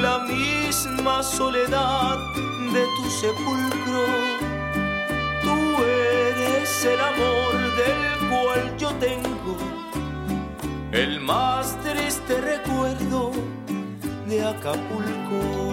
la 0.01 0.19
misma 0.21 1.23
soledad 1.23 2.17
de 2.73 2.85
tu 2.97 3.11
sepulcro. 3.11 4.05
Tú 5.43 5.83
eres 5.85 6.85
el 6.85 7.01
amor 7.01 7.55
del 7.77 8.29
cual 8.31 8.77
yo 8.79 8.91
tengo 8.95 9.57
el 10.93 11.21
más 11.21 11.79
triste 11.83 12.41
recuerdo 12.41 13.33
de 14.27 14.45
Acapulco. 14.45 15.73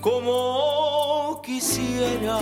Como 0.00 1.40
quisiera 1.42 2.38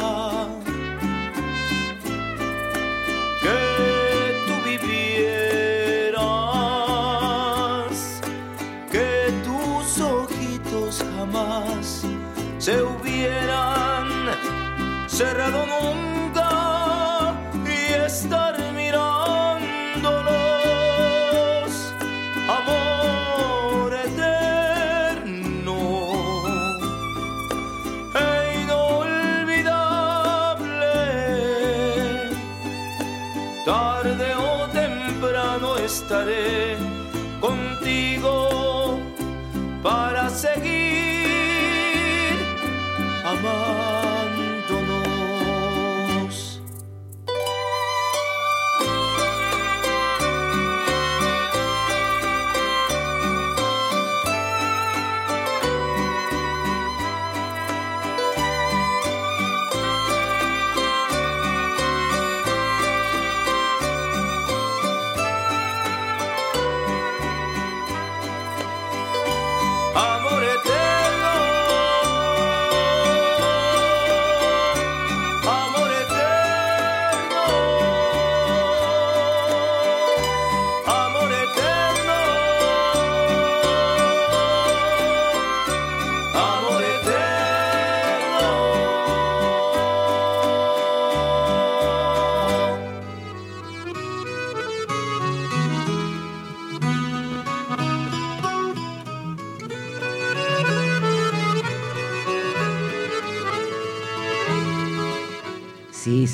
cerrado 15.14 15.63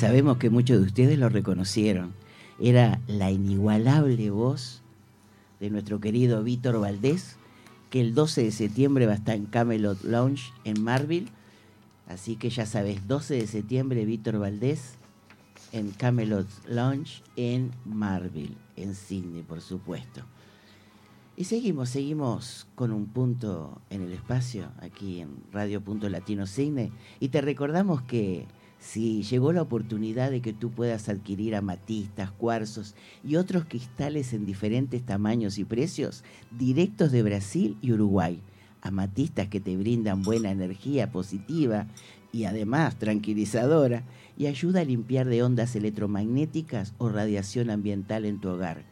sabemos 0.01 0.37
que 0.37 0.49
muchos 0.49 0.79
de 0.79 0.85
ustedes 0.87 1.19
lo 1.19 1.29
reconocieron. 1.29 2.13
Era 2.59 2.99
la 3.05 3.29
inigualable 3.29 4.31
voz 4.31 4.81
de 5.59 5.69
nuestro 5.69 6.01
querido 6.01 6.43
Víctor 6.43 6.79
Valdés, 6.79 7.35
que 7.91 8.01
el 8.01 8.15
12 8.15 8.45
de 8.45 8.51
septiembre 8.51 9.05
va 9.05 9.11
a 9.11 9.17
estar 9.17 9.35
en 9.35 9.45
Camelot 9.45 10.03
Lounge 10.03 10.53
en 10.63 10.83
Marville. 10.83 11.27
Así 12.07 12.35
que 12.35 12.49
ya 12.49 12.65
sabes, 12.65 13.07
12 13.07 13.35
de 13.35 13.45
septiembre 13.45 14.03
Víctor 14.05 14.39
Valdés 14.39 14.95
en 15.71 15.91
Camelot 15.91 16.47
Lounge 16.67 17.21
en 17.35 17.69
Marville, 17.85 18.57
en 18.77 18.95
Sydney, 18.95 19.43
por 19.43 19.61
supuesto. 19.61 20.23
Y 21.37 21.43
seguimos, 21.43 21.89
seguimos 21.89 22.65
con 22.73 22.91
un 22.91 23.05
punto 23.05 23.79
en 23.91 24.01
el 24.01 24.13
espacio, 24.13 24.71
aquí 24.81 25.21
en 25.21 25.29
Radio 25.51 25.79
Punto 25.79 26.09
Latino 26.09 26.47
Sydney. 26.47 26.91
Y 27.19 27.29
te 27.29 27.41
recordamos 27.41 28.01
que 28.01 28.47
si 28.81 29.21
llegó 29.21 29.53
la 29.53 29.61
oportunidad 29.61 30.31
de 30.31 30.41
que 30.41 30.53
tú 30.53 30.71
puedas 30.71 31.07
adquirir 31.07 31.55
amatistas, 31.55 32.31
cuarzos 32.31 32.95
y 33.23 33.35
otros 33.35 33.65
cristales 33.65 34.33
en 34.33 34.43
diferentes 34.43 35.05
tamaños 35.05 35.59
y 35.59 35.65
precios, 35.65 36.23
directos 36.49 37.11
de 37.11 37.21
Brasil 37.21 37.77
y 37.79 37.91
Uruguay, 37.91 38.41
amatistas 38.81 39.49
que 39.49 39.59
te 39.59 39.77
brindan 39.77 40.23
buena 40.23 40.49
energía 40.49 41.11
positiva 41.11 41.85
y 42.31 42.45
además 42.45 42.97
tranquilizadora 42.97 44.03
y 44.35 44.47
ayuda 44.47 44.81
a 44.81 44.85
limpiar 44.85 45.27
de 45.27 45.43
ondas 45.43 45.75
electromagnéticas 45.75 46.95
o 46.97 47.07
radiación 47.09 47.69
ambiental 47.69 48.25
en 48.25 48.41
tu 48.41 48.49
hogar. 48.49 48.83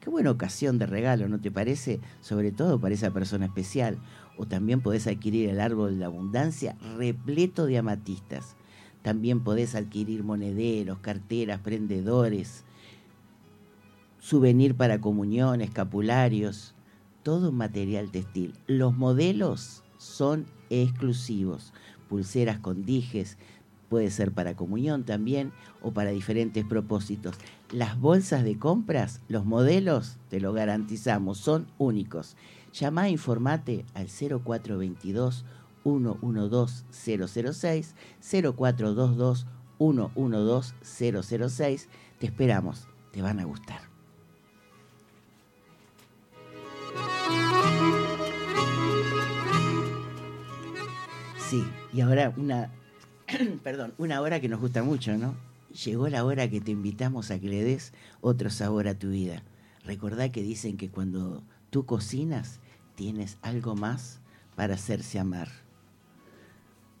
Qué 0.00 0.10
buena 0.10 0.30
ocasión 0.30 0.78
de 0.78 0.84
regalo, 0.84 1.26
¿no 1.26 1.40
te 1.40 1.50
parece? 1.50 2.00
Sobre 2.20 2.52
todo 2.52 2.78
para 2.78 2.94
esa 2.94 3.12
persona 3.12 3.46
especial. 3.46 3.98
O 4.36 4.46
también 4.46 4.82
podés 4.82 5.06
adquirir 5.06 5.48
el 5.48 5.58
árbol 5.58 5.94
de 5.94 6.00
la 6.00 6.06
abundancia 6.06 6.76
repleto 6.96 7.64
de 7.64 7.78
amatistas. 7.78 8.56
También 9.02 9.40
podés 9.40 9.74
adquirir 9.74 10.24
monederos, 10.24 10.98
carteras, 10.98 11.60
prendedores, 11.60 12.64
souvenir 14.18 14.74
para 14.74 15.00
comunión, 15.00 15.60
escapularios, 15.60 16.74
todo 17.22 17.52
material 17.52 18.10
textil. 18.10 18.54
Los 18.66 18.96
modelos 18.96 19.82
son 19.98 20.46
exclusivos. 20.70 21.72
Pulseras 22.08 22.58
con 22.58 22.84
dijes, 22.84 23.36
puede 23.88 24.10
ser 24.10 24.32
para 24.32 24.56
comunión 24.56 25.04
también 25.04 25.52
o 25.82 25.92
para 25.92 26.10
diferentes 26.10 26.64
propósitos. 26.64 27.36
Las 27.70 27.98
bolsas 27.98 28.44
de 28.44 28.58
compras, 28.58 29.20
los 29.28 29.44
modelos, 29.44 30.16
te 30.28 30.40
lo 30.40 30.52
garantizamos, 30.52 31.38
son 31.38 31.66
únicos. 31.78 32.36
Llama 32.72 33.08
e 33.08 33.12
informate 33.12 33.84
al 33.94 34.08
0422 34.08 35.44
112 35.88 36.84
006 37.62 37.94
0422 38.20 39.46
112 39.78 40.74
006. 41.48 41.88
Te 42.18 42.26
esperamos, 42.26 42.88
te 43.12 43.22
van 43.22 43.40
a 43.40 43.44
gustar. 43.44 43.80
Sí, 51.48 51.64
y 51.94 52.02
ahora 52.02 52.34
una, 52.36 52.70
perdón, 53.62 53.94
una 53.96 54.20
hora 54.20 54.40
que 54.40 54.48
nos 54.48 54.60
gusta 54.60 54.82
mucho, 54.82 55.16
¿no? 55.16 55.34
Llegó 55.84 56.08
la 56.08 56.24
hora 56.24 56.50
que 56.50 56.60
te 56.60 56.72
invitamos 56.72 57.30
a 57.30 57.38
que 57.38 57.48
le 57.48 57.62
des 57.62 57.92
otro 58.20 58.50
sabor 58.50 58.88
a 58.88 58.98
tu 58.98 59.10
vida. 59.10 59.42
Recordá 59.84 60.30
que 60.30 60.42
dicen 60.42 60.76
que 60.76 60.90
cuando 60.90 61.42
tú 61.70 61.86
cocinas 61.86 62.60
tienes 62.96 63.38
algo 63.40 63.76
más 63.76 64.20
para 64.56 64.74
hacerse 64.74 65.18
amar. 65.18 65.67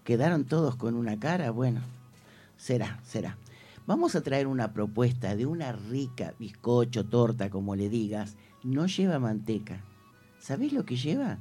¿Quedaron 0.08 0.46
todos 0.46 0.74
con 0.74 0.94
una 0.94 1.20
cara? 1.20 1.50
Bueno, 1.50 1.82
será, 2.56 2.98
será. 3.04 3.36
Vamos 3.86 4.16
a 4.16 4.22
traer 4.22 4.46
una 4.46 4.72
propuesta 4.72 5.36
de 5.36 5.44
una 5.44 5.72
rica 5.72 6.32
bizcocho, 6.38 7.04
torta, 7.04 7.50
como 7.50 7.76
le 7.76 7.90
digas. 7.90 8.34
No 8.64 8.86
lleva 8.86 9.18
manteca. 9.18 9.84
¿Sabés 10.40 10.72
lo 10.72 10.86
que 10.86 10.96
lleva? 10.96 11.36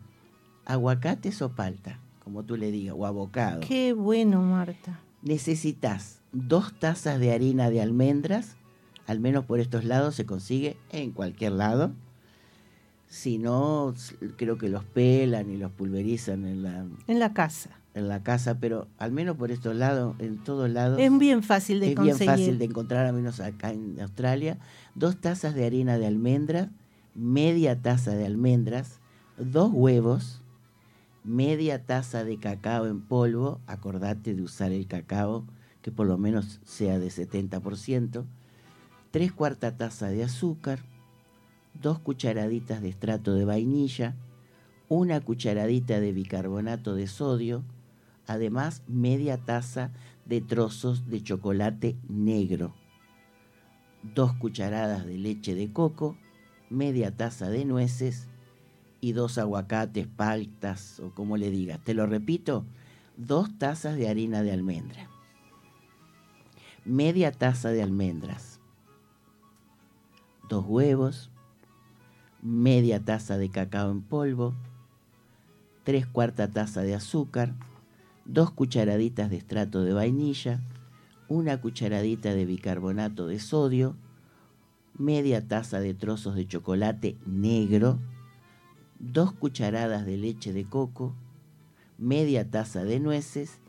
Aguacates 0.65 1.41
o 1.41 1.53
palta, 1.55 2.01
como 2.21 2.43
tú 2.43 2.57
le 2.57 2.69
digas, 2.69 2.93
o 2.97 3.05
abocado. 3.05 3.61
Qué 3.61 3.93
bueno, 3.93 4.41
Marta. 4.41 4.99
Necesitas 5.21 6.19
dos 6.33 6.77
tazas 6.77 7.21
de 7.21 7.31
harina 7.31 7.69
de 7.69 7.81
almendras, 7.81 8.57
al 9.05 9.21
menos 9.21 9.45
por 9.45 9.61
estos 9.61 9.85
lados 9.85 10.15
se 10.15 10.25
consigue 10.25 10.75
en 10.89 11.11
cualquier 11.11 11.53
lado. 11.53 11.93
Si 13.07 13.37
no, 13.37 13.93
creo 14.35 14.57
que 14.57 14.67
los 14.67 14.83
pelan 14.83 15.49
y 15.49 15.55
los 15.55 15.71
pulverizan 15.71 16.43
en 16.45 16.63
la, 16.63 16.85
En 17.07 17.19
la 17.19 17.33
casa. 17.33 17.76
En 17.97 18.07
la 18.07 18.23
casa, 18.23 18.59
pero 18.59 18.87
al 18.97 19.11
menos 19.11 19.37
por 19.37 19.51
estos 19.51 19.75
lados, 19.75 20.15
en 20.19 20.37
todos 20.43 20.69
lados. 20.69 20.99
Es 20.99 21.17
bien 21.17 21.43
fácil 21.43 21.79
de 21.79 21.89
es 21.89 21.95
conseguir. 21.95 22.19
bien 22.19 22.29
fácil 22.29 22.59
de 22.59 22.65
encontrar, 22.65 23.05
al 23.05 23.13
menos 23.13 23.39
acá 23.39 23.71
en 23.71 23.99
Australia. 23.99 24.59
Dos 24.95 25.19
tazas 25.19 25.55
de 25.55 25.65
harina 25.65 25.97
de 25.97 26.07
almendras, 26.07 26.69
media 27.15 27.81
taza 27.81 28.11
de 28.11 28.25
almendras, 28.25 28.99
dos 29.37 29.71
huevos, 29.73 30.41
media 31.23 31.83
taza 31.83 32.23
de 32.23 32.37
cacao 32.37 32.87
en 32.87 33.01
polvo, 33.01 33.59
acordate 33.67 34.33
de 34.33 34.41
usar 34.41 34.71
el 34.71 34.87
cacao, 34.87 35.45
que 35.81 35.91
por 35.91 36.07
lo 36.07 36.17
menos 36.17 36.59
sea 36.63 36.99
de 36.99 37.07
70%, 37.07 38.25
tres 39.11 39.31
cuartas 39.31 39.77
taza 39.77 40.09
de 40.09 40.23
azúcar, 40.23 40.79
dos 41.73 41.99
cucharaditas 41.99 42.81
de 42.81 42.89
extrato 42.89 43.33
de 43.33 43.45
vainilla, 43.45 44.15
una 44.89 45.19
cucharadita 45.19 45.99
de 45.99 46.11
bicarbonato 46.13 46.95
de 46.95 47.07
sodio, 47.07 47.63
además 48.27 48.83
media 48.87 49.37
taza 49.37 49.91
de 50.25 50.41
trozos 50.41 51.07
de 51.07 51.23
chocolate 51.23 51.97
negro, 52.07 52.75
dos 54.03 54.33
cucharadas 54.33 55.05
de 55.05 55.17
leche 55.17 55.55
de 55.55 55.71
coco, 55.71 56.17
media 56.69 57.15
taza 57.15 57.49
de 57.49 57.65
nueces 57.65 58.27
y 58.99 59.13
dos 59.13 59.37
aguacates, 59.37 60.07
paltas 60.07 60.99
o 60.99 61.11
como 61.11 61.37
le 61.37 61.49
digas. 61.49 61.79
Te 61.83 61.93
lo 61.93 62.05
repito, 62.05 62.65
dos 63.15 63.57
tazas 63.57 63.95
de 63.95 64.09
harina 64.09 64.43
de 64.43 64.51
almendra, 64.51 65.09
media 66.85 67.31
taza 67.31 67.69
de 67.69 67.81
almendras, 67.81 68.59
dos 70.49 70.65
huevos, 70.65 71.31
media 72.41 73.03
taza 73.03 73.37
de 73.37 73.49
cacao 73.49 73.91
en 73.91 74.01
polvo, 74.01 74.53
tres 75.83 76.05
cuarta 76.05 76.49
taza 76.49 76.81
de 76.81 76.95
azúcar, 76.95 77.53
dos 78.27 78.51
cucharaditas 78.51 79.29
de 79.29 79.37
extrato 79.37 79.83
de 79.83 79.93
vainilla, 79.93 80.61
una 81.29 81.59
cucharadita 81.59 82.33
de 82.33 82.45
bicarbonato 82.45 83.27
de 83.27 83.39
sodio, 83.39 83.95
media 84.97 85.47
taza 85.47 85.79
de 85.79 85.93
trozos 85.93 86.35
de 86.35 86.47
chocolate 86.47 87.17
negro, 87.25 87.99
dos 88.99 89.31
cucharadas 89.33 90.05
de 90.05 90.17
leche 90.17 90.53
de 90.53 90.65
coco, 90.65 91.15
media 91.97 92.49
taza 92.49 92.83
de 92.83 92.99
nueces 92.99 93.59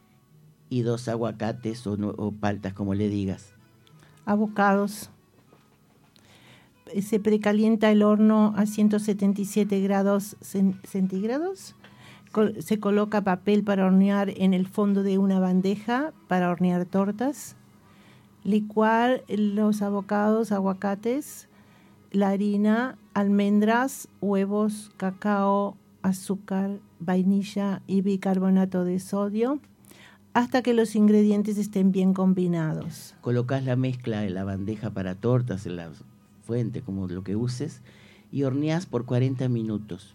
y 0.71 0.83
dos 0.83 1.09
aguacates 1.09 1.87
o, 1.87 1.95
o 1.95 2.33
paltas, 2.33 2.75
como 2.75 2.95
le 2.95 3.09
digas. 3.09 3.55
Abocados. 4.25 5.11
Se 7.03 7.21
precalienta 7.21 7.91
el 7.91 8.03
horno 8.03 8.55
a 8.57 8.65
177 8.67 9.81
grados 9.81 10.37
cen- 10.41 10.81
centígrados. 10.87 11.75
Se 12.61 12.79
coloca 12.79 13.23
papel 13.23 13.65
para 13.65 13.87
hornear 13.87 14.31
en 14.37 14.55
el 14.55 14.67
fondo 14.67 15.03
de 15.03 15.19
una 15.19 15.41
bandeja 15.41 16.13
para 16.29 16.51
hornear 16.51 16.85
tortas. 16.85 17.57
Licuar 18.45 19.25
los 19.29 19.83
abocados, 19.83 20.53
aguacates, 20.53 21.49
la 22.13 22.29
harina, 22.29 22.97
almendras, 23.15 24.09
huevos, 24.21 24.93
cacao, 24.97 25.77
azúcar, 26.03 26.79
vainilla 27.01 27.83
y 27.87 28.03
bicarbonato 28.03 28.85
de 28.85 29.01
sodio 29.01 29.61
hasta 30.35 30.63
que 30.63 30.75
los 30.75 30.95
ingredientes 30.95 31.59
estén 31.59 31.91
bien 31.91 32.15
combinados. 32.15 33.15
Colocas 33.21 33.65
la 33.65 33.77
mezcla 33.77 34.25
en 34.25 34.35
la 34.35 34.45
bandeja 34.45 34.91
para 34.91 35.15
tortas, 35.15 35.67
en 35.67 35.77
la 35.77 35.91
fuente, 36.45 36.81
como 36.83 37.09
lo 37.09 37.25
que 37.25 37.35
uses, 37.35 37.83
y 38.31 38.45
horneas 38.45 38.87
por 38.87 39.05
40 39.05 39.49
minutos. 39.49 40.15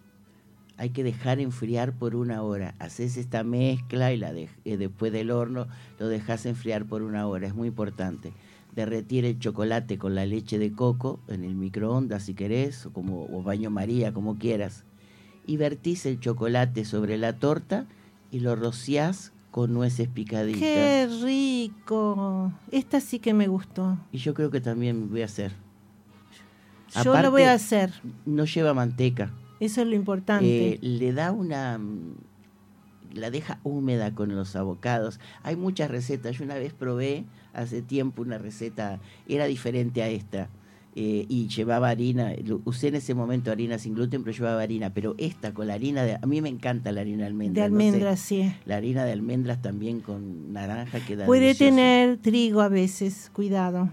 Hay 0.78 0.90
que 0.90 1.04
dejar 1.04 1.40
enfriar 1.40 1.94
por 1.94 2.16
una 2.16 2.42
hora. 2.42 2.74
Haces 2.80 3.18
esta 3.18 3.44
mezcla 3.44 4.12
y 4.12 4.18
la 4.18 4.34
de- 4.34 4.50
eh, 4.66 4.78
después 4.78 5.12
del 5.12 5.30
horno 5.32 5.68
lo 6.00 6.08
dejas 6.08 6.46
enfriar 6.46 6.86
por 6.86 7.04
una 7.04 7.28
hora. 7.28 7.48
Es 7.48 7.54
muy 7.54 7.68
importante. 7.68 8.34
Derretir 8.76 9.24
el 9.26 9.38
chocolate 9.38 10.00
con 10.00 10.16
la 10.16 10.26
leche 10.26 10.58
de 10.58 10.72
coco 10.74 11.20
en 11.28 11.44
el 11.44 11.54
microondas 11.54 12.24
si 12.24 12.34
querés, 12.34 12.88
o, 12.88 12.92
como, 12.92 13.26
o 13.26 13.44
baño 13.44 13.70
María, 13.70 14.14
como 14.14 14.40
quieras. 14.40 14.84
Y 15.46 15.58
vertís 15.58 16.06
el 16.08 16.20
chocolate 16.20 16.84
sobre 16.86 17.18
la 17.20 17.34
torta 17.38 17.86
y 18.32 18.40
lo 18.40 18.56
rociás 18.56 19.32
con 19.52 19.74
nueces 19.74 20.08
picaditas. 20.08 20.60
¡Qué 20.62 21.08
rico! 21.24 22.52
Esta 22.72 23.00
sí 23.00 23.20
que 23.20 23.36
me 23.36 23.48
gustó. 23.48 24.00
Y 24.12 24.18
yo 24.18 24.34
creo 24.34 24.50
que 24.50 24.60
también 24.62 25.12
voy 25.12 25.22
a 25.22 25.26
hacer. 25.26 25.52
Yo 26.96 27.02
Aparte, 27.02 27.22
lo 27.24 27.32
voy 27.32 27.44
a 27.44 27.54
hacer. 27.54 27.94
No 28.26 28.46
lleva 28.46 28.74
manteca. 28.74 29.32
Eso 29.64 29.82
es 29.82 29.88
lo 29.88 29.96
importante. 29.96 30.74
Eh, 30.74 30.80
le 30.82 31.14
da 31.14 31.32
una... 31.32 31.78
mm, 31.78 32.16
La 33.16 33.30
deja 33.30 33.60
húmeda 33.64 34.14
con 34.16 34.34
los 34.36 34.56
abocados. 34.56 35.20
Hay 35.44 35.56
muchas 35.56 35.90
recetas. 35.92 36.38
Yo 36.38 36.46
una 36.46 36.56
vez 36.56 36.74
probé 36.74 37.26
hace 37.54 37.82
tiempo 37.84 38.24
una 38.24 38.38
receta, 38.40 39.00
era 39.28 39.46
diferente 39.46 40.02
a 40.02 40.10
esta. 40.10 40.50
eh, 40.96 41.26
y 41.28 41.48
llevaba 41.48 41.90
harina, 41.90 42.34
usé 42.66 42.90
en 42.90 42.96
ese 42.96 43.16
momento 43.16 43.52
harina 43.52 43.80
sin 43.80 43.96
gluten, 43.96 44.24
pero 44.24 44.36
llevaba 44.38 44.62
harina. 44.62 44.92
Pero 44.94 45.16
esta 45.18 45.52
con 45.54 45.66
la 45.68 45.74
harina 45.76 46.04
de... 46.04 46.16
A 46.22 46.26
mí 46.28 46.40
me 46.42 46.50
encanta 46.50 46.92
la 46.92 47.02
harina 47.02 47.22
de 47.22 47.28
almendras. 47.28 47.66
de 47.66 47.70
no 47.72 47.80
sé. 47.80 47.86
almendras, 47.88 48.20
sí. 48.20 48.54
La 48.66 48.76
harina 48.78 49.04
de 49.06 49.12
almendras 49.12 49.60
también 49.62 50.02
con 50.02 50.54
naranja 50.54 51.00
queda 51.06 51.26
Puede 51.26 51.42
delicioso. 51.48 51.70
tener 51.76 52.18
trigo 52.18 52.62
a 52.62 52.70
veces, 52.70 53.32
cuidado. 53.34 53.90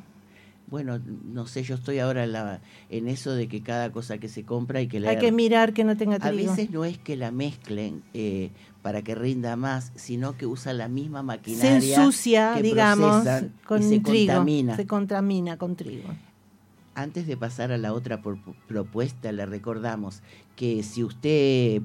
Bueno, 0.70 1.00
no 1.24 1.46
sé, 1.46 1.62
yo 1.64 1.74
estoy 1.74 1.98
ahora 1.98 2.24
en, 2.24 2.32
la- 2.32 2.60
en 2.90 3.08
eso 3.08 3.32
de 3.34 3.48
que 3.48 3.62
cada 3.62 3.90
cosa 3.92 4.18
que 4.18 4.28
se 4.28 4.44
compra 4.44 4.78
hay 4.78 4.86
que 4.86 5.00
leer. 5.00 5.10
Hay 5.16 5.18
que 5.18 5.32
mirar 5.32 5.72
que 5.72 5.82
no 5.84 5.96
tenga 5.96 6.16
A 6.16 6.30
trigo. 6.30 6.52
veces 6.52 6.70
no 6.70 6.84
es 6.84 6.98
que 6.98 7.16
la 7.16 7.30
mezclen 7.32 8.02
eh, 8.14 8.50
para 8.82 9.02
que 9.02 9.14
rinda 9.14 9.56
más, 9.56 9.92
sino 9.96 10.36
que 10.36 10.46
usa 10.46 10.72
la 10.72 10.88
misma 10.88 11.20
se 11.20 11.24
maquinaria. 11.24 11.96
ensucia, 11.96 12.52
que 12.56 12.62
digamos, 12.62 13.26
con 13.66 13.80
y 13.80 13.84
se 13.84 14.00
trigo. 14.00 14.26
contamina. 14.32 14.76
Se 14.76 14.86
contamina 14.86 15.56
con 15.56 15.76
trigo. 15.76 16.08
Antes 16.94 17.26
de 17.26 17.36
pasar 17.36 17.72
a 17.72 17.78
la 17.78 17.92
otra 17.92 18.20
propuesta, 18.68 19.32
le 19.32 19.46
recordamos 19.46 20.22
que 20.56 20.82
si 20.82 21.02
usted 21.04 21.82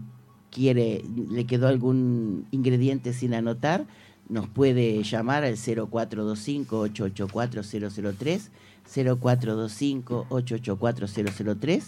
quiere, 0.52 1.04
le 1.32 1.46
quedó 1.46 1.68
algún 1.68 2.48
ingrediente 2.52 3.14
sin 3.14 3.34
anotar, 3.34 3.86
nos 4.30 4.48
puede 4.50 5.04
llamar 5.04 5.44
al 5.44 5.56
0425-884-003, 5.58 8.50
0425-884-003, 8.94 11.84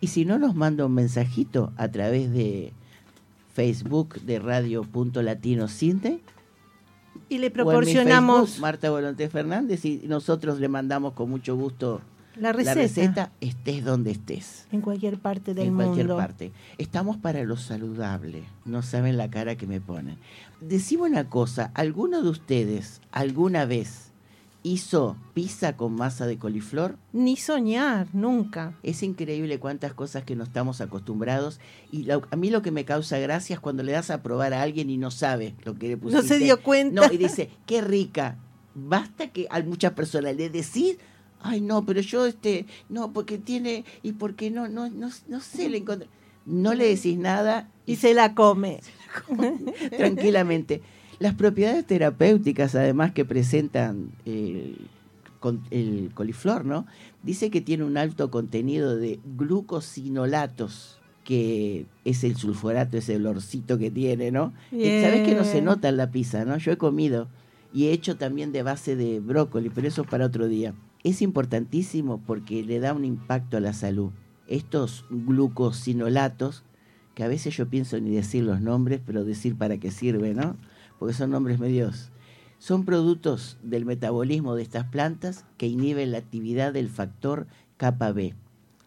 y 0.00 0.06
si 0.08 0.24
no, 0.24 0.38
nos 0.38 0.54
manda 0.54 0.86
un 0.86 0.94
mensajito 0.94 1.72
a 1.76 1.88
través 1.88 2.32
de 2.32 2.72
Facebook 3.52 4.20
de 4.22 4.38
Radio 4.38 4.82
Punto 4.82 5.22
Latino 5.22 5.68
Cinte, 5.68 6.20
Y 7.28 7.38
le 7.38 7.50
proporcionamos 7.50 8.50
Facebook, 8.50 8.62
Marta 8.62 8.90
Volonté 8.90 9.28
Fernández, 9.28 9.84
y 9.84 10.02
nosotros 10.06 10.60
le 10.60 10.68
mandamos 10.68 11.12
con 11.14 11.30
mucho 11.30 11.56
gusto 11.56 12.00
la 12.36 12.52
receta, 12.52 12.74
la 12.74 12.82
receta, 12.82 13.32
estés 13.40 13.84
donde 13.84 14.10
estés. 14.10 14.66
en 14.72 14.80
cualquier 14.80 15.18
parte 15.18 15.54
del 15.54 15.68
en 15.68 15.76
cualquier 15.76 16.06
mundo. 16.06 16.16
parte. 16.16 16.50
Estamos 16.78 17.16
para 17.16 17.44
lo 17.44 17.56
saludable. 17.56 18.42
No 18.64 18.82
saben 18.82 19.16
la 19.16 19.30
cara 19.30 19.54
que 19.56 19.68
me 19.68 19.80
ponen. 19.80 20.18
Decime 20.60 21.04
una 21.04 21.30
cosa, 21.30 21.70
¿alguno 21.74 22.22
de 22.22 22.30
ustedes 22.30 23.00
alguna 23.12 23.66
vez 23.66 24.10
hizo 24.64 25.16
pizza 25.34 25.76
con 25.76 25.94
masa 25.94 26.26
de 26.26 26.38
coliflor? 26.38 26.96
Ni 27.12 27.36
soñar, 27.36 28.08
nunca. 28.14 28.74
Es 28.82 29.02
increíble 29.02 29.60
cuántas 29.60 29.92
cosas 29.92 30.24
que 30.24 30.34
no 30.34 30.42
estamos 30.42 30.80
acostumbrados. 30.80 31.60
Y 31.92 32.04
lo- 32.04 32.22
a 32.30 32.36
mí 32.36 32.50
lo 32.50 32.62
que 32.62 32.70
me 32.72 32.84
causa 32.84 33.18
gracia 33.18 33.54
es 33.54 33.60
cuando 33.60 33.82
le 33.82 33.92
das 33.92 34.10
a 34.10 34.22
probar 34.22 34.52
a 34.54 34.62
alguien 34.62 34.90
y 34.90 34.96
no 34.96 35.10
sabe 35.12 35.54
lo 35.64 35.74
que 35.74 35.88
le 35.88 35.96
pusiste. 35.98 36.22
No 36.22 36.26
se 36.28 36.38
dio 36.38 36.62
cuenta. 36.62 37.06
No, 37.06 37.12
y 37.12 37.18
dice, 37.18 37.50
qué 37.66 37.82
rica. 37.82 38.38
Basta 38.74 39.28
que 39.28 39.46
a 39.50 39.60
muchas 39.62 39.92
personas 39.92 40.34
le 40.34 40.48
decís, 40.50 40.96
ay 41.42 41.60
no, 41.60 41.84
pero 41.84 42.00
yo 42.00 42.24
este, 42.26 42.66
no, 42.88 43.12
porque 43.12 43.38
tiene, 43.38 43.84
y 44.02 44.12
porque 44.12 44.50
no, 44.50 44.66
no, 44.68 44.88
no, 44.88 45.10
no 45.28 45.40
sé, 45.40 45.68
le 45.68 45.78
encontré. 45.78 46.08
No 46.46 46.74
le 46.74 46.86
decís 46.88 47.16
nada 47.18 47.68
Y 47.86 47.96
se 47.96 48.14
la 48.14 48.34
come. 48.34 48.80
tranquilamente. 49.96 50.82
Las 51.18 51.34
propiedades 51.34 51.86
terapéuticas, 51.86 52.74
además, 52.74 53.12
que 53.12 53.24
presentan 53.24 54.10
eh, 54.26 54.74
con- 55.40 55.62
el 55.70 56.10
coliflor, 56.14 56.64
¿no? 56.64 56.86
Dice 57.22 57.50
que 57.50 57.60
tiene 57.60 57.84
un 57.84 57.96
alto 57.96 58.30
contenido 58.30 58.96
de 58.96 59.20
glucosinolatos, 59.36 60.98
que 61.24 61.86
es 62.04 62.24
el 62.24 62.36
sulforato, 62.36 62.98
ese 62.98 63.16
olorcito 63.16 63.78
que 63.78 63.90
tiene, 63.90 64.30
¿no? 64.30 64.52
Eh, 64.72 65.02
Sabes 65.02 65.22
que 65.26 65.34
no 65.34 65.44
se 65.44 65.62
nota 65.62 65.88
en 65.88 65.96
la 65.96 66.10
pizza, 66.10 66.44
¿no? 66.44 66.56
Yo 66.58 66.72
he 66.72 66.76
comido 66.76 67.28
y 67.72 67.86
he 67.86 67.92
hecho 67.92 68.16
también 68.16 68.52
de 68.52 68.62
base 68.62 68.94
de 68.96 69.20
brócoli, 69.20 69.70
pero 69.70 69.88
eso 69.88 70.02
es 70.02 70.08
para 70.08 70.26
otro 70.26 70.48
día. 70.48 70.74
Es 71.02 71.22
importantísimo 71.22 72.20
porque 72.26 72.62
le 72.62 72.78
da 72.80 72.92
un 72.92 73.04
impacto 73.04 73.56
a 73.56 73.60
la 73.60 73.72
salud. 73.72 74.10
Estos 74.48 75.04
glucosinolatos, 75.10 76.62
que 77.14 77.24
a 77.24 77.28
veces 77.28 77.56
yo 77.56 77.68
pienso 77.68 77.98
ni 78.00 78.10
decir 78.10 78.44
los 78.44 78.60
nombres, 78.60 79.00
pero 79.04 79.24
decir 79.24 79.56
para 79.56 79.78
qué 79.78 79.90
sirve, 79.90 80.34
¿no? 80.34 80.56
Porque 81.04 81.18
son 81.18 81.28
nombres 81.32 81.58
medios. 81.58 82.08
Son 82.58 82.86
productos 82.86 83.58
del 83.62 83.84
metabolismo 83.84 84.54
de 84.54 84.62
estas 84.62 84.86
plantas 84.86 85.44
que 85.58 85.66
inhiben 85.66 86.12
la 86.12 86.16
actividad 86.16 86.72
del 86.72 86.88
factor 86.88 87.46
kappa 87.76 88.10
B. 88.12 88.32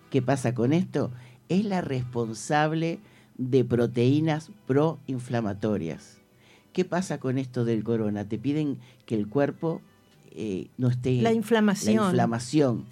¿Qué 0.09 0.23
pasa 0.23 0.55
con 0.55 0.73
esto? 0.73 1.11
Es 1.47 1.63
la 1.63 1.81
responsable 1.81 2.97
de 3.37 3.63
proteínas 3.63 4.49
proinflamatorias 4.65 6.17
¿Qué 6.73 6.85
pasa 6.85 7.19
con 7.19 7.37
esto 7.37 7.65
del 7.65 7.83
corona? 7.83 8.27
Te 8.27 8.39
piden 8.39 8.79
que 9.05 9.13
el 9.13 9.27
cuerpo 9.27 9.79
eh, 10.31 10.69
no 10.79 10.87
esté... 10.87 11.21
La 11.21 11.33
inflamación. 11.33 11.97
La 11.97 12.01
inflamación. 12.07 12.85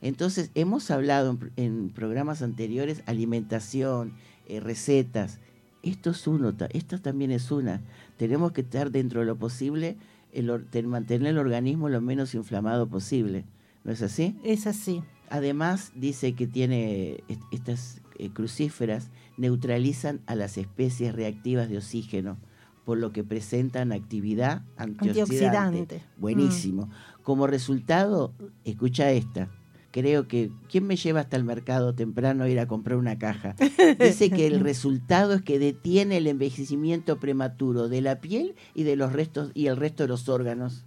Entonces, 0.00 0.50
hemos 0.54 0.90
hablado 0.90 1.30
en, 1.32 1.52
en 1.62 1.90
programas 1.90 2.40
anteriores, 2.40 3.02
alimentación, 3.04 4.14
eh, 4.48 4.58
recetas. 4.60 5.38
Esto 5.82 6.12
es 6.12 6.26
uno, 6.26 6.54
ta- 6.54 6.68
esto 6.72 6.98
también 6.98 7.30
es 7.30 7.50
una. 7.50 7.82
Tenemos 8.16 8.52
que 8.52 8.60
estar 8.62 8.90
dentro 8.90 9.20
de 9.20 9.26
lo 9.26 9.36
posible, 9.36 9.96
el 10.32 10.86
mantener 10.86 11.28
el 11.28 11.38
organismo 11.38 11.88
lo 11.88 12.00
menos 12.00 12.34
inflamado 12.34 12.88
posible. 12.88 13.44
¿No 13.84 13.92
es 13.92 14.02
así? 14.02 14.36
Es 14.44 14.66
así. 14.66 15.02
Además, 15.30 15.92
dice 15.94 16.34
que 16.34 16.46
tiene 16.46 17.22
est- 17.28 17.42
estas 17.50 18.00
eh, 18.18 18.30
crucíferas 18.30 19.10
neutralizan 19.36 20.20
a 20.26 20.34
las 20.34 20.56
especies 20.58 21.14
reactivas 21.14 21.68
de 21.68 21.78
oxígeno, 21.78 22.36
por 22.84 22.98
lo 22.98 23.12
que 23.12 23.24
presentan 23.24 23.92
actividad 23.92 24.62
antioxidante. 24.76 25.10
Antioxidante. 25.20 26.02
Buenísimo. 26.18 26.90
Como 27.22 27.46
resultado, 27.46 28.32
escucha 28.64 29.10
esta. 29.10 29.50
Creo 29.94 30.26
que, 30.26 30.50
¿quién 30.68 30.88
me 30.88 30.96
lleva 30.96 31.20
hasta 31.20 31.36
el 31.36 31.44
mercado 31.44 31.94
temprano 31.94 32.42
a 32.42 32.48
ir 32.48 32.58
a 32.58 32.66
comprar 32.66 32.98
una 32.98 33.16
caja? 33.16 33.54
Dice 34.00 34.28
que 34.28 34.48
el 34.48 34.58
resultado 34.58 35.34
es 35.34 35.42
que 35.42 35.60
detiene 35.60 36.16
el 36.16 36.26
envejecimiento 36.26 37.20
prematuro 37.20 37.88
de 37.88 38.00
la 38.00 38.20
piel 38.20 38.56
y 38.74 38.82
de 38.82 38.96
los 38.96 39.12
restos 39.12 39.52
y 39.54 39.68
el 39.68 39.76
resto 39.76 40.02
de 40.02 40.08
los 40.08 40.28
órganos. 40.28 40.84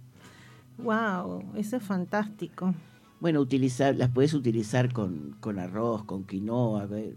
Wow, 0.76 1.42
eso 1.56 1.78
es 1.78 1.82
fantástico. 1.82 2.74
Bueno, 3.18 3.40
utilizar, 3.40 3.96
las 3.96 4.10
puedes 4.10 4.34
utilizar 4.34 4.92
con, 4.92 5.38
con 5.40 5.58
arroz, 5.58 6.04
con 6.04 6.24
quinoa, 6.24 6.86
eh, 6.92 7.14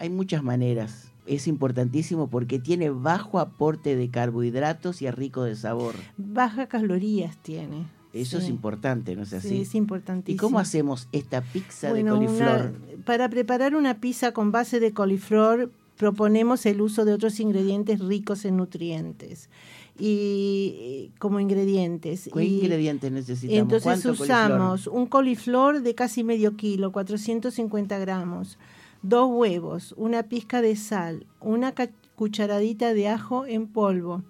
hay 0.00 0.10
muchas 0.10 0.42
maneras. 0.42 1.12
Es 1.24 1.46
importantísimo 1.46 2.26
porque 2.26 2.58
tiene 2.58 2.90
bajo 2.90 3.38
aporte 3.38 3.94
de 3.94 4.10
carbohidratos 4.10 5.02
y 5.02 5.06
es 5.06 5.14
rico 5.14 5.44
de 5.44 5.54
sabor. 5.54 5.94
Baja 6.16 6.66
calorías 6.66 7.36
tiene. 7.36 7.86
Eso 8.12 8.38
es 8.38 8.48
importante, 8.48 9.14
¿no 9.16 9.22
es 9.22 9.32
así? 9.32 9.48
Sí, 9.48 9.60
es 9.62 9.74
importantísimo. 9.74 10.34
¿Y 10.34 10.38
cómo 10.38 10.58
hacemos 10.58 11.08
esta 11.12 11.42
pizza 11.42 11.90
Bueno, 11.90 12.14
de 12.18 12.26
coliflor? 12.26 12.60
una- 12.96 13.04
para 13.04 13.28
preparar 13.28 13.74
una 13.76 14.00
pizza 14.00 14.32
con 14.32 14.50
base 14.50 14.80
de 14.80 14.92
coliflor 14.92 15.70
proponemos 15.96 16.64
el 16.66 16.80
uso 16.80 17.04
de 17.04 17.12
otros 17.12 17.38
ingredientes 17.40 17.98
ricos 18.00 18.44
en 18.44 18.56
nutrientes 18.56 19.50
y 19.98 21.10
como 21.18 21.40
ingredientes. 21.40 22.30
¿Qué 22.32 22.44
Y 22.44 22.60
ingredientes 22.60 23.10
necesitamos? 23.12 23.58
Entonces 23.60 23.82
¿Cuánto 23.82 24.22
usamos 24.22 24.86
un 24.86 25.06
coliflor 25.06 25.82
de 25.82 25.94
casi 25.94 26.24
medio 26.24 26.56
kilo, 26.56 26.92
450 26.92 27.98
gramos, 27.98 28.58
dos 29.02 29.28
huevos, 29.30 29.94
una 29.96 30.22
pizca 30.24 30.62
de 30.62 30.76
sal, 30.76 31.26
una 31.40 31.74
cucharadita 32.16 32.94
de 32.94 33.08
ajo 33.08 33.44
en 33.46 33.66
polvo, 33.66 34.22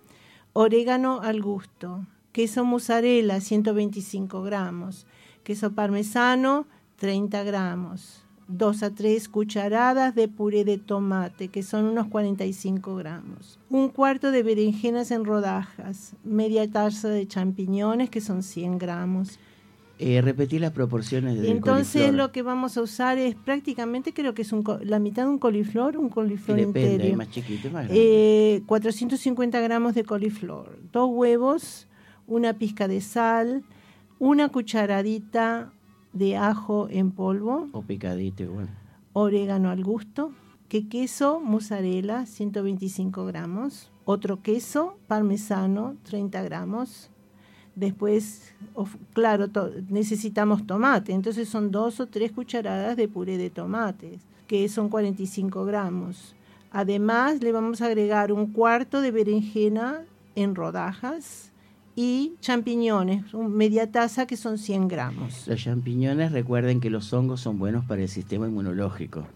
orégano 0.53 1.21
al 1.23 1.43
gusto, 1.43 2.07
queso 2.39 2.65
mozzarella 2.65 3.41
125 3.41 4.43
gramos, 4.43 5.07
queso 5.43 5.73
parmesano 5.73 6.69
30 6.95 7.43
gramos, 7.43 8.23
2 8.47 8.83
a 8.85 8.95
3 8.95 9.29
cucharadas 9.29 10.15
de 10.15 10.29
puré 10.29 10.65
de 10.65 10.79
tomate, 10.79 11.49
que 11.49 11.65
son 11.65 11.87
unos 11.87 12.07
45 12.07 12.95
gramos, 12.95 13.59
un 13.71 13.89
cuarto 13.89 14.31
de 14.31 14.45
berenjenas 14.45 15.11
en 15.11 15.25
rodajas, 15.25 16.15
media 16.23 16.71
taza 16.71 17.09
de 17.09 17.27
champiñones, 17.27 18.09
que 18.09 18.21
son 18.21 18.45
100 18.45 18.79
gramos. 18.79 19.41
Eh, 19.99 20.21
repetí 20.23 20.61
las 20.61 20.71
proporciones 20.71 21.41
del 21.41 21.47
Entonces 21.47 22.03
coliflor. 22.03 22.15
lo 22.15 22.31
que 22.31 22.43
vamos 22.43 22.77
a 22.77 22.83
usar 22.83 23.19
es 23.19 23.35
prácticamente, 23.35 24.15
creo 24.15 24.33
que 24.35 24.43
es 24.43 24.53
un 24.53 24.63
la 24.85 25.01
mitad 25.01 25.25
de 25.25 25.31
un 25.31 25.41
coliflor, 25.41 25.97
un 25.97 26.09
coliflor 26.09 26.57
Depende, 26.57 26.93
entero. 26.93 27.05
hay 27.05 27.17
más 27.17 27.31
chiquito 27.33 27.69
más 27.73 27.87
grande. 27.87 28.55
Eh, 28.57 28.63
450 28.67 29.59
gramos 29.59 29.95
de 29.95 30.05
coliflor, 30.05 30.79
dos 30.93 31.11
huevos, 31.11 31.88
una 32.29 32.53
pizca 32.53 32.87
de 32.87 33.01
sal, 33.01 33.65
una 34.21 34.49
cucharadita 34.51 35.73
de 36.13 36.37
ajo 36.37 36.87
en 36.91 37.11
polvo, 37.11 37.69
o 37.73 37.83
picadito 37.83 38.43
igual. 38.45 38.69
orégano 39.13 39.71
al 39.71 39.83
gusto, 39.83 40.33
que 40.69 40.89
queso 40.89 41.41
mozzarella 41.41 42.27
125 42.27 43.25
gramos, 43.27 43.91
otro 44.05 44.43
queso 44.43 44.99
parmesano 45.09 45.97
30 46.05 46.43
gramos. 46.43 47.11
Después, 47.75 48.55
of- 48.75 48.97
claro, 49.13 49.49
to- 49.49 49.71
necesitamos 49.89 50.67
tomate, 50.67 51.13
entonces 51.13 51.49
son 51.49 51.71
dos 51.71 52.01
o 52.01 52.07
tres 52.07 52.33
cucharadas 52.33 52.97
de 52.97 53.07
puré 53.09 53.39
de 53.39 53.51
tomates, 53.51 54.21
que 54.49 54.69
son 54.69 54.89
45 54.89 55.65
gramos. 55.65 56.35
Además, 56.71 57.41
le 57.43 57.53
vamos 57.53 57.81
a 57.81 57.87
agregar 57.87 58.33
un 58.33 58.53
cuarto 58.53 59.01
de 59.01 59.11
berenjena 59.13 60.03
en 60.35 60.55
rodajas 60.55 61.48
y 62.01 62.37
champiñones, 62.41 63.25
media 63.35 63.91
taza 63.91 64.25
que 64.29 64.37
son 64.37 64.57
100 64.57 64.87
gramos. 64.87 65.49
Los 65.49 65.61
champiñones, 65.61 66.31
recuerden 66.31 66.79
que 66.79 66.91
los 66.91 67.13
hongos 67.13 67.41
son 67.41 67.59
buenos 67.59 67.85
para 67.87 68.03
el 68.03 68.09
sistema 68.09 68.47
inmunológico. 68.47 69.27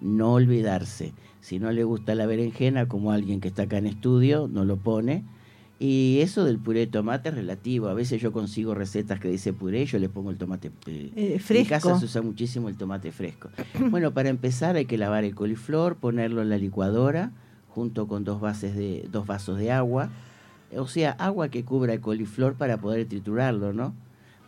No 0.00 0.34
olvidarse. 0.34 1.14
Si 1.40 1.58
no 1.58 1.72
le 1.72 1.82
gusta 1.82 2.14
la 2.14 2.26
berenjena, 2.26 2.86
como 2.86 3.10
alguien 3.10 3.40
que 3.40 3.48
está 3.48 3.64
acá 3.64 3.78
en 3.78 3.86
estudio, 3.86 4.46
no 4.46 4.64
lo 4.64 4.76
pone. 4.76 5.24
Y 5.80 6.20
eso 6.20 6.44
del 6.44 6.60
puré 6.60 6.78
de 6.78 6.86
tomate 6.86 7.30
es 7.30 7.34
relativo. 7.34 7.88
A 7.88 7.94
veces 7.94 8.22
yo 8.22 8.30
consigo 8.30 8.72
recetas 8.72 9.18
que 9.18 9.26
dice 9.26 9.52
puré 9.52 9.84
yo 9.84 9.98
le 9.98 10.08
pongo 10.08 10.30
el 10.30 10.36
tomate 10.38 10.70
eh, 10.86 11.10
Eh, 11.16 11.32
En 11.34 11.40
fresco. 11.40 11.70
casa 11.70 11.98
se 11.98 12.04
usa 12.04 12.22
muchísimo 12.22 12.68
el 12.68 12.76
tomate 12.76 13.10
fresco. 13.10 13.48
Bueno, 13.90 14.14
para 14.14 14.28
empezar 14.28 14.76
hay 14.76 14.84
que 14.84 14.96
lavar 14.96 15.24
el 15.24 15.34
coliflor, 15.34 15.96
ponerlo 15.96 16.40
en 16.40 16.50
la 16.50 16.56
licuadora 16.58 17.32
junto 17.66 18.06
con 18.06 18.22
dos, 18.22 18.40
bases 18.40 18.76
de, 18.76 19.08
dos 19.10 19.26
vasos 19.26 19.58
de 19.58 19.72
agua. 19.72 20.10
O 20.76 20.86
sea, 20.86 21.12
agua 21.12 21.48
que 21.48 21.64
cubra 21.64 21.94
el 21.94 22.00
coliflor 22.00 22.54
para 22.54 22.78
poder 22.78 23.06
triturarlo, 23.06 23.72
¿no? 23.72 23.94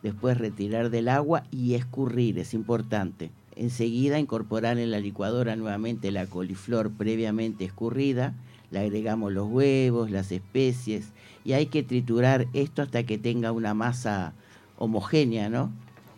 Después 0.02 0.38
retirar 0.38 0.90
del 0.90 1.08
agua 1.08 1.44
y 1.50 1.74
escurrir, 1.74 2.38
es 2.38 2.54
importante. 2.54 3.30
Enseguida 3.56 4.18
incorporar 4.18 4.78
en 4.78 4.90
la 4.90 5.00
licuadora 5.00 5.56
nuevamente 5.56 6.10
la 6.10 6.26
coliflor 6.26 6.90
previamente 6.90 7.64
escurrida. 7.64 8.34
Le 8.70 8.80
agregamos 8.80 9.32
los 9.32 9.48
huevos, 9.48 10.10
las 10.10 10.32
especies 10.32 11.12
y 11.44 11.52
hay 11.52 11.66
que 11.66 11.82
triturar 11.82 12.48
esto 12.52 12.82
hasta 12.82 13.04
que 13.04 13.18
tenga 13.18 13.52
una 13.52 13.74
masa 13.74 14.32
homogénea, 14.78 15.48
¿no? 15.48 15.70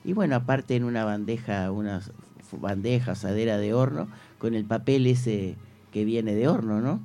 Y 0.05 0.15
bueno, 0.15 0.37
aparte 0.37 0.77
en 0.77 0.85
una 0.85 1.05
bandeja, 1.05 1.71
una 1.73 2.01
bandeja, 2.53 3.13
asadera 3.13 3.59
de 3.59 3.75
horno, 3.75 4.09
con 4.39 4.55
el 4.55 4.65
papel 4.65 5.07
ese 5.07 5.57
que 5.93 6.05
viene 6.05 6.35
de 6.35 6.49
horno, 6.49 6.81
¿no? 6.81 7.01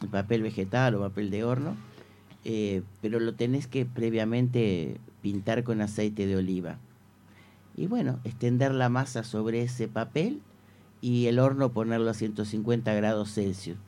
El 0.00 0.08
papel 0.08 0.42
vegetal 0.42 0.94
o 0.94 1.00
papel 1.00 1.30
de 1.30 1.44
horno. 1.44 1.76
Eh, 2.48 2.84
pero 3.02 3.18
lo 3.18 3.34
tenés 3.34 3.66
que 3.66 3.84
previamente 3.84 5.00
pintar 5.20 5.64
con 5.64 5.80
aceite 5.80 6.28
de 6.28 6.36
oliva. 6.36 6.78
Y 7.76 7.88
bueno, 7.88 8.20
extender 8.22 8.72
la 8.72 8.88
masa 8.88 9.24
sobre 9.24 9.62
ese 9.62 9.88
papel 9.88 10.42
y 11.00 11.26
el 11.26 11.40
horno 11.40 11.72
ponerlo 11.72 12.08
a 12.08 12.14
150 12.14 12.94
grados 12.94 13.34
Celsius. 13.34 13.78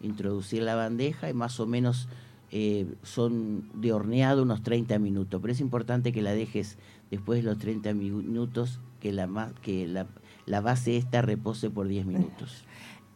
Introducir 0.00 0.62
la 0.62 0.74
bandeja 0.74 1.28
y 1.28 1.34
más 1.34 1.60
o 1.60 1.66
menos 1.66 2.08
eh, 2.50 2.86
son 3.02 3.68
de 3.74 3.92
horneado 3.92 4.42
unos 4.42 4.62
30 4.62 4.98
minutos. 4.98 5.38
Pero 5.42 5.52
es 5.52 5.60
importante 5.60 6.10
que 6.10 6.22
la 6.22 6.32
dejes 6.32 6.78
después 7.10 7.44
de 7.44 7.50
los 7.50 7.58
30 7.58 7.92
minutos, 7.92 8.80
que 9.00 9.12
la, 9.12 9.52
que 9.60 9.86
la, 9.86 10.06
la 10.46 10.62
base 10.62 10.96
esta 10.96 11.20
repose 11.20 11.68
por 11.68 11.88
10 11.88 12.06
minutos. 12.06 12.64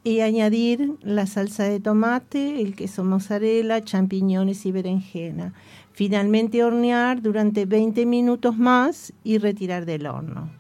Y 0.05 0.21
añadir 0.21 0.95
la 1.03 1.27
salsa 1.27 1.65
de 1.65 1.79
tomate, 1.79 2.61
el 2.61 2.75
queso 2.75 3.05
mozzarella, 3.05 3.85
champiñones 3.85 4.67
y 4.67 4.73
berenjena. 4.73 5.55
Finalmente 5.93 6.65
hornear 6.65 7.23
durante 7.23 7.67
20 7.67 8.07
minutos 8.07 8.57
más 8.57 9.13
y 9.23 9.39
retirar 9.39 9.87
del 9.87 10.07
horno. 10.07 10.51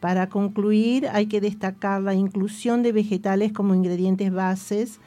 Para 0.00 0.28
concluir, 0.28 1.08
hay 1.12 1.26
que 1.26 1.40
destacar 1.40 2.02
la 2.02 2.14
inclusión 2.14 2.82
de 2.82 2.92
vegetales 2.92 3.52
como 3.52 3.74
ingredientes 3.74 4.32
bases 4.32 4.98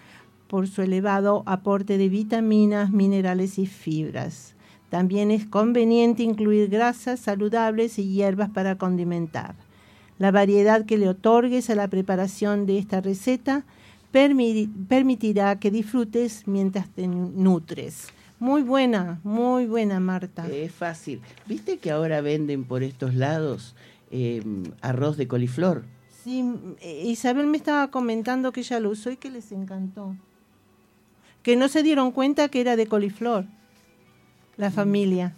por 0.47 0.67
su 0.67 0.81
elevado 0.81 1.43
aporte 1.45 1.97
de 1.97 2.07
vitaminas, 2.09 2.91
minerales 2.91 3.59
y 3.59 3.65
fibras. 3.65 4.55
También 4.89 5.31
es 5.31 5.45
conveniente 5.45 6.23
incluir 6.23 6.69
grasas 6.69 7.19
saludables 7.19 7.99
y 7.99 8.13
hierbas 8.13 8.49
para 8.49 8.77
condimentar. 8.77 9.64
La 10.17 10.31
variedad 10.31 10.85
que 10.85 10.97
le 10.97 11.09
otorgues 11.09 11.69
a 11.69 11.75
la 11.75 11.87
preparación 11.89 12.65
de 12.65 12.77
esta 12.77 13.01
receta 13.01 13.65
permi- 14.13 14.69
permitirá 14.87 15.59
que 15.59 15.71
disfrutes 15.71 16.47
mientras 16.47 16.89
te 16.89 17.07
nu- 17.07 17.31
nutres. 17.35 18.07
Muy 18.39 18.63
buena, 18.63 19.19
muy 19.23 19.65
buena, 19.65 19.99
Marta. 19.99 20.47
Es 20.49 20.71
fácil. 20.71 21.21
¿Viste 21.45 21.77
que 21.77 21.91
ahora 21.91 22.21
venden 22.21 22.63
por 22.63 22.83
estos 22.83 23.13
lados 23.15 23.75
eh, 24.11 24.41
arroz 24.81 25.17
de 25.17 25.27
coliflor? 25.27 25.83
Sí, 26.23 26.43
eh, 26.81 27.03
Isabel 27.05 27.47
me 27.47 27.57
estaba 27.57 27.89
comentando 27.91 28.51
que 28.51 28.61
ella 28.61 28.79
lo 28.79 28.89
usó 28.89 29.11
y 29.11 29.17
que 29.17 29.29
les 29.29 29.51
encantó. 29.51 30.15
Que 31.43 31.55
no 31.55 31.67
se 31.67 31.83
dieron 31.83 32.11
cuenta 32.11 32.47
que 32.49 32.61
era 32.61 32.75
de 32.75 32.87
coliflor, 32.87 33.45
la 34.57 34.71
familia. 34.71 35.33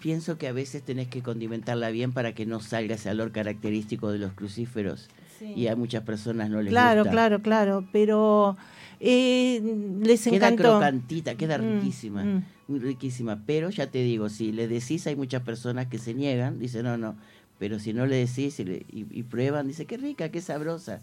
Pienso 0.00 0.38
que 0.38 0.48
a 0.48 0.52
veces 0.52 0.82
tenés 0.82 1.08
que 1.08 1.22
condimentarla 1.22 1.90
bien 1.90 2.12
para 2.12 2.34
que 2.34 2.46
no 2.46 2.60
salga 2.60 2.94
ese 2.96 3.10
olor 3.10 3.32
característico 3.32 4.10
de 4.10 4.18
los 4.18 4.32
crucíferos. 4.32 5.08
Sí. 5.38 5.52
Y 5.54 5.68
a 5.68 5.76
muchas 5.76 6.02
personas 6.04 6.50
no 6.50 6.60
les 6.60 6.70
Claro, 6.70 7.00
gusta. 7.02 7.10
claro, 7.10 7.42
claro, 7.42 7.84
pero 7.92 8.56
eh, 8.98 9.60
les 10.02 10.24
Queda 10.24 10.48
encantó. 10.48 10.62
crocantita, 10.62 11.34
queda 11.36 11.58
Mm, 11.58 11.76
riquísima, 11.78 12.24
mm. 12.24 12.44
muy 12.68 12.78
riquísima. 12.80 13.42
Pero 13.46 13.70
ya 13.70 13.86
te 13.90 14.02
digo, 14.02 14.28
si 14.28 14.52
le 14.52 14.68
decís, 14.68 15.06
hay 15.06 15.16
muchas 15.16 15.42
personas 15.42 15.86
que 15.86 15.98
se 15.98 16.14
niegan, 16.14 16.58
dicen 16.58 16.84
no, 16.84 16.96
no. 16.98 17.16
Pero 17.58 17.78
si 17.78 17.92
no 17.92 18.06
le 18.06 18.16
decís 18.16 18.58
y, 18.60 18.64
le- 18.64 18.86
y- 18.90 19.06
y 19.10 19.22
prueban, 19.22 19.68
dice 19.68 19.86
qué 19.86 19.96
rica, 19.98 20.30
qué 20.30 20.40
sabrosa. 20.40 21.00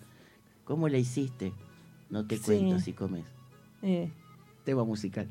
¿Cómo 0.66 0.90
la 0.90 0.98
hiciste? 0.98 1.54
No 2.10 2.26
te 2.26 2.38
Sí. 2.38 2.44
cuento 2.44 2.80
si 2.80 2.94
comes. 2.94 3.26
Eh, 3.82 4.10
Tema 4.66 4.84
musical. 4.84 5.28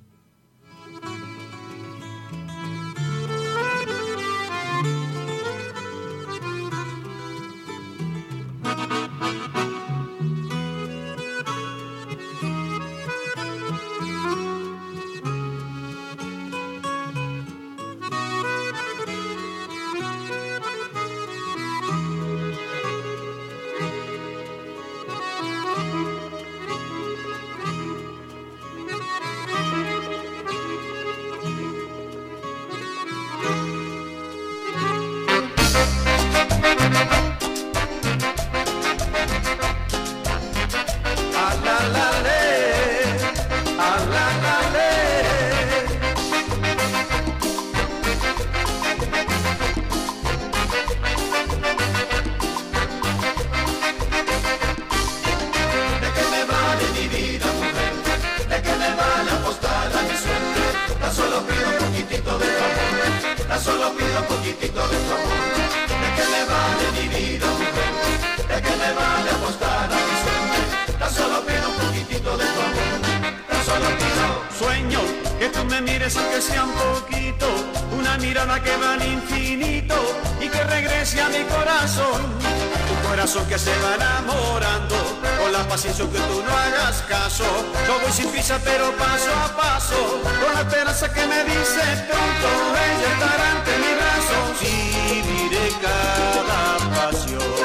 A 9.27 9.66
me 75.81 75.93
mires 75.93 76.16
aunque 76.16 76.40
sea 76.40 76.65
un 76.65 76.73
poquito, 76.73 77.47
una 77.98 78.16
mirada 78.19 78.62
que 78.62 78.74
va 78.77 78.94
al 78.94 79.05
infinito 79.05 79.94
y 80.40 80.48
que 80.48 80.65
regrese 80.65 81.20
a 81.20 81.28
mi 81.28 81.43
corazón. 81.44 82.23
Un 82.90 83.09
corazón 83.09 83.47
que 83.47 83.59
se 83.59 83.70
va 83.81 83.94
enamorando, 83.97 84.97
con 85.40 85.53
la 85.53 85.66
paciencia 85.69 86.05
que 86.07 86.19
tú 86.19 86.43
no 86.47 86.57
hagas 86.57 87.03
caso. 87.09 87.44
Yo 87.86 87.98
voy 88.01 88.12
sin 88.12 88.31
prisa 88.31 88.59
pero 88.65 88.93
paso 88.97 89.31
a 89.44 89.57
paso, 89.57 90.20
con 90.23 90.55
la 90.55 90.61
esperanza 90.61 91.12
que 91.12 91.27
me 91.27 91.44
dice 91.44 91.85
pronto, 92.09 92.48
ella 92.86 93.12
estará 93.12 93.51
ante 93.57 93.73
mi 93.78 93.93
brazo. 94.01 94.36
Viviré 94.61 95.69
cada 95.82 97.11
pasión 97.11 97.56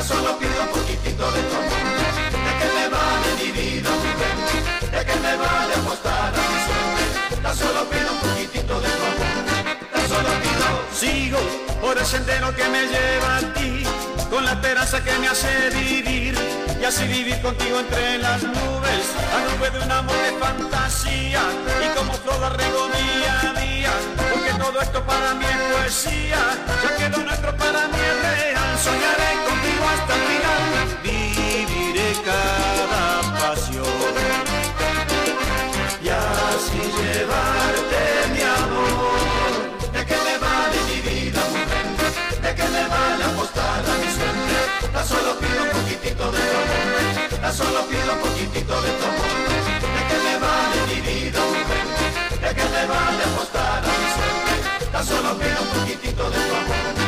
amor, 0.00 0.06
tan 0.06 0.06
solo 0.06 0.38
pido 0.38 0.62
un 0.62 0.68
poquitito 0.68 1.30
de 1.32 1.42
tu. 1.42 1.56
¿De 2.46 2.52
qué 2.58 2.68
me 2.76 2.88
vale 2.88 3.28
mi 3.38 3.50
vida, 3.52 3.90
mujer? 3.90 4.34
¿De 4.90 5.04
qué 5.06 5.16
me 5.20 5.36
vale 5.36 5.74
apostar 5.74 6.32
a 6.34 6.42
mi 6.50 6.58
suerte? 6.66 7.42
Tan 7.42 7.56
solo 7.56 7.84
pido 7.90 8.12
un 8.12 8.18
poquitito 8.18 8.80
de 8.80 8.88
tu 8.88 9.04
amor, 9.12 9.36
tan 9.92 10.08
solo 10.08 10.30
pido. 10.42 10.66
Sigo 10.94 11.38
por 11.80 11.98
el 11.98 12.06
sendero 12.06 12.54
que 12.54 12.64
me 12.68 12.82
lleva 12.86 13.36
a 13.36 13.40
ti, 13.54 13.82
con 14.30 14.44
la 14.44 14.52
esperanza 14.52 15.02
que 15.02 15.18
me 15.18 15.28
hace 15.28 15.70
vivir 15.70 16.38
y 16.80 16.84
así 16.84 17.06
vivir 17.06 17.40
contigo 17.42 17.80
entre 17.80 18.18
las 18.18 18.42
nubes, 18.42 19.04
la 19.32 19.40
nube 19.48 19.70
de 19.70 19.84
un 19.84 19.92
amor 19.92 20.16
de 20.16 20.32
fantasía 20.38 21.42
y 21.84 21.98
como 21.98 22.12
flor 22.14 22.40
la 22.40 22.48
rego 22.50 22.88
día 22.88 23.50
a 23.50 23.60
día, 23.60 23.92
porque 24.32 24.52
todo 24.54 24.80
esto 24.80 25.04
para 25.04 25.34
mí 25.34 25.44
es 25.44 25.76
poesía, 25.76 26.38
ya 26.82 26.96
que 26.96 27.08
lo 27.10 27.18
nuestro 27.18 27.54
para 27.56 27.88
mí 27.88 27.98
es 27.98 28.30
real, 28.30 28.78
soñaré 28.78 29.30
hasta 29.84 30.14
el 30.14 30.22
final, 30.30 30.62
viviré 31.02 32.12
cada 32.24 33.20
pasión 33.40 34.12
y 36.02 36.08
así 36.08 36.80
llevarte 36.96 38.00
mi 38.34 38.42
amor. 38.42 39.92
¿De 39.92 40.00
qué 40.06 40.16
me 40.26 40.38
vale 40.38 40.78
mi 40.88 40.98
vida, 41.08 41.40
mujer? 41.50 41.86
¿De 42.42 42.50
qué 42.54 42.66
me 42.76 42.84
vale 42.88 43.24
apostar 43.24 43.80
a 43.80 43.94
mi 44.00 44.08
suerte? 44.16 44.56
Tan 44.92 45.06
solo 45.06 45.30
pido 45.38 45.62
un 45.64 45.70
poquitito 45.70 46.24
de 46.32 46.40
tu 46.48 46.56
amor, 46.62 47.40
tan 47.40 47.54
solo 47.54 47.80
pido 47.88 48.12
un 48.14 48.20
poquitito 48.20 48.74
de 48.82 48.90
tu 48.98 49.04
amor. 49.12 49.30
¿De 49.96 50.02
qué 50.08 50.16
me 50.26 50.34
vale 50.44 50.78
mi 50.90 50.98
vida, 51.08 51.40
mujer? 51.52 51.84
¿De 52.42 52.50
qué 52.56 52.64
me 52.74 52.86
vale 52.86 53.22
apostar 53.24 53.82
a 53.84 53.92
mi 54.00 54.08
suerte? 54.16 54.54
Tan 54.92 55.04
solo 55.06 55.38
pido 55.38 55.58
un 55.62 55.68
poquitito 55.78 56.30
de 56.30 56.38
tu 56.38 56.54
amor, 56.54 56.99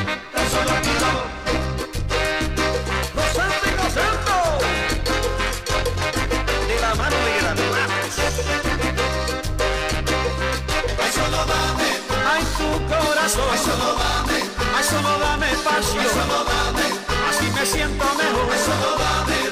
Ay, 13.72 13.78
solo 13.78 13.94
dame, 13.94 14.38
ay, 14.76 14.84
solo 14.84 15.18
dame 15.18 15.46
pasión. 15.64 16.04
Ay, 16.04 16.08
solo 16.12 16.44
dame, 16.44 16.86
así 17.30 17.50
me 17.54 17.64
siento 17.64 18.04
mejor. 18.04 18.46
Dame, 18.48 18.58
dame, 18.68 19.34
dame, 19.36 19.51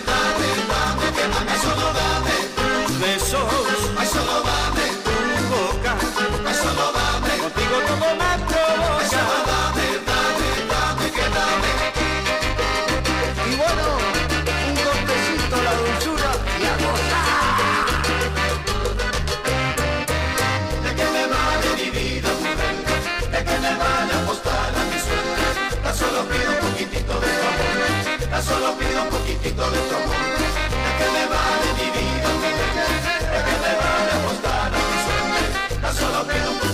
solo 28.51 28.75
pido 28.79 29.03
un 29.05 29.11
poquitito 29.11 29.71
de 29.71 29.79
tu 29.89 29.95
amor. 29.95 30.27
¿De 30.85 30.91
qué 30.99 31.07
me 31.17 31.25
vale 31.35 31.69
mi 31.79 31.89
vida? 31.97 32.31
¿De 33.35 33.39
qué 33.47 33.55
me 33.65 33.73
vale 33.83 34.11
apostar 34.19 34.69
a 34.75 34.81
mi 34.89 34.97
suerte? 35.05 35.81
Tan 35.83 35.95
solo 35.95 36.19
pido 36.27 36.49
un 36.51 36.59
poquitito 36.59 36.70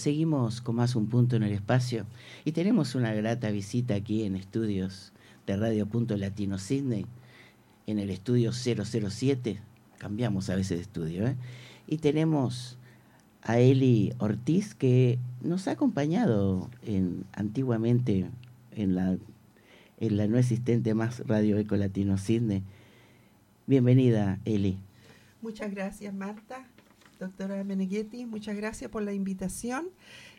seguimos, 0.00 0.60
con 0.60 0.76
más 0.76 0.96
un 0.96 1.06
punto 1.06 1.36
en 1.36 1.42
el 1.42 1.52
espacio 1.52 2.06
y 2.44 2.52
tenemos 2.52 2.94
una 2.94 3.12
grata 3.12 3.50
visita 3.50 3.94
aquí 3.94 4.24
en 4.24 4.36
estudios 4.36 5.12
de 5.46 5.56
Radio 5.56 5.86
Punto 5.86 6.16
Latino 6.16 6.58
Sydney, 6.58 7.06
en 7.86 7.98
el 7.98 8.10
estudio 8.10 8.52
007, 8.52 9.60
cambiamos 9.98 10.50
a 10.50 10.56
veces 10.56 10.78
de 10.78 10.82
estudio, 10.82 11.26
¿eh? 11.26 11.36
y 11.86 11.98
tenemos 11.98 12.78
a 13.42 13.58
Eli 13.58 14.12
Ortiz 14.18 14.74
que 14.74 15.18
nos 15.42 15.68
ha 15.68 15.72
acompañado 15.72 16.70
en, 16.82 17.24
antiguamente 17.32 18.30
en 18.72 18.94
la, 18.94 19.16
en 19.98 20.16
la 20.16 20.26
no 20.26 20.38
existente 20.38 20.94
más 20.94 21.26
Radio 21.26 21.58
Eco 21.58 21.76
Latino 21.76 22.18
Sydney. 22.18 22.62
Bienvenida, 23.66 24.38
Eli. 24.44 24.78
Muchas 25.42 25.70
gracias, 25.70 26.12
Marta. 26.12 26.66
Doctora 27.20 27.62
Meneghetti, 27.64 28.24
muchas 28.24 28.56
gracias 28.56 28.90
por 28.90 29.02
la 29.02 29.12
invitación. 29.12 29.88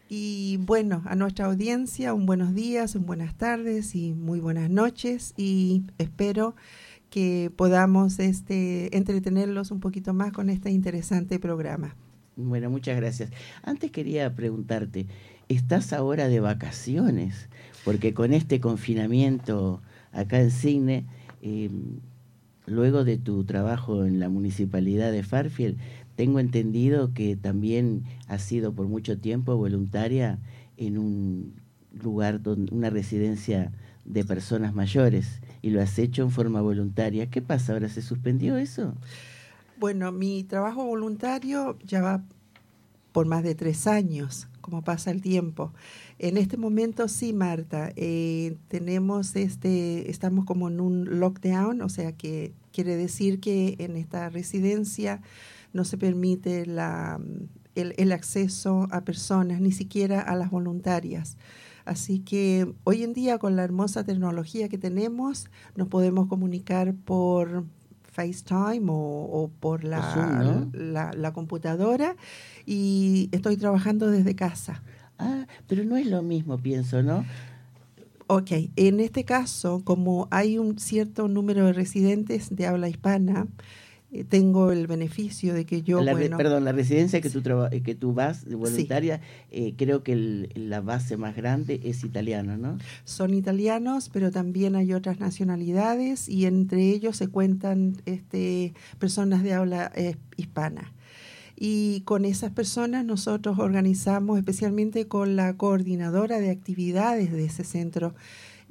Y 0.10 0.58
bueno, 0.62 1.04
a 1.06 1.16
nuestra 1.16 1.46
audiencia, 1.46 2.16
un 2.16 2.26
buenos 2.26 2.56
días, 2.56 2.96
un 2.96 3.06
buenas 3.06 3.36
tardes 3.36 3.94
y 3.94 4.14
muy 4.14 4.40
buenas 4.40 4.68
noches. 4.68 5.36
Y 5.38 5.84
espero 6.00 6.56
que 7.12 7.52
podamos 7.56 8.18
este, 8.18 8.98
entretenerlos 8.98 9.70
un 9.70 9.80
poquito 9.80 10.16
más 10.16 10.32
con 10.32 10.50
este 10.50 10.72
interesante 10.72 11.38
programa. 11.38 11.96
Bueno, 12.36 12.72
muchas 12.72 12.98
gracias. 12.98 13.30
Antes 13.62 13.92
quería 13.92 14.34
preguntarte, 14.34 15.06
¿estás 15.50 15.94
ahora 15.94 16.30
de 16.30 16.40
vacaciones? 16.40 17.48
Porque 17.86 18.16
con 18.16 18.34
este 18.34 18.60
confinamiento 18.60 19.84
acá 20.14 20.42
en 20.42 20.50
Cine, 20.50 21.06
eh, 21.44 21.70
luego 22.66 23.04
de 23.04 23.18
tu 23.18 23.44
trabajo 23.44 24.06
en 24.06 24.20
la 24.20 24.30
municipalidad 24.30 25.12
de 25.12 25.24
Farfield, 25.24 25.78
tengo 26.16 26.40
entendido 26.40 27.14
que 27.14 27.36
también 27.36 28.04
has 28.28 28.42
sido 28.42 28.74
por 28.74 28.88
mucho 28.88 29.18
tiempo 29.18 29.56
voluntaria 29.56 30.40
en 30.78 30.98
un 30.98 31.54
lugar, 32.02 32.42
donde, 32.42 32.74
una 32.74 32.90
residencia 32.90 33.72
de 34.06 34.26
personas 34.26 34.74
mayores 34.74 35.42
y 35.62 35.70
lo 35.70 35.82
has 35.82 35.98
hecho 36.00 36.24
en 36.24 36.32
forma 36.32 36.62
voluntaria. 36.62 37.30
¿Qué 37.30 37.42
pasa 37.42 37.74
ahora? 37.74 37.90
¿Se 37.90 38.02
suspendió 38.02 38.58
eso? 38.58 38.96
Bueno, 39.80 40.12
mi 40.12 40.44
trabajo 40.44 40.86
voluntario 40.86 41.78
ya 41.84 42.02
va 42.02 42.24
por 43.12 43.26
más 43.26 43.44
de 43.44 43.56
tres 43.56 43.88
años, 43.88 44.48
como 44.62 44.84
pasa 44.84 45.12
el 45.12 45.22
tiempo. 45.22 45.74
En 46.20 46.38
este 46.38 46.58
momento 46.58 47.08
sí, 47.08 47.34
Marta, 47.34 47.92
eh, 47.96 48.56
tenemos 48.68 49.36
este, 49.36 50.10
estamos 50.10 50.46
como 50.46 50.70
en 50.70 50.80
un 50.80 51.20
lockdown, 51.20 51.82
o 51.82 51.90
sea 51.90 52.14
que 52.14 52.54
quiere 52.72 52.96
decir 52.96 53.40
que 53.40 53.76
en 53.80 53.98
esta 53.98 54.30
residencia 54.30 55.22
no 55.74 55.86
se 55.86 55.98
permite 55.98 56.66
la, 56.66 57.20
el, 57.76 57.94
el, 57.98 58.12
acceso 58.12 58.88
a 58.92 59.02
personas, 59.02 59.62
ni 59.62 59.72
siquiera 59.72 60.22
a 60.22 60.36
las 60.36 60.52
voluntarias. 60.52 61.38
Así 61.86 62.20
que 62.20 62.72
hoy 62.84 63.04
en 63.04 63.14
día 63.14 63.38
con 63.38 63.56
la 63.56 63.64
hermosa 63.64 64.04
tecnología 64.04 64.70
que 64.70 64.78
tenemos, 64.78 65.50
nos 65.76 65.88
podemos 65.88 66.28
comunicar 66.28 66.94
por 66.94 67.66
FaceTime 68.12 68.86
o, 68.90 68.94
o 68.94 69.52
por 69.60 69.84
la, 69.84 70.14
Zoom, 70.14 70.40
¿no? 70.40 70.70
la, 70.74 71.12
la, 71.14 71.34
computadora 71.34 72.16
y 72.66 73.30
estoy 73.32 73.58
trabajando 73.58 74.12
desde 74.12 74.36
casa. 74.36 74.84
Ah, 75.18 75.48
pero 75.68 75.84
no 75.86 75.98
es 75.98 76.08
lo 76.08 76.22
mismo, 76.22 76.58
pienso, 76.58 77.02
¿no? 77.04 77.26
Ok, 78.28 78.52
en 78.76 79.00
este 79.00 79.26
caso, 79.26 79.82
como 79.84 80.28
hay 80.32 80.58
un 80.58 80.80
cierto 80.80 81.28
número 81.28 81.66
de 81.66 81.74
residentes 81.74 82.56
de 82.56 82.66
habla 82.66 82.90
hispana, 82.90 83.48
tengo 84.28 84.72
el 84.72 84.88
beneficio 84.88 85.54
de 85.54 85.66
que 85.66 85.84
yo 85.84 86.02
la, 86.02 86.12
bueno, 86.12 86.38
perdón 86.38 86.66
la 86.66 86.74
residencia 86.74 87.22
que 87.22 87.30
tú 87.30 87.42
que 87.84 87.96
tú 87.96 88.14
vas 88.14 88.46
de 88.46 88.56
voluntaria 88.56 89.18
sí. 89.18 89.24
eh, 89.52 89.74
creo 89.78 90.04
que 90.04 90.14
el, 90.14 90.50
la 90.56 90.82
base 90.82 91.16
más 91.16 91.36
grande 91.36 91.80
es 91.84 92.04
italiana 92.04 92.58
no 92.58 92.78
son 93.06 93.34
italianos 93.34 94.10
pero 94.12 94.32
también 94.32 94.76
hay 94.76 94.94
otras 94.94 95.20
nacionalidades 95.20 96.28
y 96.28 96.46
entre 96.46 96.90
ellos 96.90 97.18
se 97.18 97.28
cuentan 97.28 98.02
este 98.06 98.74
personas 99.00 99.44
de 99.44 99.54
habla 99.54 99.92
eh, 99.96 100.16
hispana. 100.38 100.94
Y 101.64 102.02
con 102.02 102.26
esas 102.26 102.52
personas 102.52 103.06
nosotros 103.06 103.60
organizamos 103.60 104.40
especialmente 104.40 105.08
con 105.08 105.36
la 105.36 105.56
coordinadora 105.58 106.40
de 106.40 106.50
actividades 106.50 107.32
de 107.32 107.46
ese 107.46 107.64
centro 107.64 108.16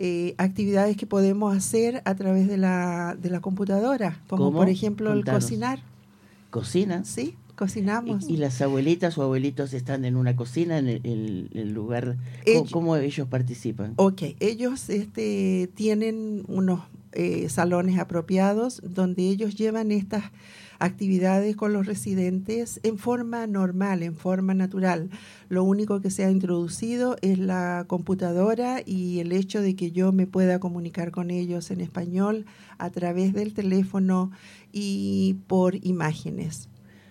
eh, 0.03 0.35
actividades 0.39 0.97
que 0.97 1.07
podemos 1.07 1.55
hacer 1.55 2.01
a 2.07 2.15
través 2.15 2.49
de 2.49 2.57
la, 2.57 3.19
de 3.21 3.29
la 3.29 3.41
computadora, 3.41 4.19
como 4.29 4.45
¿Cómo? 4.47 4.59
por 4.61 4.71
ejemplo 4.71 5.11
Contanos. 5.11 5.43
el 5.43 5.47
cocinar. 5.47 5.83
¿Cocina? 6.49 7.05
Sí, 7.05 7.35
cocinamos. 7.55 8.27
¿Y, 8.27 8.33
¿Y, 8.33 8.37
las 8.39 8.63
abuelitas 8.63 9.19
o 9.19 9.23
abuelitos 9.23 9.75
están 9.75 10.07
en 10.07 10.17
una 10.17 10.37
cocina, 10.37 10.79
en 10.79 10.89
el, 10.89 11.73
lugar? 11.75 12.17
Ellos, 12.47 12.71
¿Cómo, 12.71 12.93
¿Cómo, 12.93 12.97
ellos 12.97 13.29
participan? 13.29 13.93
Ok, 13.97 14.23
ellos 14.41 14.89
este, 14.89 15.71
tienen 15.75 16.45
unos 16.49 16.81
eh, 17.13 17.51
salones 17.51 17.99
apropiados 17.99 18.81
donde 18.83 19.29
ellos 19.29 19.55
llevan 19.55 19.93
estas 19.93 20.25
actividades 20.81 21.55
con 21.55 21.73
los 21.73 21.87
residentes 21.87 22.81
en 22.83 22.99
forma 22.99 23.47
normal, 23.47 24.03
en 24.03 24.17
forma 24.17 24.55
natural. 24.55 25.11
Lo 25.49 25.63
único 25.63 26.01
que 26.01 26.11
se 26.11 26.25
ha 26.25 26.31
introducido 26.31 27.17
es 27.23 27.39
la 27.39 27.85
computadora 27.87 28.81
y 28.85 29.21
el 29.21 29.33
hecho 29.33 29.61
de 29.61 29.77
que 29.77 29.93
yo 29.93 30.11
me 30.11 30.27
pueda 30.27 30.59
comunicar 30.59 31.13
con 31.13 31.31
ellos 31.31 31.71
en 31.71 31.81
español 31.81 32.47
a 32.79 32.91
través 32.91 33.35
del 33.35 33.53
teléfono 33.55 34.33
y 34.73 35.37
por 35.47 35.77
imágenes. 35.85 36.69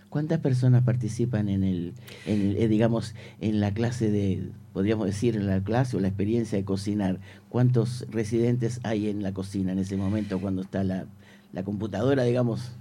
¿Cuántas 0.10 0.40
personas 0.40 0.84
participan 0.84 1.50
en 1.50 1.64
el, 1.64 1.94
en 2.26 2.56
eh, 2.58 2.68
digamos, 2.68 3.14
en 3.40 3.60
la 3.60 3.72
clase 3.76 4.10
de, 4.10 4.50
podríamos 4.74 5.06
decir, 5.06 5.36
en 5.36 5.46
la 5.46 5.64
clase 5.64 5.96
o 5.96 6.00
la 6.00 6.08
experiencia 6.08 6.58
de 6.58 6.66
cocinar? 6.66 7.20
¿Cuántos 7.48 8.08
residentes 8.10 8.80
hay 8.82 9.08
en 9.08 9.22
la 9.22 9.34
cocina 9.34 9.72
en 9.72 9.78
ese 9.78 9.98
momento 9.98 10.42
cuando 10.42 10.64
está 10.64 10.84
la, 10.84 11.06
la 11.54 11.64
computadora, 11.64 12.24
digamos? 12.24 12.72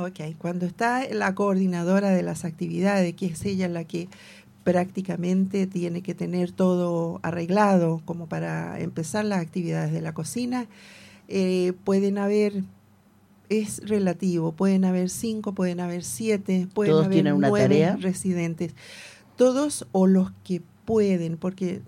Ok, 0.00 0.36
cuando 0.38 0.64
está 0.64 1.06
la 1.12 1.34
coordinadora 1.34 2.08
de 2.10 2.22
las 2.22 2.46
actividades, 2.46 3.14
que 3.14 3.26
es 3.26 3.44
ella 3.44 3.68
la 3.68 3.84
que 3.84 4.08
prácticamente 4.64 5.66
tiene 5.66 6.00
que 6.02 6.14
tener 6.14 6.52
todo 6.52 7.20
arreglado 7.22 8.00
como 8.06 8.26
para 8.26 8.80
empezar 8.80 9.26
las 9.26 9.40
actividades 9.40 9.92
de 9.92 10.00
la 10.00 10.14
cocina, 10.14 10.68
eh, 11.28 11.74
pueden 11.84 12.16
haber, 12.16 12.64
es 13.50 13.86
relativo, 13.86 14.52
pueden 14.52 14.86
haber 14.86 15.10
cinco, 15.10 15.52
pueden 15.54 15.80
haber 15.80 16.02
siete, 16.02 16.66
pueden 16.72 16.92
¿Todos 16.92 17.04
haber 17.04 17.14
tienen 17.14 17.34
una 17.34 17.48
nueve 17.48 17.64
tarea? 17.64 17.96
residentes. 17.96 18.74
Todos 19.36 19.86
o 19.92 20.06
los 20.06 20.32
que 20.44 20.62
pueden, 20.86 21.36
porque 21.36 21.82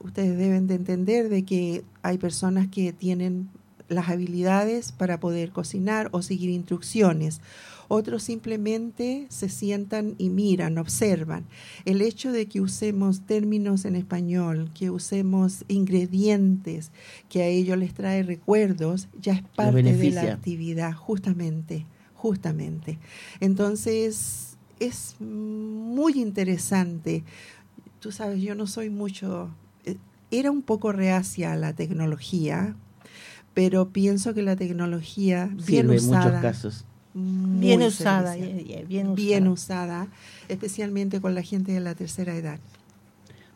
ustedes 0.00 0.38
deben 0.38 0.68
de 0.68 0.74
entender 0.74 1.28
de 1.28 1.44
que 1.44 1.84
hay 2.02 2.16
personas 2.16 2.68
que 2.68 2.94
tienen 2.94 3.50
las 3.88 4.08
habilidades 4.08 4.92
para 4.92 5.20
poder 5.20 5.50
cocinar 5.50 6.08
o 6.12 6.22
seguir 6.22 6.50
instrucciones. 6.50 7.40
Otros 7.88 8.22
simplemente 8.22 9.26
se 9.30 9.48
sientan 9.48 10.14
y 10.18 10.28
miran, 10.28 10.76
observan. 10.76 11.46
El 11.86 12.02
hecho 12.02 12.32
de 12.32 12.46
que 12.46 12.60
usemos 12.60 13.22
términos 13.22 13.86
en 13.86 13.96
español, 13.96 14.70
que 14.74 14.90
usemos 14.90 15.64
ingredientes 15.68 16.92
que 17.30 17.42
a 17.42 17.46
ellos 17.46 17.78
les 17.78 17.94
trae 17.94 18.22
recuerdos, 18.22 19.08
ya 19.18 19.32
es 19.32 19.42
parte 19.42 19.82
de 19.82 20.10
la 20.10 20.32
actividad, 20.32 20.92
justamente, 20.92 21.86
justamente. 22.14 22.98
Entonces, 23.40 24.58
es 24.80 25.16
muy 25.20 26.20
interesante. 26.20 27.24
Tú 28.00 28.12
sabes, 28.12 28.42
yo 28.42 28.54
no 28.54 28.66
soy 28.66 28.90
mucho, 28.90 29.48
eh, 29.86 29.96
era 30.30 30.50
un 30.50 30.60
poco 30.60 30.92
reacia 30.92 31.54
a 31.54 31.56
la 31.56 31.72
tecnología, 31.72 32.76
pero 33.58 33.88
pienso 33.88 34.34
que 34.34 34.42
la 34.42 34.54
tecnología 34.54 35.46
bien 35.46 35.88
Sirve 35.88 35.96
usada, 35.96 36.22
en 36.22 36.28
muchos 36.28 36.42
casos. 36.42 36.84
Bien 37.12 37.82
usada, 37.82 38.36
bien, 38.36 38.86
bien, 38.86 39.14
bien 39.16 39.48
usada, 39.48 40.06
especialmente 40.48 41.20
con 41.20 41.34
la 41.34 41.42
gente 41.42 41.72
de 41.72 41.80
la 41.80 41.96
tercera 41.96 42.36
edad. 42.36 42.60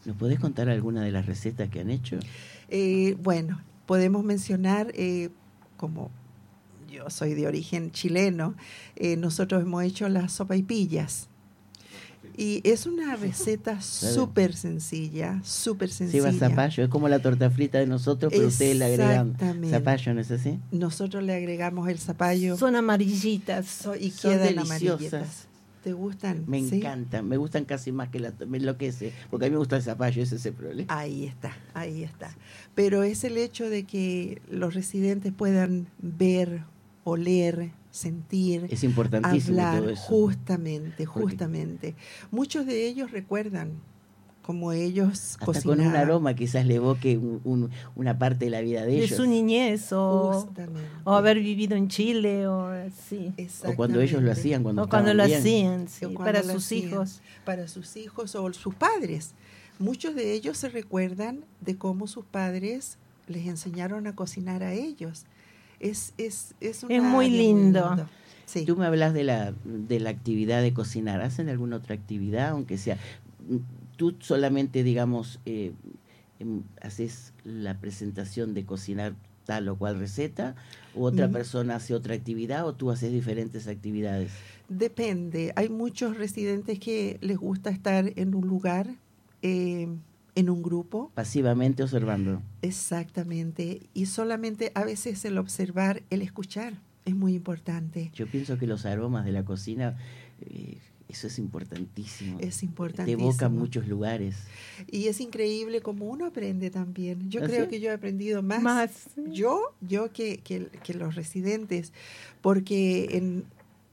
¿Nos 0.04 0.16
podés 0.16 0.40
contar 0.40 0.68
alguna 0.68 1.04
de 1.04 1.12
las 1.12 1.26
recetas 1.26 1.70
que 1.70 1.78
han 1.78 1.88
hecho? 1.88 2.18
Eh, 2.68 3.16
bueno, 3.22 3.60
podemos 3.86 4.24
mencionar, 4.24 4.90
eh, 4.94 5.28
como 5.76 6.10
yo 6.90 7.08
soy 7.08 7.34
de 7.34 7.46
origen 7.46 7.92
chileno, 7.92 8.56
eh, 8.96 9.16
nosotros 9.16 9.62
hemos 9.62 9.84
hecho 9.84 10.08
las 10.08 10.32
sopaipillas. 10.32 11.28
Y 12.36 12.60
es 12.64 12.86
una 12.86 13.16
receta 13.16 13.80
súper 13.82 14.54
sencilla, 14.54 15.40
súper 15.44 15.90
sencilla. 15.90 16.30
Lleva 16.30 16.48
zapallo, 16.48 16.84
es 16.84 16.88
como 16.88 17.08
la 17.08 17.18
torta 17.20 17.50
frita 17.50 17.78
de 17.78 17.86
nosotros, 17.86 18.32
pero 18.34 18.48
ustedes 18.48 18.76
le 18.76 18.84
agregan 18.86 19.36
zapallo, 19.68 20.14
¿no 20.14 20.20
es 20.20 20.30
así? 20.30 20.58
Nosotros 20.70 21.22
le 21.22 21.34
agregamos 21.34 21.88
el 21.88 21.98
zapallo. 21.98 22.56
Son 22.56 22.76
amarillitas. 22.76 23.66
So, 23.66 23.94
y 23.94 24.10
Son 24.10 24.32
quedan 24.32 24.54
deliciosas. 24.54 24.90
amarillitas. 24.92 25.48
¿Te 25.82 25.92
gustan? 25.92 26.44
Me 26.46 26.62
¿Sí? 26.62 26.76
encantan, 26.76 27.26
me 27.28 27.36
gustan 27.36 27.64
casi 27.64 27.90
más 27.90 28.08
que 28.08 28.20
la... 28.20 28.32
Me 28.46 28.58
enloquece, 28.58 29.12
porque 29.30 29.46
a 29.46 29.48
mí 29.48 29.52
me 29.52 29.58
gusta 29.58 29.76
el 29.76 29.82
zapallo, 29.82 30.22
ese 30.22 30.36
es 30.36 30.46
el 30.46 30.52
problema. 30.52 30.96
Ahí 30.96 31.24
está, 31.24 31.56
ahí 31.74 32.04
está. 32.04 32.36
Pero 32.76 33.02
es 33.02 33.24
el 33.24 33.36
hecho 33.36 33.68
de 33.68 33.82
que 33.82 34.40
los 34.48 34.74
residentes 34.74 35.32
puedan 35.32 35.88
ver, 35.98 36.62
oler, 37.02 37.72
sentir, 37.92 38.66
es 38.70 38.82
importantísimo 38.82 39.60
hablar, 39.60 39.80
todo 39.82 39.90
eso. 39.90 40.02
justamente, 40.02 41.06
justamente. 41.06 41.92
Porque... 41.92 42.36
Muchos 42.36 42.66
de 42.66 42.88
ellos 42.88 43.12
recuerdan 43.12 43.70
como 44.42 44.72
ellos 44.72 45.34
Hasta 45.34 45.46
cocinaban. 45.46 45.78
con 45.84 45.86
un 45.86 45.96
aroma 45.96 46.34
quizás 46.34 46.66
le 46.66 46.74
evoque 46.74 47.16
un- 47.16 47.40
un- 47.44 47.70
una 47.94 48.18
parte 48.18 48.46
de 48.46 48.50
la 48.50 48.60
vida 48.60 48.80
de 48.80 48.88
de 48.92 49.04
ellos. 49.04 49.16
su 49.16 49.24
niñez 49.26 49.92
o, 49.92 50.48
o 51.04 51.12
haber 51.14 51.38
vivido 51.38 51.76
en 51.76 51.86
Chile 51.86 52.48
o 52.48 52.72
sí. 53.08 53.32
O 53.64 53.76
cuando 53.76 54.00
ellos 54.00 54.20
lo 54.20 54.32
hacían, 54.32 54.64
cuando 54.64 54.82
O 54.82 54.88
cuando 54.88 55.14
lo 55.14 55.24
bien. 55.26 55.38
hacían, 55.38 55.88
sí, 55.88 56.06
o 56.06 56.08
cuando 56.14 56.24
para 56.24 56.42
lo 56.42 56.54
sus 56.54 56.64
hacían, 56.64 56.88
hijos. 56.90 57.20
Para 57.44 57.68
sus 57.68 57.96
hijos 57.96 58.34
o 58.34 58.52
sus 58.52 58.74
padres. 58.74 59.34
Muchos 59.78 60.16
de 60.16 60.32
ellos 60.32 60.58
se 60.58 60.68
recuerdan 60.70 61.44
de 61.60 61.76
cómo 61.76 62.08
sus 62.08 62.24
padres 62.24 62.98
les 63.28 63.46
enseñaron 63.46 64.08
a 64.08 64.16
cocinar 64.16 64.64
a 64.64 64.72
ellos. 64.74 65.24
Es, 65.82 66.14
es, 66.16 66.54
es, 66.60 66.82
una 66.84 66.94
Es 66.96 67.02
muy 67.02 67.28
lindo. 67.28 68.06
Sí. 68.46 68.64
Tú 68.64 68.76
me 68.76 68.86
hablas 68.86 69.12
de 69.14 69.24
la, 69.24 69.52
de 69.64 70.00
la 70.00 70.10
actividad 70.10 70.62
de 70.62 70.72
cocinar. 70.72 71.20
¿Hacen 71.20 71.48
alguna 71.48 71.76
otra 71.76 71.94
actividad? 71.94 72.50
Aunque 72.50 72.78
sea. 72.78 72.96
Tú 73.96 74.14
solamente, 74.20 74.82
digamos, 74.82 75.40
eh, 75.44 75.72
em, 76.38 76.62
haces 76.80 77.32
la 77.44 77.78
presentación 77.78 78.54
de 78.54 78.64
cocinar 78.64 79.14
tal 79.44 79.68
o 79.68 79.76
cual 79.76 79.98
receta, 79.98 80.54
o 80.94 81.02
otra 81.04 81.26
Mm. 81.28 81.32
persona 81.32 81.76
hace 81.76 81.94
otra 81.94 82.14
actividad, 82.14 82.64
o 82.66 82.74
tú 82.74 82.90
haces 82.92 83.12
diferentes 83.12 83.66
actividades. 83.66 84.30
Depende. 84.68 85.52
Hay 85.56 85.68
muchos 85.68 86.16
residentes 86.16 86.78
que 86.78 87.18
les 87.20 87.36
gusta 87.38 87.70
estar 87.70 88.12
en 88.16 88.34
un 88.36 88.46
lugar, 88.46 88.94
eh, 89.42 89.88
en 90.34 90.50
un 90.50 90.62
grupo. 90.62 91.10
Pasivamente 91.14 91.82
observando. 91.82 92.42
Exactamente. 92.62 93.80
Y 93.94 94.06
solamente 94.06 94.72
a 94.74 94.84
veces 94.84 95.24
el 95.24 95.38
observar, 95.38 96.02
el 96.10 96.22
escuchar 96.22 96.74
es 97.04 97.14
muy 97.14 97.34
importante. 97.34 98.10
Yo 98.14 98.26
pienso 98.26 98.58
que 98.58 98.66
los 98.66 98.86
aromas 98.86 99.24
de 99.24 99.32
la 99.32 99.44
cocina, 99.44 99.98
eh, 100.40 100.78
eso 101.08 101.26
es 101.26 101.38
importantísimo. 101.38 102.38
Es 102.40 102.58
Te 102.58 102.66
importantísimo. 102.66 103.28
evoca 103.28 103.48
muchos 103.48 103.86
lugares. 103.86 104.36
Y 104.90 105.08
es 105.08 105.20
increíble 105.20 105.82
como 105.82 106.06
uno 106.06 106.26
aprende 106.26 106.70
también. 106.70 107.28
Yo 107.30 107.42
¿Ah, 107.42 107.46
creo 107.46 107.68
que 107.68 107.80
yo 107.80 107.90
he 107.90 107.94
aprendido 107.94 108.42
más, 108.42 108.62
Más, 108.62 108.90
yo, 109.30 109.74
yo 109.80 110.10
que, 110.12 110.38
que, 110.38 110.68
que 110.82 110.94
los 110.94 111.14
residentes, 111.14 111.92
porque 112.40 113.08
en, 113.12 113.44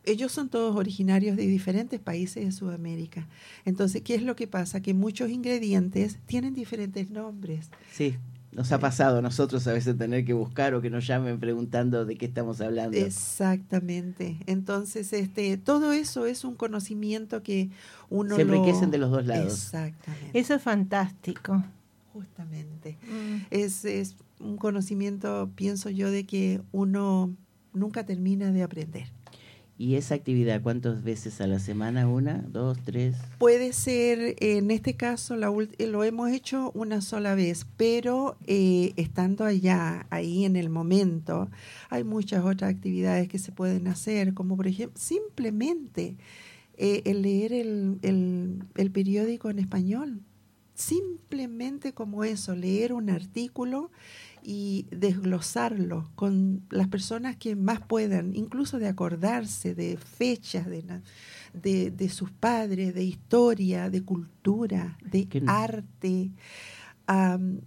ellos 0.06 0.32
son 0.32 0.50
todos 0.50 0.76
originarios 0.76 1.36
de 1.38 1.46
diferentes 1.48 2.00
países 2.00 2.46
de 2.46 2.52
Sudamérica. 2.52 3.28
Entonces, 3.66 4.02
¿qué 4.02 4.16
es 4.16 4.24
lo 4.24 4.36
que 4.36 4.48
pasa? 4.48 4.82
Que 4.82 4.94
muchos 4.94 5.30
ingredientes 5.30 6.18
tienen 6.26 6.54
diferentes 6.54 7.10
nombres. 7.12 7.70
Sí, 7.92 8.16
nos 8.52 8.72
ha 8.72 8.80
pasado 8.80 9.20
a 9.20 9.22
nosotros 9.22 9.68
a 9.68 9.74
veces 9.74 9.96
tener 9.98 10.26
que 10.26 10.34
buscar 10.34 10.74
o 10.74 10.82
que 10.82 10.90
nos 10.90 11.06
llamen 11.06 11.40
preguntando 11.40 12.06
de 12.06 12.16
qué 12.18 12.26
estamos 12.26 12.62
hablando. 12.62 12.98
Exactamente. 12.98 14.38
Entonces, 14.48 15.14
este, 15.14 15.58
todo 15.58 15.92
eso 15.92 16.26
es 16.26 16.44
un 16.44 16.56
conocimiento 16.56 17.44
que 17.44 17.70
uno 18.10 18.36
Se 18.36 18.46
lo- 18.46 18.54
enriquecen 18.56 18.92
de 18.92 18.98
los 18.98 19.12
dos 19.12 19.26
lados. 19.26 19.54
Exactamente. 19.54 20.40
Eso 20.40 20.56
es 20.56 20.62
fantástico. 20.62 21.64
Justamente. 22.14 22.98
Mm. 23.04 23.46
Es, 23.52 23.86
es 23.86 24.16
un 24.40 24.58
conocimiento, 24.58 25.50
pienso 25.56 25.90
yo, 25.90 26.10
de 26.10 26.26
que 26.26 26.62
uno 26.72 27.32
nunca 27.74 28.06
termina 28.06 28.52
de 28.52 28.64
aprender. 28.64 29.12
¿Y 29.82 29.96
esa 29.96 30.14
actividad 30.16 30.62
cuántas 30.62 31.04
veces 31.06 31.40
a 31.40 31.48
la 31.48 31.58
semana? 31.58 32.06
¿Una, 32.06 32.44
dos, 32.50 32.78
tres? 32.84 33.16
Puede 33.38 33.72
ser, 33.72 34.36
en 34.42 34.72
este 34.72 34.96
caso, 34.96 35.38
la 35.38 35.50
eh, 35.78 35.88
lo 35.88 36.04
hemos 36.04 36.30
hecho 36.32 36.72
una 36.76 37.00
sola 37.00 37.34
vez, 37.34 37.66
pero 37.78 38.36
eh, 38.46 38.92
estando 38.98 39.46
allá, 39.46 40.06
ahí 40.10 40.44
en 40.44 40.58
el 40.58 40.70
momento, 40.70 41.50
hay 41.90 42.04
muchas 42.04 42.44
otras 42.44 42.72
actividades 42.76 43.30
que 43.30 43.40
se 43.40 43.54
pueden 43.54 43.88
hacer, 43.88 44.34
como 44.34 44.58
por 44.58 44.68
ejemplo, 44.68 45.00
simplemente 45.00 46.18
eh, 46.78 47.02
el 47.06 47.22
leer 47.22 47.54
el- 47.54 48.60
el 48.76 48.92
periódico 48.92 49.50
en 49.50 49.60
español. 49.60 50.20
Simplemente 50.76 51.94
como 51.94 52.24
eso, 52.24 52.56
leer 52.56 52.94
un 52.94 53.10
artículo 53.10 53.92
y 54.44 54.88
desglosarlo 54.92 56.10
con 56.16 56.64
las 56.70 56.88
personas 56.88 57.36
que 57.38 57.56
más 57.56 57.80
puedan, 57.82 58.36
incluso 58.36 58.80
de 58.80 58.88
acordarse 58.88 59.76
de 59.76 59.98
fechas, 59.98 60.66
de, 60.68 60.84
de, 61.54 61.92
de 61.92 62.10
sus 62.10 62.32
padres, 62.32 62.94
de 62.94 63.04
historia, 63.04 63.90
de 63.90 64.04
cultura, 64.04 64.98
de 65.04 65.28
Qué- 65.28 65.44
arte. 65.48 66.32
Am, 67.08 67.62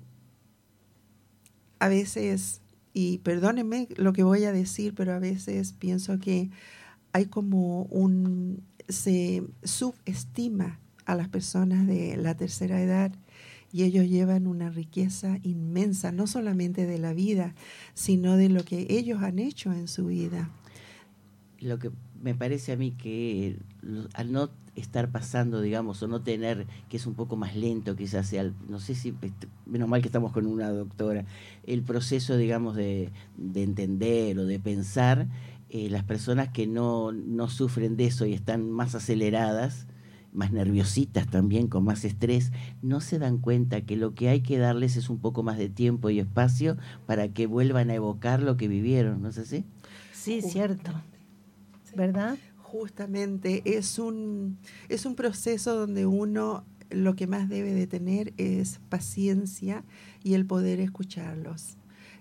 a 1.79 1.89
veces, 1.89 2.61
y 2.93 3.19
perdónenme 3.19 3.89
lo 3.97 4.13
que 4.13 4.23
voy 4.23 4.45
a 4.45 4.53
decir, 4.53 4.95
pero 4.95 5.13
a 5.15 5.19
veces 5.19 5.73
pienso 5.73 6.19
que 6.19 6.51
hay 7.13 7.27
como 7.27 7.83
un, 7.85 8.63
se 8.89 9.43
subestima 9.65 10.79
a 11.05 11.15
las 11.17 11.29
personas 11.29 11.87
de 11.87 12.17
la 12.17 12.37
tercera 12.37 12.81
edad 12.81 13.13
y 13.73 13.85
ellos 13.85 14.09
llevan 14.09 14.47
una 14.47 14.71
riqueza 14.71 15.39
inmensa, 15.43 16.13
no 16.13 16.27
solamente 16.27 16.87
de 16.87 16.99
la 16.99 17.15
vida, 17.15 17.55
sino 17.95 18.37
de 18.37 18.49
lo 18.49 18.65
que 18.65 18.87
ellos 18.91 19.23
han 19.23 19.39
hecho 19.39 19.73
en 19.73 19.89
su 19.89 20.07
vida. 20.07 20.51
Lo 21.59 21.79
que 21.79 21.91
me 22.21 22.35
parece 22.35 22.73
a 22.73 22.77
mí 22.77 22.93
que 22.93 23.59
al 24.15 24.33
no 24.33 24.51
estar 24.77 25.11
pasando, 25.11 25.61
digamos, 25.61 26.03
o 26.03 26.09
no 26.09 26.23
tener, 26.23 26.67
que 26.89 26.97
es 26.97 27.07
un 27.07 27.15
poco 27.15 27.37
más 27.37 27.57
lento 27.57 27.97
quizás 27.97 28.29
sea, 28.29 28.51
no 28.69 28.79
sé 28.79 28.95
si, 28.95 29.15
este, 29.21 29.49
menos 29.67 29.89
mal 29.89 30.01
que 30.01 30.09
estamos 30.09 30.33
con 30.33 30.47
una 30.47 30.71
doctora, 30.71 31.25
el 31.67 31.83
proceso, 31.83 32.37
digamos, 32.37 32.77
de, 32.77 33.11
de 33.37 33.63
entender 33.63 34.39
o 34.39 34.47
de 34.47 34.59
pensar, 34.59 35.29
eh, 35.69 35.89
las 35.89 36.05
personas 36.05 36.51
que 36.51 36.67
no, 36.67 37.13
no 37.13 37.49
sufren 37.49 37.97
de 37.97 38.07
eso 38.07 38.27
y 38.27 38.35
están 38.35 38.71
más 38.71 38.95
aceleradas, 38.95 39.87
más 40.33 40.53
nerviositas 40.53 41.29
también, 41.29 41.69
con 41.69 41.85
más 41.85 42.05
estrés, 42.05 42.53
no 42.81 43.01
se 43.01 43.19
dan 43.19 43.39
cuenta 43.39 43.83
que 43.83 43.97
lo 43.97 44.15
que 44.15 44.29
hay 44.29 44.41
que 44.41 44.59
darles 44.59 44.97
es 44.97 45.11
un 45.11 45.19
poco 45.19 45.43
más 45.43 45.59
de 45.59 45.69
tiempo 45.69 46.11
y 46.11 46.19
espacio 46.19 46.77
para 47.07 47.29
que 47.29 47.47
vuelvan 47.47 47.91
a 47.91 47.95
evocar 47.95 48.43
lo 48.43 48.57
que 48.57 48.69
vivieron, 48.69 49.23
¿no 49.23 49.29
es 49.29 49.39
así? 49.39 49.65
Sí, 50.13 50.43
cierto. 50.43 50.93
¿Verdad? 51.95 52.39
Justamente 52.57 53.63
es 53.65 53.99
un, 53.99 54.59
es 54.89 55.05
un 55.05 55.15
proceso 55.15 55.77
donde 55.77 56.07
uno 56.07 56.65
lo 56.91 57.17
que 57.17 57.27
más 57.27 57.49
debe 57.49 57.73
de 57.73 57.87
tener 57.87 58.33
es 58.37 58.81
paciencia 58.89 59.85
y 60.23 60.35
el 60.35 60.47
poder 60.47 60.81
escucharlos. 60.81 61.77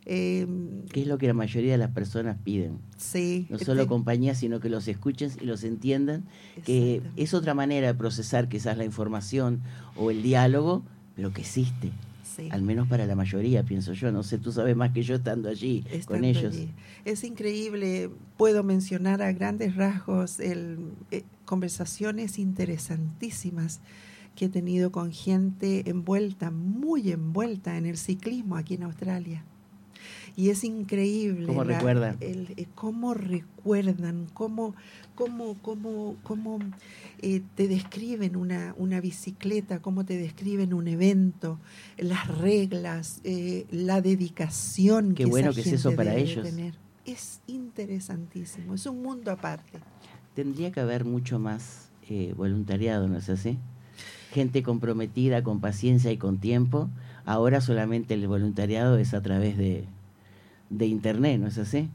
Eh, 0.05 0.47
que 0.91 1.01
es 1.01 1.07
lo 1.07 1.17
que 1.19 1.27
la 1.27 1.33
mayoría 1.33 1.73
de 1.73 1.77
las 1.77 1.91
personas 1.91 2.37
piden. 2.43 2.79
sí, 2.97 3.45
No 3.49 3.59
solo 3.59 3.83
te- 3.83 3.87
compañía, 3.87 4.33
sino 4.33 4.59
que 4.59 4.67
los 4.69 4.87
escuchen 4.87 5.29
y 5.39 5.45
los 5.45 5.63
entiendan, 5.63 6.23
que 6.65 7.01
es 7.17 7.33
otra 7.35 7.53
manera 7.53 7.87
de 7.87 7.93
procesar 7.93 8.49
quizás 8.49 8.77
la 8.77 8.83
información 8.85 9.61
o 9.95 10.09
el 10.09 10.23
diálogo, 10.23 10.83
pero 11.15 11.31
que 11.31 11.41
existe, 11.41 11.91
sí. 12.23 12.49
al 12.51 12.63
menos 12.63 12.87
para 12.87 13.05
la 13.05 13.13
mayoría, 13.15 13.61
pienso 13.63 13.93
yo. 13.93 14.11
No 14.11 14.23
sé, 14.23 14.39
tú 14.39 14.51
sabes 14.51 14.75
más 14.75 14.91
que 14.91 15.03
yo 15.03 15.13
estando 15.15 15.49
allí 15.49 15.85
con 16.07 16.23
ellos. 16.23 16.51
allí. 16.55 16.69
Es 17.05 17.23
increíble, 17.23 18.09
puedo 18.37 18.63
mencionar 18.63 19.21
a 19.21 19.31
grandes 19.33 19.75
rasgos 19.75 20.39
el, 20.39 20.79
eh, 21.11 21.21
conversaciones 21.45 22.39
interesantísimas 22.39 23.81
que 24.35 24.45
he 24.45 24.49
tenido 24.49 24.91
con 24.91 25.11
gente 25.11 25.89
envuelta, 25.89 26.49
muy 26.51 27.11
envuelta 27.11 27.77
en 27.77 27.85
el 27.85 27.97
ciclismo 27.97 28.55
aquí 28.55 28.75
en 28.75 28.83
Australia. 28.83 29.43
Y 30.35 30.49
es 30.49 30.63
increíble. 30.63 31.45
¿Cómo 31.47 31.63
la- 31.63 31.75
recuerdan? 31.77 32.17
el- 32.21 32.53
eh, 32.57 32.65
cómo 32.75 33.13
recuerdan, 33.13 34.27
cómo, 34.33 34.73
cómo, 35.15 35.55
cómo, 35.61 36.15
cómo 36.23 36.59
eh, 37.21 37.41
te 37.55 37.67
describen 37.67 38.35
una, 38.35 38.73
una 38.77 39.01
bicicleta, 39.01 39.79
cómo 39.81 40.05
te 40.05 40.17
describen 40.17 40.73
un 40.73 40.87
evento, 40.87 41.59
las 41.97 42.27
reglas, 42.27 43.21
eh, 43.23 43.65
la 43.71 44.01
dedicación 44.01 45.09
Qué 45.15 45.23
que 45.25 45.29
bueno 45.29 45.49
esa 45.51 45.55
que 45.61 45.69
es 45.69 45.73
eso 45.73 45.95
para 45.95 46.15
ellos. 46.15 46.47
tener. 46.47 46.73
Es 47.05 47.41
interesantísimo, 47.47 48.73
es 48.75 48.85
un 48.85 49.01
mundo 49.01 49.31
aparte. 49.31 49.79
Tendría 50.35 50.71
que 50.71 50.79
haber 50.79 51.03
mucho 51.03 51.39
más 51.39 51.89
eh, 52.09 52.33
voluntariado, 52.37 53.07
¿no 53.07 53.17
es 53.17 53.29
así? 53.29 53.57
Gente 54.31 54.63
comprometida, 54.63 55.43
con 55.43 55.59
paciencia 55.59 56.11
y 56.11 56.17
con 56.17 56.37
tiempo. 56.39 56.89
Ahora 57.25 57.59
solamente 57.59 58.13
el 58.13 58.27
voluntariado 58.27 58.97
es 58.97 59.13
a 59.13 59.21
través 59.21 59.57
de, 59.57 59.85
de 60.72 60.88
internet, 60.88 61.39
¿no 61.39 61.48
es 61.48 61.57
así? 61.60 61.89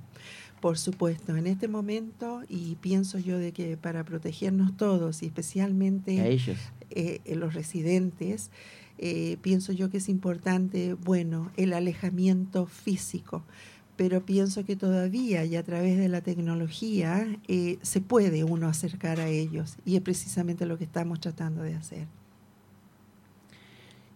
Por 0.60 0.78
supuesto, 0.78 1.36
en 1.36 1.46
este 1.46 1.68
momento, 1.68 2.42
y 2.48 2.76
pienso 2.76 3.18
yo 3.18 3.38
de 3.38 3.52
que 3.52 3.76
para 3.76 4.04
protegernos 4.04 4.76
todos, 4.76 5.22
y 5.22 5.26
especialmente 5.26 6.20
A 6.20 6.26
ellos. 6.26 6.56
eh, 6.90 7.20
los 7.34 7.54
residentes, 7.54 8.50
eh, 8.98 9.36
pienso 9.42 9.72
yo 9.72 9.90
que 9.90 9.98
es 9.98 10.08
importante, 10.08 10.94
bueno, 10.94 11.50
el 11.56 11.72
alejamiento 11.72 12.66
físico, 12.66 13.44
pero 13.96 14.24
pienso 14.24 14.64
que 14.64 14.76
todavía 14.76 15.44
y 15.44 15.56
a 15.56 15.62
través 15.62 15.98
de 15.98 16.08
la 16.08 16.20
tecnología 16.20 17.26
eh, 17.48 17.78
se 17.82 18.00
puede 18.00 18.44
uno 18.44 18.66
acercar 18.68 19.20
a 19.20 19.28
ellos, 19.28 19.76
y 19.84 19.96
es 19.96 20.02
precisamente 20.02 20.64
lo 20.64 20.78
que 20.78 20.84
estamos 20.84 21.20
tratando 21.20 21.62
de 21.62 21.74
hacer. 21.74 22.06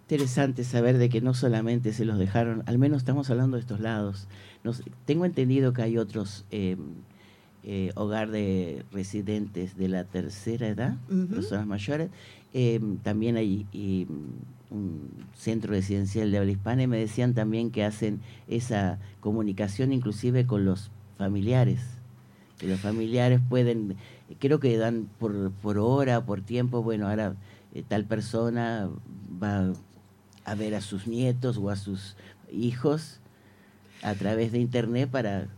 Interesante 0.08 0.64
saber 0.64 0.98
de 0.98 1.08
que 1.08 1.20
no 1.20 1.34
solamente 1.34 1.92
se 1.92 2.04
los 2.04 2.18
dejaron, 2.18 2.64
al 2.66 2.78
menos 2.78 2.98
estamos 2.98 3.30
hablando 3.30 3.56
de 3.56 3.60
estos 3.60 3.78
lados. 3.78 4.26
Nos- 4.64 4.82
tengo 5.06 5.24
entendido 5.24 5.72
que 5.72 5.82
hay 5.82 5.96
otros 5.98 6.44
eh, 6.50 6.76
eh, 7.64 7.92
hogar 7.94 8.30
de 8.30 8.84
residentes 8.92 9.76
de 9.76 9.88
la 9.88 10.04
tercera 10.04 10.68
edad, 10.68 10.96
personas 11.28 11.66
mayores, 11.66 12.10
Eh, 12.52 12.80
también 13.04 13.36
hay 13.36 13.64
eh, 13.72 14.06
un 14.70 15.08
centro 15.36 15.70
residencial 15.70 16.32
de 16.32 16.38
habla 16.38 16.50
hispana 16.50 16.82
y 16.82 16.86
me 16.88 16.98
decían 16.98 17.32
también 17.32 17.70
que 17.70 17.84
hacen 17.84 18.18
esa 18.48 18.98
comunicación 19.20 19.92
inclusive 19.92 20.46
con 20.46 20.64
los 20.64 20.90
familiares. 21.16 21.80
Que 22.58 22.66
los 22.66 22.80
familiares 22.80 23.40
pueden, 23.48 23.94
creo 24.40 24.58
que 24.58 24.76
dan 24.76 25.08
por, 25.20 25.52
por 25.62 25.78
hora, 25.78 26.24
por 26.26 26.40
tiempo, 26.40 26.82
bueno, 26.82 27.06
ahora 27.08 27.36
eh, 27.72 27.84
tal 27.86 28.04
persona 28.04 28.88
va 29.40 29.72
a 30.44 30.54
ver 30.56 30.74
a 30.74 30.80
sus 30.80 31.06
nietos 31.06 31.56
o 31.56 31.70
a 31.70 31.76
sus 31.76 32.16
hijos 32.52 33.20
a 34.02 34.14
través 34.14 34.52
de 34.52 34.58
internet 34.58 35.10
para, 35.10 35.48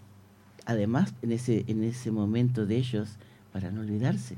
además, 0.65 1.13
en 1.23 1.33
ese, 1.33 1.65
en 1.67 1.85
ese 1.85 2.11
momento 2.11 2.67
de 2.67 2.77
ellos, 2.77 3.17
para 3.53 3.71
no 3.71 3.81
olvidarse. 3.81 4.37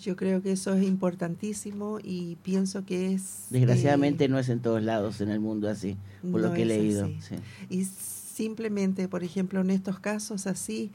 Yo 0.00 0.16
creo 0.16 0.42
que 0.42 0.52
eso 0.52 0.74
es 0.74 0.84
importantísimo 0.84 1.98
y 2.02 2.36
pienso 2.42 2.84
que 2.84 3.14
es... 3.14 3.46
Desgraciadamente 3.50 4.24
eh, 4.24 4.28
no 4.28 4.38
es 4.38 4.48
en 4.48 4.60
todos 4.60 4.82
lados 4.82 5.20
en 5.20 5.30
el 5.30 5.38
mundo 5.38 5.68
así, 5.68 5.96
por 6.20 6.40
no 6.40 6.48
lo 6.48 6.52
que 6.52 6.62
he 6.62 6.66
leído. 6.66 7.06
sí. 7.20 7.36
Y 7.70 7.84
simplemente, 7.84 9.06
por 9.06 9.22
ejemplo, 9.22 9.60
en 9.60 9.70
estos 9.70 10.00
casos 10.00 10.48
así, 10.48 10.90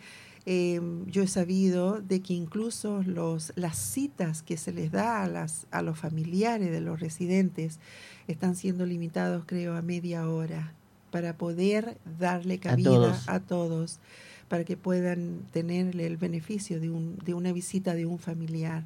eh, 0.45 0.81
yo 1.07 1.23
he 1.23 1.27
sabido 1.27 2.01
de 2.01 2.21
que 2.21 2.33
incluso 2.33 3.01
los, 3.03 3.53
las 3.55 3.77
citas 3.77 4.41
que 4.41 4.57
se 4.57 4.73
les 4.73 4.91
da 4.91 5.23
a, 5.23 5.27
las, 5.27 5.65
a 5.71 5.81
los 5.81 5.97
familiares 5.97 6.69
de 6.69 6.81
los 6.81 6.99
residentes 6.99 7.79
están 8.27 8.57
siendo 8.57 8.85
limitados, 8.85 9.43
creo, 9.45 9.75
a 9.75 9.81
media 9.81 10.27
hora 10.27 10.73
para 11.11 11.37
poder 11.37 11.97
darle 12.19 12.59
cabida 12.59 12.89
todos. 12.89 13.29
a 13.29 13.39
todos, 13.39 13.99
para 14.47 14.63
que 14.63 14.77
puedan 14.77 15.39
tener 15.51 15.99
el 15.99 16.17
beneficio 16.17 16.79
de, 16.79 16.89
un, 16.89 17.17
de 17.23 17.33
una 17.33 17.51
visita 17.53 17.93
de 17.95 18.05
un 18.05 18.19
familiar. 18.19 18.83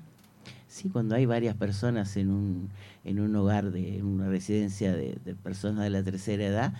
Sí, 0.68 0.90
cuando 0.90 1.16
hay 1.16 1.26
varias 1.26 1.56
personas 1.56 2.18
en 2.18 2.32
un, 2.32 2.70
en 3.06 3.20
un 3.20 3.36
hogar, 3.36 3.72
de, 3.72 3.98
en 3.98 4.06
una 4.06 4.28
residencia 4.28 4.92
de, 4.94 5.18
de 5.24 5.36
personas 5.36 5.84
de 5.84 5.90
la 5.92 6.04
tercera 6.04 6.44
edad, 6.46 6.74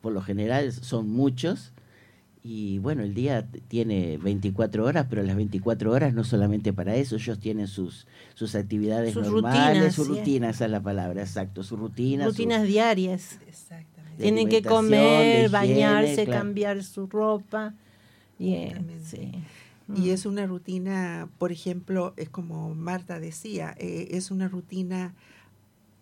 por 0.00 0.12
lo 0.12 0.20
general 0.20 0.72
son 0.72 1.08
muchos, 1.08 1.72
y 2.42 2.78
bueno, 2.78 3.02
el 3.02 3.14
día 3.14 3.46
tiene 3.68 4.16
24 4.18 4.84
horas, 4.84 5.06
pero 5.10 5.22
las 5.22 5.36
24 5.36 5.92
horas 5.92 6.14
no 6.14 6.24
solamente 6.24 6.72
para 6.72 6.94
eso, 6.96 7.16
ellos 7.16 7.38
tienen 7.38 7.66
sus, 7.68 8.06
sus 8.34 8.54
actividades 8.54 9.14
Sus 9.14 9.26
normales, 9.26 9.74
rutinas, 9.74 9.94
su 9.94 10.04
sí. 10.04 10.10
rutina, 10.10 10.50
esa 10.50 10.64
es 10.66 10.70
la 10.70 10.80
palabra, 10.80 11.20
exacto, 11.22 11.62
su 11.62 11.76
rutina. 11.76 12.24
su- 12.24 12.30
Rutinas 12.30 12.64
diarias. 12.66 13.38
Exactamente. 13.46 13.87
Tienen 14.18 14.48
que 14.48 14.62
comer, 14.62 15.46
higiene, 15.46 15.48
bañarse, 15.48 16.24
claro. 16.24 16.40
cambiar 16.40 16.82
su 16.84 17.06
ropa. 17.06 17.74
Y, 18.38 18.54
Exactamente. 18.54 19.04
sí. 19.06 19.32
Y 19.96 20.10
es 20.10 20.26
una 20.26 20.46
rutina, 20.46 21.28
por 21.38 21.50
ejemplo, 21.50 22.12
es 22.18 22.28
como 22.28 22.74
Marta 22.74 23.20
decía, 23.20 23.74
eh, 23.78 24.08
es 24.10 24.30
una 24.30 24.46
rutina 24.46 25.14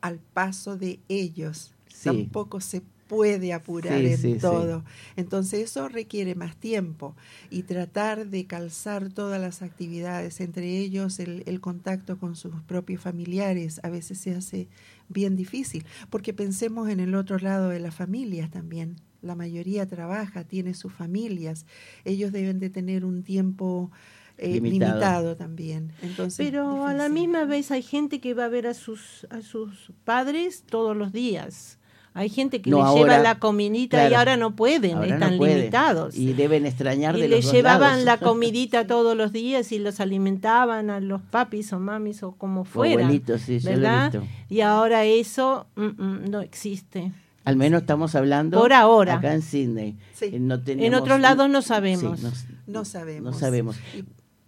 al 0.01 0.19
paso 0.19 0.77
de 0.77 0.99
ellos. 1.09 1.73
Sí. 1.89 2.05
Tampoco 2.05 2.61
se 2.61 2.83
puede 3.07 3.53
apurar 3.53 4.01
Sí, 4.01 4.07
en 4.07 4.19
sí, 4.19 4.33
sí. 4.35 4.39
todo. 4.41 4.85
Entonces 5.15 5.61
eso 5.61 5.89
requiere 5.89 6.35
más 6.35 6.57
tiempo 6.57 7.15
y 7.51 7.63
tratar 7.63 8.27
de 8.27 8.47
calzar 8.47 9.11
todas 9.11 9.41
las 9.41 9.63
actividades, 9.63 10.41
entre 10.41 10.79
ellos 10.79 11.21
el, 11.21 11.45
el 11.47 11.61
contacto 11.61 12.19
con 12.19 12.35
sus 12.35 12.55
propios 12.63 13.01
familiares, 13.01 13.79
a 13.85 13.89
veces 13.91 14.19
se 14.19 14.35
hace 14.35 14.67
bien 15.09 15.37
difícil, 15.37 15.85
porque 16.11 16.33
pensemos 16.35 16.89
en 16.89 17.01
el 17.01 17.15
otro 17.15 17.39
lado 17.39 17.69
de 17.69 17.81
las 17.81 17.95
familias 17.95 18.51
también. 18.51 18.97
La 19.23 19.35
mayoría 19.35 19.87
trabaja, 19.87 20.45
tiene 20.45 20.75
sus 20.75 20.93
familias, 20.93 21.67
ellos 22.05 22.33
deben 22.33 22.59
de 22.61 22.71
tener 22.71 23.05
un 23.05 23.23
tiempo 23.23 23.91
eh, 24.39 24.61
Limitado. 24.61 24.93
limitado. 24.93 25.37
también. 25.37 25.93
Entonces, 26.03 26.37
Pero 26.45 26.85
a 26.87 26.93
la 26.95 27.09
misma 27.09 27.45
vez 27.47 27.71
hay 27.71 27.83
gente 27.83 28.21
que 28.21 28.35
va 28.35 28.45
a 28.45 28.49
ver 28.49 28.67
a 28.67 28.75
sus, 28.75 29.27
a 29.31 29.41
sus 29.41 29.93
padres 30.05 30.63
todos 30.69 30.97
los 30.97 31.13
días. 31.13 31.79
Hay 32.19 32.31
gente 32.31 32.63
que 32.63 32.71
No, 32.71 32.79
le 32.79 32.83
ahora, 32.85 33.13
lleva 33.15 33.23
la 33.23 33.39
comidita 33.39 34.09
y 34.09 34.15
ahora 34.15 34.37
no 34.39 34.57
pueden, 34.57 34.97
Ahora 34.97 35.07
no 35.09 35.15
están 35.15 35.37
puede. 35.37 35.57
limitados. 35.57 36.17
Y 36.17 36.33
deben 36.33 36.65
extrañar 36.65 37.15
Y 37.17 37.21
de 37.21 37.29
le 37.29 37.37
los 37.37 37.45
dos 37.45 37.53
llevaban 37.53 38.05
lados. 38.05 38.05
la 38.05 38.17
comidita 38.27 38.87
todos 38.87 39.15
los 39.17 39.33
días 39.33 39.71
y 39.73 39.79
los 39.79 40.01
alimentaban 40.01 40.89
a 40.89 41.01
los 41.01 41.21
papis 41.21 41.73
o 41.75 41.79
mamis 41.79 42.23
o 42.23 42.33
como 42.33 42.65
fuera. 42.65 43.03
abuelitos, 43.05 43.43
sí, 43.43 43.59
yo 43.59 43.69
lo 43.71 43.77
he 43.77 43.79
¿verdad? 43.81 44.13
visto. 44.13 44.27
Y 44.49 44.61
ahora 44.63 45.05
eso 45.05 45.67
mm, 45.77 45.83
mm, 45.85 46.31
no 46.31 46.41
existe. 46.41 47.13
Al 47.45 47.57
menos 47.57 47.83
estamos 47.83 48.15
hablando 48.15 48.59
Por 48.59 48.73
ahora. 48.73 49.17
acá 49.17 49.35
en 49.35 49.43
Sydney. 49.43 49.97
Sí. 50.15 50.25
Eh, 50.33 50.41
En 50.67 50.95
otros 50.95 51.21
lados 51.21 51.49
no 51.51 51.61
sabemos. 51.63 52.19
Sí, 52.19 52.27
No 52.67 52.85
sabemos. 52.85 53.33
No 53.35 53.39
sabemos. 53.39 53.77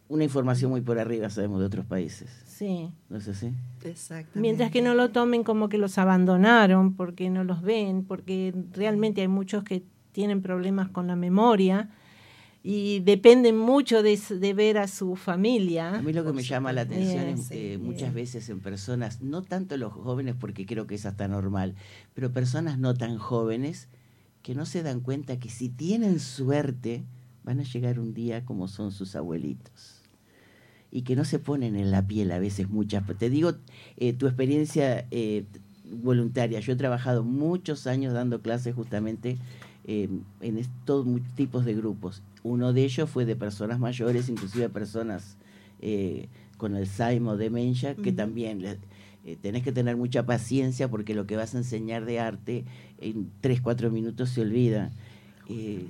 Una 0.08 0.24
información 0.24 0.70
muy 0.70 0.80
por 0.80 0.98
arriba 0.98 1.28
sabemos 1.28 1.60
de 1.60 1.66
otros 1.66 1.84
países. 1.84 2.30
Sí. 2.46 2.90
¿No 3.10 3.18
es 3.18 3.28
así? 3.28 3.52
Exactamente. 3.84 4.40
Mientras 4.40 4.70
que 4.70 4.80
no 4.82 4.94
lo 4.94 5.10
tomen 5.10 5.44
como 5.44 5.68
que 5.68 5.76
los 5.78 5.98
abandonaron, 5.98 6.94
porque 6.94 7.28
no 7.30 7.44
los 7.44 7.60
ven, 7.62 8.04
porque 8.04 8.54
realmente 8.72 9.20
hay 9.20 9.28
muchos 9.28 9.64
que 9.64 9.84
tienen 10.12 10.40
problemas 10.42 10.88
con 10.88 11.06
la 11.06 11.14
memoria 11.16 11.90
y 12.62 13.00
dependen 13.00 13.56
mucho 13.56 14.02
de, 14.02 14.18
de 14.18 14.54
ver 14.54 14.78
a 14.78 14.88
su 14.88 15.12
A 15.12 15.16
familia. 15.16 16.02
mí 16.02 16.12
lo 16.12 16.24
que 16.24 16.32
me 16.32 16.42
llama 16.42 16.72
la 16.72 16.80
atención 16.82 17.24
es 17.28 17.44
sí, 17.44 17.54
eh, 17.54 17.68
bien. 17.76 17.84
muchas 17.84 18.12
veces 18.12 18.48
en 18.48 18.60
personas, 18.60 19.20
no 19.22 19.42
tanto 19.42 19.76
los 19.76 19.92
jóvenes 19.92 20.34
porque 20.34 20.66
creo 20.66 20.86
que 20.86 20.96
es 20.96 21.06
hasta 21.06 21.28
normal, 21.28 21.76
pero 22.14 22.32
personas 22.32 22.78
no 22.78 22.94
tan 22.94 23.16
jóvenes 23.18 23.88
que 24.42 24.54
no 24.54 24.66
se 24.66 24.82
dan 24.82 25.00
cuenta 25.00 25.38
que 25.38 25.50
si 25.50 25.68
tienen 25.68 26.18
suerte 26.18 27.04
van 27.44 27.60
a 27.60 27.62
llegar 27.62 28.00
un 28.00 28.12
día 28.12 28.44
como 28.44 28.66
son 28.68 28.90
sus 28.90 29.14
abuelitos 29.14 29.97
y 30.90 31.02
que 31.02 31.16
no 31.16 31.24
se 31.24 31.38
ponen 31.38 31.76
en 31.76 31.90
la 31.90 32.06
piel 32.06 32.32
a 32.32 32.38
veces 32.38 32.68
muchas. 32.68 33.04
Te 33.18 33.30
digo, 33.30 33.52
eh, 33.96 34.12
tu 34.12 34.26
experiencia 34.26 35.06
eh, 35.10 35.44
voluntaria. 35.84 36.60
Yo 36.60 36.72
he 36.72 36.76
trabajado 36.76 37.24
muchos 37.24 37.86
años 37.86 38.14
dando 38.14 38.40
clases 38.40 38.74
justamente 38.74 39.38
eh, 39.86 40.08
en 40.40 40.58
estos 40.58 41.06
tipos 41.34 41.64
de 41.64 41.74
grupos. 41.74 42.22
Uno 42.42 42.72
de 42.72 42.84
ellos 42.84 43.08
fue 43.10 43.24
de 43.24 43.36
personas 43.36 43.78
mayores, 43.78 44.28
inclusive 44.28 44.68
personas 44.68 45.36
eh, 45.80 46.28
con 46.56 46.74
Alzheimer 46.74 47.34
o 47.34 47.36
demencia, 47.36 47.94
que 47.94 48.12
también 48.12 48.64
eh, 48.64 49.36
tenés 49.40 49.62
que 49.62 49.72
tener 49.72 49.96
mucha 49.96 50.26
paciencia 50.26 50.88
porque 50.88 51.14
lo 51.14 51.26
que 51.26 51.36
vas 51.36 51.54
a 51.54 51.58
enseñar 51.58 52.04
de 52.04 52.20
arte 52.20 52.64
en 53.00 53.30
3, 53.40 53.60
4 53.60 53.90
minutos 53.90 54.30
se 54.30 54.40
olvida. 54.40 54.90
Eh, 55.48 55.86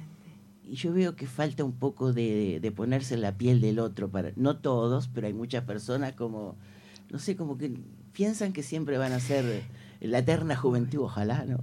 y 0.68 0.74
yo 0.74 0.92
veo 0.92 1.16
que 1.16 1.26
falta 1.26 1.64
un 1.64 1.72
poco 1.72 2.12
de, 2.12 2.72
ponerse 2.76 3.14
en 3.14 3.22
la 3.22 3.36
piel 3.36 3.60
del 3.60 3.78
otro, 3.78 4.10
para 4.10 4.32
no 4.36 4.58
todos, 4.58 5.08
pero 5.08 5.26
hay 5.26 5.32
muchas 5.32 5.64
personas 5.64 6.12
como, 6.12 6.56
no 7.10 7.18
sé, 7.18 7.36
como 7.36 7.56
que 7.56 7.72
piensan 8.12 8.52
que 8.52 8.62
siempre 8.62 8.98
van 8.98 9.12
a 9.12 9.20
ser 9.20 9.62
la 10.00 10.18
eterna 10.18 10.54
juventud, 10.54 11.00
ojalá, 11.00 11.44
¿no? 11.44 11.58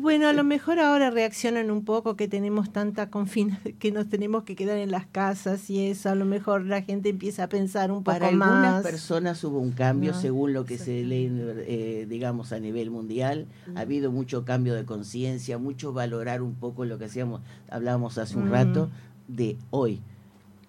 Bueno, 0.00 0.28
a 0.28 0.32
lo 0.32 0.44
mejor 0.44 0.78
ahora 0.78 1.10
reaccionan 1.10 1.70
un 1.70 1.84
poco 1.84 2.14
que 2.16 2.28
tenemos 2.28 2.72
tanta 2.72 3.10
confina, 3.10 3.60
que 3.80 3.90
nos 3.90 4.08
tenemos 4.08 4.44
que 4.44 4.54
quedar 4.54 4.78
en 4.78 4.90
las 4.92 5.06
casas 5.06 5.68
y 5.70 5.86
eso, 5.88 6.08
a 6.10 6.14
lo 6.14 6.24
mejor 6.24 6.64
la 6.66 6.82
gente 6.82 7.08
empieza 7.08 7.44
a 7.44 7.48
pensar 7.48 7.90
un 7.90 7.98
poco 8.04 8.12
Para 8.16 8.28
algunas 8.28 8.74
más. 8.74 8.82
personas 8.82 9.42
hubo 9.44 9.58
un 9.58 9.72
cambio, 9.72 10.12
No, 10.12 10.20
según 10.20 10.52
lo 10.52 10.64
que 10.64 10.78
se 10.78 11.02
lee, 11.02 11.30
eh, 11.66 12.06
digamos, 12.08 12.52
a 12.52 12.60
nivel 12.60 12.90
mundial. 12.90 13.46
Ha 13.74 13.80
habido 13.80 14.12
mucho 14.12 14.44
cambio 14.44 14.74
de 14.74 14.84
conciencia, 14.84 15.58
mucho 15.58 15.92
valorar 15.92 16.42
un 16.42 16.54
poco 16.54 16.84
lo 16.84 16.98
que 16.98 17.06
hacíamos, 17.06 17.40
hablábamos 17.68 18.18
hace 18.18 18.36
un 18.38 18.48
Mm. 18.48 18.52
rato, 18.52 18.90
de 19.26 19.56
hoy. 19.70 20.00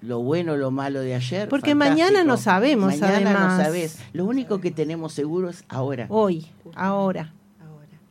Lo 0.01 0.19
bueno, 0.22 0.55
lo 0.57 0.72
malo 0.72 0.99
de 1.01 1.15
ayer. 1.15 1.49
Porque 1.49 1.72
fantástico. 1.72 1.97
mañana 2.05 2.23
no 2.23 2.38
sabemos, 2.38 2.99
Mañana 2.99 3.34
no 3.34 3.63
sabes. 3.63 3.99
Lo 4.13 4.26
único 4.26 4.59
que 4.61 4.72
tenemos 4.72 5.13
seguro 5.13 5.49
es 5.49 5.63
ahora. 5.69 6.05
Hoy, 6.09 6.45
ahora. 6.76 7.34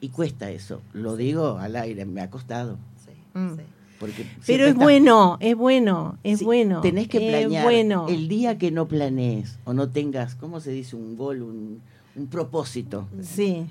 Y 0.00 0.08
cuesta 0.10 0.50
eso. 0.50 0.82
Lo 0.92 1.16
digo 1.16 1.58
al 1.58 1.76
aire, 1.76 2.04
me 2.04 2.20
ha 2.20 2.30
costado. 2.30 2.78
sí, 3.04 3.10
Mm. 3.38 3.56
sí. 3.56 3.62
Porque 4.00 4.26
Pero 4.46 4.66
es 4.66 4.74
bueno, 4.74 5.38
es 5.40 5.56
bueno, 5.56 6.18
es 6.24 6.40
Sí, 6.40 6.44
bueno. 6.44 6.80
Tenés 6.82 7.08
que 7.08 7.18
es 7.26 7.46
planear. 7.46 7.64
bueno. 7.64 8.06
El 8.08 8.28
día 8.28 8.58
que 8.58 8.70
no 8.70 8.86
planees 8.86 9.58
o 9.64 9.72
no 9.72 9.88
tengas, 9.88 10.34
¿cómo 10.34 10.60
se 10.60 10.72
dice? 10.72 10.96
Un 10.96 11.16
gol, 11.16 11.40
un, 11.42 11.80
un 12.16 12.26
propósito. 12.26 13.06
Sí, 13.22 13.66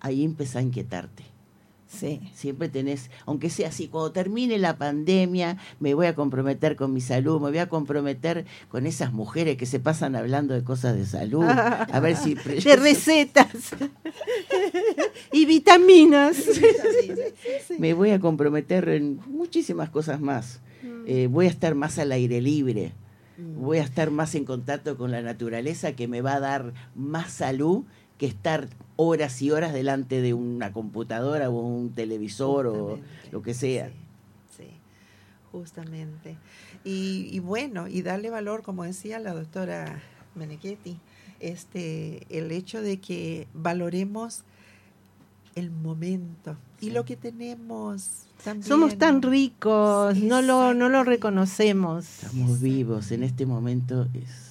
Ahí 0.00 0.24
empezá 0.24 0.58
a 0.58 0.62
inquietarte. 0.62 1.22
Sí. 1.90 2.20
Siempre 2.34 2.68
tenés, 2.68 3.10
aunque 3.26 3.50
sea 3.50 3.68
así, 3.68 3.88
cuando 3.88 4.12
termine 4.12 4.58
la 4.58 4.76
pandemia, 4.76 5.58
me 5.80 5.94
voy 5.94 6.06
a 6.06 6.14
comprometer 6.14 6.76
con 6.76 6.92
mi 6.92 7.00
salud, 7.00 7.40
me 7.40 7.50
voy 7.50 7.58
a 7.58 7.68
comprometer 7.68 8.46
con 8.68 8.86
esas 8.86 9.12
mujeres 9.12 9.56
que 9.56 9.66
se 9.66 9.80
pasan 9.80 10.16
hablando 10.16 10.54
de 10.54 10.64
cosas 10.64 10.96
de 10.96 11.06
salud. 11.06 11.44
A 11.44 12.00
ver 12.00 12.16
si. 12.16 12.34
De 12.40 12.76
recetas 12.76 13.48
y 15.32 15.46
vitaminas. 15.46 16.36
me 17.78 17.94
voy 17.94 18.10
a 18.10 18.20
comprometer 18.20 18.88
en 18.88 19.20
muchísimas 19.26 19.90
cosas 19.90 20.20
más. 20.20 20.60
Eh, 21.06 21.28
voy 21.30 21.46
a 21.46 21.50
estar 21.50 21.74
más 21.74 21.98
al 21.98 22.12
aire 22.12 22.40
libre. 22.40 22.92
Voy 23.56 23.78
a 23.78 23.82
estar 23.82 24.10
más 24.10 24.34
en 24.34 24.44
contacto 24.44 24.96
con 24.96 25.10
la 25.10 25.22
naturaleza 25.22 25.92
que 25.92 26.08
me 26.08 26.20
va 26.20 26.34
a 26.34 26.40
dar 26.40 26.74
más 26.94 27.32
salud 27.32 27.84
que 28.20 28.26
estar 28.26 28.68
horas 28.96 29.40
y 29.40 29.50
horas 29.50 29.72
delante 29.72 30.20
de 30.20 30.34
una 30.34 30.74
computadora 30.74 31.48
o 31.48 31.58
un 31.58 31.88
televisor 31.94 32.66
o 32.66 32.98
lo 33.32 33.40
que 33.42 33.54
sea. 33.54 33.88
Sí, 33.88 34.64
sí, 34.64 34.64
justamente. 35.50 36.36
Y, 36.84 37.30
y 37.32 37.38
bueno, 37.38 37.88
y 37.88 38.02
darle 38.02 38.28
valor, 38.28 38.62
como 38.62 38.84
decía 38.84 39.18
la 39.20 39.32
doctora 39.32 40.02
Meneghetti, 40.34 40.98
este, 41.40 42.26
el 42.28 42.52
hecho 42.52 42.82
de 42.82 42.98
que 43.00 43.48
valoremos 43.54 44.42
el 45.54 45.70
momento 45.70 46.58
y 46.78 46.90
lo 46.90 47.06
que 47.06 47.16
tenemos 47.16 48.26
también. 48.44 48.68
Somos 48.68 48.98
tan 48.98 49.22
ricos, 49.22 50.14
Sí, 50.14 50.26
no 50.26 50.42
lo, 50.42 50.74
no 50.74 50.90
lo 50.90 51.04
reconocemos. 51.04 52.04
Estamos 52.24 52.60
vivos 52.60 53.12
en 53.12 53.22
este 53.22 53.46
momento. 53.46 54.06
Es, 54.12 54.50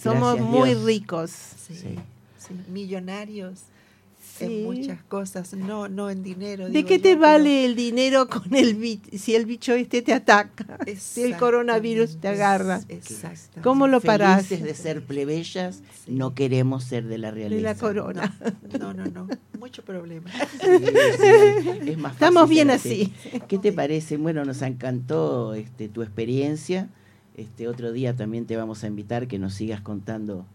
Somos 0.00 0.36
Gracias, 0.36 0.48
muy 0.48 0.68
Dios. 0.70 0.84
ricos. 0.84 1.30
Sí, 1.30 1.96
Sí. 2.66 2.70
millonarios 2.70 3.60
Sí. 4.38 4.44
en 4.44 4.64
muchas 4.64 5.02
cosas, 5.02 5.52
no, 5.52 5.88
no 5.88 6.08
en 6.08 6.22
dinero. 6.22 6.66
¿De 6.66 6.70
digo 6.70 6.88
qué 6.88 6.98
yo, 6.98 7.02
te 7.02 7.08
pero- 7.10 7.20
vale 7.22 7.64
el 7.64 7.74
dinero 7.74 8.28
con 8.28 8.54
el 8.54 9.00
si 9.18 9.34
el 9.34 9.46
bicho 9.46 9.74
este 9.74 10.00
te 10.00 10.12
ataca? 10.14 10.78
Si 10.96 11.22
el 11.22 11.36
coronavirus 11.36 12.18
te 12.20 12.28
agarra. 12.28 12.80
Exacto. 12.88 13.60
¿Cómo 13.62 13.88
lo 13.88 14.00
parás? 14.00 14.46
Felices 14.46 14.64
de 14.64 14.74
ser 14.80 15.02
plebeyas, 15.04 15.82
Sí. 16.04 16.12
no 16.12 16.34
queremos 16.36 16.84
ser 16.84 17.04
de 17.08 17.18
la 17.18 17.32
De 17.32 17.48
realeza. 17.48 17.62
la 17.62 17.74
corona. 17.74 18.38
No, 18.78 18.94
no, 18.94 19.04
no, 19.06 19.28
mucho 19.58 19.82
problema. 19.84 20.30
Sí, 20.60 21.90
es 21.90 21.98
más 21.98 22.12
Estamos 22.14 22.48
bien 22.48 22.70
así. 22.70 23.12
¿Qué 23.48 23.58
te 23.58 23.72
parece? 23.72 24.16
Bueno, 24.18 24.44
nos 24.44 24.62
encantó 24.62 25.54
este, 25.54 25.88
tu 25.88 26.02
experiencia. 26.02 26.88
Este 27.36 27.66
otro 27.66 27.92
día 27.92 28.14
también 28.14 28.46
te 28.46 28.56
vamos 28.56 28.84
a 28.84 28.86
invitar 28.86 29.26
que 29.26 29.38
nos 29.38 29.54
sigas 29.54 29.80
contando 29.80 30.46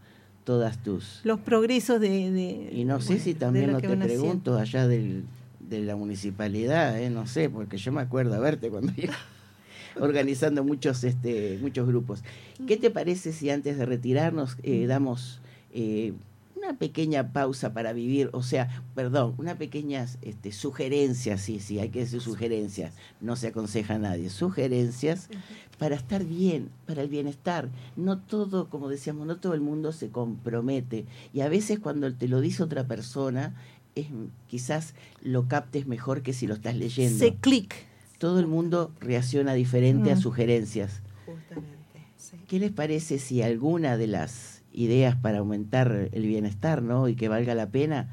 todas 0.47 0.81
tus 0.81 1.19
Los 1.25 1.41
progresos 1.41 1.99
de... 1.99 2.31
de- 2.31 2.69
y 2.71 2.85
no 2.85 3.01
sé 3.01 3.07
bueno, 3.15 3.23
si 3.25 3.33
también 3.33 3.67
lo 3.67 3.73
no 3.73 3.79
te 3.81 3.87
haciendo. 3.87 4.05
pregunto 4.05 4.57
allá 4.57 4.87
del, 4.87 5.25
de 5.59 5.81
la 5.81 5.97
municipalidad, 5.97 6.97
¿eh? 7.01 7.09
no 7.09 7.27
sé, 7.27 7.49
porque 7.49 7.75
yo 7.75 7.91
me 7.91 7.99
acuerdo 7.99 8.33
a 8.35 8.39
verte 8.39 8.69
cuando 8.69 8.93
iba 8.95 9.13
organizando 9.99 10.63
muchos 10.63 11.03
este 11.03 11.59
muchos 11.61 11.85
grupos. 11.85 12.23
¿Qué 12.65 12.77
te 12.77 12.89
parece 12.89 13.33
si 13.33 13.49
antes 13.49 13.77
de 13.77 13.85
retirarnos 13.85 14.55
eh, 14.63 14.87
damos 14.87 15.41
eh, 15.73 16.13
una 16.57 16.77
pequeña 16.77 17.31
pausa 17.33 17.73
para 17.73 17.93
vivir, 17.93 18.29
o 18.33 18.41
sea, 18.43 18.81
perdón, 18.95 19.35
una 19.37 19.57
pequeña 19.57 20.05
este, 20.21 20.51
sugerencias, 20.51 21.41
sí, 21.41 21.59
sí, 21.59 21.79
hay 21.79 21.89
que 21.89 21.99
decir 21.99 22.21
sugerencias, 22.21 22.93
no 23.21 23.35
se 23.35 23.47
aconseja 23.47 23.95
a 23.95 23.99
nadie, 23.99 24.29
sugerencias 24.29 25.29
para 25.77 25.95
estar 25.95 26.23
bien, 26.25 26.69
para 26.87 27.03
el 27.03 27.09
bienestar. 27.09 27.69
No 27.95 28.17
todo, 28.19 28.69
como 28.69 28.89
decíamos, 28.89 29.27
no 29.27 29.37
todo 29.37 29.53
el 29.53 29.61
mundo 29.61 29.91
se 29.91 30.09
compromete. 30.09 31.05
Y 31.33 31.41
a 31.41 31.49
veces 31.49 31.77
cuando 31.79 32.11
te 32.13 32.27
lo 32.27 32.41
dice 32.41 32.63
otra 32.63 32.87
persona, 32.87 33.55
es, 33.93 34.07
quizás 34.47 34.95
lo 35.21 35.47
captes 35.47 35.85
mejor 35.85 36.23
que 36.23 36.33
si 36.33 36.47
lo 36.47 36.55
estás 36.55 36.75
leyendo. 36.75 37.19
Se 37.19 37.35
clic. 37.35 37.75
Todo 38.17 38.39
el 38.39 38.47
mundo 38.47 38.91
reacciona 38.99 39.53
diferente 39.53 40.11
a 40.11 40.15
Mm. 40.15 40.21
sugerencias. 40.21 41.01
Justamente, 41.27 42.07
sí. 42.17 42.37
¿Qué 42.47 42.59
les 42.59 42.71
parece 42.71 43.19
si 43.19 43.43
alguna 43.43 43.97
de 43.97 44.07
las 44.07 44.56
ideas 44.77 45.15
para 45.15 45.39
aumentar 45.39 46.09
el 46.11 46.25
bienestar, 46.27 46.81
¿no? 46.83 47.07
Y 47.09 47.15
que 47.15 47.27
valga 47.29 47.55
la 47.55 47.69
pena 47.71 48.09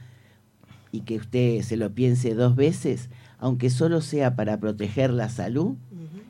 y 0.93 1.01
que 1.03 1.17
usted 1.17 1.61
se 1.63 1.77
lo 1.77 1.93
piense 1.93 2.35
dos 2.35 2.57
veces, 2.57 3.11
aunque 3.39 3.69
solo 3.69 4.01
sea 4.01 4.35
para 4.35 4.59
proteger 4.59 5.11
la 5.13 5.29
salud, 5.29 5.77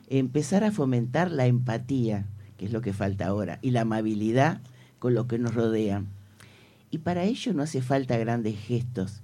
empezar 0.09 0.63
a 0.63 0.71
fomentar 0.71 1.31
la 1.31 1.45
empatía, 1.47 2.25
que 2.57 2.65
es 2.65 2.71
lo 2.73 2.81
que 2.81 2.91
falta 2.93 3.27
ahora, 3.27 3.59
y 3.61 3.71
la 3.71 3.81
amabilidad 3.81 4.61
con 4.99 5.13
lo 5.13 5.27
que 5.27 5.39
nos 5.39 5.53
rodea. 5.55 6.03
Y 6.91 6.99
para 6.99 7.23
ello 7.23 7.53
no 7.53 7.63
hace 7.63 7.81
falta 7.81 8.17
grandes 8.17 8.57
gestos. 8.59 9.21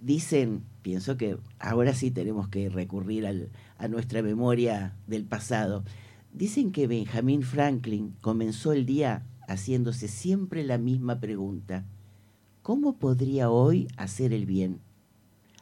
Dicen, 0.00 0.62
pienso 0.82 1.16
que 1.16 1.36
ahora 1.58 1.92
sí 1.94 2.10
tenemos 2.10 2.48
que 2.48 2.68
recurrir 2.68 3.26
al- 3.26 3.48
a 3.78 3.88
nuestra 3.88 4.22
memoria 4.22 4.92
del 5.06 5.24
pasado. 5.24 5.82
Dicen 6.32 6.70
que 6.72 6.86
Benjamin 6.86 7.42
Franklin 7.42 8.14
comenzó 8.20 8.72
el 8.72 8.86
día 8.86 9.22
haciéndose 9.48 10.06
siempre 10.06 10.62
la 10.62 10.78
misma 10.78 11.18
pregunta. 11.18 11.84
¿Cómo 12.62 12.96
podría 12.96 13.50
hoy 13.50 13.88
hacer 13.96 14.32
el 14.32 14.46
bien? 14.46 14.78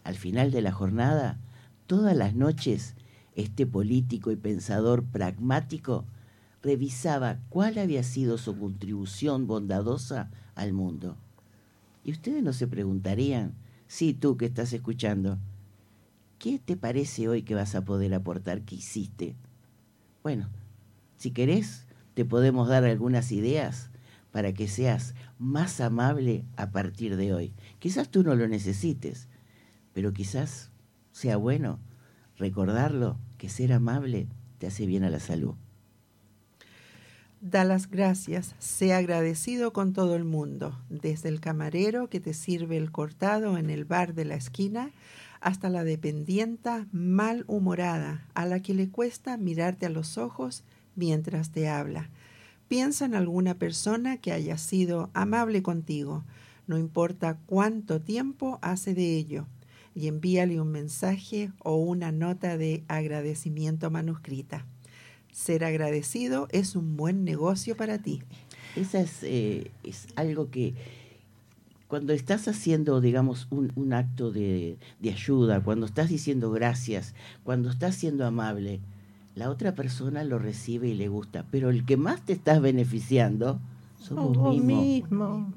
Al 0.04 0.16
final 0.16 0.50
de 0.50 0.60
la 0.60 0.72
jornada, 0.72 1.38
todas 1.86 2.16
las 2.16 2.34
noches, 2.34 2.96
este 3.36 3.64
político 3.64 4.30
y 4.32 4.36
pensador 4.36 5.04
pragmático 5.04 6.04
revisaba 6.62 7.38
cuál 7.48 7.78
había 7.78 8.02
sido 8.02 8.38
su 8.38 8.58
contribución 8.58 9.46
bondadosa 9.46 10.30
al 10.56 10.72
mundo. 10.72 11.16
Y 12.02 12.10
ustedes 12.10 12.42
no 12.42 12.52
se 12.52 12.66
preguntarían, 12.66 13.54
sí, 13.86 14.14
tú 14.14 14.36
que 14.36 14.46
estás 14.46 14.72
escuchando, 14.72 15.38
¿qué 16.40 16.58
te 16.58 16.76
parece 16.76 17.28
hoy 17.28 17.42
que 17.42 17.54
vas 17.54 17.76
a 17.76 17.84
poder 17.84 18.14
aportar 18.14 18.62
que 18.62 18.76
hiciste? 18.76 19.36
Bueno, 20.24 20.48
si 21.16 21.30
querés, 21.30 21.85
te 22.16 22.24
podemos 22.24 22.66
dar 22.66 22.82
algunas 22.84 23.30
ideas 23.30 23.90
para 24.32 24.54
que 24.54 24.68
seas 24.68 25.14
más 25.38 25.82
amable 25.82 26.46
a 26.56 26.70
partir 26.70 27.14
de 27.14 27.34
hoy. 27.34 27.52
Quizás 27.78 28.08
tú 28.08 28.22
no 28.22 28.34
lo 28.34 28.48
necesites, 28.48 29.28
pero 29.92 30.14
quizás 30.14 30.70
sea 31.12 31.36
bueno 31.36 31.78
recordarlo 32.38 33.18
que 33.36 33.50
ser 33.50 33.70
amable 33.74 34.28
te 34.56 34.66
hace 34.66 34.86
bien 34.86 35.04
a 35.04 35.10
la 35.10 35.20
salud. 35.20 35.56
Da 37.42 37.64
las 37.64 37.90
gracias, 37.90 38.54
sea 38.58 38.96
agradecido 38.96 39.74
con 39.74 39.92
todo 39.92 40.16
el 40.16 40.24
mundo, 40.24 40.80
desde 40.88 41.28
el 41.28 41.40
camarero 41.40 42.08
que 42.08 42.18
te 42.18 42.32
sirve 42.32 42.78
el 42.78 42.90
cortado 42.92 43.58
en 43.58 43.68
el 43.68 43.84
bar 43.84 44.14
de 44.14 44.24
la 44.24 44.36
esquina 44.36 44.90
hasta 45.42 45.68
la 45.68 45.84
dependienta 45.84 46.86
malhumorada 46.92 48.26
a 48.32 48.46
la 48.46 48.60
que 48.60 48.72
le 48.72 48.88
cuesta 48.88 49.36
mirarte 49.36 49.84
a 49.84 49.90
los 49.90 50.16
ojos 50.16 50.64
mientras 50.96 51.50
te 51.50 51.68
habla. 51.68 52.10
Piensa 52.68 53.04
en 53.04 53.14
alguna 53.14 53.54
persona 53.54 54.16
que 54.16 54.32
haya 54.32 54.58
sido 54.58 55.10
amable 55.14 55.62
contigo, 55.62 56.24
no 56.66 56.78
importa 56.78 57.38
cuánto 57.46 58.00
tiempo 58.00 58.58
hace 58.60 58.92
de 58.92 59.16
ello, 59.16 59.46
y 59.94 60.08
envíale 60.08 60.60
un 60.60 60.72
mensaje 60.72 61.52
o 61.60 61.76
una 61.76 62.10
nota 62.10 62.58
de 62.58 62.82
agradecimiento 62.88 63.90
manuscrita. 63.90 64.66
Ser 65.30 65.64
agradecido 65.64 66.48
es 66.50 66.74
un 66.74 66.96
buen 66.96 67.24
negocio 67.24 67.76
para 67.76 67.98
ti. 67.98 68.22
Esa 68.74 69.00
es, 69.00 69.22
eh, 69.22 69.70
es 69.84 70.08
algo 70.16 70.50
que 70.50 70.74
cuando 71.88 72.12
estás 72.12 72.48
haciendo, 72.48 73.00
digamos, 73.00 73.46
un, 73.50 73.72
un 73.76 73.92
acto 73.92 74.32
de, 74.32 74.76
de 74.98 75.10
ayuda, 75.10 75.62
cuando 75.62 75.86
estás 75.86 76.08
diciendo 76.08 76.50
gracias, 76.50 77.14
cuando 77.44 77.70
estás 77.70 77.94
siendo 77.94 78.26
amable, 78.26 78.80
la 79.36 79.50
otra 79.50 79.74
persona 79.74 80.24
lo 80.24 80.38
recibe 80.38 80.88
y 80.88 80.94
le 80.94 81.08
gusta, 81.08 81.44
pero 81.50 81.70
el 81.70 81.84
que 81.84 81.96
más 81.96 82.22
te 82.22 82.32
estás 82.32 82.60
beneficiando 82.60 83.60
somos 84.00 84.36
Vos 84.36 84.58
mismo. 84.58 85.52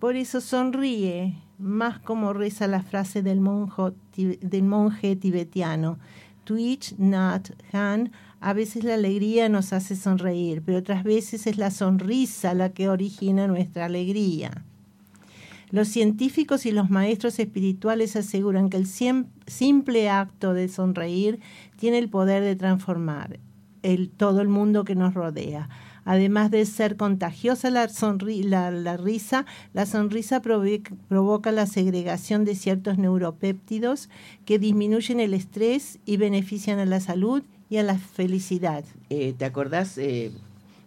Por 0.00 0.16
eso 0.16 0.40
sonríe, 0.40 1.38
más 1.58 2.00
como 2.00 2.32
reza 2.32 2.66
la 2.66 2.82
frase 2.82 3.22
del, 3.22 3.40
monjo 3.40 3.94
del 4.16 4.62
monje 4.64 5.14
tibetiano. 5.16 5.98
Twitch 6.44 6.94
Nat 6.98 7.50
Han, 7.72 8.10
a 8.40 8.52
veces 8.52 8.84
la 8.84 8.94
alegría 8.94 9.48
nos 9.48 9.72
hace 9.72 9.96
sonreír, 9.96 10.62
pero 10.66 10.78
otras 10.78 11.04
veces 11.04 11.46
es 11.46 11.58
la 11.58 11.70
sonrisa 11.70 12.54
la 12.54 12.70
que 12.70 12.88
origina 12.88 13.46
nuestra 13.46 13.86
alegría. 13.86 14.64
Los 15.70 15.88
científicos 15.88 16.64
y 16.66 16.70
los 16.72 16.90
maestros 16.90 17.38
espirituales 17.38 18.14
aseguran 18.16 18.70
que 18.70 18.76
el 18.76 18.86
simple 18.86 20.08
acto 20.08 20.54
de 20.54 20.68
sonreír 20.68 21.40
tiene 21.76 21.98
el 21.98 22.08
poder 22.08 22.42
de 22.42 22.56
transformar 22.56 23.40
el, 23.82 24.08
todo 24.10 24.40
el 24.40 24.48
mundo 24.48 24.84
que 24.84 24.94
nos 24.94 25.14
rodea. 25.14 25.68
Además 26.04 26.52
de 26.52 26.64
ser 26.66 26.96
contagiosa 26.96 27.68
la, 27.70 27.88
sonri- 27.88 28.44
la, 28.44 28.96
risa, 28.96 29.44
la 29.74 29.86
sonrisa 29.86 30.40
provoca 30.40 31.50
la 31.50 31.66
segregación 31.66 32.44
de 32.44 32.54
ciertos 32.54 32.96
neuropéptidos 32.96 34.08
que 34.44 34.60
disminuyen 34.60 35.18
el 35.18 35.34
estrés 35.34 35.98
y 36.06 36.16
benefician 36.16 36.78
a 36.78 36.84
la 36.86 37.00
salud 37.00 37.42
y 37.68 37.78
a 37.78 37.82
la 37.82 37.98
felicidad. 37.98 38.84
Eh, 39.10 39.34
¿Te 39.36 39.44
acordás? 39.44 39.98
eh, 39.98 40.30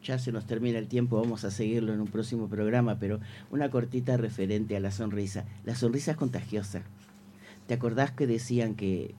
ya 0.10 0.18
se 0.18 0.32
nos 0.32 0.46
termina 0.48 0.80
el 0.80 0.88
tiempo, 0.88 1.22
vamos 1.22 1.44
a 1.46 1.52
seguirlo 1.52 1.94
en 1.94 2.02
un 2.02 2.08
próximo 2.08 2.48
programa, 2.50 2.98
pero 2.98 3.20
una 3.52 3.70
cortita 3.70 4.18
referente 4.18 4.76
a 4.76 4.80
la 4.80 4.90
sonrisa. 4.90 5.46
La 5.66 5.76
sonrisa 5.76 6.12
es 6.12 6.18
contagiosa. 6.18 6.82
¿Te 7.68 7.76
acordás 7.76 8.10
que 8.12 8.26
decían 8.26 8.74
que 8.74 9.14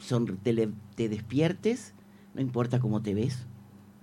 son- 0.00 0.36
te, 0.38 0.52
le- 0.52 0.70
te 0.96 1.08
despiertes, 1.08 1.94
no 2.34 2.40
importa 2.40 2.80
cómo 2.80 3.02
te 3.02 3.14
ves, 3.14 3.46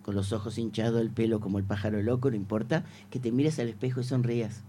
con 0.02 0.16
los 0.16 0.32
ojos 0.32 0.58
hinchados, 0.58 1.02
el 1.02 1.10
pelo 1.10 1.42
como 1.42 1.60
el 1.60 1.66
pájaro 1.66 2.02
loco, 2.02 2.30
no 2.30 2.38
importa, 2.38 2.86
que 3.10 3.20
te 3.20 3.34
mires 3.34 3.60
al 3.60 3.68
espejo 3.68 4.00
y 4.00 4.06
sonrías. 4.06 4.64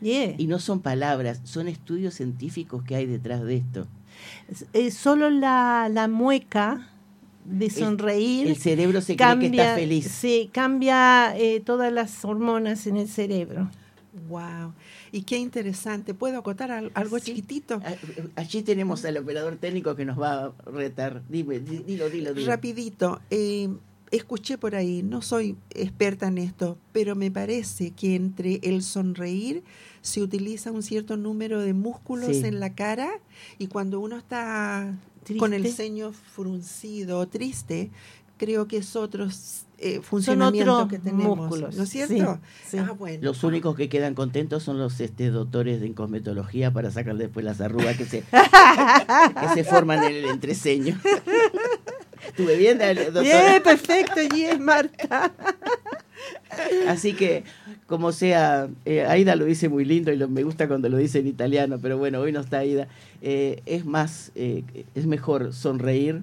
Yeah. 0.00 0.34
Y 0.36 0.48
no 0.48 0.58
son 0.58 0.80
palabras, 0.80 1.40
son 1.44 1.68
estudios 1.68 2.14
científicos 2.14 2.82
que 2.82 2.96
hay 2.96 3.06
detrás 3.06 3.42
de 3.44 3.56
esto. 3.58 3.86
Eh, 4.72 4.90
solo 4.90 5.30
la, 5.30 5.88
la 5.92 6.08
mueca 6.08 6.88
de 7.44 7.70
sonreír 7.70 8.46
El 8.48 8.56
cerebro 8.56 9.00
se 9.00 9.16
cree 9.16 9.38
que 9.38 9.46
está 9.46 9.74
feliz. 9.74 10.06
Sí, 10.10 10.50
cambia 10.52 11.36
eh, 11.36 11.60
todas 11.60 11.92
las 11.92 12.24
hormonas 12.24 12.86
en 12.86 12.96
el 12.96 13.08
cerebro. 13.08 13.70
Wow. 14.28 14.72
Y 15.12 15.22
qué 15.22 15.38
interesante. 15.38 16.14
¿Puedo 16.14 16.38
acotar 16.38 16.70
al- 16.70 16.90
algo 16.94 17.18
Sí. 17.18 17.26
chiquitito? 17.26 17.80
Ah, 17.84 17.94
Allí 18.36 18.62
tenemos 18.62 19.04
al 19.04 19.16
operador 19.16 19.56
técnico 19.56 19.94
que 19.96 20.04
nos 20.04 20.20
va 20.20 20.44
a 20.46 20.52
retar. 20.70 21.22
Dime, 21.28 21.58
di- 21.60 21.78
dilo, 21.84 22.08
dilo, 22.08 22.32
dilo. 22.32 22.46
Rapidito. 22.46 23.20
eh, 23.30 23.68
escuché 24.10 24.56
por 24.58 24.76
ahí, 24.76 25.02
no 25.02 25.20
soy 25.22 25.56
experta 25.70 26.28
en 26.28 26.38
esto, 26.38 26.78
pero 26.92 27.16
me 27.16 27.32
parece 27.32 27.90
que 27.90 28.14
entre 28.14 28.60
el 28.62 28.82
sonreír 28.84 29.64
se 30.02 30.22
utiliza 30.22 30.70
un 30.70 30.84
cierto 30.84 31.16
número 31.16 31.60
de 31.60 31.72
músculos 31.74 32.36
Sí. 32.36 32.44
en 32.46 32.60
la 32.60 32.74
cara 32.74 33.10
y 33.58 33.66
cuando 33.66 33.98
uno 33.98 34.16
está 34.16 34.94
con 35.38 35.52
el 35.52 35.66
ceño 35.72 36.12
fruncido 36.12 37.18
o 37.18 37.28
triste, 37.28 37.90
creo 38.36 38.66
que 38.66 38.78
es 38.78 38.96
otro 38.96 39.28
eh, 39.78 40.00
funcionamiento 40.00 40.74
otros 40.74 40.88
que 40.88 40.98
tenemos, 40.98 41.36
músculos, 41.36 41.76
¿no 41.76 41.82
es 41.84 41.90
cierto? 41.90 42.14
sí, 42.14 42.70
sí. 42.70 42.78
Ah, 42.78 42.92
bueno. 42.92 43.18
Los 43.22 43.44
únicos 43.44 43.76
que 43.76 43.88
quedan 43.88 44.14
contentos 44.14 44.62
son 44.62 44.78
los 44.78 45.00
este, 45.00 45.30
doctores 45.30 45.80
de 45.80 45.92
cosmetología 45.92 46.72
para 46.72 46.90
sacar 46.90 47.16
después 47.16 47.44
las 47.44 47.60
arrugas 47.60 47.96
que 47.96 48.04
se, 48.04 48.22
que 49.40 49.48
se 49.54 49.64
forman 49.64 50.04
en 50.04 50.12
el 50.12 50.24
entreceño. 50.26 50.98
¿Estuve 52.28 52.56
bien, 52.56 52.78
doctora? 52.78 53.20
Bien, 53.20 53.62
perfecto, 53.62 54.20
bien, 54.32 54.64
Marta. 54.64 55.32
Así 56.88 57.14
que, 57.14 57.44
como 57.86 58.12
sea, 58.12 58.68
eh, 58.84 59.04
Aida 59.06 59.36
lo 59.36 59.44
dice 59.44 59.68
muy 59.68 59.84
lindo 59.84 60.12
y 60.12 60.18
me 60.28 60.42
gusta 60.42 60.68
cuando 60.68 60.88
lo 60.88 60.96
dice 60.96 61.20
en 61.20 61.26
italiano, 61.26 61.78
pero 61.80 61.98
bueno, 61.98 62.20
hoy 62.20 62.32
no 62.32 62.40
está 62.40 62.58
Aida. 62.58 62.88
Eh, 63.22 63.62
es 63.66 63.84
más, 63.84 64.32
eh, 64.34 64.62
es 64.94 65.06
mejor 65.06 65.52
sonreír, 65.52 66.22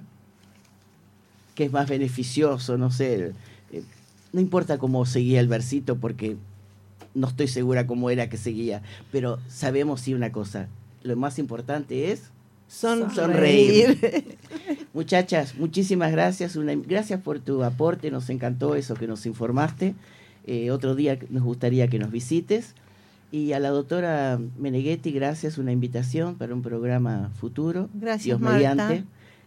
que 1.54 1.64
es 1.64 1.72
más 1.72 1.88
beneficioso, 1.88 2.78
no 2.78 2.90
sé. 2.90 3.32
no 4.32 4.40
importa 4.40 4.78
cómo 4.78 5.04
seguía 5.04 5.40
el 5.40 5.48
versito, 5.48 5.96
porque 5.96 6.36
no 7.14 7.28
estoy 7.28 7.48
segura 7.48 7.86
cómo 7.86 8.10
era 8.10 8.28
que 8.28 8.38
seguía, 8.38 8.82
pero 9.10 9.38
sabemos 9.48 10.00
sí 10.00 10.14
una 10.14 10.32
cosa, 10.32 10.68
lo 11.02 11.16
más 11.16 11.38
importante 11.38 12.10
es 12.12 12.30
Sonreír. 12.72 14.36
Muchachas, 14.94 15.54
muchísimas 15.56 16.10
gracias. 16.12 16.56
Una- 16.56 16.74
gracias 16.74 17.20
por 17.20 17.38
tu 17.38 17.62
aporte, 17.64 18.10
nos 18.10 18.28
encantó 18.30 18.74
eso 18.74 18.94
que 18.94 19.06
nos 19.06 19.26
informaste. 19.26 19.94
Eh, 20.46 20.70
otro 20.70 20.94
día 20.94 21.18
nos 21.30 21.42
gustaría 21.44 21.88
que 21.88 21.98
nos 21.98 22.10
visites. 22.10 22.74
Y 23.30 23.52
a 23.52 23.60
la 23.60 23.70
doctora 23.70 24.38
Meneghetti, 24.58 25.12
gracias, 25.12 25.56
una 25.58 25.72
invitación 25.72 26.34
para 26.36 26.54
un 26.54 26.62
programa 26.62 27.30
futuro. 27.40 27.88
Gracias, 27.94 28.24
Dios 28.24 28.40
Marta. 28.40 28.56
mediante. 28.56 29.04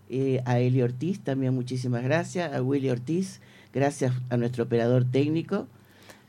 Eh, 0.10 0.42
a 0.46 0.60
Eli 0.60 0.82
Ortiz 0.84 1.20
también 1.20 1.54
muchísimas 1.54 2.04
gracias. 2.04 2.54
A 2.54 2.62
Willy 2.62 2.90
Ortiz, 2.90 3.42
gracias 3.74 4.14
a 4.30 4.38
nuestro 4.38 4.64
operador 4.64 5.04
técnico. 5.06 5.68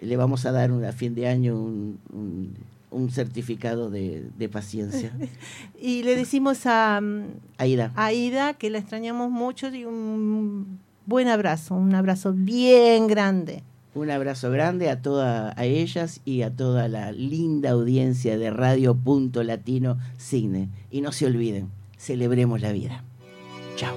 Le 0.01 0.17
vamos 0.17 0.45
a 0.47 0.53
dar 0.53 0.71
un- 0.73 0.85
a 0.85 0.93
fin 0.93 1.15
de 1.15 1.29
año 1.29 1.57
un, 1.57 1.99
un- 2.13 2.55
un 2.97 3.11
certificado 3.11 3.91
de, 3.91 4.25
de 4.37 4.49
paciencia. 4.49 5.13
Y 5.81 6.03
le 6.03 6.17
decimos 6.17 6.67
a, 6.67 7.01
mm, 7.01 7.25
Aida. 7.59 7.93
a 7.95 8.07
Aida 8.07 8.55
que 8.55 8.71
la 8.71 8.79
extrañamos 8.79 9.31
mucho 9.31 9.69
y 9.69 9.85
un 9.85 10.79
buen 11.05 11.29
abrazo, 11.29 11.75
un 11.75 11.95
abrazo 11.95 12.33
bien 12.33 13.07
grande. 13.07 13.63
Un 13.95 14.11
abrazo 14.11 14.51
grande 14.51 14.91
a 14.91 15.01
todas 15.01 15.57
a 15.57 15.65
ellas 15.65 16.21
y 16.25 16.43
a 16.43 16.51
toda 16.51 16.87
la 16.89 17.13
linda 17.13 17.71
audiencia 17.71 18.37
de 18.37 18.51
Radio 18.51 18.95
Punto 18.95 19.43
Latino 19.43 19.97
Signe. 20.19 20.69
Y 20.91 21.01
no 21.01 21.13
se 21.13 21.27
olviden, 21.27 21.71
celebremos 21.97 22.61
la 22.61 22.73
vida. 22.73 23.05
Chao. 23.77 23.95